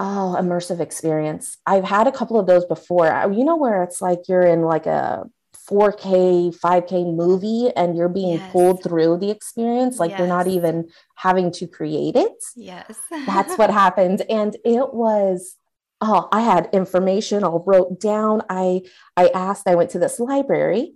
oh 0.00 0.36
immersive 0.40 0.80
experience. 0.80 1.58
I've 1.66 1.84
had 1.84 2.06
a 2.06 2.12
couple 2.12 2.40
of 2.40 2.46
those 2.46 2.64
before. 2.64 3.06
You 3.06 3.44
know 3.44 3.56
where 3.56 3.82
it's 3.82 4.00
like 4.00 4.20
you're 4.28 4.46
in 4.46 4.62
like 4.62 4.86
a 4.86 5.24
4k 5.70 6.56
5k 6.58 7.14
movie 7.14 7.70
and 7.76 7.96
you're 7.96 8.08
being 8.08 8.38
yes. 8.38 8.50
pulled 8.50 8.82
through 8.82 9.18
the 9.18 9.30
experience 9.30 10.00
like 10.00 10.10
yes. 10.10 10.18
you're 10.18 10.28
not 10.28 10.48
even 10.48 10.88
having 11.16 11.52
to 11.52 11.66
create 11.66 12.16
it? 12.16 12.42
Yes. 12.56 12.96
That's 13.26 13.56
what 13.58 13.70
happened. 13.70 14.22
And 14.28 14.56
it 14.64 14.94
was 14.94 15.56
oh 16.02 16.28
i 16.32 16.40
had 16.40 16.70
information 16.72 17.44
all 17.44 17.62
wrote 17.66 18.00
down. 18.00 18.42
I 18.48 18.82
i 19.18 19.28
asked 19.28 19.68
i 19.68 19.74
went 19.74 19.90
to 19.90 19.98
this 19.98 20.18
library 20.18 20.94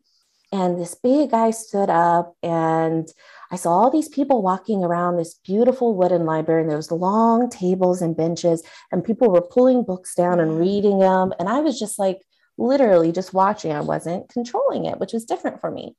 and 0.50 0.80
this 0.80 0.94
big 0.94 1.30
guy 1.30 1.50
stood 1.50 1.90
up 1.90 2.36
and 2.42 3.06
I 3.54 3.56
saw 3.56 3.70
all 3.70 3.88
these 3.88 4.08
people 4.08 4.42
walking 4.42 4.82
around 4.82 5.16
this 5.16 5.34
beautiful 5.34 5.94
wooden 5.94 6.26
library, 6.26 6.62
and 6.62 6.68
there 6.70 6.76
was 6.76 6.90
long 6.90 7.48
tables 7.48 8.02
and 8.02 8.16
benches, 8.16 8.64
and 8.90 9.04
people 9.04 9.30
were 9.30 9.42
pulling 9.42 9.84
books 9.84 10.16
down 10.16 10.40
and 10.40 10.58
reading 10.58 10.98
them. 10.98 11.32
And 11.38 11.48
I 11.48 11.60
was 11.60 11.78
just 11.78 11.96
like 11.96 12.22
literally 12.58 13.12
just 13.12 13.32
watching. 13.32 13.70
I 13.70 13.80
wasn't 13.80 14.28
controlling 14.28 14.86
it, 14.86 14.98
which 14.98 15.12
was 15.12 15.24
different 15.24 15.60
for 15.60 15.70
me. 15.70 15.94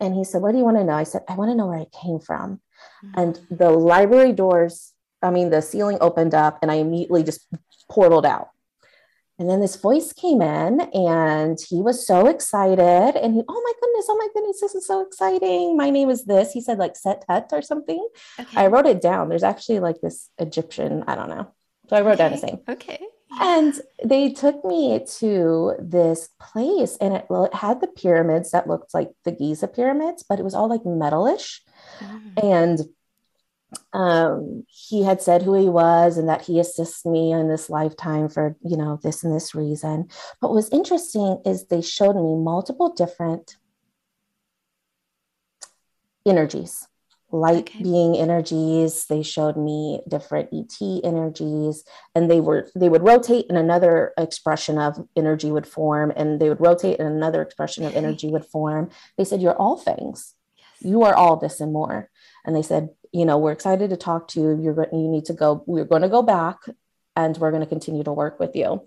And 0.00 0.16
he 0.16 0.24
said, 0.24 0.42
What 0.42 0.50
do 0.50 0.58
you 0.58 0.64
want 0.64 0.78
to 0.78 0.84
know? 0.84 0.94
I 0.94 1.04
said, 1.04 1.22
I 1.28 1.36
want 1.36 1.52
to 1.52 1.54
know 1.54 1.68
where 1.68 1.78
I 1.78 1.86
came 2.02 2.18
from. 2.18 2.60
Mm-hmm. 3.04 3.20
And 3.20 3.40
the 3.52 3.70
library 3.70 4.32
doors, 4.32 4.92
I 5.22 5.30
mean, 5.30 5.50
the 5.50 5.62
ceiling 5.62 5.98
opened 6.00 6.34
up, 6.34 6.58
and 6.60 6.72
I 6.72 6.76
immediately 6.76 7.22
just 7.22 7.46
portaled 7.88 8.26
out. 8.26 8.48
And 9.40 9.48
then 9.48 9.60
this 9.60 9.76
voice 9.76 10.12
came 10.12 10.42
in 10.42 10.82
and 10.92 11.58
he 11.58 11.80
was 11.80 12.06
so 12.06 12.26
excited. 12.26 13.16
And 13.16 13.34
he, 13.34 13.42
oh 13.48 13.62
my 13.64 13.72
goodness, 13.80 14.06
oh 14.10 14.16
my 14.18 14.28
goodness, 14.34 14.60
this 14.60 14.74
is 14.74 14.86
so 14.86 15.00
exciting. 15.00 15.78
My 15.78 15.88
name 15.88 16.10
is 16.10 16.26
this. 16.26 16.52
He 16.52 16.60
said 16.60 16.76
like 16.76 16.94
Set 16.94 17.24
Tut 17.26 17.48
or 17.50 17.62
something. 17.62 18.06
Okay. 18.38 18.60
I 18.60 18.66
wrote 18.66 18.84
it 18.84 19.00
down. 19.00 19.30
There's 19.30 19.42
actually 19.42 19.80
like 19.80 20.02
this 20.02 20.28
Egyptian, 20.36 21.04
I 21.06 21.14
don't 21.14 21.30
know. 21.30 21.50
So 21.88 21.96
I 21.96 22.02
wrote 22.02 22.12
okay. 22.12 22.18
down 22.18 22.32
his 22.32 22.42
name. 22.42 22.58
Okay. 22.68 23.00
And 23.40 23.80
they 24.04 24.30
took 24.30 24.62
me 24.62 25.06
to 25.18 25.74
this 25.78 26.28
place 26.38 26.98
and 27.00 27.14
it, 27.14 27.26
well, 27.30 27.46
it 27.46 27.54
had 27.54 27.80
the 27.80 27.86
pyramids 27.86 28.50
that 28.50 28.68
looked 28.68 28.92
like 28.92 29.12
the 29.24 29.32
Giza 29.32 29.68
pyramids, 29.68 30.22
but 30.28 30.38
it 30.38 30.42
was 30.42 30.54
all 30.54 30.68
like 30.68 30.82
metalish. 30.82 31.60
Mm. 32.00 32.44
And 32.44 32.80
um, 33.92 34.64
he 34.68 35.02
had 35.02 35.22
said 35.22 35.42
who 35.42 35.54
he 35.54 35.68
was 35.68 36.18
and 36.18 36.28
that 36.28 36.42
he 36.42 36.58
assists 36.60 37.04
me 37.04 37.32
in 37.32 37.48
this 37.48 37.70
lifetime 37.70 38.28
for 38.28 38.56
you 38.62 38.76
know 38.76 38.98
this 39.02 39.24
and 39.24 39.34
this 39.34 39.54
reason. 39.54 40.08
But 40.40 40.48
what 40.48 40.56
was 40.56 40.70
interesting 40.70 41.40
is 41.44 41.66
they 41.66 41.82
showed 41.82 42.16
me 42.16 42.36
multiple 42.36 42.92
different 42.92 43.56
energies 46.26 46.86
light 47.32 47.70
okay. 47.70 47.82
being 47.82 48.16
energies. 48.16 49.06
They 49.06 49.22
showed 49.22 49.56
me 49.56 50.00
different 50.08 50.48
et 50.52 51.04
energies 51.04 51.84
and 52.14 52.30
they 52.30 52.40
were 52.40 52.68
they 52.74 52.88
would 52.88 53.06
rotate 53.06 53.46
and 53.48 53.58
another 53.58 54.12
expression 54.18 54.78
of 54.78 55.06
energy 55.16 55.50
would 55.50 55.66
form 55.66 56.12
and 56.16 56.40
they 56.40 56.48
would 56.48 56.60
rotate 56.60 56.98
and 56.98 57.08
another 57.08 57.42
expression 57.42 57.84
of 57.84 57.94
energy 57.94 58.28
would 58.28 58.44
form. 58.44 58.90
They 59.16 59.24
said 59.24 59.42
you're 59.42 59.56
all 59.56 59.76
things. 59.76 60.34
You 60.80 61.02
are 61.02 61.14
all 61.14 61.36
this 61.36 61.60
and 61.60 61.72
more. 61.72 62.10
And 62.44 62.56
they 62.56 62.62
said, 62.62 62.88
you 63.12 63.24
know, 63.24 63.38
we're 63.38 63.52
excited 63.52 63.90
to 63.90 63.96
talk 63.96 64.28
to 64.28 64.40
you. 64.40 64.60
You're 64.62 64.88
you 64.92 65.08
need 65.08 65.26
to 65.26 65.32
go. 65.32 65.64
We're 65.66 65.84
going 65.84 66.02
to 66.02 66.08
go 66.08 66.22
back, 66.22 66.58
and 67.16 67.36
we're 67.36 67.50
going 67.50 67.62
to 67.62 67.68
continue 67.68 68.04
to 68.04 68.12
work 68.12 68.38
with 68.38 68.54
you. 68.54 68.86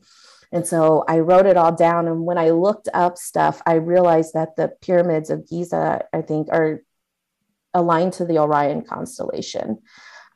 And 0.52 0.68
so 0.68 1.04
I 1.08 1.20
wrote 1.20 1.48
it 1.48 1.58
all 1.58 1.72
down. 1.76 2.08
And 2.08 2.26
when 2.26 2.38
I 2.38 2.52
looked 2.52 2.88
up 2.94 3.18
stuff, 3.18 3.62
I 3.66 3.74
realized 3.74 4.36
that 4.36 4.56
the 4.56 4.72
pyramids 4.82 5.32
of 5.32 5.50
Giza, 5.50 6.06
I 6.14 6.22
think, 6.22 6.48
are 6.52 6.84
aligned 7.74 8.14
to 8.14 8.26
the 8.26 8.38
Orion 8.38 8.84
constellation, 8.84 9.80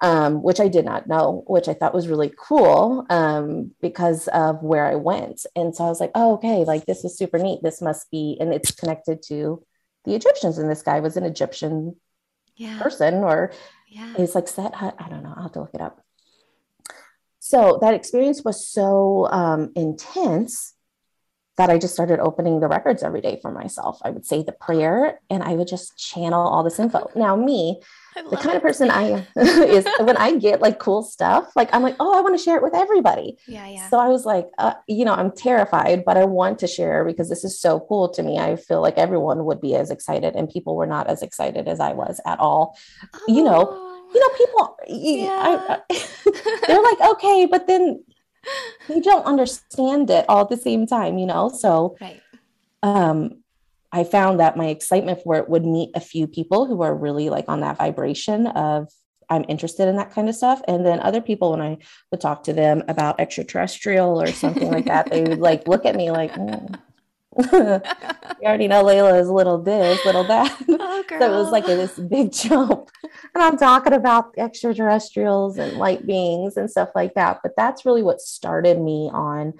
um, 0.01 0.41
which 0.41 0.59
I 0.59 0.69
did 0.69 0.85
not 0.85 1.07
know, 1.07 1.43
which 1.45 1.67
I 1.67 1.75
thought 1.75 1.93
was 1.93 2.07
really 2.07 2.33
cool 2.35 3.05
um, 3.11 3.71
because 3.79 4.27
of 4.29 4.63
where 4.63 4.87
I 4.87 4.95
went. 4.95 5.45
And 5.55 5.75
so 5.75 5.85
I 5.85 5.89
was 5.89 5.99
like, 5.99 6.11
oh, 6.15 6.33
okay, 6.33 6.65
like 6.65 6.87
this 6.87 7.05
is 7.05 7.15
super 7.15 7.37
neat. 7.37 7.59
This 7.61 7.79
must 7.79 8.09
be, 8.09 8.37
and 8.39 8.51
it's 8.51 8.71
connected 8.71 9.21
to 9.27 9.63
the 10.05 10.15
Egyptians. 10.15 10.57
And 10.57 10.69
this 10.69 10.81
guy 10.81 10.99
was 10.99 11.15
an 11.15 11.25
Egyptian 11.25 11.95
yeah. 12.55 12.79
person, 12.81 13.15
or 13.17 13.51
yeah. 13.87 14.13
it's 14.17 14.35
like 14.35 14.47
Set 14.47 14.75
Hut. 14.75 14.95
I 14.99 15.09
don't 15.09 15.23
know. 15.23 15.33
I'll 15.35 15.43
have 15.43 15.53
to 15.53 15.61
look 15.61 15.73
it 15.73 15.81
up 15.81 16.03
so 17.47 17.77
that 17.79 17.93
experience 17.93 18.43
was 18.43 18.67
so 18.67 19.25
um, 19.31 19.71
intense 19.73 20.73
that 21.57 21.71
I 21.71 21.79
just 21.79 21.93
started 21.93 22.19
opening 22.19 22.59
the 22.59 22.67
records 22.67 23.01
every 23.01 23.19
day 23.19 23.39
for 23.41 23.51
myself. 23.51 23.99
I 24.03 24.11
would 24.11 24.25
say 24.25 24.43
the 24.43 24.51
prayer 24.51 25.19
and 25.29 25.41
I 25.41 25.53
would 25.53 25.67
just 25.67 25.97
channel 25.97 26.47
all 26.47 26.63
this 26.63 26.79
info. 26.79 27.09
Now, 27.17 27.35
me, 27.35 27.81
the 28.29 28.37
kind 28.37 28.51
it. 28.51 28.57
of 28.57 28.61
person 28.61 28.91
I 28.91 29.03
am 29.03 29.25
is 29.35 29.87
when 29.99 30.17
I 30.17 30.35
get 30.35 30.61
like 30.61 30.77
cool 30.77 31.01
stuff, 31.01 31.51
like 31.55 31.73
I'm 31.73 31.81
like, 31.81 31.95
oh, 31.99 32.15
I 32.17 32.21
want 32.21 32.37
to 32.37 32.43
share 32.43 32.55
it 32.57 32.63
with 32.63 32.75
everybody. 32.75 33.37
Yeah, 33.47 33.67
yeah. 33.67 33.89
So 33.89 33.97
I 33.97 34.07
was 34.07 34.23
like, 34.23 34.47
uh, 34.59 34.73
you 34.87 35.03
know, 35.03 35.13
I'm 35.13 35.31
terrified, 35.31 36.05
but 36.05 36.15
I 36.15 36.25
want 36.25 36.59
to 36.59 36.67
share 36.67 37.03
because 37.03 37.27
this 37.27 37.43
is 37.43 37.59
so 37.59 37.79
cool 37.79 38.09
to 38.09 38.21
me. 38.21 38.37
I 38.37 38.55
feel 38.55 38.81
like 38.81 38.97
everyone 38.97 39.45
would 39.45 39.59
be 39.59 39.75
as 39.75 39.89
excited, 39.89 40.35
and 40.35 40.49
people 40.49 40.75
were 40.75 40.85
not 40.85 41.07
as 41.07 41.23
excited 41.23 41.67
as 41.67 41.79
I 41.79 41.93
was 41.93 42.21
at 42.25 42.39
all. 42.39 42.77
Oh. 43.13 43.19
You 43.27 43.43
know, 43.43 43.87
you 44.13 44.19
know, 44.19 44.29
people, 44.37 44.77
yeah. 44.87 45.29
I, 45.69 45.79
I, 45.89 46.63
they're 46.67 46.81
like, 46.81 47.01
okay, 47.13 47.45
but 47.45 47.67
then 47.67 48.03
they 48.87 48.99
don't 48.99 49.25
understand 49.25 50.09
it 50.09 50.25
all 50.29 50.41
at 50.41 50.49
the 50.49 50.57
same 50.57 50.87
time, 50.87 51.17
you 51.17 51.25
know? 51.25 51.49
So, 51.49 51.97
right. 52.01 52.21
um, 52.83 53.43
I 53.91 54.03
found 54.03 54.39
that 54.39 54.57
my 54.57 54.67
excitement 54.67 55.21
for 55.23 55.35
it 55.35 55.49
would 55.49 55.65
meet 55.65 55.91
a 55.95 55.99
few 55.99 56.27
people 56.27 56.65
who 56.65 56.81
are 56.81 56.93
really 56.93 57.29
like 57.29 57.45
on 57.47 57.61
that 57.61 57.77
vibration 57.77 58.47
of 58.47 58.89
I'm 59.29 59.45
interested 59.47 59.87
in 59.87 59.97
that 59.97 60.11
kind 60.11 60.29
of 60.29 60.35
stuff. 60.35 60.61
And 60.67 60.85
then 60.85 60.99
other 60.99 61.21
people, 61.21 61.51
when 61.51 61.61
I 61.61 61.77
would 62.11 62.21
talk 62.21 62.43
to 62.43 62.53
them 62.53 62.83
about 62.87 63.19
extraterrestrial 63.19 64.21
or 64.21 64.31
something 64.31 64.71
like 64.71 64.85
that, 64.85 65.09
they 65.09 65.23
would 65.23 65.39
like 65.39 65.67
look 65.67 65.85
at 65.85 65.95
me 65.95 66.11
like, 66.11 66.33
mm, 66.33 66.79
you 67.53 67.81
already 68.43 68.67
know 68.67 68.83
Laila 68.83 69.19
is 69.19 69.29
little 69.29 69.61
this, 69.61 70.03
little 70.05 70.23
that. 70.25 70.57
Oh, 70.69 71.03
so 71.09 71.33
it 71.33 71.37
was 71.37 71.51
like 71.51 71.65
a, 71.65 71.75
this 71.75 71.97
big 71.97 72.31
jump. 72.31 72.89
And 73.03 73.43
I'm 73.43 73.57
talking 73.57 73.93
about 73.93 74.33
extraterrestrials 74.37 75.57
and 75.57 75.77
light 75.77 76.05
beings 76.05 76.57
and 76.57 76.69
stuff 76.69 76.89
like 76.95 77.13
that. 77.13 77.39
But 77.43 77.53
that's 77.55 77.85
really 77.85 78.03
what 78.03 78.19
started 78.19 78.81
me 78.81 79.09
on 79.13 79.53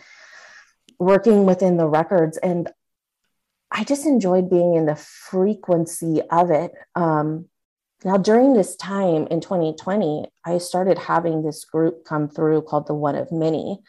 working 0.99 1.45
within 1.45 1.78
the 1.78 1.88
records. 1.88 2.38
And 2.38 2.69
I 3.71 3.84
just 3.84 4.05
enjoyed 4.05 4.49
being 4.49 4.75
in 4.75 4.86
the 4.86 4.95
frequency 4.95 6.21
of 6.32 6.49
it. 6.49 6.71
Um, 6.95 7.45
now, 8.03 8.17
during 8.17 8.53
this 8.53 8.75
time 8.75 9.28
in 9.28 9.41
2020, 9.41 10.25
I 10.45 10.57
started 10.59 10.97
having 10.97 11.43
this 11.43 11.65
group 11.65 12.05
come 12.05 12.30
through 12.30 12.63
called 12.63 12.88
the 12.88 12.93
One 12.93 13.15
of 13.15 13.32
Many. 13.32 13.80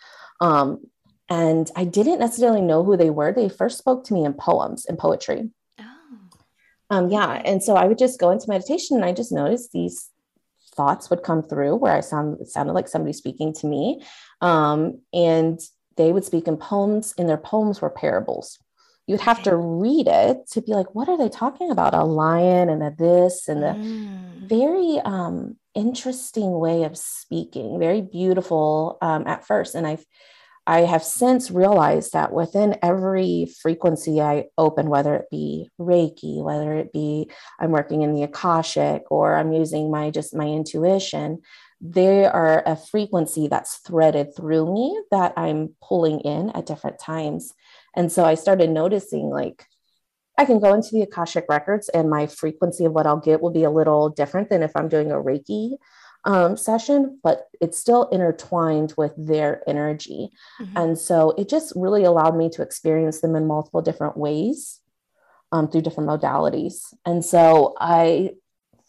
Um, 0.41 0.81
and 1.29 1.71
I 1.77 1.85
didn't 1.85 2.21
necessarily 2.21 2.63
know 2.63 2.85
who 2.85 2.97
they 2.97 3.11
were. 3.11 3.33
They 3.33 3.49
first 3.49 3.79
spoke 3.79 4.05
to 4.05 4.15
me 4.15 4.25
in 4.25 4.35
poems 4.35 4.87
and 4.87 4.99
poetry. 4.99 5.51
Oh. 5.79 5.85
Um, 6.91 7.11
yeah. 7.11 7.43
And 7.45 7.63
so 7.63 7.75
I 7.77 7.87
would 7.87 7.99
just 7.99 8.19
go 8.19 8.31
into 8.31 8.49
meditation 8.49 8.97
and 8.97 9.05
I 9.05 9.13
just 9.13 9.33
noticed 9.33 9.73
these 9.73 10.11
thoughts 10.75 11.11
would 11.11 11.23
come 11.23 11.43
through 11.43 11.75
where 11.77 11.95
I 11.95 12.01
sound 12.01 12.41
it 12.41 12.49
sounded 12.49 12.73
like 12.73 12.89
somebody 12.89 13.13
speaking 13.13 13.53
to 13.55 13.67
me. 13.67 14.03
Um, 14.41 15.01
and 15.13 15.61
they 15.99 16.13
would 16.13 16.25
speak 16.25 16.47
in 16.47 16.57
poems, 16.57 17.13
and 17.19 17.29
their 17.29 17.37
poems 17.37 17.83
were 17.83 17.91
parables. 17.91 18.59
You'd 19.09 19.21
have 19.23 19.43
to 19.43 19.57
read 19.57 20.07
it 20.07 20.47
to 20.53 20.63
be 20.63 20.73
like, 20.73 20.95
what 20.95 21.09
are 21.09 21.19
they 21.19 21.29
talking 21.29 21.71
about? 21.71 21.95
A 21.95 22.05
lion 22.05 22.69
and 22.69 22.83
a 22.83 22.95
this 22.97 23.49
and 23.49 23.65
a 23.65 23.73
mm. 23.73 24.49
very 24.49 25.01
um, 25.01 25.57
interesting 25.75 26.53
way 26.53 26.85
of 26.85 26.97
speaking, 26.97 27.79
very 27.79 28.01
beautiful 28.01 28.99
um, 29.01 29.27
at 29.27 29.47
first. 29.47 29.75
And 29.75 29.87
I've 29.87 30.05
I 30.69 30.83
have 30.83 31.03
since 31.03 31.51
realized 31.51 32.13
that 32.13 32.31
within 32.31 32.77
every 32.83 33.47
frequency 33.63 34.21
I 34.21 34.49
open, 34.59 34.91
whether 34.91 35.15
it 35.15 35.31
be 35.31 35.71
Reiki, 35.81 36.45
whether 36.45 36.75
it 36.75 36.93
be 36.93 37.31
I'm 37.59 37.71
working 37.71 38.03
in 38.03 38.13
the 38.13 38.25
Akashic 38.25 39.05
or 39.11 39.35
I'm 39.35 39.51
using 39.55 39.91
my 39.91 40.11
just 40.11 40.37
my 40.37 40.45
intuition, 40.45 41.41
there 41.81 42.31
are 42.31 42.63
a 42.67 42.77
frequency 42.77 43.49
that's 43.49 43.79
threaded 43.79 44.37
through 44.37 44.71
me 44.71 45.01
that 45.11 45.33
I'm 45.39 45.75
pulling 45.83 46.21
in 46.21 46.51
at 46.51 46.67
different 46.67 46.99
times. 46.99 47.55
And 47.97 48.13
so 48.13 48.27
I 48.27 48.35
started 48.35 48.69
noticing 48.69 49.31
like 49.31 49.65
I 50.37 50.45
can 50.45 50.61
go 50.61 50.75
into 50.75 50.91
the 50.93 51.03
Akashic 51.03 51.47
records 51.49 51.89
and 51.89 52.11
my 52.11 52.27
frequency 52.27 52.85
of 52.85 52.93
what 52.93 53.07
I'll 53.07 53.17
get 53.17 53.41
will 53.41 53.51
be 53.51 53.65
a 53.65 53.71
little 53.71 54.11
different 54.11 54.51
than 54.51 54.63
if 54.63 54.73
I'm 54.77 54.91
doing 54.91 55.13
a 55.13 55.15
Reiki 55.15 55.79
um, 56.25 56.57
session, 56.57 57.21
but 57.23 57.49
it's 57.61 57.79
still 57.79 58.09
intertwined 58.09 58.95
with 58.97 59.13
their 59.17 59.63
energy. 59.67 60.31
Mm-hmm. 60.61 60.77
And 60.77 60.99
so 60.99 61.31
it 61.39 61.49
just 61.49 61.73
really 61.77 62.05
allowed 62.05 62.37
me 62.37 62.51
to 62.51 62.63
experience 62.63 63.21
them 63.21 63.37
in 63.37 63.47
multiple 63.47 63.83
different 63.83 64.17
ways 64.17 64.81
um, 65.53 65.69
through 65.69 65.83
different 65.83 66.11
modalities. 66.11 66.93
And 67.07 67.25
so 67.25 67.75
I, 67.81 68.33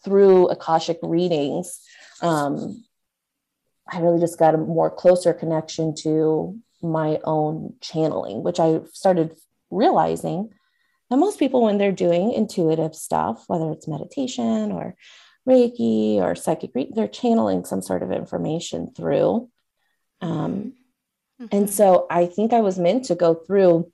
through 0.04 0.48
Akashic 0.48 0.98
readings, 1.02 1.80
um, 2.20 2.84
I 3.90 4.00
really 4.00 4.20
just 4.20 4.38
got 4.38 4.54
a 4.54 4.58
more 4.58 4.90
closer 4.90 5.32
connection 5.32 5.94
to 5.96 6.58
my 6.82 7.18
own 7.24 7.74
channeling, 7.80 8.42
which 8.42 8.60
I 8.60 8.80
started 8.92 9.36
realizing 9.70 10.50
that 11.08 11.16
most 11.16 11.38
people, 11.38 11.62
when 11.62 11.78
they're 11.78 11.92
doing 11.92 12.32
intuitive 12.32 12.94
stuff, 12.94 13.44
whether 13.48 13.70
it's 13.72 13.88
meditation 13.88 14.72
or 14.72 14.94
Reiki 15.48 16.16
or 16.16 16.34
psychic 16.34 16.70
reading, 16.74 16.94
they're 16.94 17.08
channeling 17.08 17.64
some 17.64 17.82
sort 17.82 18.02
of 18.02 18.12
information 18.12 18.92
through. 18.94 19.48
Um, 20.20 20.74
mm-hmm. 21.40 21.46
And 21.50 21.70
so 21.70 22.06
I 22.10 22.26
think 22.26 22.52
I 22.52 22.60
was 22.60 22.78
meant 22.78 23.06
to 23.06 23.14
go 23.14 23.34
through 23.34 23.90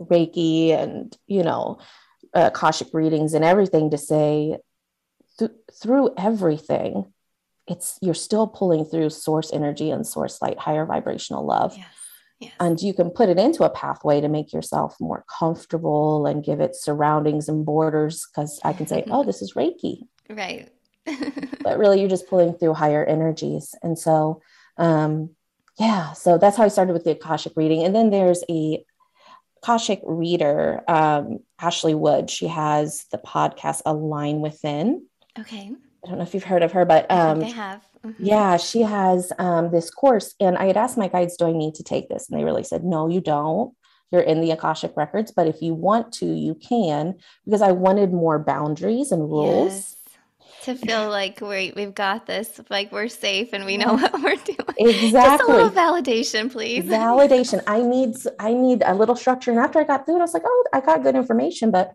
Reiki 0.00 0.70
and, 0.70 1.16
you 1.26 1.42
know, 1.42 1.78
uh, 2.34 2.50
Akashic 2.52 2.88
readings 2.92 3.34
and 3.34 3.44
everything 3.44 3.90
to 3.90 3.98
say 3.98 4.58
th- 5.38 5.52
through 5.72 6.10
everything, 6.18 7.12
it's 7.66 7.98
you're 8.02 8.14
still 8.14 8.46
pulling 8.46 8.84
through 8.84 9.10
source 9.10 9.52
energy 9.52 9.90
and 9.90 10.06
source 10.06 10.42
light, 10.42 10.58
higher 10.58 10.84
vibrational 10.84 11.46
love. 11.46 11.74
Yes. 11.76 11.86
Yes. 12.38 12.52
And 12.60 12.78
you 12.80 12.92
can 12.92 13.10
put 13.10 13.30
it 13.30 13.38
into 13.38 13.64
a 13.64 13.70
pathway 13.70 14.20
to 14.20 14.28
make 14.28 14.52
yourself 14.52 14.96
more 15.00 15.24
comfortable 15.38 16.26
and 16.26 16.44
give 16.44 16.60
it 16.60 16.76
surroundings 16.76 17.48
and 17.48 17.64
borders. 17.64 18.26
Because 18.26 18.60
I 18.62 18.74
can 18.74 18.86
say, 18.86 19.04
oh, 19.10 19.24
this 19.24 19.40
is 19.40 19.54
Reiki. 19.54 20.00
Right. 20.28 20.68
but 21.62 21.78
really, 21.78 22.00
you're 22.00 22.08
just 22.08 22.28
pulling 22.28 22.54
through 22.54 22.74
higher 22.74 23.04
energies. 23.04 23.74
And 23.82 23.98
so, 23.98 24.42
um, 24.76 25.30
yeah, 25.78 26.12
so 26.12 26.38
that's 26.38 26.56
how 26.56 26.64
I 26.64 26.68
started 26.68 26.92
with 26.92 27.04
the 27.04 27.12
Akashic 27.12 27.52
reading. 27.56 27.84
And 27.84 27.94
then 27.94 28.10
there's 28.10 28.42
a 28.50 28.84
Akashic 29.62 30.00
reader, 30.04 30.82
um, 30.88 31.40
Ashley 31.58 31.94
Wood. 31.94 32.30
She 32.30 32.46
has 32.48 33.04
the 33.12 33.18
podcast 33.18 33.82
Align 33.86 34.40
Within. 34.40 35.06
Okay. 35.38 35.72
I 36.04 36.08
don't 36.08 36.18
know 36.18 36.24
if 36.24 36.34
you've 36.34 36.44
heard 36.44 36.62
of 36.62 36.72
her, 36.72 36.84
but 36.84 37.10
um, 37.10 37.42
I 37.42 37.48
have. 37.48 37.82
Mm-hmm. 38.04 38.24
Yeah, 38.24 38.56
she 38.56 38.82
has 38.82 39.32
um, 39.38 39.70
this 39.70 39.90
course. 39.90 40.34
And 40.40 40.56
I 40.56 40.66
had 40.66 40.76
asked 40.76 40.96
my 40.96 41.08
guides, 41.08 41.36
do 41.36 41.46
I 41.46 41.52
need 41.52 41.74
to 41.76 41.82
take 41.82 42.08
this? 42.08 42.28
And 42.28 42.38
they 42.38 42.44
really 42.44 42.62
said, 42.62 42.84
no, 42.84 43.08
you 43.08 43.20
don't. 43.20 43.74
You're 44.12 44.22
in 44.22 44.40
the 44.40 44.52
Akashic 44.52 44.92
records, 44.96 45.32
but 45.32 45.48
if 45.48 45.60
you 45.60 45.74
want 45.74 46.12
to, 46.14 46.26
you 46.26 46.54
can, 46.54 47.16
because 47.44 47.60
I 47.60 47.72
wanted 47.72 48.12
more 48.12 48.38
boundaries 48.38 49.10
and 49.10 49.22
rules. 49.22 49.72
Yes 49.72 49.96
to 50.66 50.74
feel 50.74 51.08
like 51.20 51.40
we 51.40 51.72
we've 51.74 51.94
got 51.94 52.26
this, 52.26 52.60
like 52.68 52.92
we're 52.92 53.08
safe 53.08 53.52
and 53.52 53.64
we 53.64 53.76
know 53.76 53.94
what 54.00 54.12
we're 54.22 54.36
doing. 54.36 54.76
Exactly. 54.78 55.10
Just 55.10 55.42
a 55.42 55.46
little 55.46 55.70
validation, 55.70 56.50
please. 56.50 56.84
Validation. 57.02 57.62
I 57.66 57.82
need 57.82 58.14
I 58.38 58.52
need 58.52 58.82
a 58.84 58.94
little 58.94 59.16
structure. 59.16 59.50
And 59.50 59.60
after 59.60 59.78
I 59.78 59.84
got 59.84 60.04
through 60.04 60.16
it, 60.16 60.20
I 60.20 60.22
was 60.22 60.34
like, 60.34 60.44
oh, 60.44 60.64
I 60.72 60.80
got 60.80 61.02
good 61.02 61.16
information. 61.16 61.70
But 61.70 61.94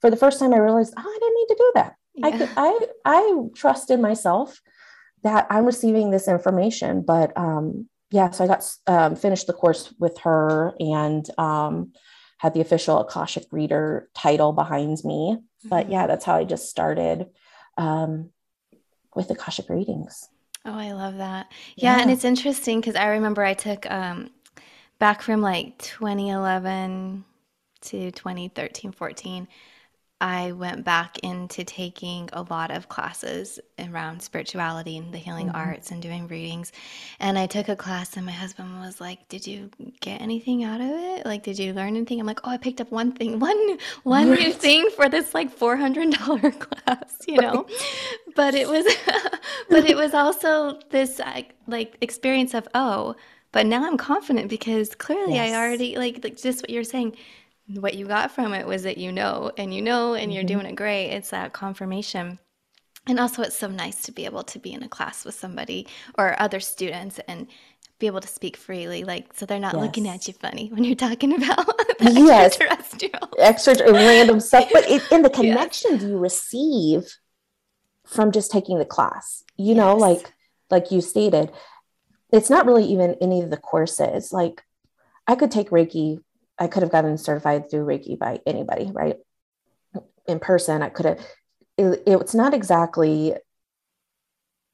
for 0.00 0.10
the 0.10 0.16
first 0.16 0.38
time, 0.38 0.54
I 0.54 0.58
realized, 0.58 0.94
oh, 0.96 1.02
I 1.02 1.18
didn't 1.20 1.34
need 1.34 1.48
to 1.48 1.56
do 1.58 1.72
that. 1.74 1.94
Yeah. 2.14 2.26
I 2.26 2.38
could, 2.38 2.50
I 2.56 2.78
I 3.04 3.48
trusted 3.54 4.00
myself 4.00 4.60
that 5.22 5.46
I'm 5.50 5.66
receiving 5.66 6.10
this 6.10 6.28
information. 6.28 7.02
But 7.02 7.36
um, 7.36 7.88
yeah, 8.10 8.30
so 8.30 8.44
I 8.44 8.46
got 8.46 8.64
um, 8.86 9.16
finished 9.16 9.46
the 9.46 9.52
course 9.52 9.92
with 9.98 10.18
her 10.20 10.74
and 10.78 11.28
um, 11.38 11.92
had 12.38 12.54
the 12.54 12.60
official 12.60 13.00
Akashic 13.00 13.44
Reader 13.50 14.08
title 14.14 14.52
behind 14.52 14.98
me. 15.04 15.38
But 15.64 15.84
mm-hmm. 15.84 15.92
yeah, 15.92 16.06
that's 16.06 16.24
how 16.24 16.36
I 16.36 16.44
just 16.44 16.70
started 16.70 17.26
um, 17.76 18.30
with 19.14 19.30
Akashic 19.30 19.68
readings. 19.68 20.28
Oh, 20.64 20.76
I 20.76 20.92
love 20.92 21.18
that. 21.18 21.52
Yeah, 21.76 21.96
yeah. 21.96 22.02
and 22.02 22.10
it's 22.10 22.24
interesting 22.24 22.80
because 22.80 22.96
I 22.96 23.06
remember 23.06 23.44
I 23.44 23.54
took 23.54 23.88
um, 23.90 24.30
back 24.98 25.22
from 25.22 25.40
like 25.40 25.78
2011 25.78 27.24
to 27.82 28.10
2013, 28.10 28.92
14. 28.92 29.48
I 30.20 30.52
went 30.52 30.82
back 30.82 31.18
into 31.18 31.62
taking 31.62 32.30
a 32.32 32.42
lot 32.42 32.70
of 32.70 32.88
classes 32.88 33.60
around 33.78 34.22
spirituality 34.22 34.96
and 34.96 35.12
the 35.12 35.18
healing 35.18 35.48
mm-hmm. 35.48 35.56
arts 35.56 35.90
and 35.90 36.00
doing 36.00 36.26
readings. 36.26 36.72
And 37.20 37.38
I 37.38 37.46
took 37.46 37.68
a 37.68 37.76
class, 37.76 38.16
and 38.16 38.24
my 38.24 38.32
husband 38.32 38.80
was 38.80 38.98
like, 38.98 39.28
"Did 39.28 39.46
you 39.46 39.70
get 40.00 40.22
anything 40.22 40.64
out 40.64 40.80
of 40.80 40.88
it? 40.88 41.26
Like, 41.26 41.42
did 41.42 41.58
you 41.58 41.74
learn 41.74 41.96
anything?" 41.96 42.18
I'm 42.18 42.26
like, 42.26 42.40
"Oh, 42.44 42.50
I 42.50 42.56
picked 42.56 42.80
up 42.80 42.90
one 42.90 43.12
thing, 43.12 43.40
one 43.40 43.78
one 44.04 44.30
right. 44.30 44.40
new 44.40 44.52
thing 44.54 44.88
for 44.96 45.10
this 45.10 45.34
like 45.34 45.50
four 45.50 45.76
hundred 45.76 46.12
dollar 46.12 46.50
class, 46.50 47.18
you 47.28 47.36
know." 47.36 47.66
but 48.34 48.54
it 48.54 48.68
was, 48.68 48.86
but 49.68 49.84
it 49.84 49.96
was 49.96 50.14
also 50.14 50.78
this 50.90 51.18
like, 51.18 51.54
like 51.66 51.98
experience 52.00 52.54
of 52.54 52.66
oh, 52.74 53.16
but 53.52 53.66
now 53.66 53.86
I'm 53.86 53.98
confident 53.98 54.48
because 54.48 54.94
clearly 54.94 55.34
yes. 55.34 55.52
I 55.52 55.56
already 55.56 55.96
like, 55.96 56.24
like 56.24 56.36
just 56.36 56.62
what 56.62 56.70
you're 56.70 56.84
saying 56.84 57.16
what 57.68 57.94
you 57.94 58.06
got 58.06 58.30
from 58.30 58.54
it 58.54 58.66
was 58.66 58.84
that 58.84 58.98
you 58.98 59.12
know 59.12 59.50
and 59.58 59.74
you 59.74 59.82
know 59.82 60.14
and 60.14 60.32
you're 60.32 60.42
mm-hmm. 60.42 60.60
doing 60.60 60.66
it 60.66 60.76
great. 60.76 61.10
It's 61.10 61.30
that 61.30 61.52
confirmation. 61.52 62.38
And 63.08 63.20
also, 63.20 63.42
it's 63.42 63.56
so 63.56 63.68
nice 63.68 64.02
to 64.02 64.12
be 64.12 64.24
able 64.24 64.42
to 64.42 64.58
be 64.58 64.72
in 64.72 64.82
a 64.82 64.88
class 64.88 65.24
with 65.24 65.36
somebody 65.36 65.86
or 66.18 66.40
other 66.40 66.58
students 66.58 67.20
and 67.28 67.46
be 67.98 68.06
able 68.06 68.20
to 68.20 68.28
speak 68.28 68.56
freely, 68.56 69.04
like 69.04 69.32
so 69.32 69.46
they're 69.46 69.58
not 69.58 69.74
yes. 69.74 69.82
looking 69.82 70.08
at 70.08 70.28
you 70.28 70.34
funny 70.34 70.68
when 70.68 70.84
you're 70.84 70.94
talking 70.94 71.34
about 71.34 71.66
yes. 72.00 72.58
extraterrestrial, 72.58 73.30
extra 73.38 73.92
random 73.92 74.40
stuff. 74.40 74.68
But 74.72 74.90
it, 74.90 75.02
in 75.10 75.22
the 75.22 75.30
connections 75.30 75.92
yes. 76.02 76.10
you 76.10 76.18
receive 76.18 77.16
from 78.04 78.32
just 78.32 78.50
taking 78.50 78.78
the 78.78 78.84
class, 78.84 79.44
you 79.56 79.68
yes. 79.68 79.76
know, 79.76 79.96
like 79.96 80.32
like 80.70 80.90
you 80.90 81.00
stated, 81.00 81.52
it's 82.32 82.50
not 82.50 82.66
really 82.66 82.84
even 82.84 83.16
any 83.20 83.40
of 83.40 83.50
the 83.50 83.56
courses. 83.56 84.32
Like 84.32 84.62
I 85.26 85.34
could 85.34 85.50
take 85.50 85.70
Reiki 85.70 86.18
I 86.58 86.66
could 86.66 86.82
have 86.82 86.92
gotten 86.92 87.18
certified 87.18 87.70
through 87.70 87.86
Reiki 87.86 88.18
by 88.18 88.40
anybody, 88.46 88.90
right? 88.92 89.16
In 90.26 90.40
person, 90.40 90.82
I 90.82 90.88
could 90.88 91.06
have. 91.06 91.20
It, 91.78 92.02
it's 92.06 92.34
not 92.34 92.54
exactly 92.54 93.34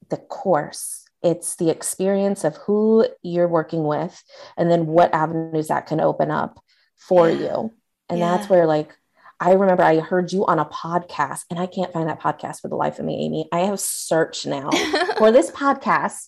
the 0.09 0.17
course, 0.17 1.03
it's 1.23 1.55
the 1.55 1.69
experience 1.69 2.43
of 2.43 2.57
who 2.57 3.07
you're 3.21 3.47
working 3.47 3.85
with 3.85 4.21
and 4.57 4.69
then 4.69 4.87
what 4.87 5.13
avenues 5.13 5.69
that 5.69 5.87
can 5.87 6.01
open 6.01 6.29
up 6.29 6.59
for 6.95 7.29
yeah. 7.29 7.37
you. 7.37 7.73
And 8.09 8.19
yeah. 8.19 8.35
that's 8.35 8.49
where, 8.49 8.65
like, 8.65 8.91
I 9.39 9.53
remember 9.53 9.83
I 9.83 9.99
heard 9.99 10.31
you 10.31 10.45
on 10.45 10.59
a 10.59 10.65
podcast, 10.65 11.45
and 11.49 11.59
I 11.59 11.65
can't 11.65 11.91
find 11.91 12.07
that 12.07 12.21
podcast 12.21 12.61
for 12.61 12.67
the 12.67 12.75
life 12.75 12.99
of 12.99 13.05
me, 13.05 13.25
Amy. 13.25 13.47
I 13.51 13.61
have 13.61 13.79
searched 13.79 14.45
now 14.45 14.69
for 15.17 15.31
this 15.31 15.49
podcast 15.49 16.27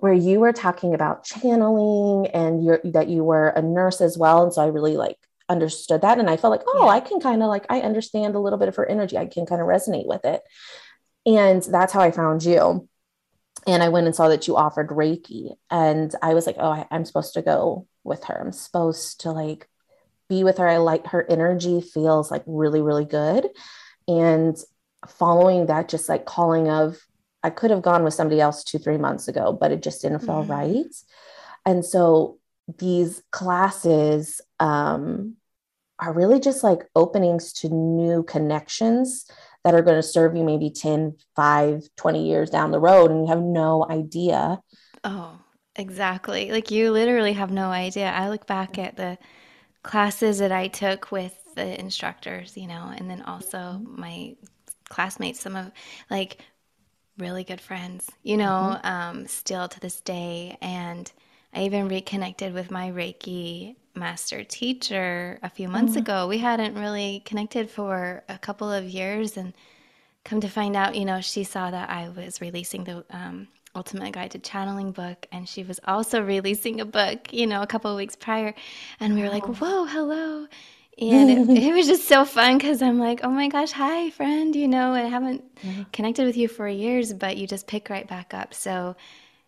where 0.00 0.12
you 0.12 0.40
were 0.40 0.52
talking 0.52 0.94
about 0.94 1.24
channeling 1.24 2.28
and 2.28 2.64
you're, 2.64 2.80
that 2.84 3.08
you 3.08 3.24
were 3.24 3.48
a 3.48 3.62
nurse 3.62 4.00
as 4.00 4.16
well. 4.16 4.42
And 4.42 4.52
so 4.52 4.62
I 4.62 4.66
really 4.66 4.96
like 4.96 5.18
understood 5.48 6.02
that. 6.02 6.18
And 6.18 6.28
I 6.28 6.36
felt 6.36 6.50
like, 6.50 6.66
oh, 6.66 6.84
yeah. 6.84 6.92
I 6.92 7.00
can 7.00 7.20
kind 7.20 7.42
of 7.42 7.48
like, 7.48 7.66
I 7.68 7.80
understand 7.80 8.34
a 8.34 8.40
little 8.40 8.58
bit 8.58 8.68
of 8.68 8.76
her 8.76 8.86
energy. 8.86 9.16
I 9.16 9.26
can 9.26 9.46
kind 9.46 9.60
of 9.60 9.66
resonate 9.66 10.06
with 10.06 10.24
it. 10.24 10.42
And 11.26 11.62
that's 11.62 11.92
how 11.92 12.00
I 12.00 12.10
found 12.10 12.44
you. 12.44 12.88
And 13.66 13.82
I 13.82 13.88
went 13.88 14.06
and 14.06 14.14
saw 14.14 14.28
that 14.28 14.46
you 14.46 14.56
offered 14.56 14.88
Reiki. 14.88 15.50
And 15.70 16.14
I 16.22 16.34
was 16.34 16.46
like, 16.46 16.56
oh, 16.58 16.70
I, 16.70 16.86
I'm 16.90 17.04
supposed 17.04 17.34
to 17.34 17.42
go 17.42 17.86
with 18.04 18.24
her. 18.24 18.40
I'm 18.40 18.52
supposed 18.52 19.20
to 19.22 19.32
like 19.32 19.68
be 20.28 20.44
with 20.44 20.58
her. 20.58 20.68
I 20.68 20.78
like 20.78 21.08
her 21.08 21.26
energy 21.28 21.80
feels 21.80 22.30
like 22.30 22.44
really, 22.46 22.80
really 22.80 23.04
good. 23.04 23.48
And 24.06 24.56
following 25.06 25.66
that, 25.66 25.88
just 25.88 26.08
like 26.08 26.24
calling 26.24 26.68
of 26.68 26.98
I 27.42 27.50
could 27.50 27.70
have 27.70 27.82
gone 27.82 28.04
with 28.04 28.14
somebody 28.14 28.40
else 28.40 28.64
two, 28.64 28.78
three 28.78 28.98
months 28.98 29.28
ago, 29.28 29.52
but 29.52 29.72
it 29.72 29.82
just 29.82 30.02
didn't 30.02 30.20
feel 30.20 30.42
mm-hmm. 30.42 30.50
right. 30.50 30.94
And 31.64 31.84
so 31.84 32.38
these 32.78 33.22
classes 33.30 34.40
um, 34.60 35.36
are 35.98 36.12
really 36.12 36.40
just 36.40 36.62
like 36.62 36.86
openings 36.94 37.52
to 37.54 37.68
new 37.68 38.22
connections 38.22 39.30
that 39.64 39.74
are 39.74 39.82
going 39.82 39.96
to 39.96 40.02
serve 40.02 40.36
you 40.36 40.44
maybe 40.44 40.70
10, 40.70 41.16
5, 41.36 41.88
20 41.96 42.26
years 42.26 42.50
down 42.50 42.70
the 42.70 42.80
road, 42.80 43.10
and 43.10 43.20
you 43.20 43.26
have 43.26 43.42
no 43.42 43.86
idea. 43.88 44.60
Oh, 45.04 45.38
exactly. 45.76 46.50
Like 46.50 46.70
you 46.70 46.90
literally 46.90 47.32
have 47.34 47.50
no 47.50 47.70
idea. 47.70 48.10
I 48.10 48.28
look 48.28 48.46
back 48.46 48.78
at 48.78 48.96
the 48.96 49.18
classes 49.82 50.38
that 50.38 50.52
I 50.52 50.68
took 50.68 51.10
with 51.10 51.34
the 51.54 51.78
instructors, 51.78 52.56
you 52.56 52.66
know, 52.66 52.92
and 52.96 53.10
then 53.10 53.22
also 53.22 53.58
mm-hmm. 53.58 54.00
my 54.00 54.36
classmates, 54.88 55.40
some 55.40 55.56
of 55.56 55.72
like 56.10 56.38
really 57.18 57.44
good 57.44 57.60
friends, 57.60 58.10
you 58.22 58.36
know, 58.36 58.78
mm-hmm. 58.82 58.86
um, 58.86 59.26
still 59.26 59.68
to 59.68 59.80
this 59.80 60.00
day. 60.00 60.56
And 60.60 61.10
I 61.52 61.64
even 61.64 61.88
reconnected 61.88 62.54
with 62.54 62.70
my 62.70 62.90
Reiki 62.90 63.76
master 63.94 64.44
teacher 64.44 65.38
a 65.42 65.50
few 65.50 65.68
months 65.68 65.92
mm-hmm. 65.92 66.00
ago. 66.00 66.28
We 66.28 66.38
hadn't 66.38 66.74
really 66.74 67.22
connected 67.24 67.70
for 67.70 68.22
a 68.28 68.38
couple 68.38 68.70
of 68.70 68.84
years. 68.84 69.36
And 69.36 69.52
come 70.24 70.40
to 70.40 70.48
find 70.48 70.76
out, 70.76 70.94
you 70.94 71.04
know, 71.04 71.20
she 71.20 71.44
saw 71.44 71.70
that 71.70 71.90
I 71.90 72.08
was 72.10 72.40
releasing 72.40 72.84
the 72.84 73.04
um, 73.10 73.48
Ultimate 73.74 74.12
Guide 74.12 74.30
to 74.32 74.38
Channeling 74.38 74.92
book, 74.92 75.26
and 75.32 75.48
she 75.48 75.62
was 75.62 75.80
also 75.86 76.22
releasing 76.34 76.80
a 76.80 76.84
book, 76.84 77.32
you 77.32 77.46
know, 77.46 77.62
a 77.62 77.66
couple 77.66 77.90
of 77.90 77.96
weeks 77.96 78.16
prior. 78.16 78.54
And 79.00 79.14
we 79.14 79.22
were 79.22 79.30
like, 79.30 79.46
whoa, 79.46 79.84
hello 79.84 80.46
and 81.00 81.30
it, 81.30 81.62
it, 81.64 81.74
was 81.74 81.86
just 81.86 82.08
so 82.08 82.24
fun 82.24 82.58
because 82.58 82.82
I'm 82.82 82.98
like, 82.98 83.20
oh 83.22 83.30
my 83.30 83.48
gosh, 83.48 83.72
hi, 83.72 84.10
friend. 84.10 84.54
You 84.54 84.68
know, 84.68 84.92
I 84.92 85.02
haven't 85.02 85.44
yeah. 85.62 85.84
connected 85.92 86.26
with 86.26 86.36
you 86.36 86.48
for 86.48 86.68
years, 86.68 87.12
but 87.12 87.36
you 87.36 87.46
just 87.46 87.66
pick 87.66 87.88
right 87.90 88.06
back 88.06 88.34
up. 88.34 88.54
So, 88.54 88.96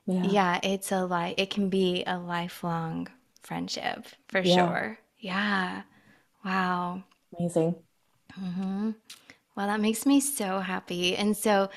yeah, 0.07 0.23
yeah 0.25 0.61
it's 0.63 0.93
a 0.93 1.05
li- 1.05 1.35
It 1.37 1.51
can 1.51 1.69
be 1.69 2.05
a 2.07 2.19
lifelong 2.19 3.09
friendship 3.43 4.07
for 4.29 4.41
yeah. 4.41 4.55
sure. 4.55 4.99
Yeah. 5.19 5.83
Wow. 6.45 7.03
Amazing. 7.39 7.75
Mm-hmm. 8.41 8.91
Well, 9.57 9.67
that 9.67 9.81
makes 9.81 10.07
me 10.07 10.21
so 10.21 10.61
happy. 10.61 11.17
And 11.17 11.37
so, 11.37 11.69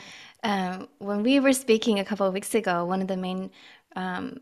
um, 0.44 0.88
when 1.00 1.24
we 1.24 1.40
were 1.40 1.54
speaking 1.54 2.00
a 2.00 2.06
couple 2.06 2.28
of 2.28 2.34
weeks 2.34 2.54
ago, 2.54 2.86
one 2.86 3.02
of 3.02 3.08
the 3.08 3.18
main 3.18 3.50
um, 3.96 4.40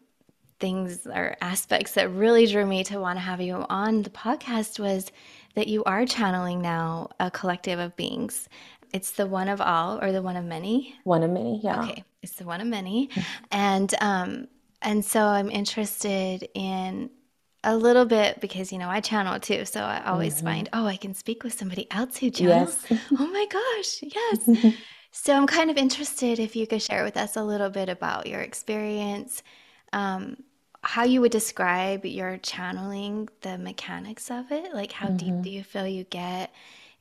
things 0.62 1.06
or 1.08 1.36
aspects 1.42 1.94
that 1.96 2.10
really 2.12 2.46
drew 2.46 2.66
me 2.66 2.84
to 2.86 3.00
want 3.00 3.18
to 3.18 3.22
have 3.22 3.42
you 3.42 3.66
on 3.70 4.04
the 4.04 4.10
podcast 4.10 4.80
was 4.80 5.12
that 5.56 5.68
you 5.68 5.84
are 5.84 6.06
channeling 6.06 6.62
now 6.62 7.10
a 7.20 7.30
collective 7.30 7.80
of 7.80 7.96
beings. 7.98 8.48
It's 8.94 9.12
the 9.12 9.26
one 9.26 9.50
of 9.50 9.60
all 9.60 10.02
or 10.02 10.12
the 10.12 10.22
one 10.22 10.38
of 10.38 10.46
many? 10.46 10.96
One 11.04 11.24
of 11.24 11.32
many, 11.32 11.60
yeah. 11.64 11.84
Okay. 11.84 12.04
It's 12.22 12.34
the 12.34 12.46
one 12.46 12.62
of 12.62 12.68
many. 12.68 13.10
and 13.52 13.94
um 14.00 14.48
and 14.82 15.04
so 15.04 15.22
I'm 15.22 15.50
interested 15.52 16.48
in 16.54 17.10
a 17.64 17.76
little 17.76 18.06
bit 18.06 18.40
because 18.40 18.72
you 18.72 18.78
know 18.80 18.90
I 18.90 19.02
channel 19.02 19.40
too, 19.40 19.66
so 19.66 19.82
I 19.82 20.04
always 20.06 20.36
mm-hmm. 20.36 20.46
find 20.46 20.70
oh 20.74 20.86
I 20.86 20.98
can 20.98 21.14
speak 21.14 21.44
with 21.44 21.54
somebody 21.54 21.88
else 21.92 22.18
who 22.18 22.30
channels. 22.30 22.86
Yes. 22.90 23.02
oh 23.18 23.28
my 23.28 23.46
gosh, 23.50 24.04
yes. 24.16 24.74
so 25.12 25.34
I'm 25.36 25.48
kind 25.48 25.70
of 25.70 25.78
interested 25.78 26.40
if 26.40 26.56
you 26.56 26.68
could 26.68 26.82
share 26.82 27.04
with 27.04 27.18
us 27.18 27.36
a 27.36 27.44
little 27.44 27.70
bit 27.70 27.90
about 27.90 28.28
your 28.28 28.42
experience, 28.42 29.44
um, 29.94 30.38
how 30.84 31.04
you 31.04 31.22
would 31.22 31.32
describe 31.32 32.06
your 32.06 32.38
channeling 32.38 33.30
the 33.42 33.58
mechanics 33.58 34.32
of 34.32 34.52
it 34.52 34.74
like 34.74 34.92
how 34.92 35.08
mm-hmm. 35.08 35.18
deep 35.18 35.42
do 35.44 35.50
you 35.50 35.64
feel 35.64 35.88
you 35.88 36.04
get 36.06 36.52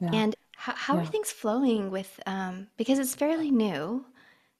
yeah. 0.00 0.10
and 0.12 0.36
how, 0.56 0.74
how 0.74 0.94
yeah. 0.94 1.02
are 1.02 1.06
things 1.06 1.30
flowing 1.30 1.90
with 1.90 2.20
um 2.26 2.66
because 2.76 2.98
it's 2.98 3.14
fairly 3.14 3.50
new 3.50 4.04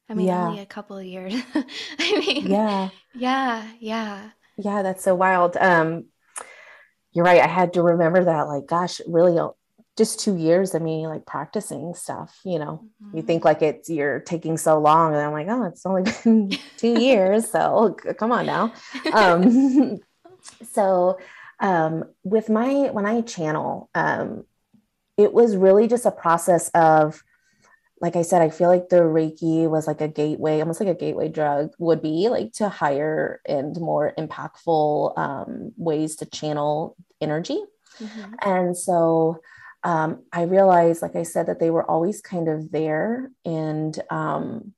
i 0.09 0.14
mean 0.14 0.27
yeah. 0.27 0.47
only 0.47 0.61
a 0.61 0.66
couple 0.66 0.97
of 0.97 1.05
years 1.05 1.35
i 1.99 2.18
mean 2.18 2.47
yeah 2.47 2.89
yeah 3.14 3.66
yeah 3.79 4.31
yeah 4.57 4.83
that's 4.83 5.05
so 5.05 5.14
wild 5.14 5.57
um 5.59 6.07
you're 7.12 7.25
right 7.25 7.43
i 7.43 7.47
had 7.47 7.75
to 7.75 7.83
remember 7.83 8.25
that 8.25 8.49
like 8.49 8.66
gosh 8.66 9.01
really 9.07 9.39
just 10.01 10.19
two 10.19 10.35
years 10.35 10.75
of 10.75 10.81
me 10.81 11.07
like 11.07 11.27
practicing 11.27 11.93
stuff 11.93 12.41
you 12.43 12.59
know 12.59 12.89
mm-hmm. 13.05 13.19
you 13.19 13.23
think 13.23 13.45
like 13.45 13.61
it's 13.61 13.91
you're 13.91 14.21
taking 14.21 14.57
so 14.57 14.79
long 14.79 15.13
and 15.13 15.21
i'm 15.21 15.31
like 15.31 15.47
oh 15.51 15.65
it's 15.65 15.85
only 15.85 16.11
been 16.25 16.59
two 16.79 16.99
years 16.99 17.51
so 17.51 17.95
come 18.17 18.33
on 18.33 18.47
now 18.47 18.73
um, 19.13 19.99
so 20.73 21.19
um, 21.61 22.05
with 22.25 22.49
my 22.49 22.89
when 22.93 23.05
i 23.05 23.21
channel 23.21 23.91
um, 23.95 24.45
it 25.19 25.35
was 25.35 25.55
really 25.55 25.87
just 25.87 26.07
a 26.07 26.11
process 26.11 26.71
of 26.71 27.23
like 28.01 28.17
i 28.17 28.23
said 28.23 28.41
i 28.41 28.49
feel 28.49 28.71
like 28.71 28.89
the 28.89 29.03
reiki 29.03 29.69
was 29.69 29.87
like 29.87 30.01
a 30.01 30.09
gateway 30.09 30.61
almost 30.61 30.81
like 30.81 30.89
a 30.89 30.99
gateway 30.99 31.29
drug 31.29 31.73
would 31.79 32.01
be 32.01 32.31
like 32.31 32.55
to 32.55 32.71
higher 32.71 33.43
and 33.45 33.79
more 33.79 34.15
impactful 34.17 35.19
um, 35.19 35.73
ways 35.77 36.17
to 36.17 36.25
channel 36.25 36.97
energy 37.21 37.61
mm-hmm. 38.01 38.33
and 38.41 38.75
so 38.75 39.39
um, 39.83 40.24
I 40.33 40.43
realized, 40.43 41.03
like 41.03 41.16
I 41.16 41.22
said, 41.22 41.47
that 41.47 41.59
they 41.59 41.70
were 41.70 41.89
always 41.89 42.20
kind 42.20 42.49
of 42.49 42.70
there 42.70 43.31
and 43.45 43.99
um, 44.11 44.74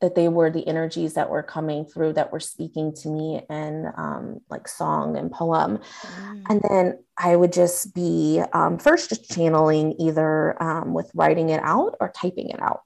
that 0.00 0.14
they 0.14 0.28
were 0.28 0.50
the 0.50 0.66
energies 0.66 1.14
that 1.14 1.30
were 1.30 1.42
coming 1.42 1.84
through 1.84 2.12
that 2.14 2.32
were 2.32 2.40
speaking 2.40 2.92
to 2.92 3.08
me 3.08 3.42
and 3.48 3.86
um, 3.96 4.40
like 4.50 4.68
song 4.68 5.16
and 5.16 5.32
poem. 5.32 5.78
Mm. 6.02 6.42
And 6.50 6.62
then 6.68 7.04
I 7.16 7.34
would 7.34 7.52
just 7.52 7.94
be 7.94 8.42
um, 8.52 8.78
first 8.78 9.08
just 9.08 9.30
channeling 9.30 9.94
either 9.98 10.60
um, 10.62 10.92
with 10.92 11.10
writing 11.14 11.48
it 11.48 11.60
out 11.62 11.96
or 12.00 12.12
typing 12.14 12.50
it 12.50 12.60
out. 12.60 12.82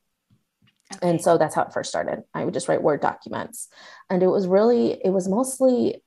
Okay. 0.92 1.08
And 1.08 1.20
so 1.20 1.38
that's 1.38 1.54
how 1.54 1.62
it 1.62 1.72
first 1.72 1.90
started. 1.90 2.22
I 2.34 2.44
would 2.44 2.54
just 2.54 2.68
write 2.68 2.82
Word 2.82 3.00
documents. 3.00 3.68
And 4.08 4.22
it 4.22 4.28
was 4.28 4.46
really, 4.46 5.00
it 5.04 5.10
was 5.10 5.28
mostly, 5.28 6.02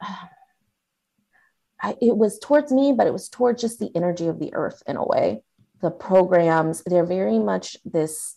I, 1.83 1.95
it 2.01 2.17
was 2.17 2.39
towards 2.39 2.71
me, 2.71 2.93
but 2.97 3.07
it 3.07 3.13
was 3.13 3.29
towards 3.29 3.61
just 3.61 3.77
the 3.77 3.91
energy 3.93 4.27
of 4.27 4.39
the 4.39 4.53
earth 4.53 4.81
in 4.87 4.95
a 4.95 5.05
way. 5.05 5.43
the 5.81 5.91
programs, 5.91 6.81
they're 6.85 7.05
very 7.05 7.39
much 7.39 7.77
this 7.83 8.35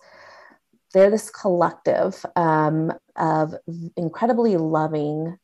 they're 0.92 1.10
this 1.10 1.30
collective 1.30 2.24
um, 2.36 2.92
of 3.16 3.54
incredibly 3.96 4.56
loving 4.56 5.38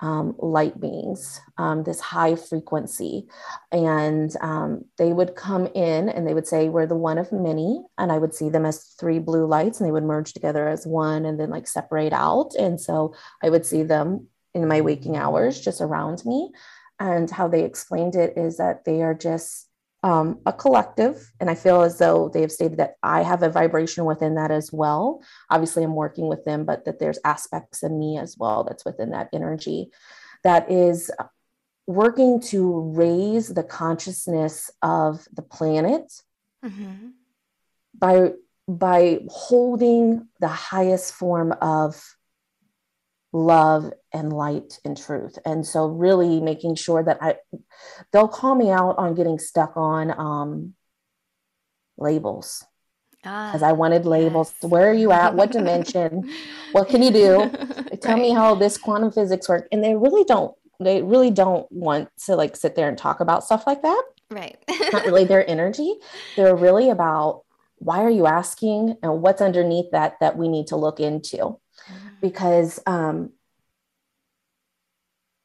um, 0.00 0.34
light 0.38 0.80
beings, 0.80 1.40
um, 1.58 1.84
this 1.84 2.00
high 2.00 2.36
frequency. 2.36 3.26
And 3.72 4.34
um, 4.40 4.84
they 4.98 5.12
would 5.12 5.34
come 5.34 5.66
in 5.66 6.08
and 6.08 6.26
they 6.26 6.34
would 6.34 6.46
say, 6.46 6.68
We're 6.68 6.86
the 6.86 6.96
one 6.96 7.18
of 7.18 7.32
many. 7.32 7.82
And 7.98 8.10
I 8.12 8.18
would 8.18 8.34
see 8.34 8.48
them 8.48 8.66
as 8.66 8.94
three 8.98 9.18
blue 9.18 9.46
lights 9.46 9.80
and 9.80 9.86
they 9.86 9.92
would 9.92 10.04
merge 10.04 10.32
together 10.32 10.68
as 10.68 10.86
one 10.86 11.24
and 11.24 11.38
then 11.38 11.50
like 11.50 11.68
separate 11.68 12.12
out. 12.12 12.54
And 12.58 12.80
so 12.80 13.14
I 13.42 13.50
would 13.50 13.66
see 13.66 13.82
them 13.82 14.28
in 14.54 14.68
my 14.68 14.80
waking 14.80 15.16
hours 15.16 15.60
just 15.60 15.80
around 15.80 16.24
me. 16.24 16.50
And 17.04 17.30
how 17.30 17.48
they 17.48 17.64
explained 17.64 18.16
it 18.16 18.36
is 18.36 18.56
that 18.56 18.84
they 18.84 19.02
are 19.02 19.14
just 19.14 19.68
um, 20.02 20.40
a 20.46 20.52
collective. 20.52 21.30
And 21.38 21.50
I 21.50 21.54
feel 21.54 21.82
as 21.82 21.98
though 21.98 22.28
they 22.28 22.40
have 22.40 22.52
stated 22.52 22.78
that 22.78 22.94
I 23.02 23.22
have 23.22 23.42
a 23.42 23.50
vibration 23.50 24.04
within 24.06 24.36
that 24.36 24.50
as 24.50 24.72
well. 24.72 25.22
Obviously, 25.50 25.84
I'm 25.84 25.94
working 25.94 26.28
with 26.28 26.44
them, 26.44 26.64
but 26.64 26.84
that 26.86 26.98
there's 26.98 27.18
aspects 27.24 27.82
in 27.82 27.98
me 27.98 28.18
as 28.18 28.36
well 28.38 28.64
that's 28.64 28.84
within 28.84 29.10
that 29.10 29.28
energy 29.32 29.90
that 30.44 30.70
is 30.70 31.10
working 31.86 32.40
to 32.40 32.92
raise 32.94 33.48
the 33.48 33.64
consciousness 33.64 34.70
of 34.82 35.26
the 35.32 35.42
planet 35.42 36.12
mm-hmm. 36.64 37.08
by 37.98 38.32
by 38.66 39.20
holding 39.28 40.26
the 40.40 40.48
highest 40.48 41.12
form 41.12 41.52
of 41.60 42.02
love 43.34 43.92
and 44.12 44.32
light 44.32 44.78
and 44.84 44.96
truth. 44.96 45.36
And 45.44 45.66
so 45.66 45.86
really 45.86 46.40
making 46.40 46.76
sure 46.76 47.02
that 47.02 47.18
I 47.20 47.36
they'll 48.12 48.28
call 48.28 48.54
me 48.54 48.70
out 48.70 48.96
on 48.96 49.14
getting 49.14 49.38
stuck 49.38 49.76
on 49.76 50.12
um 50.18 50.74
labels. 51.98 52.64
Because 53.22 53.62
ah, 53.62 53.68
I 53.68 53.72
wanted 53.72 54.04
labels. 54.04 54.54
Yes. 54.62 54.70
Where 54.70 54.88
are 54.88 54.94
you 54.94 55.10
at? 55.10 55.34
What 55.34 55.50
dimension? 55.50 56.30
what 56.72 56.88
can 56.88 57.02
you 57.02 57.10
do? 57.10 57.50
Tell 58.02 58.14
right. 58.14 58.22
me 58.22 58.30
how 58.30 58.54
this 58.54 58.76
quantum 58.76 59.10
physics 59.10 59.48
work. 59.48 59.66
And 59.72 59.82
they 59.82 59.96
really 59.96 60.24
don't, 60.24 60.54
they 60.78 61.02
really 61.02 61.30
don't 61.30 61.66
want 61.72 62.10
to 62.26 62.36
like 62.36 62.54
sit 62.54 62.76
there 62.76 62.86
and 62.86 62.98
talk 62.98 63.20
about 63.20 63.42
stuff 63.42 63.66
like 63.66 63.80
that. 63.80 64.02
Right. 64.30 64.62
Not 64.92 65.06
really 65.06 65.24
their 65.24 65.48
energy. 65.48 65.94
They're 66.36 66.54
really 66.54 66.90
about 66.90 67.44
why 67.78 68.02
are 68.02 68.10
you 68.10 68.26
asking 68.26 68.98
and 69.02 69.22
what's 69.22 69.40
underneath 69.40 69.90
that 69.92 70.16
that 70.20 70.36
we 70.36 70.48
need 70.48 70.66
to 70.66 70.76
look 70.76 71.00
into 71.00 71.58
because 72.24 72.80
um, 72.86 73.30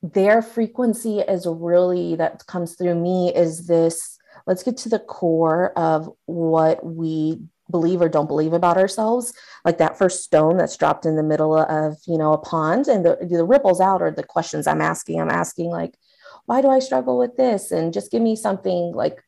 their 0.02 0.42
frequency 0.42 1.20
is 1.20 1.46
really 1.46 2.16
that 2.16 2.46
comes 2.46 2.76
through 2.76 2.96
me 2.96 3.34
is 3.36 3.68
this 3.68 4.18
let's 4.48 4.64
get 4.64 4.78
to 4.78 4.88
the 4.88 5.00
core 5.00 5.78
of 5.78 6.10
what 6.26 6.86
we 6.86 7.42
believe 7.70 8.02
or 8.02 8.08
don't 8.08 8.30
believe 8.30 8.54
about 8.54 8.78
ourselves. 8.78 9.34
Like 9.66 9.78
that 9.80 9.98
first 9.98 10.24
stone 10.24 10.56
that's 10.56 10.78
dropped 10.78 11.06
in 11.06 11.18
the 11.18 11.22
middle 11.32 11.54
of 11.58 11.98
you 12.08 12.18
know 12.18 12.32
a 12.32 12.38
pond 12.38 12.88
and 12.88 13.06
the, 13.06 13.18
the 13.30 13.44
ripples 13.44 13.82
out 13.82 14.02
are 14.02 14.12
the 14.12 14.24
questions 14.24 14.66
i'm 14.66 14.80
asking. 14.80 15.20
I'm 15.20 15.30
asking 15.30 15.72
like 15.72 15.98
why 16.46 16.62
do 16.62 16.70
i 16.70 16.80
struggle 16.80 17.18
with 17.20 17.36
this? 17.36 17.72
And 17.72 17.92
just 17.92 18.10
give 18.10 18.22
me 18.22 18.38
something 18.38 18.94
like 18.94 19.22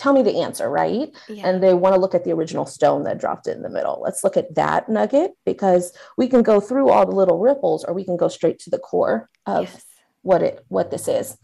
tell 0.00 0.14
me 0.14 0.22
the 0.22 0.40
answer, 0.40 0.70
right? 0.70 1.14
Yeah. 1.28 1.46
And 1.46 1.62
they 1.62 1.74
want 1.74 1.94
to 1.94 2.00
look 2.00 2.14
at 2.14 2.24
the 2.24 2.32
original 2.32 2.64
stone 2.64 3.04
that 3.04 3.18
dropped 3.18 3.46
it 3.46 3.56
in 3.56 3.62
the 3.62 3.68
middle. 3.68 4.00
Let's 4.02 4.24
look 4.24 4.36
at 4.36 4.54
that 4.54 4.88
nugget 4.88 5.32
because 5.44 5.92
we 6.16 6.26
can 6.26 6.42
go 6.42 6.58
through 6.58 6.88
all 6.88 7.04
the 7.04 7.14
little 7.14 7.38
ripples 7.38 7.84
or 7.84 7.92
we 7.92 8.04
can 8.04 8.16
go 8.16 8.28
straight 8.28 8.58
to 8.60 8.70
the 8.70 8.78
core 8.78 9.28
of 9.44 9.64
yes. 9.64 9.84
what 10.22 10.42
it 10.42 10.64
what 10.68 10.90
this 10.90 11.06
is. 11.06 11.36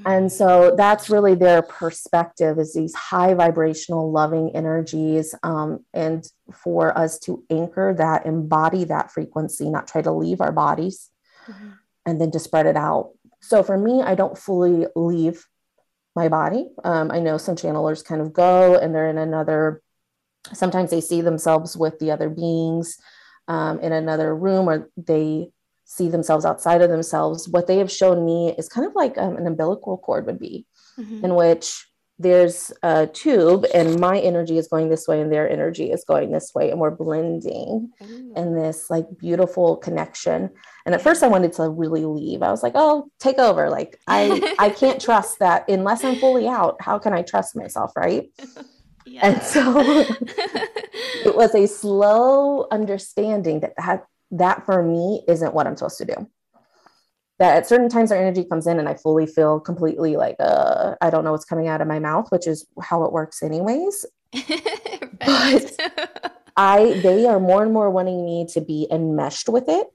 Mm-hmm. 0.00 0.10
And 0.10 0.32
so 0.32 0.74
that's 0.76 1.08
really 1.08 1.36
their 1.36 1.62
perspective 1.62 2.58
is 2.58 2.74
these 2.74 2.94
high 2.94 3.34
vibrational 3.34 4.10
loving 4.10 4.56
energies 4.56 5.34
um, 5.44 5.84
and 5.94 6.26
for 6.52 6.96
us 6.98 7.20
to 7.20 7.44
anchor 7.48 7.94
that 7.96 8.26
embody 8.26 8.84
that 8.84 9.12
frequency 9.12 9.70
not 9.70 9.86
try 9.86 10.02
to 10.02 10.10
leave 10.10 10.40
our 10.40 10.52
bodies 10.52 11.10
mm-hmm. 11.46 11.70
and 12.06 12.20
then 12.20 12.32
to 12.32 12.40
spread 12.40 12.66
it 12.66 12.76
out 12.76 13.10
so 13.40 13.62
for 13.62 13.76
me 13.76 14.02
i 14.02 14.14
don't 14.14 14.38
fully 14.38 14.86
leave 14.96 15.46
my 16.14 16.28
body. 16.28 16.66
Um, 16.84 17.10
I 17.10 17.20
know 17.20 17.38
some 17.38 17.56
channelers 17.56 18.04
kind 18.04 18.20
of 18.20 18.32
go 18.32 18.76
and 18.76 18.94
they're 18.94 19.10
in 19.10 19.18
another, 19.18 19.82
sometimes 20.52 20.90
they 20.90 21.00
see 21.00 21.20
themselves 21.20 21.76
with 21.76 21.98
the 21.98 22.10
other 22.10 22.28
beings 22.28 22.96
um, 23.46 23.80
in 23.80 23.92
another 23.92 24.34
room 24.34 24.68
or 24.68 24.90
they 24.96 25.50
see 25.84 26.08
themselves 26.08 26.44
outside 26.44 26.82
of 26.82 26.90
themselves. 26.90 27.48
What 27.48 27.66
they 27.66 27.78
have 27.78 27.90
shown 27.90 28.24
me 28.24 28.54
is 28.58 28.68
kind 28.68 28.86
of 28.86 28.94
like 28.94 29.16
um, 29.16 29.36
an 29.36 29.46
umbilical 29.46 29.96
cord 29.96 30.26
would 30.26 30.38
be, 30.38 30.66
mm-hmm. 30.98 31.24
in 31.24 31.34
which 31.34 31.86
there's 32.18 32.72
a 32.82 33.06
tube 33.06 33.64
and 33.72 34.00
my 34.00 34.18
energy 34.18 34.58
is 34.58 34.66
going 34.66 34.88
this 34.88 35.06
way 35.06 35.20
and 35.20 35.32
their 35.32 35.48
energy 35.48 35.92
is 35.92 36.04
going 36.04 36.32
this 36.32 36.52
way 36.54 36.70
and 36.70 36.80
we're 36.80 36.90
blending 36.90 37.90
in 38.34 38.54
this 38.54 38.90
like 38.90 39.06
beautiful 39.18 39.76
connection. 39.76 40.50
And 40.84 40.94
at 40.94 41.02
first 41.02 41.22
i 41.22 41.28
wanted 41.28 41.52
to 41.54 41.68
really 41.68 42.04
leave. 42.04 42.42
I 42.42 42.50
was 42.50 42.62
like 42.62 42.72
oh 42.74 43.10
take 43.20 43.38
over. 43.38 43.70
Like 43.70 44.00
i 44.08 44.54
i 44.58 44.68
can't 44.68 45.00
trust 45.00 45.38
that 45.38 45.68
unless 45.68 46.02
i'm 46.04 46.16
fully 46.16 46.48
out 46.48 46.76
how 46.80 46.98
can 46.98 47.12
i 47.12 47.22
trust 47.22 47.56
myself 47.56 47.92
right? 47.96 48.30
Yeah. 49.10 49.26
and 49.26 49.42
so 49.42 49.72
it 51.24 51.34
was 51.34 51.54
a 51.54 51.66
slow 51.66 52.66
understanding 52.70 53.60
that 53.60 53.72
that 53.78 54.04
that 54.32 54.66
for 54.66 54.82
me 54.82 55.24
isn't 55.26 55.54
what 55.54 55.66
i'm 55.66 55.78
supposed 55.78 55.96
to 55.96 56.04
do 56.04 56.28
that 57.38 57.56
at 57.56 57.66
certain 57.66 57.88
times 57.88 58.10
our 58.10 58.18
energy 58.18 58.44
comes 58.44 58.66
in 58.66 58.78
and 58.78 58.88
I 58.88 58.94
fully 58.94 59.26
feel 59.26 59.60
completely 59.60 60.16
like 60.16 60.36
uh 60.40 60.94
I 61.00 61.10
don't 61.10 61.24
know 61.24 61.32
what's 61.32 61.44
coming 61.44 61.68
out 61.68 61.80
of 61.80 61.88
my 61.88 61.98
mouth, 61.98 62.30
which 62.30 62.46
is 62.46 62.66
how 62.82 63.04
it 63.04 63.12
works 63.12 63.42
anyways. 63.42 64.04
but 64.32 65.80
I 66.56 67.00
they 67.02 67.26
are 67.26 67.40
more 67.40 67.62
and 67.62 67.72
more 67.72 67.90
wanting 67.90 68.24
me 68.24 68.46
to 68.52 68.60
be 68.60 68.86
enmeshed 68.90 69.48
with 69.48 69.68
it 69.68 69.88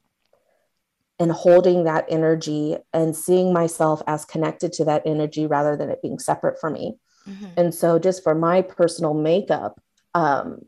and 1.19 1.31
holding 1.31 1.83
that 1.83 2.05
energy 2.09 2.77
and 2.91 3.15
seeing 3.15 3.53
myself 3.53 4.01
as 4.07 4.25
connected 4.25 4.73
to 4.73 4.85
that 4.85 5.03
energy 5.05 5.45
rather 5.45 5.77
than 5.77 5.89
it 5.89 6.01
being 6.01 6.19
separate 6.19 6.59
from 6.59 6.73
me. 6.73 6.97
Mm-hmm. 7.27 7.45
And 7.55 7.73
so 7.73 7.99
just 7.99 8.23
for 8.23 8.33
my 8.35 8.61
personal 8.61 9.13
makeup, 9.13 9.79
um, 10.13 10.59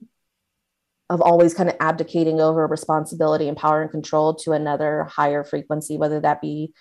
of 1.10 1.22
always 1.22 1.54
kind 1.54 1.70
of 1.70 1.76
abdicating 1.80 2.42
over 2.42 2.66
responsibility 2.68 3.48
and 3.48 3.58
power 3.58 3.82
and 3.82 3.92
control 3.92 4.34
to 4.34 4.54
another 4.54 5.04
higher 5.04 5.44
frequency, 5.44 5.98
whether 5.98 6.20
that 6.20 6.42
be 6.42 6.74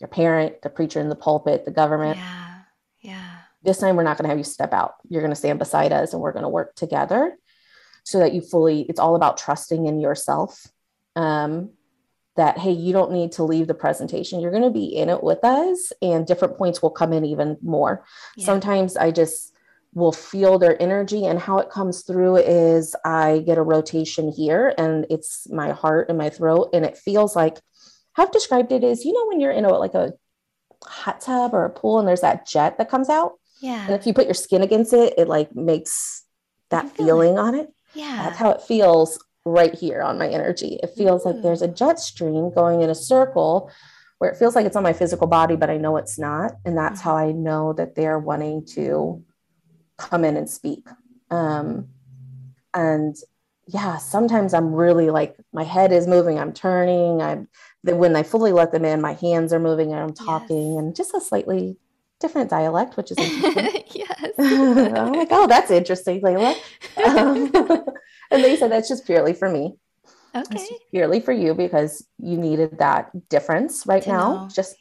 your 0.00 0.08
parent, 0.08 0.62
the 0.62 0.70
preacher 0.70 1.00
in 1.00 1.08
the 1.08 1.14
pulpit, 1.14 1.64
the 1.64 1.70
government. 1.70 2.16
Yeah. 2.16 2.54
Yeah. 3.00 3.30
This 3.62 3.78
time 3.78 3.96
we're 3.96 4.02
not 4.02 4.16
going 4.18 4.24
to 4.24 4.30
have 4.30 4.38
you 4.38 4.44
step 4.44 4.72
out. 4.72 4.94
You're 5.08 5.22
going 5.22 5.30
to 5.30 5.36
stand 5.36 5.58
beside 5.60 5.92
us 5.92 6.12
and 6.12 6.20
we're 6.20 6.32
going 6.32 6.42
to 6.42 6.48
work 6.48 6.74
together 6.74 7.36
so 8.04 8.18
that 8.18 8.32
you 8.32 8.40
fully, 8.40 8.82
it's 8.88 8.98
all 8.98 9.14
about 9.14 9.36
trusting 9.36 9.86
in 9.86 10.00
yourself. 10.00 10.66
Um, 11.14 11.70
that, 12.34 12.58
hey, 12.58 12.72
you 12.72 12.92
don't 12.92 13.12
need 13.12 13.32
to 13.32 13.44
leave 13.44 13.66
the 13.66 13.74
presentation. 13.74 14.40
You're 14.40 14.50
going 14.50 14.62
to 14.62 14.70
be 14.70 14.86
in 14.86 15.10
it 15.10 15.22
with 15.22 15.44
us, 15.44 15.92
and 16.00 16.26
different 16.26 16.56
points 16.56 16.80
will 16.80 16.90
come 16.90 17.12
in 17.12 17.26
even 17.26 17.58
more. 17.60 18.06
Yeah. 18.36 18.46
Sometimes 18.46 18.96
I 18.96 19.10
just, 19.10 19.51
will 19.94 20.12
feel 20.12 20.58
their 20.58 20.80
energy 20.80 21.26
and 21.26 21.38
how 21.38 21.58
it 21.58 21.70
comes 21.70 22.02
through 22.02 22.36
is 22.36 22.96
i 23.04 23.42
get 23.46 23.58
a 23.58 23.62
rotation 23.62 24.32
here 24.32 24.74
and 24.78 25.06
it's 25.10 25.46
my 25.50 25.70
heart 25.70 26.08
and 26.08 26.16
my 26.16 26.30
throat 26.30 26.70
and 26.72 26.84
it 26.84 26.96
feels 26.96 27.36
like 27.36 27.58
how 28.14 28.22
i've 28.22 28.32
described 28.32 28.72
it 28.72 28.82
is 28.82 29.04
you 29.04 29.12
know 29.12 29.26
when 29.28 29.40
you're 29.40 29.52
in 29.52 29.64
a 29.64 29.68
like 29.68 29.94
a 29.94 30.12
hot 30.84 31.20
tub 31.20 31.54
or 31.54 31.64
a 31.64 31.70
pool 31.70 31.98
and 31.98 32.08
there's 32.08 32.20
that 32.20 32.46
jet 32.46 32.78
that 32.78 32.90
comes 32.90 33.08
out? 33.08 33.34
Yeah. 33.60 33.84
And 33.86 33.94
if 33.94 34.06
you 34.06 34.14
put 34.14 34.26
your 34.26 34.34
skin 34.34 34.62
against 34.62 34.92
it 34.92 35.14
it 35.18 35.28
like 35.28 35.54
makes 35.54 36.24
that 36.70 36.90
feeling 36.96 37.38
on 37.38 37.54
it? 37.54 37.72
Yeah. 37.94 38.24
That's 38.24 38.38
how 38.38 38.50
it 38.50 38.62
feels 38.62 39.22
right 39.44 39.74
here 39.74 40.02
on 40.02 40.18
my 40.18 40.28
energy. 40.28 40.78
It 40.82 40.90
feels 40.96 41.24
Ooh. 41.24 41.30
like 41.30 41.42
there's 41.42 41.62
a 41.62 41.68
jet 41.68 41.98
stream 41.98 42.52
going 42.52 42.82
in 42.82 42.90
a 42.90 42.94
circle 42.94 43.70
where 44.18 44.30
it 44.30 44.36
feels 44.36 44.54
like 44.54 44.66
it's 44.66 44.76
on 44.76 44.84
my 44.84 44.92
physical 44.92 45.26
body 45.26 45.56
but 45.56 45.68
i 45.68 45.76
know 45.76 45.96
it's 45.96 46.16
not 46.16 46.52
and 46.64 46.78
that's 46.78 47.00
mm-hmm. 47.00 47.08
how 47.08 47.16
i 47.16 47.32
know 47.32 47.72
that 47.72 47.96
they're 47.96 48.20
wanting 48.20 48.64
to 48.64 49.20
come 50.02 50.24
in 50.24 50.36
and 50.36 50.48
speak. 50.48 50.86
Um, 51.30 51.88
and 52.74 53.16
yeah, 53.66 53.96
sometimes 53.96 54.54
I'm 54.54 54.74
really 54.74 55.10
like 55.10 55.36
my 55.52 55.64
head 55.64 55.92
is 55.92 56.06
moving, 56.06 56.38
I'm 56.38 56.52
turning. 56.52 57.22
I'm 57.22 57.48
when 57.84 58.14
I 58.14 58.22
fully 58.22 58.52
let 58.52 58.72
them 58.72 58.84
in, 58.84 59.00
my 59.00 59.14
hands 59.14 59.52
are 59.52 59.58
moving 59.58 59.92
and 59.92 60.00
I'm 60.00 60.14
talking, 60.14 60.74
yes. 60.74 60.78
and 60.78 60.96
just 60.96 61.14
a 61.14 61.20
slightly 61.20 61.76
different 62.20 62.50
dialect, 62.50 62.96
which 62.96 63.10
is 63.10 63.18
interesting. 63.18 63.82
yes. 63.94 64.30
I'm 64.38 65.12
like, 65.12 65.28
oh, 65.30 65.46
that's 65.46 65.70
interesting, 65.70 66.20
Laila. 66.22 66.54
Um, 67.04 67.50
and 68.30 68.44
they 68.44 68.56
said 68.56 68.70
that's 68.70 68.88
just 68.88 69.06
purely 69.06 69.32
for 69.32 69.48
me. 69.48 69.74
Okay. 70.34 70.66
purely 70.90 71.20
for 71.20 71.32
you 71.32 71.54
because 71.54 72.06
you 72.18 72.36
needed 72.38 72.78
that 72.78 73.10
difference 73.28 73.86
right 73.86 74.02
to 74.02 74.08
now. 74.08 74.34
Know. 74.34 74.48
Just 74.48 74.76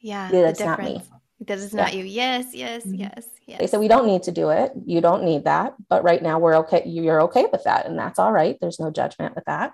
yeah, 0.00 0.30
yeah, 0.32 0.42
that's 0.42 0.60
not 0.60 0.80
me. 0.80 1.00
That 1.46 1.58
is 1.58 1.74
not 1.74 1.92
yeah. 1.92 2.00
you. 2.00 2.04
Yes, 2.04 2.46
yes, 2.52 2.82
mm-hmm. 2.82 2.94
yes, 2.94 3.26
yes. 3.46 3.58
They 3.60 3.66
said 3.66 3.80
we 3.80 3.88
don't 3.88 4.06
need 4.06 4.24
to 4.24 4.32
do 4.32 4.50
it. 4.50 4.72
You 4.84 5.00
don't 5.00 5.24
need 5.24 5.44
that. 5.44 5.74
But 5.88 6.04
right 6.04 6.22
now 6.22 6.38
we're 6.38 6.56
okay. 6.58 6.82
You're 6.86 7.22
okay 7.22 7.46
with 7.50 7.64
that, 7.64 7.86
and 7.86 7.98
that's 7.98 8.18
all 8.18 8.32
right. 8.32 8.56
There's 8.60 8.80
no 8.80 8.90
judgment 8.90 9.34
with 9.34 9.44
that. 9.46 9.72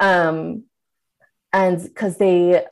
Um, 0.00 0.64
and 1.52 1.82
because 1.82 2.18
they 2.18 2.64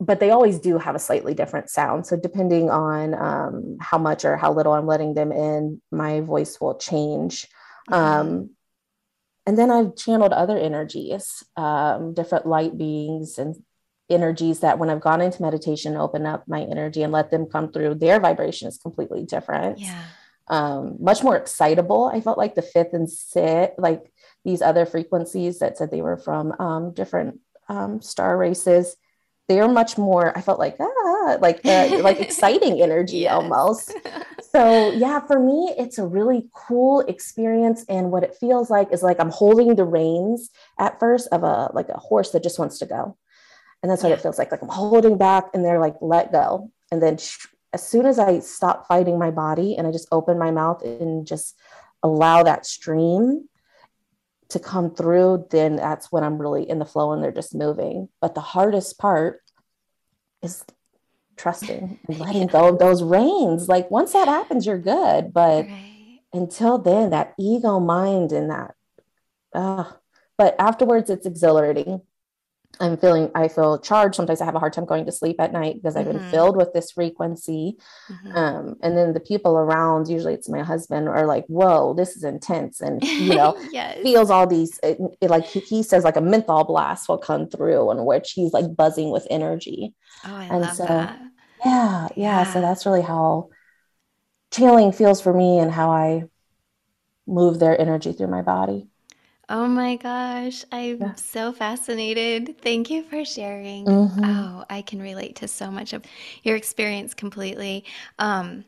but 0.00 0.20
they 0.20 0.30
always 0.30 0.58
do 0.58 0.78
have 0.78 0.94
a 0.94 0.98
slightly 0.98 1.34
different 1.34 1.70
sound. 1.70 2.06
So 2.06 2.16
depending 2.16 2.68
on 2.68 3.14
um, 3.14 3.76
how 3.80 3.98
much 3.98 4.24
or 4.24 4.36
how 4.36 4.52
little 4.52 4.72
I'm 4.72 4.86
letting 4.86 5.14
them 5.14 5.32
in, 5.32 5.80
my 5.90 6.20
voice 6.20 6.60
will 6.60 6.76
change. 6.76 7.46
Mm-hmm. 7.90 7.94
Um, 7.94 8.50
and 9.46 9.58
then 9.58 9.70
I've 9.70 9.96
channeled 9.96 10.32
other 10.32 10.58
energies, 10.58 11.44
um, 11.56 12.14
different 12.14 12.46
light 12.46 12.76
beings 12.76 13.38
and 13.38 13.54
energies 14.14 14.60
that 14.60 14.78
when 14.78 14.90
I've 14.90 15.00
gone 15.00 15.20
into 15.20 15.42
meditation, 15.42 15.96
open 15.96 16.26
up 16.26 16.46
my 16.48 16.62
energy 16.62 17.02
and 17.02 17.12
let 17.12 17.30
them 17.30 17.46
come 17.46 17.72
through, 17.72 17.96
their 17.96 18.20
vibration 18.20 18.68
is 18.68 18.78
completely 18.78 19.24
different. 19.24 19.78
Yeah. 19.78 20.02
Um, 20.48 20.96
much 21.00 21.22
more 21.22 21.36
excitable. 21.36 22.10
I 22.12 22.20
felt 22.20 22.38
like 22.38 22.54
the 22.54 22.62
fifth 22.62 22.92
and 22.92 23.10
sixth, 23.10 23.78
like 23.78 24.12
these 24.44 24.62
other 24.62 24.86
frequencies 24.86 25.58
that 25.58 25.78
said 25.78 25.90
they 25.90 26.02
were 26.02 26.16
from 26.16 26.52
um, 26.58 26.92
different 26.92 27.40
um, 27.68 28.00
star 28.00 28.36
races 28.36 28.96
they're 29.48 29.68
much 29.68 29.98
more 29.98 30.36
i 30.36 30.40
felt 30.40 30.58
like 30.58 30.76
ah 30.80 31.36
like 31.40 31.64
uh, 31.64 31.98
like 32.00 32.20
exciting 32.26 32.80
energy 32.80 33.28
almost 33.28 33.94
so 34.52 34.90
yeah 34.92 35.20
for 35.20 35.38
me 35.38 35.74
it's 35.76 35.98
a 35.98 36.06
really 36.06 36.48
cool 36.54 37.00
experience 37.00 37.84
and 37.88 38.10
what 38.10 38.22
it 38.22 38.34
feels 38.34 38.70
like 38.70 38.90
is 38.92 39.02
like 39.02 39.20
i'm 39.20 39.30
holding 39.30 39.74
the 39.74 39.84
reins 39.84 40.50
at 40.78 40.98
first 40.98 41.28
of 41.32 41.42
a 41.42 41.70
like 41.74 41.88
a 41.88 41.98
horse 41.98 42.30
that 42.30 42.42
just 42.42 42.58
wants 42.58 42.78
to 42.78 42.86
go 42.86 43.16
and 43.84 43.90
that's 43.90 44.02
what 44.02 44.08
yeah. 44.08 44.16
it 44.16 44.20
feels 44.20 44.38
like 44.38 44.50
like 44.50 44.62
i'm 44.62 44.68
holding 44.68 45.16
back 45.16 45.44
and 45.54 45.64
they're 45.64 45.78
like 45.78 45.94
let 46.00 46.32
go 46.32 46.72
and 46.90 47.00
then 47.00 47.14
as 47.72 47.86
soon 47.86 48.06
as 48.06 48.18
i 48.18 48.40
stop 48.40 48.88
fighting 48.88 49.18
my 49.18 49.30
body 49.30 49.76
and 49.76 49.86
i 49.86 49.92
just 49.92 50.08
open 50.10 50.38
my 50.38 50.50
mouth 50.50 50.82
and 50.82 51.26
just 51.26 51.54
allow 52.02 52.42
that 52.42 52.66
stream 52.66 53.48
to 54.50 54.60
come 54.60 54.94
through, 54.94 55.46
then 55.50 55.76
that's 55.76 56.12
when 56.12 56.22
I'm 56.22 56.38
really 56.38 56.68
in 56.68 56.78
the 56.78 56.84
flow 56.84 57.12
and 57.12 57.22
they're 57.22 57.32
just 57.32 57.54
moving. 57.54 58.08
But 58.20 58.34
the 58.34 58.40
hardest 58.40 58.98
part 58.98 59.40
is 60.42 60.64
trusting 61.36 61.98
and 62.08 62.18
letting 62.20 62.46
go 62.46 62.68
of 62.68 62.78
those 62.78 63.02
reins. 63.02 63.68
Like 63.68 63.90
once 63.90 64.12
that 64.12 64.28
happens, 64.28 64.66
you're 64.66 64.78
good. 64.78 65.32
But 65.32 65.66
right. 65.66 66.20
until 66.32 66.78
then, 66.78 67.10
that 67.10 67.34
ego 67.38 67.80
mind 67.80 68.32
and 68.32 68.50
that, 68.50 68.74
uh, 69.54 69.84
but 70.36 70.54
afterwards, 70.58 71.10
it's 71.10 71.26
exhilarating. 71.26 72.02
I'm 72.80 72.96
feeling, 72.96 73.30
I 73.34 73.48
feel 73.48 73.78
charged. 73.78 74.16
Sometimes 74.16 74.40
I 74.40 74.44
have 74.44 74.54
a 74.54 74.58
hard 74.58 74.72
time 74.72 74.84
going 74.84 75.06
to 75.06 75.12
sleep 75.12 75.36
at 75.40 75.52
night 75.52 75.76
because 75.76 75.96
I've 75.96 76.06
been 76.06 76.18
mm-hmm. 76.18 76.30
filled 76.30 76.56
with 76.56 76.72
this 76.72 76.92
frequency. 76.92 77.78
Mm-hmm. 78.10 78.36
Um, 78.36 78.76
and 78.82 78.96
then 78.96 79.12
the 79.12 79.20
people 79.20 79.56
around, 79.56 80.08
usually 80.08 80.34
it's 80.34 80.48
my 80.48 80.62
husband, 80.62 81.08
are 81.08 81.26
like, 81.26 81.44
whoa, 81.46 81.94
this 81.94 82.16
is 82.16 82.24
intense. 82.24 82.80
And, 82.80 83.02
you 83.02 83.34
know, 83.34 83.56
yes. 83.72 83.98
feels 84.02 84.30
all 84.30 84.46
these, 84.46 84.78
it, 84.82 84.98
it, 85.20 85.30
like 85.30 85.46
he, 85.46 85.60
he, 85.60 85.82
says, 85.82 86.04
like 86.04 86.16
a 86.16 86.20
menthol 86.20 86.64
blast 86.64 87.08
will 87.08 87.18
come 87.18 87.48
through 87.48 87.90
in 87.92 88.04
which 88.04 88.32
he's 88.32 88.52
like 88.52 88.74
buzzing 88.74 89.10
with 89.10 89.26
energy. 89.30 89.94
Oh, 90.24 90.34
I 90.34 90.44
and 90.44 90.60
love 90.62 90.76
so, 90.76 90.86
that. 90.86 91.20
Yeah, 91.64 92.08
yeah. 92.16 92.44
Yeah. 92.44 92.52
So 92.52 92.60
that's 92.60 92.86
really 92.86 93.02
how 93.02 93.50
channeling 94.50 94.92
feels 94.92 95.20
for 95.20 95.32
me 95.32 95.58
and 95.58 95.70
how 95.70 95.90
I 95.90 96.24
move 97.26 97.58
their 97.58 97.80
energy 97.80 98.12
through 98.12 98.28
my 98.28 98.42
body. 98.42 98.88
Oh 99.48 99.66
my 99.66 99.96
gosh, 99.96 100.64
I'm 100.72 100.98
Yeah. 101.00 101.14
so 101.16 101.52
fascinated. 101.52 102.56
Thank 102.62 102.90
you 102.90 103.02
for 103.02 103.24
sharing. 103.24 104.00
hmm 104.08 104.22
Oh, 104.22 104.64
I 104.70 104.82
can 104.82 105.00
relate 105.02 105.36
to 105.36 105.48
so 105.48 105.70
much 105.70 105.92
of 105.92 106.02
your 106.42 106.56
experience 106.56 107.14
completely. 107.14 107.84
Um, 108.18 108.64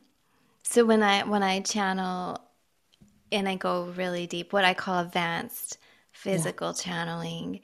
so 0.63 0.85
when 0.85 1.03
I 1.03 1.23
when 1.25 1.43
I 1.43 1.61
channel 1.61 2.41
and 3.31 3.49
I 3.49 3.55
go 3.55 3.85
really 3.97 4.27
deep, 4.27 4.53
what 4.53 4.65
I 4.65 4.73
call 4.75 5.01
advanced 5.01 5.77
Yeah. 6.31 6.51
physical 6.51 6.73
channeling, 6.73 7.61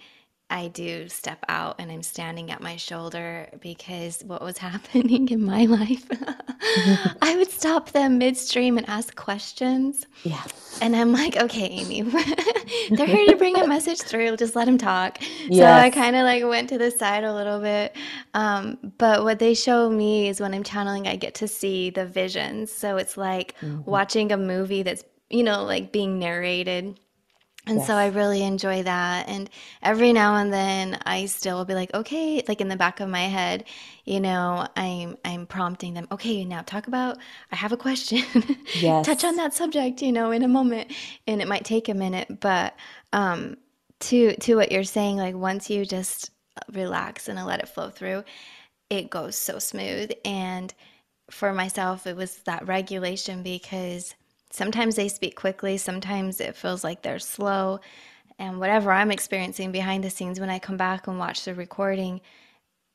I 0.53 0.69
do 0.69 1.09
step 1.09 1.45
out 1.49 1.77
and 1.79 1.91
I'm 1.91 2.03
standing 2.03 2.51
at 2.51 2.61
my 2.61 2.77
shoulder 2.77 3.49
because 3.61 4.23
what 4.25 4.43
was 4.43 4.59
happening 4.69 5.29
in 5.29 5.45
my 5.45 5.65
life, 5.65 6.07
I 7.23 7.37
would 7.37 7.51
stop 7.51 7.91
them 7.93 8.19
midstream 8.19 8.77
and 8.79 8.89
ask 8.89 9.15
questions. 9.17 10.07
Yeah. 10.23 10.43
And 10.81 10.95
I'm 10.95 11.13
like, 11.13 11.37
okay, 11.37 11.67
Amy, 11.67 12.01
they're 12.97 13.07
here 13.07 13.27
to 13.31 13.37
bring 13.37 13.59
a 13.59 13.65
message 13.65 14.01
through. 14.03 14.37
Just 14.37 14.55
let 14.55 14.65
them 14.65 14.77
talk. 14.77 15.19
So 15.51 15.65
I 15.65 15.89
kind 15.91 16.15
of 16.15 16.23
like 16.23 16.43
went 16.43 16.69
to 16.69 16.79
the 16.79 16.91
side 16.91 17.23
a 17.23 17.33
little 17.33 17.61
bit. 17.61 17.95
Um, 18.33 18.93
but 18.97 19.23
what 19.23 19.39
they 19.39 19.55
show 19.55 19.89
me 19.89 20.29
is 20.29 20.41
when 20.41 20.53
I'm 20.53 20.63
channeling, 20.63 21.07
I 21.07 21.17
get 21.17 21.35
to 21.35 21.47
see 21.49 21.89
the 21.91 22.05
visions. 22.05 22.71
So 22.71 22.97
it's 22.97 23.17
like 23.17 23.55
hmm 23.61 23.81
watching 23.85 24.31
a 24.33 24.37
movie 24.37 24.83
that's, 24.83 25.05
you 25.29 25.43
know, 25.43 25.63
like 25.65 25.93
being 25.93 26.19
narrated 26.19 26.99
and 27.65 27.81
so 27.81 27.93
I 27.93 28.07
really 28.07 28.43
enjoy 28.43 28.83
that. 28.83 29.29
And 29.29 29.49
every 29.81 30.11
now 30.11 30.35
and 30.35 30.51
then 30.51 30.99
I 31.05 31.25
still 31.27 31.57
will 31.57 31.65
be 31.65 31.75
like, 31.75 31.93
okay, 31.93 32.43
like 32.47 32.59
in 32.59 32.67
the 32.67 32.75
back 32.75 32.99
of 32.99 33.07
my 33.07 33.21
head, 33.23 33.63
you 34.03 34.19
know, 34.19 34.67
I'm 34.75 35.17
I'm 35.23 35.45
prompting 35.45 35.93
them, 35.93 36.07
okay, 36.11 36.43
now 36.43 36.61
talk 36.61 36.87
about 36.87 37.17
I 37.51 37.55
have 37.55 37.71
a 37.71 37.77
question. 37.77 38.23
Yes. 38.75 39.05
Touch 39.05 39.23
on 39.23 39.35
that 39.37 39.53
subject, 39.53 40.01
you 40.01 40.11
know, 40.11 40.31
in 40.31 40.43
a 40.43 40.47
moment. 40.47 40.91
And 41.27 41.41
it 41.41 41.47
might 41.47 41.63
take 41.63 41.87
a 41.89 41.93
minute, 41.93 42.39
but 42.39 42.75
um 43.13 43.57
to 44.01 44.35
to 44.35 44.55
what 44.55 44.71
you're 44.71 44.83
saying, 44.83 45.17
like 45.17 45.35
once 45.35 45.69
you 45.69 45.85
just 45.85 46.31
relax 46.71 47.27
and 47.29 47.43
let 47.45 47.59
it 47.59 47.69
flow 47.69 47.89
through, 47.89 48.23
it 48.89 49.09
goes 49.09 49.35
so 49.37 49.59
smooth. 49.59 50.11
And 50.25 50.73
for 51.31 51.53
myself, 51.53 52.05
it 52.07 52.15
was 52.15 52.37
that 52.43 52.67
regulation 52.67 53.43
because 53.43 54.15
Sometimes 54.53 54.95
they 54.95 55.07
speak 55.07 55.35
quickly, 55.35 55.77
sometimes 55.77 56.39
it 56.39 56.55
feels 56.55 56.83
like 56.83 57.01
they're 57.01 57.17
slow. 57.17 57.79
And 58.37 58.59
whatever 58.59 58.91
I'm 58.91 59.09
experiencing 59.09 59.71
behind 59.71 60.03
the 60.03 60.11
scenes 60.11 60.39
when 60.39 60.51
I 60.51 60.59
come 60.59 60.77
back 60.77 61.07
and 61.07 61.17
watch 61.17 61.43
the 61.43 61.55
recording, 61.55 62.21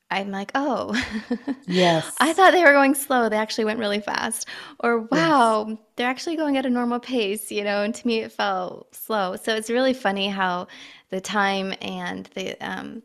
I'm 0.09 0.31
like, 0.31 0.51
oh, 0.55 0.95
yes. 1.67 2.15
I 2.21 2.31
thought 2.31 2.53
they 2.53 2.63
were 2.63 2.71
going 2.71 2.95
slow. 2.95 3.27
They 3.27 3.35
actually 3.35 3.65
went 3.65 3.79
really 3.79 3.99
fast. 3.99 4.47
Or, 4.79 4.99
wow, 5.11 5.65
yes. 5.67 5.77
they're 5.97 6.09
actually 6.09 6.37
going 6.37 6.55
at 6.55 6.65
a 6.65 6.69
normal 6.69 7.01
pace, 7.01 7.51
you 7.51 7.65
know, 7.65 7.83
and 7.83 7.93
to 7.93 8.07
me 8.07 8.19
it 8.19 8.31
felt 8.31 8.95
slow. 8.95 9.35
So 9.35 9.53
it's 9.53 9.69
really 9.69 9.93
funny 9.93 10.29
how 10.29 10.67
the 11.09 11.19
time 11.19 11.73
and 11.81 12.25
the 12.35 12.55
um, 12.65 13.03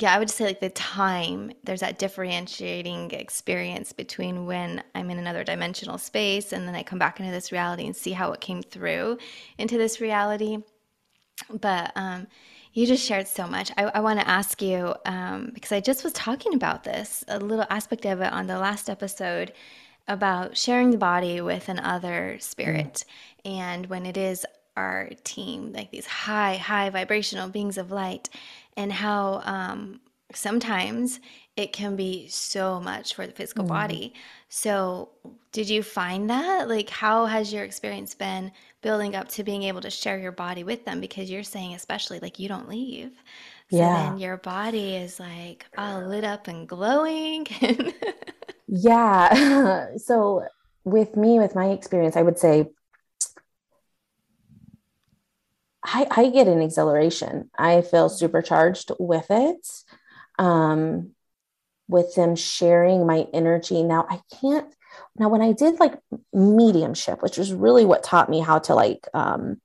yeah, 0.00 0.14
I 0.14 0.18
would 0.18 0.28
just 0.28 0.38
say 0.38 0.44
like 0.44 0.60
the 0.60 0.70
time, 0.70 1.52
there's 1.64 1.80
that 1.80 1.98
differentiating 1.98 3.10
experience 3.12 3.92
between 3.92 4.46
when 4.46 4.82
I'm 4.94 5.10
in 5.10 5.18
another 5.18 5.44
dimensional 5.44 5.98
space 5.98 6.52
and 6.52 6.66
then 6.66 6.74
I 6.74 6.82
come 6.82 6.98
back 6.98 7.20
into 7.20 7.32
this 7.32 7.52
reality 7.52 7.86
and 7.86 7.96
see 7.96 8.12
how 8.12 8.32
it 8.32 8.40
came 8.40 8.62
through 8.62 9.18
into 9.56 9.78
this 9.78 10.00
reality. 10.00 10.58
But 11.60 11.92
um, 11.96 12.26
you 12.72 12.86
just 12.86 13.04
shared 13.04 13.28
so 13.28 13.46
much. 13.46 13.70
I, 13.76 13.84
I 13.84 14.00
want 14.00 14.20
to 14.20 14.28
ask 14.28 14.60
you, 14.60 14.94
um, 15.06 15.50
because 15.54 15.72
I 15.72 15.80
just 15.80 16.04
was 16.04 16.12
talking 16.12 16.54
about 16.54 16.84
this, 16.84 17.24
a 17.28 17.38
little 17.38 17.66
aspect 17.70 18.04
of 18.04 18.20
it 18.20 18.32
on 18.32 18.46
the 18.46 18.58
last 18.58 18.90
episode 18.90 19.52
about 20.06 20.56
sharing 20.56 20.90
the 20.90 20.96
body 20.98 21.40
with 21.40 21.68
another 21.68 22.38
spirit. 22.40 23.04
Mm. 23.44 23.50
And 23.50 23.86
when 23.86 24.06
it 24.06 24.16
is 24.16 24.44
our 24.76 25.10
team, 25.24 25.72
like 25.72 25.90
these 25.90 26.06
high, 26.06 26.56
high 26.56 26.90
vibrational 26.90 27.48
beings 27.48 27.78
of 27.78 27.90
light 27.90 28.28
and 28.78 28.92
how 28.92 29.42
um, 29.44 30.00
sometimes 30.32 31.18
it 31.56 31.72
can 31.72 31.96
be 31.96 32.28
so 32.28 32.80
much 32.80 33.14
for 33.14 33.26
the 33.26 33.32
physical 33.32 33.64
mm. 33.64 33.68
body. 33.68 34.14
So, 34.48 35.10
did 35.50 35.68
you 35.68 35.82
find 35.82 36.30
that? 36.30 36.68
Like, 36.68 36.88
how 36.88 37.26
has 37.26 37.52
your 37.52 37.64
experience 37.64 38.14
been 38.14 38.52
building 38.80 39.16
up 39.16 39.28
to 39.30 39.42
being 39.42 39.64
able 39.64 39.80
to 39.80 39.90
share 39.90 40.16
your 40.16 40.30
body 40.30 40.62
with 40.62 40.84
them? 40.84 41.00
Because 41.00 41.28
you're 41.28 41.42
saying, 41.42 41.74
especially, 41.74 42.20
like, 42.20 42.38
you 42.38 42.48
don't 42.48 42.68
leave. 42.68 43.10
So 43.70 43.76
yeah. 43.76 44.10
then 44.10 44.18
your 44.18 44.38
body 44.38 44.96
is 44.96 45.20
like 45.20 45.66
all 45.76 46.00
lit 46.00 46.24
up 46.24 46.48
and 46.48 46.66
glowing. 46.66 47.46
yeah. 48.68 49.88
so, 49.96 50.44
with 50.84 51.16
me, 51.16 51.40
with 51.40 51.56
my 51.56 51.70
experience, 51.70 52.16
I 52.16 52.22
would 52.22 52.38
say 52.38 52.70
I, 55.90 56.06
I 56.10 56.30
get 56.30 56.48
an 56.48 56.60
exhilaration. 56.60 57.50
I 57.58 57.82
feel 57.82 58.08
supercharged 58.08 58.92
with 58.98 59.26
it. 59.30 59.66
Um, 60.38 61.12
with 61.88 62.14
them 62.14 62.36
sharing 62.36 63.06
my 63.06 63.26
energy. 63.32 63.82
Now 63.82 64.06
I 64.08 64.20
can't. 64.40 64.72
Now 65.18 65.28
when 65.28 65.42
I 65.42 65.52
did 65.52 65.80
like 65.80 65.98
mediumship, 66.32 67.22
which 67.22 67.38
was 67.38 67.52
really 67.52 67.84
what 67.84 68.04
taught 68.04 68.28
me 68.28 68.40
how 68.40 68.58
to 68.60 68.74
like 68.74 69.06
um, 69.14 69.60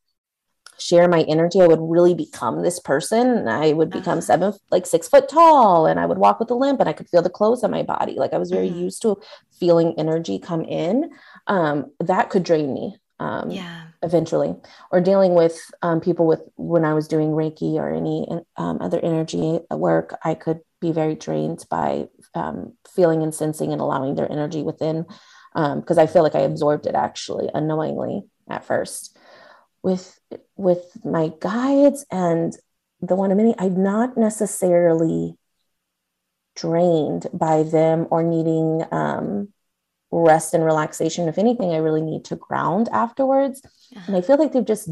share 0.80 1.08
my 1.08 1.22
energy, 1.24 1.62
I 1.62 1.68
would 1.68 1.82
really 1.82 2.14
become 2.14 2.62
this 2.62 2.80
person. 2.80 3.48
I 3.48 3.74
would 3.74 3.90
become 3.90 4.20
uh-huh. 4.20 4.22
seven, 4.22 4.54
like 4.72 4.86
six 4.86 5.08
foot 5.08 5.30
tall, 5.30 5.86
and 5.86 6.00
I 6.00 6.06
would 6.06 6.18
walk 6.18 6.40
with 6.40 6.50
a 6.50 6.56
limp, 6.56 6.80
and 6.80 6.90
I 6.90 6.94
could 6.94 7.10
feel 7.10 7.22
the 7.22 7.30
clothes 7.30 7.64
on 7.64 7.72
my 7.72 7.84
body. 7.84 8.14
Like 8.14 8.34
I 8.34 8.38
was 8.38 8.50
very 8.50 8.70
mm-hmm. 8.70 8.80
used 8.80 9.02
to 9.04 9.20
feeling 9.60 9.96
energy 9.98 10.40
come 10.40 10.64
in. 10.64 11.12
Um, 11.48 11.92
that 12.00 12.30
could 12.30 12.44
drain 12.44 12.74
me. 12.74 12.98
Um, 13.24 13.50
yeah. 13.52 13.84
eventually 14.02 14.54
or 14.92 15.00
dealing 15.00 15.34
with 15.34 15.58
um, 15.82 16.02
people 16.02 16.28
with 16.28 16.42
when 16.58 16.84
i 16.84 16.94
was 16.94 17.08
doing 17.08 17.30
reiki 17.30 17.76
or 17.76 17.88
any 17.94 18.28
um, 18.58 18.82
other 18.82 19.00
energy 19.00 19.60
work 19.72 20.18
i 20.26 20.34
could 20.34 20.60
be 20.82 20.92
very 20.92 21.16
drained 21.16 21.64
by 21.70 22.08
um, 22.36 22.74
feeling 22.94 23.24
and 23.24 23.34
sensing 23.34 23.72
and 23.72 23.80
allowing 23.80 24.16
their 24.16 24.30
energy 24.30 24.62
within 24.62 25.06
because 25.54 25.98
um, 25.98 26.04
i 26.04 26.06
feel 26.06 26.24
like 26.24 26.36
i 26.36 26.40
absorbed 26.42 26.86
it 26.86 26.96
actually 26.96 27.48
unknowingly 27.54 28.24
at 28.50 28.66
first. 28.66 29.18
With 29.82 30.20
with 30.56 30.86
my 31.04 31.32
guides 31.42 32.06
and 32.10 32.54
the 33.02 33.16
one 33.16 33.32
of 33.32 33.38
many 33.38 33.54
i'm 33.60 33.84
not 33.84 34.16
necessarily 34.18 35.36
drained 36.56 37.28
by 37.34 37.64
them 37.64 38.08
or 38.10 38.24
needing 38.24 38.84
um, 38.92 39.50
rest 40.22 40.54
and 40.54 40.64
relaxation. 40.64 41.28
If 41.28 41.38
anything, 41.38 41.72
I 41.72 41.78
really 41.78 42.02
need 42.02 42.26
to 42.26 42.36
ground 42.36 42.90
afterwards. 42.92 43.62
Yeah. 43.92 44.04
And 44.08 44.16
I 44.16 44.22
feel 44.22 44.38
like 44.38 44.52
they've 44.52 44.66
just 44.66 44.90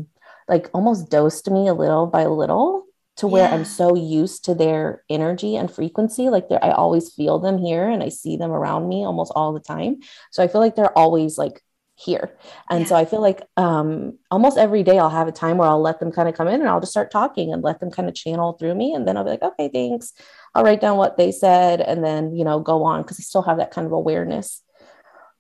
like 0.48 0.70
almost 0.74 1.10
dosed 1.10 1.50
me 1.50 1.68
a 1.68 1.74
little 1.74 2.08
by 2.08 2.26
little 2.26 2.86
to 3.18 3.28
where 3.28 3.48
yeah. 3.48 3.54
I'm 3.54 3.66
so 3.66 3.96
used 3.96 4.46
to 4.46 4.56
their 4.56 5.04
energy 5.10 5.56
and 5.56 5.70
frequency. 5.70 6.30
Like 6.30 6.48
I 6.50 6.72
always 6.72 7.14
feel 7.14 7.40
them 7.40 7.58
here 7.58 7.90
and 7.90 8.02
I 8.02 8.10
see 8.10 8.38
them 8.38 8.52
around 8.52 8.88
me 8.88 9.06
almost 9.06 9.32
all 9.36 9.54
the 9.54 9.60
time. 9.60 10.00
So 10.32 10.44
I 10.44 10.48
feel 10.48 10.62
like 10.62 10.76
they're 10.76 10.98
always 10.98 11.38
like 11.38 11.62
here. 11.96 12.36
And 12.70 12.82
yeah. 12.82 12.86
so 12.88 12.96
I 12.96 13.06
feel 13.06 13.22
like 13.22 13.44
um, 13.58 14.18
almost 14.32 14.58
every 14.58 14.82
day 14.82 14.98
I'll 14.98 15.10
have 15.10 15.28
a 15.28 15.32
time 15.32 15.58
where 15.58 15.68
I'll 15.70 15.82
let 15.82 16.00
them 16.00 16.12
kind 16.12 16.28
of 16.28 16.36
come 16.36 16.48
in 16.48 16.62
and 16.62 16.70
I'll 16.70 16.80
just 16.80 16.94
start 16.94 17.12
talking 17.12 17.54
and 17.54 17.62
let 17.62 17.80
them 17.80 17.92
kind 17.92 18.10
of 18.10 18.16
channel 18.16 18.54
through 18.54 18.76
me. 18.76 18.94
And 18.94 19.08
then 19.08 19.18
I'll 19.18 19.24
be 19.24 19.32
like, 19.32 19.44
okay, 19.44 19.70
thanks. 19.72 20.14
I'll 20.56 20.64
write 20.64 20.82
down 20.82 20.98
what 20.98 21.18
they 21.18 21.32
said 21.32 21.80
and 21.80 22.04
then, 22.04 22.36
you 22.36 22.44
know, 22.44 22.60
go 22.60 22.84
on 22.84 23.04
because 23.04 23.20
I 23.20 23.24
still 23.24 23.44
have 23.44 23.58
that 23.58 23.72
kind 23.72 23.86
of 23.86 23.94
awareness. 23.94 24.64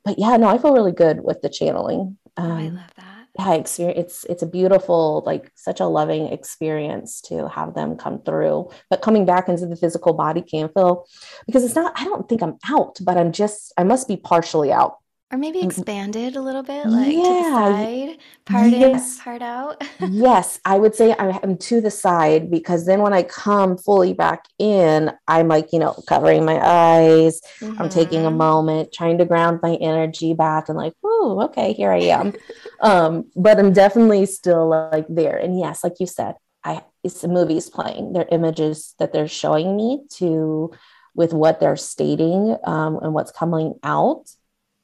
But 0.04 0.18
yeah, 0.18 0.38
no, 0.38 0.48
I 0.48 0.58
feel 0.58 0.74
really 0.74 0.92
good 0.92 1.24
with 1.24 1.42
the 1.42 1.50
channeling. 1.50 2.18
Um, 2.38 2.52
oh, 2.52 2.56
I 2.56 2.68
love 2.70 2.92
that. 2.98 3.28
Yeah, 3.40 3.54
experience. 3.54 4.00
It's 4.00 4.24
it's 4.26 4.44
a 4.44 4.48
beautiful, 4.48 5.24
like 5.26 5.52
such 5.56 5.80
a 5.80 5.86
loving 5.86 6.28
experience 6.28 7.22
to 7.22 7.48
have 7.48 7.74
them 7.74 7.96
come 7.96 8.22
through. 8.22 8.70
But 8.90 9.02
coming 9.02 9.26
back 9.26 9.48
into 9.48 9.68
the 9.68 9.78
physical 9.78 10.14
body 10.14 10.42
can 10.42 10.70
feel 10.70 11.06
because 11.46 11.64
it's 11.64 11.76
not. 11.76 11.94
I 11.96 12.04
don't 12.04 12.28
think 12.28 12.44
I'm 12.44 12.58
out, 12.70 12.98
but 13.02 13.18
I'm 13.18 13.32
just. 13.32 13.74
I 13.78 13.84
must 13.84 14.08
be 14.08 14.18
partially 14.18 14.72
out 14.72 14.98
or 15.32 15.38
maybe 15.38 15.60
mm-hmm. 15.60 15.68
expanded 15.68 16.36
a 16.36 16.42
little 16.42 16.64
bit, 16.64 16.86
like 16.88 17.14
yeah. 17.14 17.24
to 17.24 17.30
the 17.30 17.44
side, 17.44 18.18
part 18.46 18.70
yes. 18.70 19.18
in, 19.18 19.24
part 19.24 19.42
out. 19.42 19.84
yes, 20.10 20.60
I 20.66 20.78
would 20.78 20.94
say 20.94 21.16
I'm 21.18 21.58
to 21.58 21.80
the 21.80 21.90
side 21.90 22.52
because 22.52 22.86
then 22.86 23.02
when 23.02 23.14
I 23.14 23.24
come 23.24 23.78
fully 23.78 24.14
back 24.14 24.46
in, 24.60 25.12
I'm 25.30 25.48
like, 25.48 25.72
you 25.72 25.80
know, 25.80 25.94
covering 26.08 26.44
my 26.44 26.60
eyes. 26.62 27.40
Mm-hmm. 27.62 27.82
I'm 27.82 27.90
taking 27.90 28.26
a 28.26 28.30
mm-hmm. 28.30 28.38
moment, 28.38 28.92
trying 28.92 29.18
to 29.20 29.26
ground 29.26 29.60
my 29.64 29.76
energy 29.76 30.34
back 30.34 30.68
and 30.68 30.78
like, 30.78 30.94
oh, 31.04 31.42
okay, 31.46 31.72
here 31.74 31.92
I 31.92 32.00
am. 32.00 32.34
um, 32.82 33.32
but 33.36 33.58
I'm 33.58 33.72
definitely 33.72 34.26
still 34.26 34.68
like 34.68 35.06
there. 35.08 35.38
And 35.38 35.58
yes, 35.58 35.84
like 35.84 36.00
you 36.00 36.08
said, 36.08 36.36
I 36.64 36.84
it's 37.04 37.22
the 37.22 37.30
movies 37.30 37.70
playing. 37.70 38.14
They're 38.14 38.28
images 38.32 38.96
that 39.00 39.14
they're 39.14 39.28
showing 39.28 39.78
me 39.78 40.02
to 40.18 40.72
with 41.16 41.34
what 41.34 41.60
they're 41.60 41.78
stating 41.78 42.56
um, 42.66 43.00
and 43.02 43.14
what's 43.14 43.32
coming 43.32 43.76
out 43.84 44.30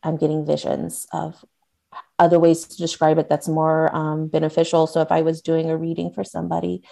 I'm 0.03 0.18
getting 0.18 0.45
visions 0.45 1.07
of 1.11 1.44
other 2.19 2.40
ways 2.40 2.65
to 2.65 2.78
describe 2.78 3.18
it 3.18 3.30
that's 3.30 3.48
more 3.48 3.95
um, 3.95 4.28
beneficial. 4.28 4.88
So 4.88 5.02
if 5.02 5.11
I 5.11 5.22
was 5.22 5.41
doing 5.41 5.69
a 5.69 5.78
reading 5.78 6.11
for 6.11 6.24
somebody, 6.24 6.84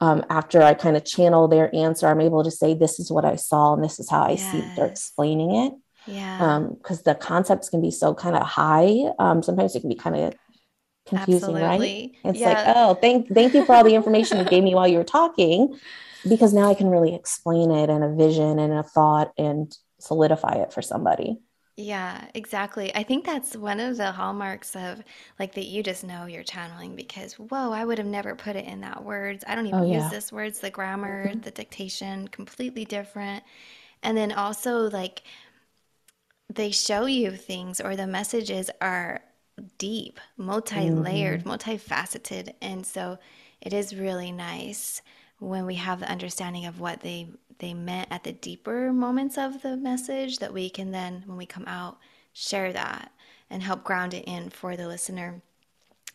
um, 0.00 0.24
after 0.30 0.62
I 0.62 0.74
kind 0.74 0.96
of 0.96 1.04
channel 1.04 1.46
their 1.46 1.74
answer, 1.74 2.08
I'm 2.08 2.20
able 2.20 2.42
to 2.44 2.50
say, 2.50 2.74
This 2.74 2.98
is 2.98 3.10
what 3.10 3.24
I 3.24 3.36
saw, 3.36 3.74
and 3.74 3.84
this 3.84 4.00
is 4.00 4.10
how 4.10 4.22
I 4.22 4.32
yes. 4.32 4.52
see 4.52 4.64
they're 4.74 4.86
explaining 4.86 5.54
it. 5.54 5.72
Yeah. 6.06 6.66
Because 6.76 6.98
um, 6.98 7.02
the 7.04 7.14
concepts 7.14 7.68
can 7.68 7.80
be 7.80 7.92
so 7.92 8.12
kind 8.12 8.34
of 8.34 8.42
high. 8.42 9.12
Um, 9.20 9.42
sometimes 9.42 9.76
it 9.76 9.80
can 9.80 9.88
be 9.88 9.94
kind 9.94 10.16
of 10.16 10.34
confusing, 11.06 11.56
Absolutely. 11.56 11.62
right? 11.62 12.32
It's 12.32 12.40
yeah. 12.40 12.48
like, 12.48 12.76
oh, 12.76 12.94
thank 12.94 13.32
thank 13.32 13.54
you 13.54 13.64
for 13.64 13.74
all 13.74 13.84
the 13.84 13.94
information 13.94 14.38
you 14.38 14.44
gave 14.44 14.64
me 14.64 14.74
while 14.74 14.88
you 14.88 14.98
were 14.98 15.04
talking, 15.04 15.78
because 16.28 16.52
now 16.52 16.68
I 16.68 16.74
can 16.74 16.88
really 16.88 17.14
explain 17.14 17.70
it 17.70 17.88
in 17.88 18.02
a 18.02 18.14
vision 18.14 18.58
and 18.58 18.72
a 18.72 18.82
thought 18.82 19.32
and 19.38 19.72
solidify 20.00 20.54
it 20.54 20.72
for 20.72 20.82
somebody. 20.82 21.38
Yeah, 21.76 22.26
exactly. 22.34 22.94
I 22.94 23.02
think 23.02 23.24
that's 23.24 23.56
one 23.56 23.80
of 23.80 23.96
the 23.96 24.12
hallmarks 24.12 24.76
of 24.76 25.02
like 25.38 25.54
that 25.54 25.64
you 25.64 25.82
just 25.82 26.04
know 26.04 26.26
you're 26.26 26.42
channeling 26.42 26.94
because 26.96 27.34
whoa, 27.38 27.72
I 27.72 27.84
would 27.84 27.96
have 27.98 28.06
never 28.06 28.36
put 28.36 28.56
it 28.56 28.66
in 28.66 28.82
that 28.82 29.02
words. 29.04 29.42
I 29.46 29.54
don't 29.54 29.66
even 29.66 29.82
Oh 29.82 29.84
use 29.86 30.08
this 30.08 30.30
words, 30.30 30.60
the 30.60 30.70
grammar, 30.70 31.32
mm-hmm. 31.32 31.40
the 31.40 31.50
dictation, 31.50 32.28
completely 32.28 32.84
different. 32.84 33.42
And 34.02 34.16
then 34.16 34.32
also 34.32 34.90
like 34.90 35.22
they 36.52 36.70
show 36.70 37.06
you 37.06 37.32
things 37.32 37.80
or 37.80 37.96
the 37.96 38.06
messages 38.06 38.70
are 38.80 39.22
deep, 39.78 40.20
multi-layered, 40.36 41.42
hmm 41.42 41.44
multifaceted. 41.44 42.54
And 42.60 42.86
so 42.86 43.18
it 43.60 43.72
is 43.72 43.96
really 43.96 44.32
nice 44.32 45.02
when 45.38 45.66
we 45.66 45.76
have 45.76 46.00
the 46.00 46.10
understanding 46.10 46.66
of 46.66 46.80
what 46.80 47.00
they 47.00 47.28
they 47.62 47.72
meant 47.72 48.08
at 48.10 48.24
the 48.24 48.32
deeper 48.32 48.92
moments 48.92 49.38
of 49.38 49.62
the 49.62 49.76
message 49.78 50.38
that 50.38 50.52
we 50.52 50.68
can 50.68 50.90
then 50.90 51.22
when 51.24 51.38
we 51.38 51.46
come 51.46 51.64
out 51.66 51.96
share 52.34 52.72
that 52.72 53.10
and 53.48 53.62
help 53.62 53.84
ground 53.84 54.12
it 54.12 54.24
in 54.26 54.50
for 54.50 54.76
the 54.76 54.86
listener 54.86 55.40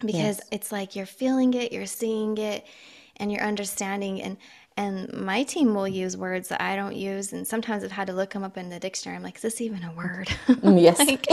because 0.02 0.38
yes. 0.38 0.42
it's 0.52 0.72
like 0.72 0.96
you're 0.96 1.08
feeling 1.08 1.54
it 1.56 1.72
you're 1.72 1.88
seeing 1.88 2.38
it 2.38 2.64
and 3.16 3.32
you're 3.32 3.42
understanding 3.42 4.22
and 4.22 4.38
and 4.80 5.12
my 5.12 5.42
team 5.42 5.74
will 5.74 5.88
use 5.88 6.16
words 6.16 6.50
that 6.50 6.62
I 6.62 6.76
don't 6.76 6.96
use, 6.96 7.34
and 7.34 7.48
sometimes 7.48 7.84
I've 7.84 7.92
had 7.92 8.06
to 8.08 8.14
look 8.14 8.30
them 8.30 8.44
up 8.44 8.58
in 8.58 8.70
the 8.70 8.80
dictionary. 8.80 9.18
I'm 9.18 9.24
like, 9.24 9.38
is 9.38 9.42
this 9.42 9.60
even 9.60 9.84
a 9.84 9.92
word? 9.94 10.28
Mm, 10.48 10.80
yes. 10.82 11.00
like, 11.00 11.26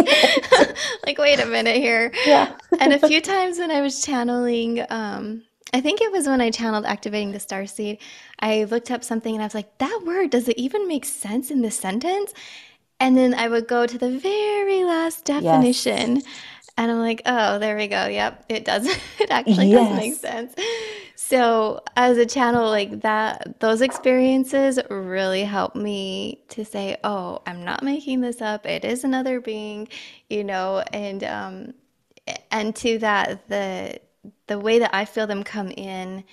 like, 1.07 1.19
wait 1.19 1.39
a 1.41 1.45
minute 1.45 1.77
here. 1.77 2.11
Yeah. 2.25 2.57
and 2.81 2.95
a 2.95 3.07
few 3.07 3.21
times 3.21 3.59
when 3.59 3.71
I 3.71 3.83
was 3.83 4.03
channeling 4.03 4.87
um, 4.89 5.43
I 5.73 5.81
think 5.81 6.01
it 6.01 6.13
was 6.13 6.27
when 6.27 6.41
I 6.41 6.51
channeled 6.51 6.85
activating 6.85 7.33
the 7.33 7.41
star 7.41 7.67
seed. 7.67 7.99
I 8.39 8.65
looked 8.65 8.91
up 8.91 9.03
something 9.03 9.35
and 9.35 9.43
I 9.43 9.47
was 9.47 9.55
like, 9.55 9.79
that 9.79 10.03
word, 10.05 10.31
does 10.31 10.49
it 10.49 10.59
even 10.59 10.87
make 10.87 11.05
sense 11.05 11.51
in 11.51 11.63
this 11.63 11.77
sentence? 11.77 12.33
And 13.01 13.17
then 13.17 13.35
I 13.35 13.49
would 13.49 13.67
go 13.67 13.87
to 13.87 13.99
the 13.99 14.19
very 14.19 14.85
last 14.85 15.25
definition. 15.25 16.17
Yes. 16.17 16.25
And 16.77 16.91
I'm 16.91 16.99
like, 16.99 17.23
oh, 17.27 17.59
there 17.59 17.77
we 17.77 17.87
go. 17.87 18.07
Yep, 18.07 18.47
it 18.49 18.65
does. 18.65 18.87
it 19.21 19.31
actually 19.31 19.71
yes. 19.71 19.89
does 19.89 19.97
make 19.97 20.15
sense. 20.15 20.55
So, 21.17 21.81
as 21.97 22.19
a 22.19 22.27
channel 22.27 22.69
like 22.69 23.03
that, 23.03 23.61
those 23.61 23.81
experiences 23.81 24.79
really 24.91 25.45
help 25.45 25.77
me 25.77 26.43
to 26.49 26.65
say, 26.65 26.97
oh, 27.05 27.43
I'm 27.47 27.65
not 27.65 27.83
making 27.83 28.21
this 28.21 28.43
up. 28.43 28.67
It 28.67 28.85
is 28.85 29.05
another 29.05 29.41
being, 29.41 29.89
you 30.29 30.43
know, 30.43 30.83
and 30.93 31.23
um, 31.25 31.75
and 32.51 32.75
to 32.77 32.99
that 32.99 33.49
the 33.49 34.01
the 34.47 34.59
way 34.59 34.79
that 34.79 34.95
I 34.95 35.05
feel 35.05 35.27
them 35.27 35.43
come 35.45 35.71
in, 35.71 36.25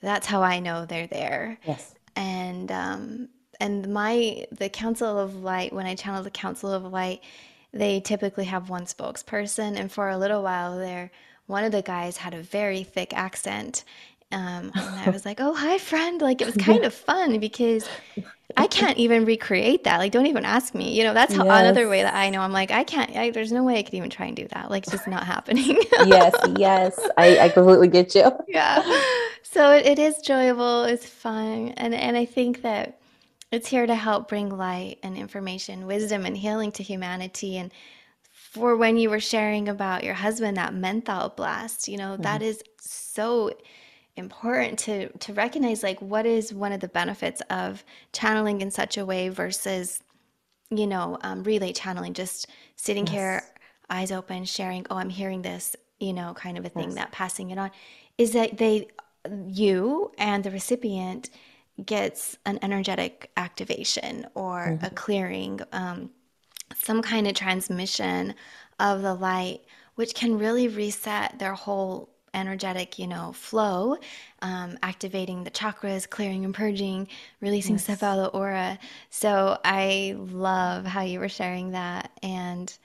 that's 0.00 0.26
how 0.26 0.42
I 0.42 0.60
know 0.60 0.84
they're 0.84 1.06
there. 1.06 1.58
Yes. 1.66 1.94
And 2.16 2.70
um, 2.70 3.28
and 3.60 3.92
my 3.92 4.46
the 4.52 4.68
Council 4.68 5.18
of 5.18 5.42
Light, 5.42 5.72
when 5.72 5.86
I 5.86 5.94
channel 5.94 6.22
the 6.22 6.30
Council 6.30 6.72
of 6.72 6.84
Light, 6.84 7.22
they 7.72 8.00
typically 8.00 8.44
have 8.44 8.70
one 8.70 8.84
spokesperson, 8.84 9.76
and 9.78 9.90
for 9.90 10.08
a 10.08 10.18
little 10.18 10.42
while 10.42 10.78
there, 10.78 11.10
one 11.46 11.64
of 11.64 11.72
the 11.72 11.82
guys 11.82 12.18
had 12.18 12.34
a 12.34 12.42
very 12.42 12.82
thick 12.84 13.12
accent, 13.12 13.84
um, 14.34 14.72
and 14.74 15.00
I 15.00 15.10
was 15.10 15.24
like, 15.24 15.40
"Oh, 15.40 15.54
hi, 15.54 15.78
friend!" 15.78 16.20
Like 16.20 16.40
it 16.40 16.46
was 16.46 16.56
kind 16.56 16.80
yeah. 16.80 16.88
of 16.88 16.94
fun 16.94 17.38
because 17.38 17.88
I 18.56 18.66
can't 18.70 18.98
even 18.98 19.24
recreate 19.24 19.84
that. 19.84 19.98
Like, 19.98 20.12
don't 20.12 20.26
even 20.26 20.44
ask 20.44 20.74
me. 20.74 20.96
You 20.96 21.04
know, 21.04 21.14
that's 21.14 21.34
how, 21.34 21.44
yes. 21.44 21.60
another 21.60 21.88
way 21.88 22.02
that 22.02 22.14
I 22.14 22.30
know. 22.30 22.40
I'm 22.40 22.52
like, 22.52 22.70
I 22.70 22.84
can't. 22.84 23.14
I, 23.16 23.30
there's 23.30 23.52
no 23.52 23.62
way 23.62 23.78
I 23.78 23.82
could 23.82 23.94
even 23.94 24.10
try 24.10 24.26
and 24.26 24.36
do 24.36 24.48
that. 24.48 24.70
Like, 24.70 24.84
it's 24.84 24.92
just 24.92 25.06
not 25.06 25.24
happening. 25.24 25.78
yes, 26.04 26.34
yes, 26.56 26.98
I, 27.16 27.38
I 27.38 27.48
completely 27.48 27.88
get 27.88 28.14
you. 28.14 28.30
yeah. 28.48 28.82
So 29.42 29.70
it, 29.70 29.86
it 29.86 29.98
is 29.98 30.16
enjoyable. 30.16 30.84
It's 30.84 31.06
fun, 31.06 31.68
and 31.76 31.94
and 31.94 32.16
I 32.16 32.24
think 32.24 32.62
that 32.62 32.98
it's 33.52 33.68
here 33.68 33.86
to 33.86 33.94
help 33.94 34.28
bring 34.28 34.50
light 34.50 34.98
and 35.02 35.16
information, 35.16 35.86
wisdom, 35.86 36.26
and 36.26 36.36
healing 36.36 36.72
to 36.72 36.82
humanity. 36.82 37.56
And 37.56 37.72
for 38.32 38.76
when 38.76 38.96
you 38.96 39.10
were 39.10 39.20
sharing 39.20 39.68
about 39.68 40.02
your 40.02 40.14
husband, 40.14 40.56
that 40.56 40.74
menthol 40.74 41.28
blast, 41.28 41.86
you 41.86 41.96
know, 41.96 42.14
mm-hmm. 42.14 42.22
that 42.22 42.42
is 42.42 42.62
so 42.80 43.52
important 44.16 44.78
to 44.78 45.08
to 45.18 45.32
recognize 45.32 45.82
like 45.82 46.00
what 46.00 46.26
is 46.26 46.54
one 46.54 46.72
of 46.72 46.80
the 46.80 46.88
benefits 46.88 47.42
of 47.50 47.84
channeling 48.12 48.60
in 48.60 48.70
such 48.70 48.96
a 48.96 49.04
way 49.04 49.28
versus 49.28 50.02
you 50.70 50.86
know 50.86 51.18
um, 51.22 51.42
relay 51.42 51.72
channeling 51.72 52.14
just 52.14 52.46
sitting 52.76 53.06
yes. 53.06 53.14
here 53.14 53.42
eyes 53.90 54.12
open 54.12 54.44
sharing 54.44 54.86
oh 54.90 54.96
i'm 54.96 55.10
hearing 55.10 55.42
this 55.42 55.74
you 55.98 56.12
know 56.12 56.32
kind 56.34 56.56
of 56.56 56.64
a 56.64 56.68
thing 56.68 56.90
yes. 56.90 56.94
that 56.94 57.12
passing 57.12 57.50
it 57.50 57.58
on 57.58 57.70
is 58.16 58.32
that 58.32 58.56
they 58.56 58.86
you 59.46 60.12
and 60.18 60.44
the 60.44 60.50
recipient 60.50 61.30
gets 61.84 62.38
an 62.46 62.58
energetic 62.62 63.30
activation 63.36 64.26
or 64.34 64.68
mm-hmm. 64.68 64.84
a 64.84 64.90
clearing 64.90 65.60
um, 65.72 66.10
some 66.74 67.02
kind 67.02 67.26
of 67.26 67.34
transmission 67.34 68.34
of 68.78 69.02
the 69.02 69.14
light 69.14 69.60
which 69.96 70.14
can 70.14 70.38
really 70.38 70.68
reset 70.68 71.38
their 71.38 71.54
whole 71.54 72.13
energetic, 72.34 72.98
you 72.98 73.06
know, 73.06 73.32
flow, 73.32 73.96
um, 74.42 74.78
activating 74.82 75.44
the 75.44 75.50
chakras, 75.50 76.08
clearing 76.08 76.44
and 76.44 76.54
purging, 76.54 77.08
releasing 77.40 77.76
yes. 77.76 77.84
stuff 77.84 78.02
out 78.02 78.18
of 78.18 78.24
the 78.32 78.38
aura. 78.38 78.78
So 79.10 79.58
I 79.64 80.16
love 80.18 80.84
how 80.84 81.02
you 81.02 81.20
were 81.20 81.28
sharing 81.28 81.70
that, 81.70 82.10
and 82.22 82.76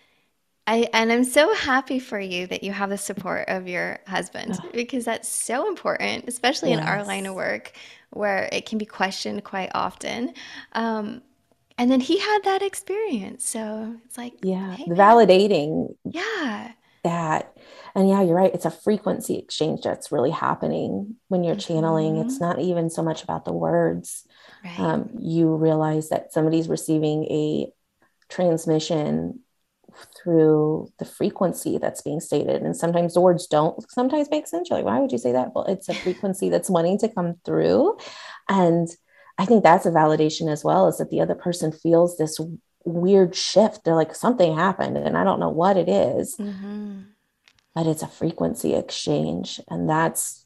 I 0.67 0.87
and 0.93 1.11
I'm 1.11 1.23
so 1.23 1.53
happy 1.55 1.99
for 1.99 2.19
you 2.19 2.47
that 2.47 2.63
you 2.63 2.71
have 2.71 2.89
the 2.89 2.97
support 2.97 3.49
of 3.49 3.67
your 3.67 3.99
husband 4.07 4.57
oh. 4.63 4.69
because 4.71 5.05
that's 5.05 5.27
so 5.27 5.67
important, 5.67 6.25
especially 6.27 6.69
yes. 6.69 6.79
in 6.79 6.87
our 6.87 7.03
line 7.03 7.25
of 7.25 7.35
work 7.35 7.73
where 8.11 8.47
it 8.51 8.65
can 8.65 8.77
be 8.77 8.85
questioned 8.85 9.43
quite 9.43 9.71
often. 9.73 10.33
Um, 10.73 11.21
and 11.77 11.89
then 11.89 12.01
he 12.01 12.19
had 12.19 12.39
that 12.43 12.61
experience, 12.61 13.47
so 13.47 13.95
it's 14.05 14.17
like, 14.17 14.33
yeah, 14.43 14.75
hey, 14.75 14.85
validating. 14.85 15.95
Yeah 16.03 16.73
that 17.03 17.55
and 17.95 18.09
yeah 18.09 18.21
you're 18.21 18.35
right 18.35 18.53
it's 18.53 18.65
a 18.65 18.71
frequency 18.71 19.37
exchange 19.37 19.81
that's 19.83 20.11
really 20.11 20.31
happening 20.31 21.15
when 21.27 21.43
you're 21.43 21.55
mm-hmm. 21.55 21.73
channeling 21.73 22.17
it's 22.17 22.35
mm-hmm. 22.35 22.45
not 22.45 22.59
even 22.59 22.89
so 22.89 23.01
much 23.01 23.23
about 23.23 23.45
the 23.45 23.53
words 23.53 24.27
right. 24.63 24.79
um, 24.79 25.09
you 25.19 25.55
realize 25.55 26.09
that 26.09 26.33
somebody's 26.33 26.67
receiving 26.67 27.25
a 27.25 27.71
transmission 28.29 29.39
through 30.15 30.91
the 30.99 31.05
frequency 31.05 31.77
that's 31.77 32.01
being 32.01 32.19
stated 32.19 32.61
and 32.61 32.77
sometimes 32.77 33.13
the 33.13 33.21
words 33.21 33.47
don't 33.47 33.89
sometimes 33.91 34.29
make 34.29 34.47
sense 34.47 34.69
you're 34.69 34.79
like 34.79 34.85
why 34.85 34.99
would 34.99 35.11
you 35.11 35.17
say 35.17 35.31
that 35.31 35.53
well 35.53 35.65
it's 35.65 35.89
a 35.89 35.93
frequency 36.05 36.49
that's 36.49 36.69
wanting 36.69 36.97
to 36.97 37.09
come 37.09 37.35
through 37.43 37.97
and 38.47 38.89
i 39.37 39.45
think 39.45 39.63
that's 39.63 39.85
a 39.85 39.91
validation 39.91 40.51
as 40.51 40.63
well 40.63 40.87
is 40.87 40.97
that 40.97 41.09
the 41.09 41.21
other 41.21 41.35
person 41.35 41.71
feels 41.71 42.17
this 42.17 42.39
weird 42.85 43.35
shift 43.35 43.83
they're 43.83 43.95
like 43.95 44.15
something 44.15 44.55
happened 44.55 44.97
and 44.97 45.17
i 45.17 45.23
don't 45.23 45.39
know 45.39 45.49
what 45.49 45.77
it 45.77 45.89
is. 45.89 46.35
Mm-hmm 46.37 47.01
but 47.75 47.87
it's 47.87 48.03
a 48.03 48.07
frequency 48.07 48.75
exchange. 48.75 49.61
And 49.69 49.89
that's 49.89 50.45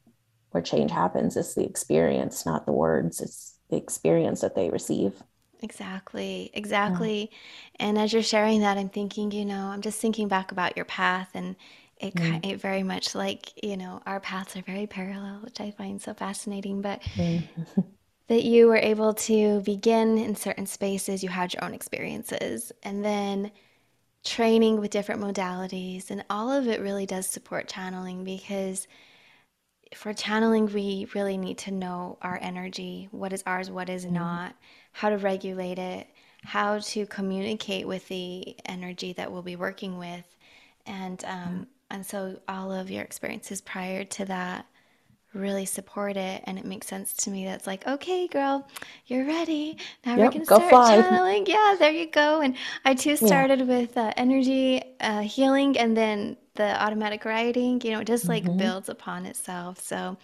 where 0.51 0.61
change 0.61 0.91
happens. 0.91 1.35
It's 1.35 1.55
the 1.55 1.63
experience, 1.63 2.45
not 2.45 2.67
the 2.67 2.71
words. 2.71 3.21
It's 3.21 3.57
the 3.71 3.77
experience 3.77 4.41
that 4.41 4.55
they 4.55 4.69
receive. 4.69 5.23
Exactly, 5.61 6.51
exactly. 6.53 7.31
Yeah. 7.31 7.87
And 7.87 7.97
as 7.97 8.13
you're 8.13 8.21
sharing 8.21 8.59
that, 8.61 8.77
I'm 8.77 8.89
thinking, 8.89 9.31
you 9.31 9.45
know, 9.45 9.67
I'm 9.67 9.81
just 9.81 9.99
thinking 9.99 10.27
back 10.27 10.51
about 10.51 10.75
your 10.75 10.85
path 10.85 11.29
and 11.33 11.55
it, 11.97 12.13
mm. 12.13 12.45
it 12.45 12.61
very 12.61 12.83
much 12.83 13.15
like, 13.15 13.51
you 13.63 13.77
know, 13.77 14.03
our 14.05 14.19
paths 14.19 14.55
are 14.57 14.61
very 14.61 14.85
parallel, 14.85 15.39
which 15.43 15.59
I 15.59 15.71
find 15.71 15.99
so 15.99 16.13
fascinating. 16.13 16.81
But 16.81 17.01
mm. 17.15 17.47
that 18.27 18.43
you 18.43 18.67
were 18.67 18.77
able 18.77 19.13
to 19.13 19.61
begin 19.61 20.17
in 20.17 20.35
certain 20.35 20.65
spaces, 20.65 21.23
you 21.23 21.29
had 21.29 21.53
your 21.53 21.63
own 21.63 21.73
experiences, 21.73 22.71
and 22.83 23.03
then 23.03 23.51
training 24.23 24.79
with 24.79 24.91
different 24.91 25.21
modalities, 25.21 26.09
and 26.09 26.23
all 26.29 26.51
of 26.51 26.67
it 26.67 26.79
really 26.79 27.05
does 27.05 27.27
support 27.27 27.67
channeling 27.67 28.23
because 28.23 28.87
for 29.95 30.13
channeling, 30.13 30.67
we 30.67 31.07
really 31.13 31.37
need 31.37 31.57
to 31.59 31.71
know 31.71 32.17
our 32.21 32.39
energy 32.41 33.07
what 33.11 33.33
is 33.33 33.43
ours, 33.45 33.69
what 33.69 33.89
is 33.89 34.05
mm-hmm. 34.05 34.15
not, 34.15 34.55
how 34.91 35.09
to 35.09 35.17
regulate 35.17 35.79
it, 35.79 36.07
how 36.43 36.79
to 36.79 37.05
communicate 37.05 37.87
with 37.87 38.07
the 38.07 38.55
energy 38.65 39.13
that 39.13 39.31
we'll 39.31 39.41
be 39.41 39.55
working 39.55 39.97
with. 39.97 40.25
And, 40.85 41.23
um, 41.25 41.39
mm-hmm. 41.39 41.63
and 41.91 42.05
so, 42.05 42.39
all 42.47 42.71
of 42.71 42.89
your 42.89 43.03
experiences 43.03 43.61
prior 43.61 44.03
to 44.05 44.25
that 44.25 44.65
really 45.33 45.65
support 45.65 46.15
it 46.15 46.43
and 46.45 46.59
it 46.59 46.65
makes 46.65 46.87
sense 46.87 47.13
to 47.13 47.29
me 47.29 47.45
that's 47.45 47.65
like 47.65 47.85
okay 47.87 48.27
girl 48.27 48.67
you're 49.07 49.25
ready 49.25 49.77
now 50.05 50.15
yep, 50.15 50.19
we're 50.19 50.31
gonna 50.31 50.45
start 50.45 50.69
fly. 50.69 50.95
channeling 51.01 51.45
yeah 51.47 51.75
there 51.79 51.91
you 51.91 52.05
go 52.09 52.41
and 52.41 52.55
i 52.85 52.93
too 52.93 53.15
started 53.15 53.59
yeah. 53.59 53.65
with 53.65 53.97
uh, 53.97 54.13
energy 54.15 54.81
uh, 55.01 55.21
healing 55.21 55.77
and 55.77 55.97
then 55.97 56.37
the 56.55 56.83
automatic 56.83 57.25
writing 57.25 57.81
you 57.83 57.91
know 57.91 57.99
it 57.99 58.07
just 58.07 58.27
like 58.27 58.43
mm-hmm. 58.43 58.57
builds 58.57 58.89
upon 58.89 59.25
itself 59.25 59.79
so 59.79 60.15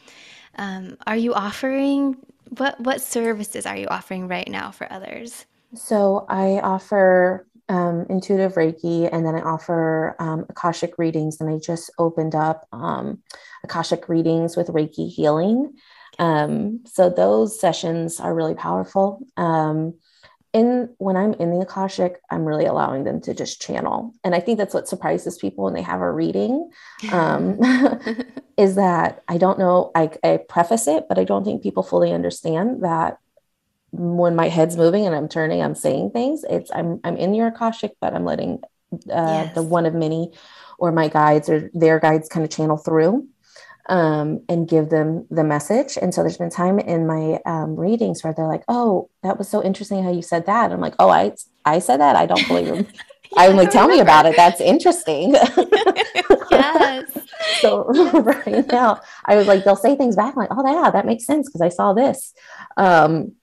um, 0.57 0.97
are 1.07 1.17
you 1.17 1.33
offering 1.33 2.15
what 2.57 2.79
what 2.79 3.01
services 3.01 3.65
are 3.65 3.77
you 3.77 3.87
offering 3.87 4.27
right 4.27 4.47
now 4.47 4.69
for 4.69 4.91
others 4.91 5.45
so 5.73 6.25
i 6.29 6.59
offer 6.59 7.45
um, 7.69 8.05
intuitive 8.09 8.55
Reiki, 8.55 9.07
and 9.11 9.25
then 9.25 9.35
I 9.35 9.41
offer 9.41 10.15
um, 10.19 10.45
Akashic 10.49 10.97
readings. 10.97 11.39
And 11.39 11.49
I 11.49 11.59
just 11.59 11.91
opened 11.97 12.35
up 12.35 12.67
um, 12.71 13.21
Akashic 13.63 14.09
readings 14.09 14.57
with 14.57 14.67
Reiki 14.67 15.09
healing. 15.09 15.75
Um, 16.17 16.81
so 16.85 17.09
those 17.09 17.59
sessions 17.59 18.19
are 18.19 18.35
really 18.35 18.55
powerful. 18.55 19.25
Um, 19.37 19.93
in 20.51 20.89
when 20.97 21.15
I'm 21.15 21.33
in 21.33 21.51
the 21.51 21.61
Akashic, 21.61 22.19
I'm 22.31 22.43
really 22.43 22.65
allowing 22.65 23.03
them 23.03 23.21
to 23.21 23.35
just 23.35 23.61
channel, 23.61 24.15
and 24.23 24.33
I 24.33 24.39
think 24.39 24.57
that's 24.57 24.73
what 24.73 24.87
surprises 24.87 25.37
people 25.37 25.63
when 25.63 25.75
they 25.75 25.83
have 25.83 26.01
a 26.01 26.11
reading. 26.11 26.71
Um, 27.11 27.59
is 28.57 28.75
that 28.75 29.23
I 29.27 29.37
don't 29.37 29.59
know. 29.59 29.91
I, 29.93 30.09
I 30.23 30.37
preface 30.37 30.87
it, 30.87 31.05
but 31.07 31.19
I 31.19 31.23
don't 31.23 31.45
think 31.45 31.61
people 31.61 31.83
fully 31.83 32.11
understand 32.11 32.83
that 32.83 33.19
when 33.91 34.35
my 34.35 34.49
head's 34.49 34.77
moving 34.77 35.05
and 35.05 35.15
I'm 35.15 35.27
turning, 35.27 35.61
I'm 35.61 35.75
saying 35.75 36.11
things. 36.11 36.43
It's 36.49 36.71
I'm 36.73 36.99
I'm 37.03 37.17
in 37.17 37.33
your 37.33 37.47
akashic, 37.47 37.93
but 37.99 38.13
I'm 38.13 38.25
letting 38.25 38.61
uh, 38.93 38.97
yes. 39.45 39.55
the 39.55 39.63
one 39.63 39.85
of 39.85 39.93
many, 39.93 40.31
or 40.77 40.91
my 40.91 41.07
guides 41.07 41.49
or 41.49 41.69
their 41.73 41.99
guides 41.99 42.29
kind 42.29 42.43
of 42.43 42.51
channel 42.51 42.77
through. 42.77 43.27
Um, 43.87 44.41
and 44.47 44.67
give 44.67 44.89
them 44.89 45.25
the 45.31 45.43
message. 45.43 45.97
And 45.99 46.13
so 46.13 46.21
there's 46.21 46.37
been 46.37 46.51
time 46.51 46.77
in 46.77 47.07
my 47.07 47.39
um, 47.47 47.75
readings 47.75 48.23
where 48.23 48.33
they're 48.33 48.45
like, 48.45 48.63
"Oh, 48.67 49.09
that 49.23 49.39
was 49.39 49.49
so 49.49 49.63
interesting 49.63 50.03
how 50.03 50.11
you 50.11 50.21
said 50.21 50.45
that." 50.45 50.65
And 50.65 50.73
I'm 50.75 50.79
like, 50.79 50.93
"Oh, 50.99 51.09
I 51.09 51.31
I 51.65 51.79
said 51.79 51.99
that. 51.99 52.15
I 52.15 52.27
don't 52.27 52.47
believe 52.47 52.67
him." 52.67 52.85
yeah, 53.31 53.41
I'm 53.41 53.55
like, 53.55 53.71
"Tell 53.71 53.87
me 53.87 53.99
about 53.99 54.27
it. 54.27 54.35
That's 54.35 54.61
interesting." 54.61 55.31
yes. 56.51 57.17
so 57.61 57.85
right 57.85 58.67
now, 58.67 59.01
I 59.25 59.35
was 59.35 59.47
like, 59.47 59.63
they'll 59.63 59.75
say 59.75 59.95
things 59.95 60.15
back 60.15 60.35
I'm 60.35 60.39
like, 60.39 60.49
"Oh, 60.51 60.83
yeah, 60.83 60.91
that 60.91 61.05
makes 61.05 61.25
sense 61.25 61.47
because 61.47 61.61
I 61.61 61.69
saw 61.69 61.93
this." 61.93 62.33
Um, 62.77 63.33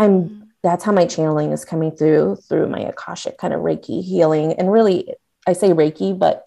I'm 0.00 0.22
mm-hmm. 0.22 0.44
that's 0.62 0.84
how 0.84 0.92
my 0.92 1.06
channeling 1.06 1.52
is 1.52 1.64
coming 1.64 1.90
through 1.90 2.36
through 2.48 2.68
my 2.68 2.80
akashic 2.80 3.38
kind 3.38 3.54
of 3.54 3.60
reiki 3.60 4.02
healing 4.02 4.52
and 4.54 4.72
really 4.72 5.14
i 5.46 5.52
say 5.52 5.70
reiki 5.70 6.18
but 6.18 6.44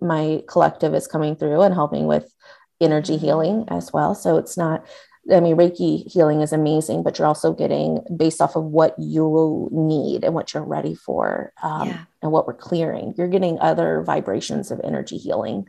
my 0.00 0.42
collective 0.48 0.94
is 0.94 1.06
coming 1.06 1.36
through 1.36 1.62
and 1.62 1.74
helping 1.74 2.06
with 2.06 2.32
energy 2.80 3.14
mm-hmm. 3.14 3.24
healing 3.24 3.64
as 3.68 3.92
well 3.92 4.14
so 4.14 4.36
it's 4.36 4.56
not 4.56 4.84
i 5.32 5.40
mean 5.40 5.56
reiki 5.56 6.10
healing 6.10 6.40
is 6.40 6.52
amazing 6.52 7.02
but 7.02 7.18
you're 7.18 7.28
also 7.28 7.52
getting 7.52 8.00
based 8.16 8.40
off 8.40 8.56
of 8.56 8.64
what 8.64 8.94
you 8.98 9.68
need 9.72 10.24
and 10.24 10.34
what 10.34 10.52
you're 10.52 10.64
ready 10.64 10.94
for 10.94 11.52
um, 11.62 11.88
yeah. 11.88 12.04
and 12.22 12.32
what 12.32 12.46
we're 12.46 12.54
clearing 12.54 13.14
you're 13.16 13.28
getting 13.28 13.58
other 13.60 14.02
vibrations 14.02 14.70
of 14.70 14.80
energy 14.84 15.16
healing 15.16 15.66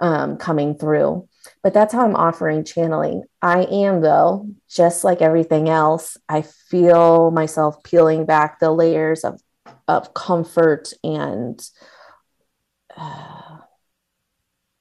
um, 0.00 0.36
coming 0.36 0.74
through 0.74 1.28
but 1.62 1.74
that's 1.74 1.92
how 1.92 2.04
I'm 2.04 2.16
offering 2.16 2.64
channeling. 2.64 3.24
I 3.42 3.62
am, 3.64 4.00
though, 4.00 4.48
just 4.68 5.04
like 5.04 5.22
everything 5.22 5.68
else, 5.68 6.16
I 6.28 6.42
feel 6.42 7.30
myself 7.30 7.82
peeling 7.82 8.26
back 8.26 8.60
the 8.60 8.70
layers 8.70 9.24
of, 9.24 9.40
of 9.86 10.14
comfort 10.14 10.92
and 11.02 11.60
uh, 12.96 13.58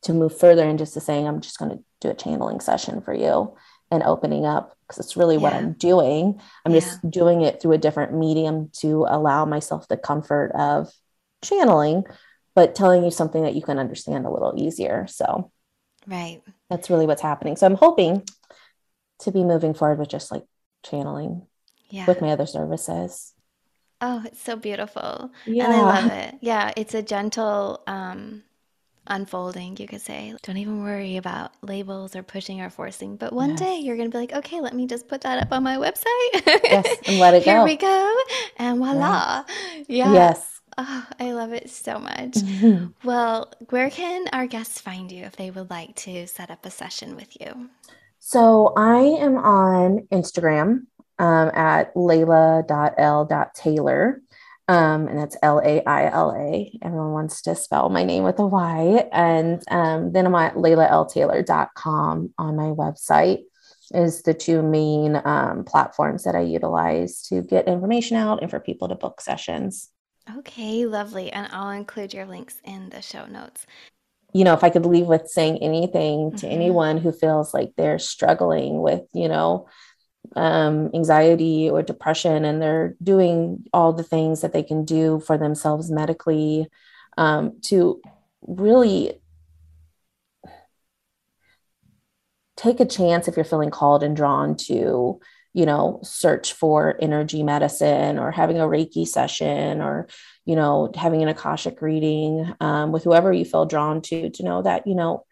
to 0.04 0.14
move 0.14 0.38
further 0.38 0.64
and 0.64 0.80
just 0.80 0.94
to 0.94 1.02
saying, 1.02 1.28
I'm 1.28 1.42
just 1.42 1.60
going 1.60 1.72
to 1.72 1.84
do 2.02 2.10
a 2.10 2.14
channeling 2.14 2.60
session 2.60 3.02
for 3.02 3.14
you 3.14 3.56
and 3.92 4.04
opening 4.04 4.46
up 4.46 4.78
because 4.82 5.04
it's 5.04 5.18
really 5.18 5.36
yeah. 5.36 5.42
what 5.42 5.54
I'm 5.54 5.74
doing. 5.74 6.40
I'm 6.66 6.74
yeah. 6.74 6.80
just 6.80 7.10
doing 7.10 7.42
it 7.42 7.62
through 7.62 7.74
a 7.74 7.78
different 7.78 8.14
medium 8.14 8.70
to 8.80 9.06
allow 9.08 9.46
myself 9.46 9.88
the 9.88 9.98
comfort 9.98 10.52
of 10.54 10.92
channeling, 11.44 12.04
but 12.56 12.76
telling 12.76 13.04
you 13.04 13.12
something 13.12 13.44
that 13.44 13.56
you 13.56 13.62
can 13.62 13.80
understand 13.80 14.26
a 14.26 14.32
little 14.32 14.54
easier. 14.58 15.08
So, 15.08 15.52
right 16.08 16.42
that's 16.70 16.90
really 16.90 17.06
what's 17.06 17.22
happening. 17.22 17.56
So 17.56 17.66
I'm 17.66 17.76
hoping 17.76 18.24
to 19.20 19.32
be 19.32 19.44
moving 19.44 19.74
forward 19.74 20.00
with 20.00 20.10
just 20.10 20.32
like 20.32 20.44
channeling 20.84 21.48
yeah. 21.90 22.06
with 22.06 22.22
my 22.22 22.30
other 22.30 22.46
services. 22.46 23.34
Oh, 24.00 24.22
it's 24.26 24.42
so 24.42 24.56
beautiful. 24.56 25.32
Yeah. 25.46 25.66
And 25.66 25.74
I 25.74 25.82
love 25.82 26.12
it. 26.12 26.36
Yeah, 26.42 26.72
it's 26.78 26.94
a 26.94 27.02
gentle 27.02 27.84
um 27.88 28.44
unfolding, 29.10 29.78
you 29.78 29.88
could 29.88 30.02
say. 30.02 30.36
Don't 30.44 30.58
even 30.58 30.84
worry 30.84 31.16
about 31.16 31.54
labels 31.62 32.16
or 32.16 32.24
pushing 32.24 32.62
or 32.62 32.70
forcing. 32.70 33.16
But 33.16 33.32
one 33.32 33.52
yes. 33.52 33.60
day 33.60 33.78
you're 33.78 33.96
going 33.96 34.12
to 34.12 34.16
be 34.16 34.20
like, 34.20 34.34
okay, 34.34 34.60
let 34.60 34.76
me 34.76 34.86
just 34.86 35.08
put 35.08 35.22
that 35.22 35.42
up 35.42 35.54
on 35.54 35.64
my 35.64 35.78
website. 35.78 36.46
yes, 36.46 36.98
and 37.08 37.18
let 37.18 37.34
it 37.34 37.44
Here 37.44 37.56
go. 37.56 37.60
Here 37.60 37.64
we 37.66 37.78
go. 37.78 38.16
And 38.58 38.80
voila. 38.80 39.46
Right. 39.48 39.86
Yeah. 39.88 40.14
Yes. 40.14 40.57
Oh, 40.78 41.08
I 41.20 41.32
love 41.32 41.54
it 41.54 41.70
so 41.72 41.98
much. 41.98 42.34
Mm-hmm. 42.34 42.88
Well, 43.04 43.52
where 43.70 43.90
can 43.90 44.28
our 44.32 44.46
guests 44.46 44.80
find 44.80 45.12
you 45.12 45.24
if 45.24 45.36
they 45.36 45.50
would 45.50 45.72
like 45.72 45.96
to 45.98 46.28
set 46.28 46.52
up 46.52 46.66
a 46.66 46.72
session 46.72 47.16
with 47.16 47.36
you? 47.42 47.70
So 48.20 48.74
I 48.78 49.00
am 49.00 49.38
on 49.38 50.08
Instagram 50.12 50.86
um, 51.18 51.50
at 51.54 51.96
laila.l.taylor. 51.96 52.62
Um, 54.70 55.08
and 55.08 55.18
that's 55.18 55.38
L 55.42 55.62
A 55.64 55.82
I 55.86 56.12
L 56.12 56.36
A. 56.38 56.70
Everyone 56.84 57.14
wants 57.14 57.42
to 57.44 57.56
spell 57.56 57.88
my 57.90 58.04
name 58.04 58.24
with 58.24 58.38
a 58.40 58.46
Y. 58.46 59.08
And 59.14 59.64
um, 59.72 60.12
then 60.12 60.26
I'm 60.26 60.36
at 60.36 60.56
lailaltaylor.com 60.56 62.34
on 62.38 62.56
my 62.58 62.66
website 62.66 63.44
is 63.94 64.24
the 64.24 64.34
two 64.34 64.62
main 64.62 65.22
um, 65.24 65.64
platforms 65.64 66.24
that 66.24 66.36
I 66.36 66.42
utilize 66.42 67.22
to 67.30 67.42
get 67.42 67.68
information 67.68 68.18
out 68.18 68.42
and 68.42 68.52
for 68.52 68.60
people 68.60 68.90
to 68.90 68.96
book 68.96 69.22
sessions. 69.22 69.90
Okay, 70.38 70.86
lovely. 70.86 71.32
And 71.32 71.48
I'll 71.52 71.70
include 71.70 72.14
your 72.14 72.26
links 72.26 72.62
in 72.64 72.90
the 72.90 73.02
show 73.02 73.26
notes. 73.26 73.66
You 74.34 74.44
know, 74.44 74.54
if 74.54 74.64
I 74.64 74.70
could 74.70 74.86
leave 74.86 75.08
with 75.08 75.30
saying 75.30 75.60
anything 75.60 76.32
to 76.32 76.46
mm-hmm. 76.46 76.54
anyone 76.54 76.98
who 76.98 77.12
feels 77.12 77.54
like 77.54 77.72
they're 77.78 78.00
struggling 78.00 78.82
with, 78.82 79.04
you 79.14 79.30
know, 79.30 79.68
um, 80.36 80.92
anxiety 80.94 81.70
or 81.70 81.82
depression, 81.82 82.44
and 82.44 82.62
they're 82.62 82.96
doing 83.02 83.64
all 83.72 83.94
the 83.94 84.04
things 84.04 84.42
that 84.42 84.52
they 84.52 84.64
can 84.64 84.84
do 84.84 85.22
for 85.22 85.38
themselves 85.38 85.90
medically 85.90 86.68
um, 87.18 87.60
to 87.62 88.02
really 88.42 89.14
take 92.58 92.80
a 92.80 92.86
chance 92.86 93.28
if 93.28 93.36
you're 93.38 93.46
feeling 93.46 93.72
called 93.72 94.04
and 94.04 94.16
drawn 94.16 94.56
to 94.56 95.20
you 95.58 95.66
know, 95.66 96.00
search 96.04 96.54
for 96.54 96.96
energy 97.02 97.42
medicine 97.42 98.20
or 98.20 98.30
having 98.30 98.60
a 98.60 98.68
Reiki 98.68 99.08
session 99.08 99.82
or, 99.82 100.08
you 100.46 100.56
know, 100.56 100.92
having 100.96 101.24
an 101.24 101.30
Akashic 101.30 101.82
reading 101.82 102.54
um, 102.60 102.92
with 102.92 103.04
whoever 103.04 103.34
you 103.34 103.44
feel 103.44 103.66
drawn 103.66 104.04
to, 104.04 104.30
to 104.30 104.44
know 104.44 104.62
that, 104.62 104.86
you 104.86 104.94
know, 104.94 105.26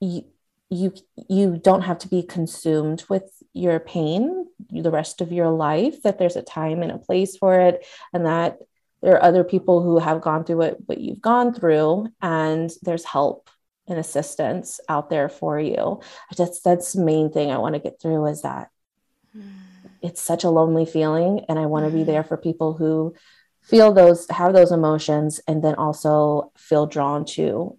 you, 0.00 0.24
you 0.70 0.94
you 1.28 1.60
don't 1.62 1.82
have 1.82 1.98
to 1.98 2.08
be 2.08 2.22
consumed 2.22 3.04
with 3.10 3.24
your 3.52 3.78
pain 3.80 4.46
the 4.70 4.90
rest 4.90 5.20
of 5.20 5.30
your 5.30 5.50
life 5.50 6.02
that 6.04 6.18
there's 6.18 6.36
a 6.36 6.42
time 6.42 6.82
and 6.82 6.92
a 6.92 6.98
place 6.98 7.36
for 7.36 7.60
it 7.60 7.86
and 8.14 8.24
that 8.24 8.58
there 9.02 9.14
are 9.14 9.22
other 9.22 9.44
people 9.44 9.82
who 9.82 9.98
have 9.98 10.20
gone 10.20 10.44
through 10.44 10.56
what, 10.56 10.76
what 10.86 10.98
you've 10.98 11.20
gone 11.20 11.52
through 11.52 12.06
and 12.22 12.70
there's 12.82 13.04
help 13.04 13.50
and 13.86 13.98
assistance 13.98 14.80
out 14.88 15.10
there 15.10 15.28
for 15.28 15.58
you 15.58 16.00
that's 16.36 16.60
that's 16.60 16.92
the 16.92 17.02
main 17.02 17.30
thing 17.30 17.50
i 17.50 17.58
want 17.58 17.74
to 17.74 17.80
get 17.80 18.00
through 18.00 18.24
is 18.26 18.42
that. 18.42 18.68
It's 20.02 20.22
such 20.22 20.44
a 20.44 20.50
lonely 20.50 20.86
feeling 20.86 21.44
and 21.48 21.58
i 21.58 21.66
want 21.66 21.84
to 21.84 21.92
be 21.92 22.04
there 22.04 22.22
mm-hmm. 22.22 22.28
for 22.28 22.36
people 22.36 22.74
who 22.74 23.14
feel 23.62 23.92
those 23.92 24.26
have 24.30 24.52
those 24.54 24.72
emotions 24.72 25.40
and 25.46 25.62
then 25.62 25.74
also 25.74 26.52
feel 26.56 26.86
drawn 26.86 27.24
to 27.24 27.78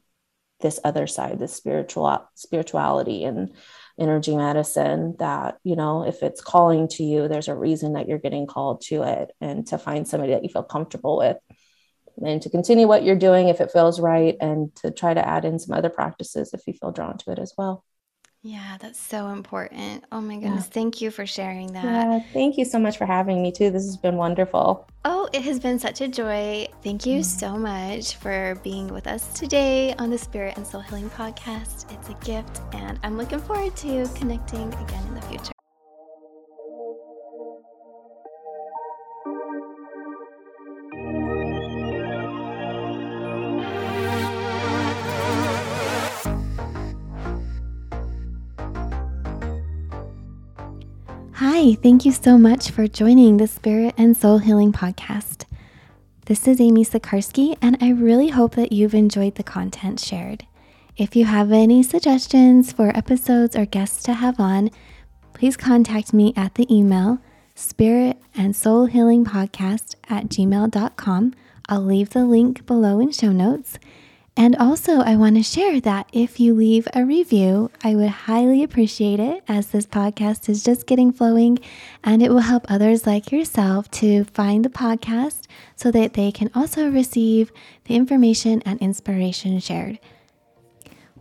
this 0.62 0.80
other 0.84 1.08
side, 1.08 1.40
this 1.40 1.54
spiritual 1.54 2.28
spirituality 2.36 3.24
and 3.24 3.54
energy 4.00 4.36
medicine 4.36 5.16
that, 5.20 5.58
you 5.64 5.76
know, 5.76 6.06
if 6.06 6.22
it's 6.22 6.42
calling 6.42 6.88
to 6.88 7.04
you, 7.04 7.28
there's 7.28 7.48
a 7.48 7.56
reason 7.56 7.94
that 7.94 8.08
you're 8.08 8.18
getting 8.18 8.46
called 8.46 8.82
to 8.82 9.04
it 9.04 9.32
and 9.42 9.66
to 9.68 9.78
find 9.78 10.08
somebody 10.08 10.34
that 10.34 10.44
you 10.44 10.50
feel 10.50 10.64
comfortable 10.64 11.18
with 11.18 11.38
and 12.26 12.42
to 12.42 12.50
continue 12.50 12.88
what 12.88 13.04
you're 13.04 13.16
doing 13.16 13.48
if 13.48 13.62
it 13.62 13.72
feels 13.72 14.00
right 14.00 14.36
and 14.42 14.76
to 14.76 14.92
try 14.92 15.14
to 15.14 15.26
add 15.26 15.46
in 15.46 15.60
some 15.60 15.76
other 15.76 15.90
practices 15.90 16.54
if 16.54 16.62
you 16.68 16.74
feel 16.74 16.92
drawn 16.92 17.18
to 17.18 17.32
it 17.32 17.40
as 17.40 17.54
well. 17.58 17.84
Yeah, 18.42 18.78
that's 18.80 19.00
so 19.00 19.30
important. 19.30 20.06
Oh 20.12 20.22
my 20.22 20.36
goodness. 20.36 20.66
Yeah. 20.66 20.72
Thank 20.72 21.02
you 21.02 21.12
for 21.12 21.26
sharing 21.26 21.74
that. 21.74 21.84
Yeah, 21.84 22.20
thank 22.32 22.58
you 22.58 22.64
so 22.64 22.80
much 22.80 22.98
for 22.98 23.06
having 23.06 23.42
me 23.42 23.52
too. 23.52 23.70
This 23.70 23.86
has 23.86 23.98
been 23.98 24.16
wonderful. 24.16 24.88
Oh, 25.04 25.28
it 25.34 25.42
has 25.42 25.60
been 25.60 25.78
such 25.78 26.00
a 26.00 26.08
joy. 26.08 26.68
Thank 26.82 27.06
you 27.06 27.22
so 27.24 27.58
much 27.58 28.16
for 28.16 28.60
being 28.64 28.88
with 28.88 29.08
us 29.08 29.34
today 29.34 29.94
on 29.96 30.10
the 30.10 30.18
Spirit 30.18 30.56
and 30.56 30.66
Soul 30.66 30.82
Healing 30.82 31.10
Podcast. 31.10 31.92
It's 31.92 32.10
a 32.10 32.14
gift, 32.26 32.62
and 32.74 32.98
I'm 33.04 33.18
looking 33.18 33.40
forward 33.40 33.76
to 33.78 34.08
connecting 34.16 34.74
again 34.74 35.08
in 35.08 35.16
the 35.16 35.22
future. 35.24 35.52
Hi, 51.62 51.74
thank 51.74 52.06
you 52.06 52.14
so 52.14 52.38
much 52.38 52.72
for 52.72 52.88
joining 52.88 53.36
the 53.36 53.46
Spirit 53.46 53.94
and 53.98 54.16
Soul 54.16 54.38
Healing 54.38 54.72
Podcast. 54.72 55.44
This 56.26 56.48
is 56.48 56.62
Amy 56.62 56.86
Sikarskie, 56.86 57.58
and 57.62 57.78
I 57.82 57.90
really 57.90 58.30
hope 58.30 58.56
that 58.56 58.72
you've 58.72 58.94
enjoyed 58.94 59.36
the 59.36 59.44
content 59.44 60.00
shared. 60.00 60.46
If 60.96 61.18
you 61.18 61.26
have 61.26 61.52
any 61.52 61.84
suggestions 61.84 62.72
for 62.72 62.96
episodes 62.98 63.58
or 63.58 63.66
guests 63.66 64.04
to 64.04 64.14
have 64.14 64.40
on, 64.40 64.70
please 65.34 65.58
contact 65.58 66.14
me 66.14 66.32
at 66.38 66.56
the 66.56 66.66
email 66.74 67.20
spirit 67.56 68.22
and 68.34 68.56
soul 68.56 68.86
healing 68.86 69.26
podcast 69.26 69.96
at 70.10 70.30
gmail.com. 70.30 71.34
I'll 71.68 71.82
leave 71.82 72.12
the 72.12 72.24
link 72.24 72.66
below 72.68 73.02
in 73.02 73.12
show 73.12 73.34
notes. 73.34 73.78
And 74.38 74.56
also, 74.56 75.02
I 75.02 75.18
want 75.18 75.36
to 75.36 75.44
share 75.44 75.82
that 75.82 76.10
if 76.14 76.40
you 76.40 76.54
leave 76.54 76.88
a 76.94 77.04
review, 77.04 77.72
I 77.84 77.96
would 77.96 78.10
highly 78.10 78.64
appreciate 78.64 79.20
it 79.20 79.44
as 79.50 79.68
this 79.68 79.86
podcast 79.86 80.48
is 80.48 80.64
just 80.64 80.88
getting 80.88 81.12
flowing 81.12 81.60
and 82.04 82.24
it 82.24 82.30
will 82.30 82.40
help 82.40 82.66
others 82.70 83.06
like 83.06 83.34
yourself 83.34 83.92
to 83.92 84.24
find 84.24 84.64
the 84.64 84.70
podcast 84.70 85.46
so 85.76 85.92
that 85.92 86.14
they 86.14 86.32
can 86.32 86.50
also 86.56 86.90
receive 86.90 87.52
the 87.84 87.96
information 87.96 88.62
and 88.66 88.80
inspiration 88.80 89.60
shared. 89.60 90.00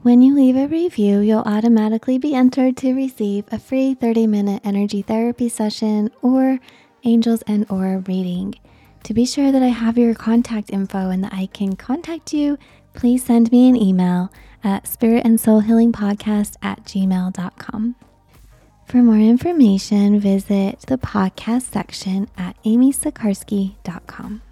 When 0.02 0.22
you 0.22 0.32
leave 0.32 0.56
a 0.56 0.68
review, 0.68 1.18
you'll 1.18 1.40
automatically 1.40 2.18
be 2.18 2.32
entered 2.32 2.76
to 2.78 2.94
receive 2.94 3.44
a 3.50 3.58
free 3.58 3.96
30-minute 3.96 4.62
energy 4.64 5.02
therapy 5.02 5.48
session 5.48 6.10
or 6.22 6.60
angels 7.02 7.42
and 7.48 7.66
aura 7.68 7.98
reading. 8.06 8.54
To 9.04 9.14
be 9.14 9.26
sure 9.26 9.50
that 9.50 9.62
I 9.62 9.68
have 9.68 9.98
your 9.98 10.14
contact 10.14 10.70
info 10.70 11.10
and 11.10 11.24
that 11.24 11.32
I 11.32 11.46
can 11.46 11.74
contact 11.74 12.32
you 12.32 12.58
please 12.98 13.24
send 13.24 13.52
me 13.52 13.68
an 13.68 13.76
email 13.76 14.30
at 14.64 14.84
spiritandsoulhealingpodcast 14.84 16.56
at 16.60 16.82
gmail.com. 16.84 17.94
For 18.86 18.96
more 18.96 19.16
information, 19.16 20.18
visit 20.18 20.80
the 20.88 20.98
podcast 20.98 21.70
section 21.70 22.28
at 22.36 22.60
amysikarskie.com. 22.64 24.42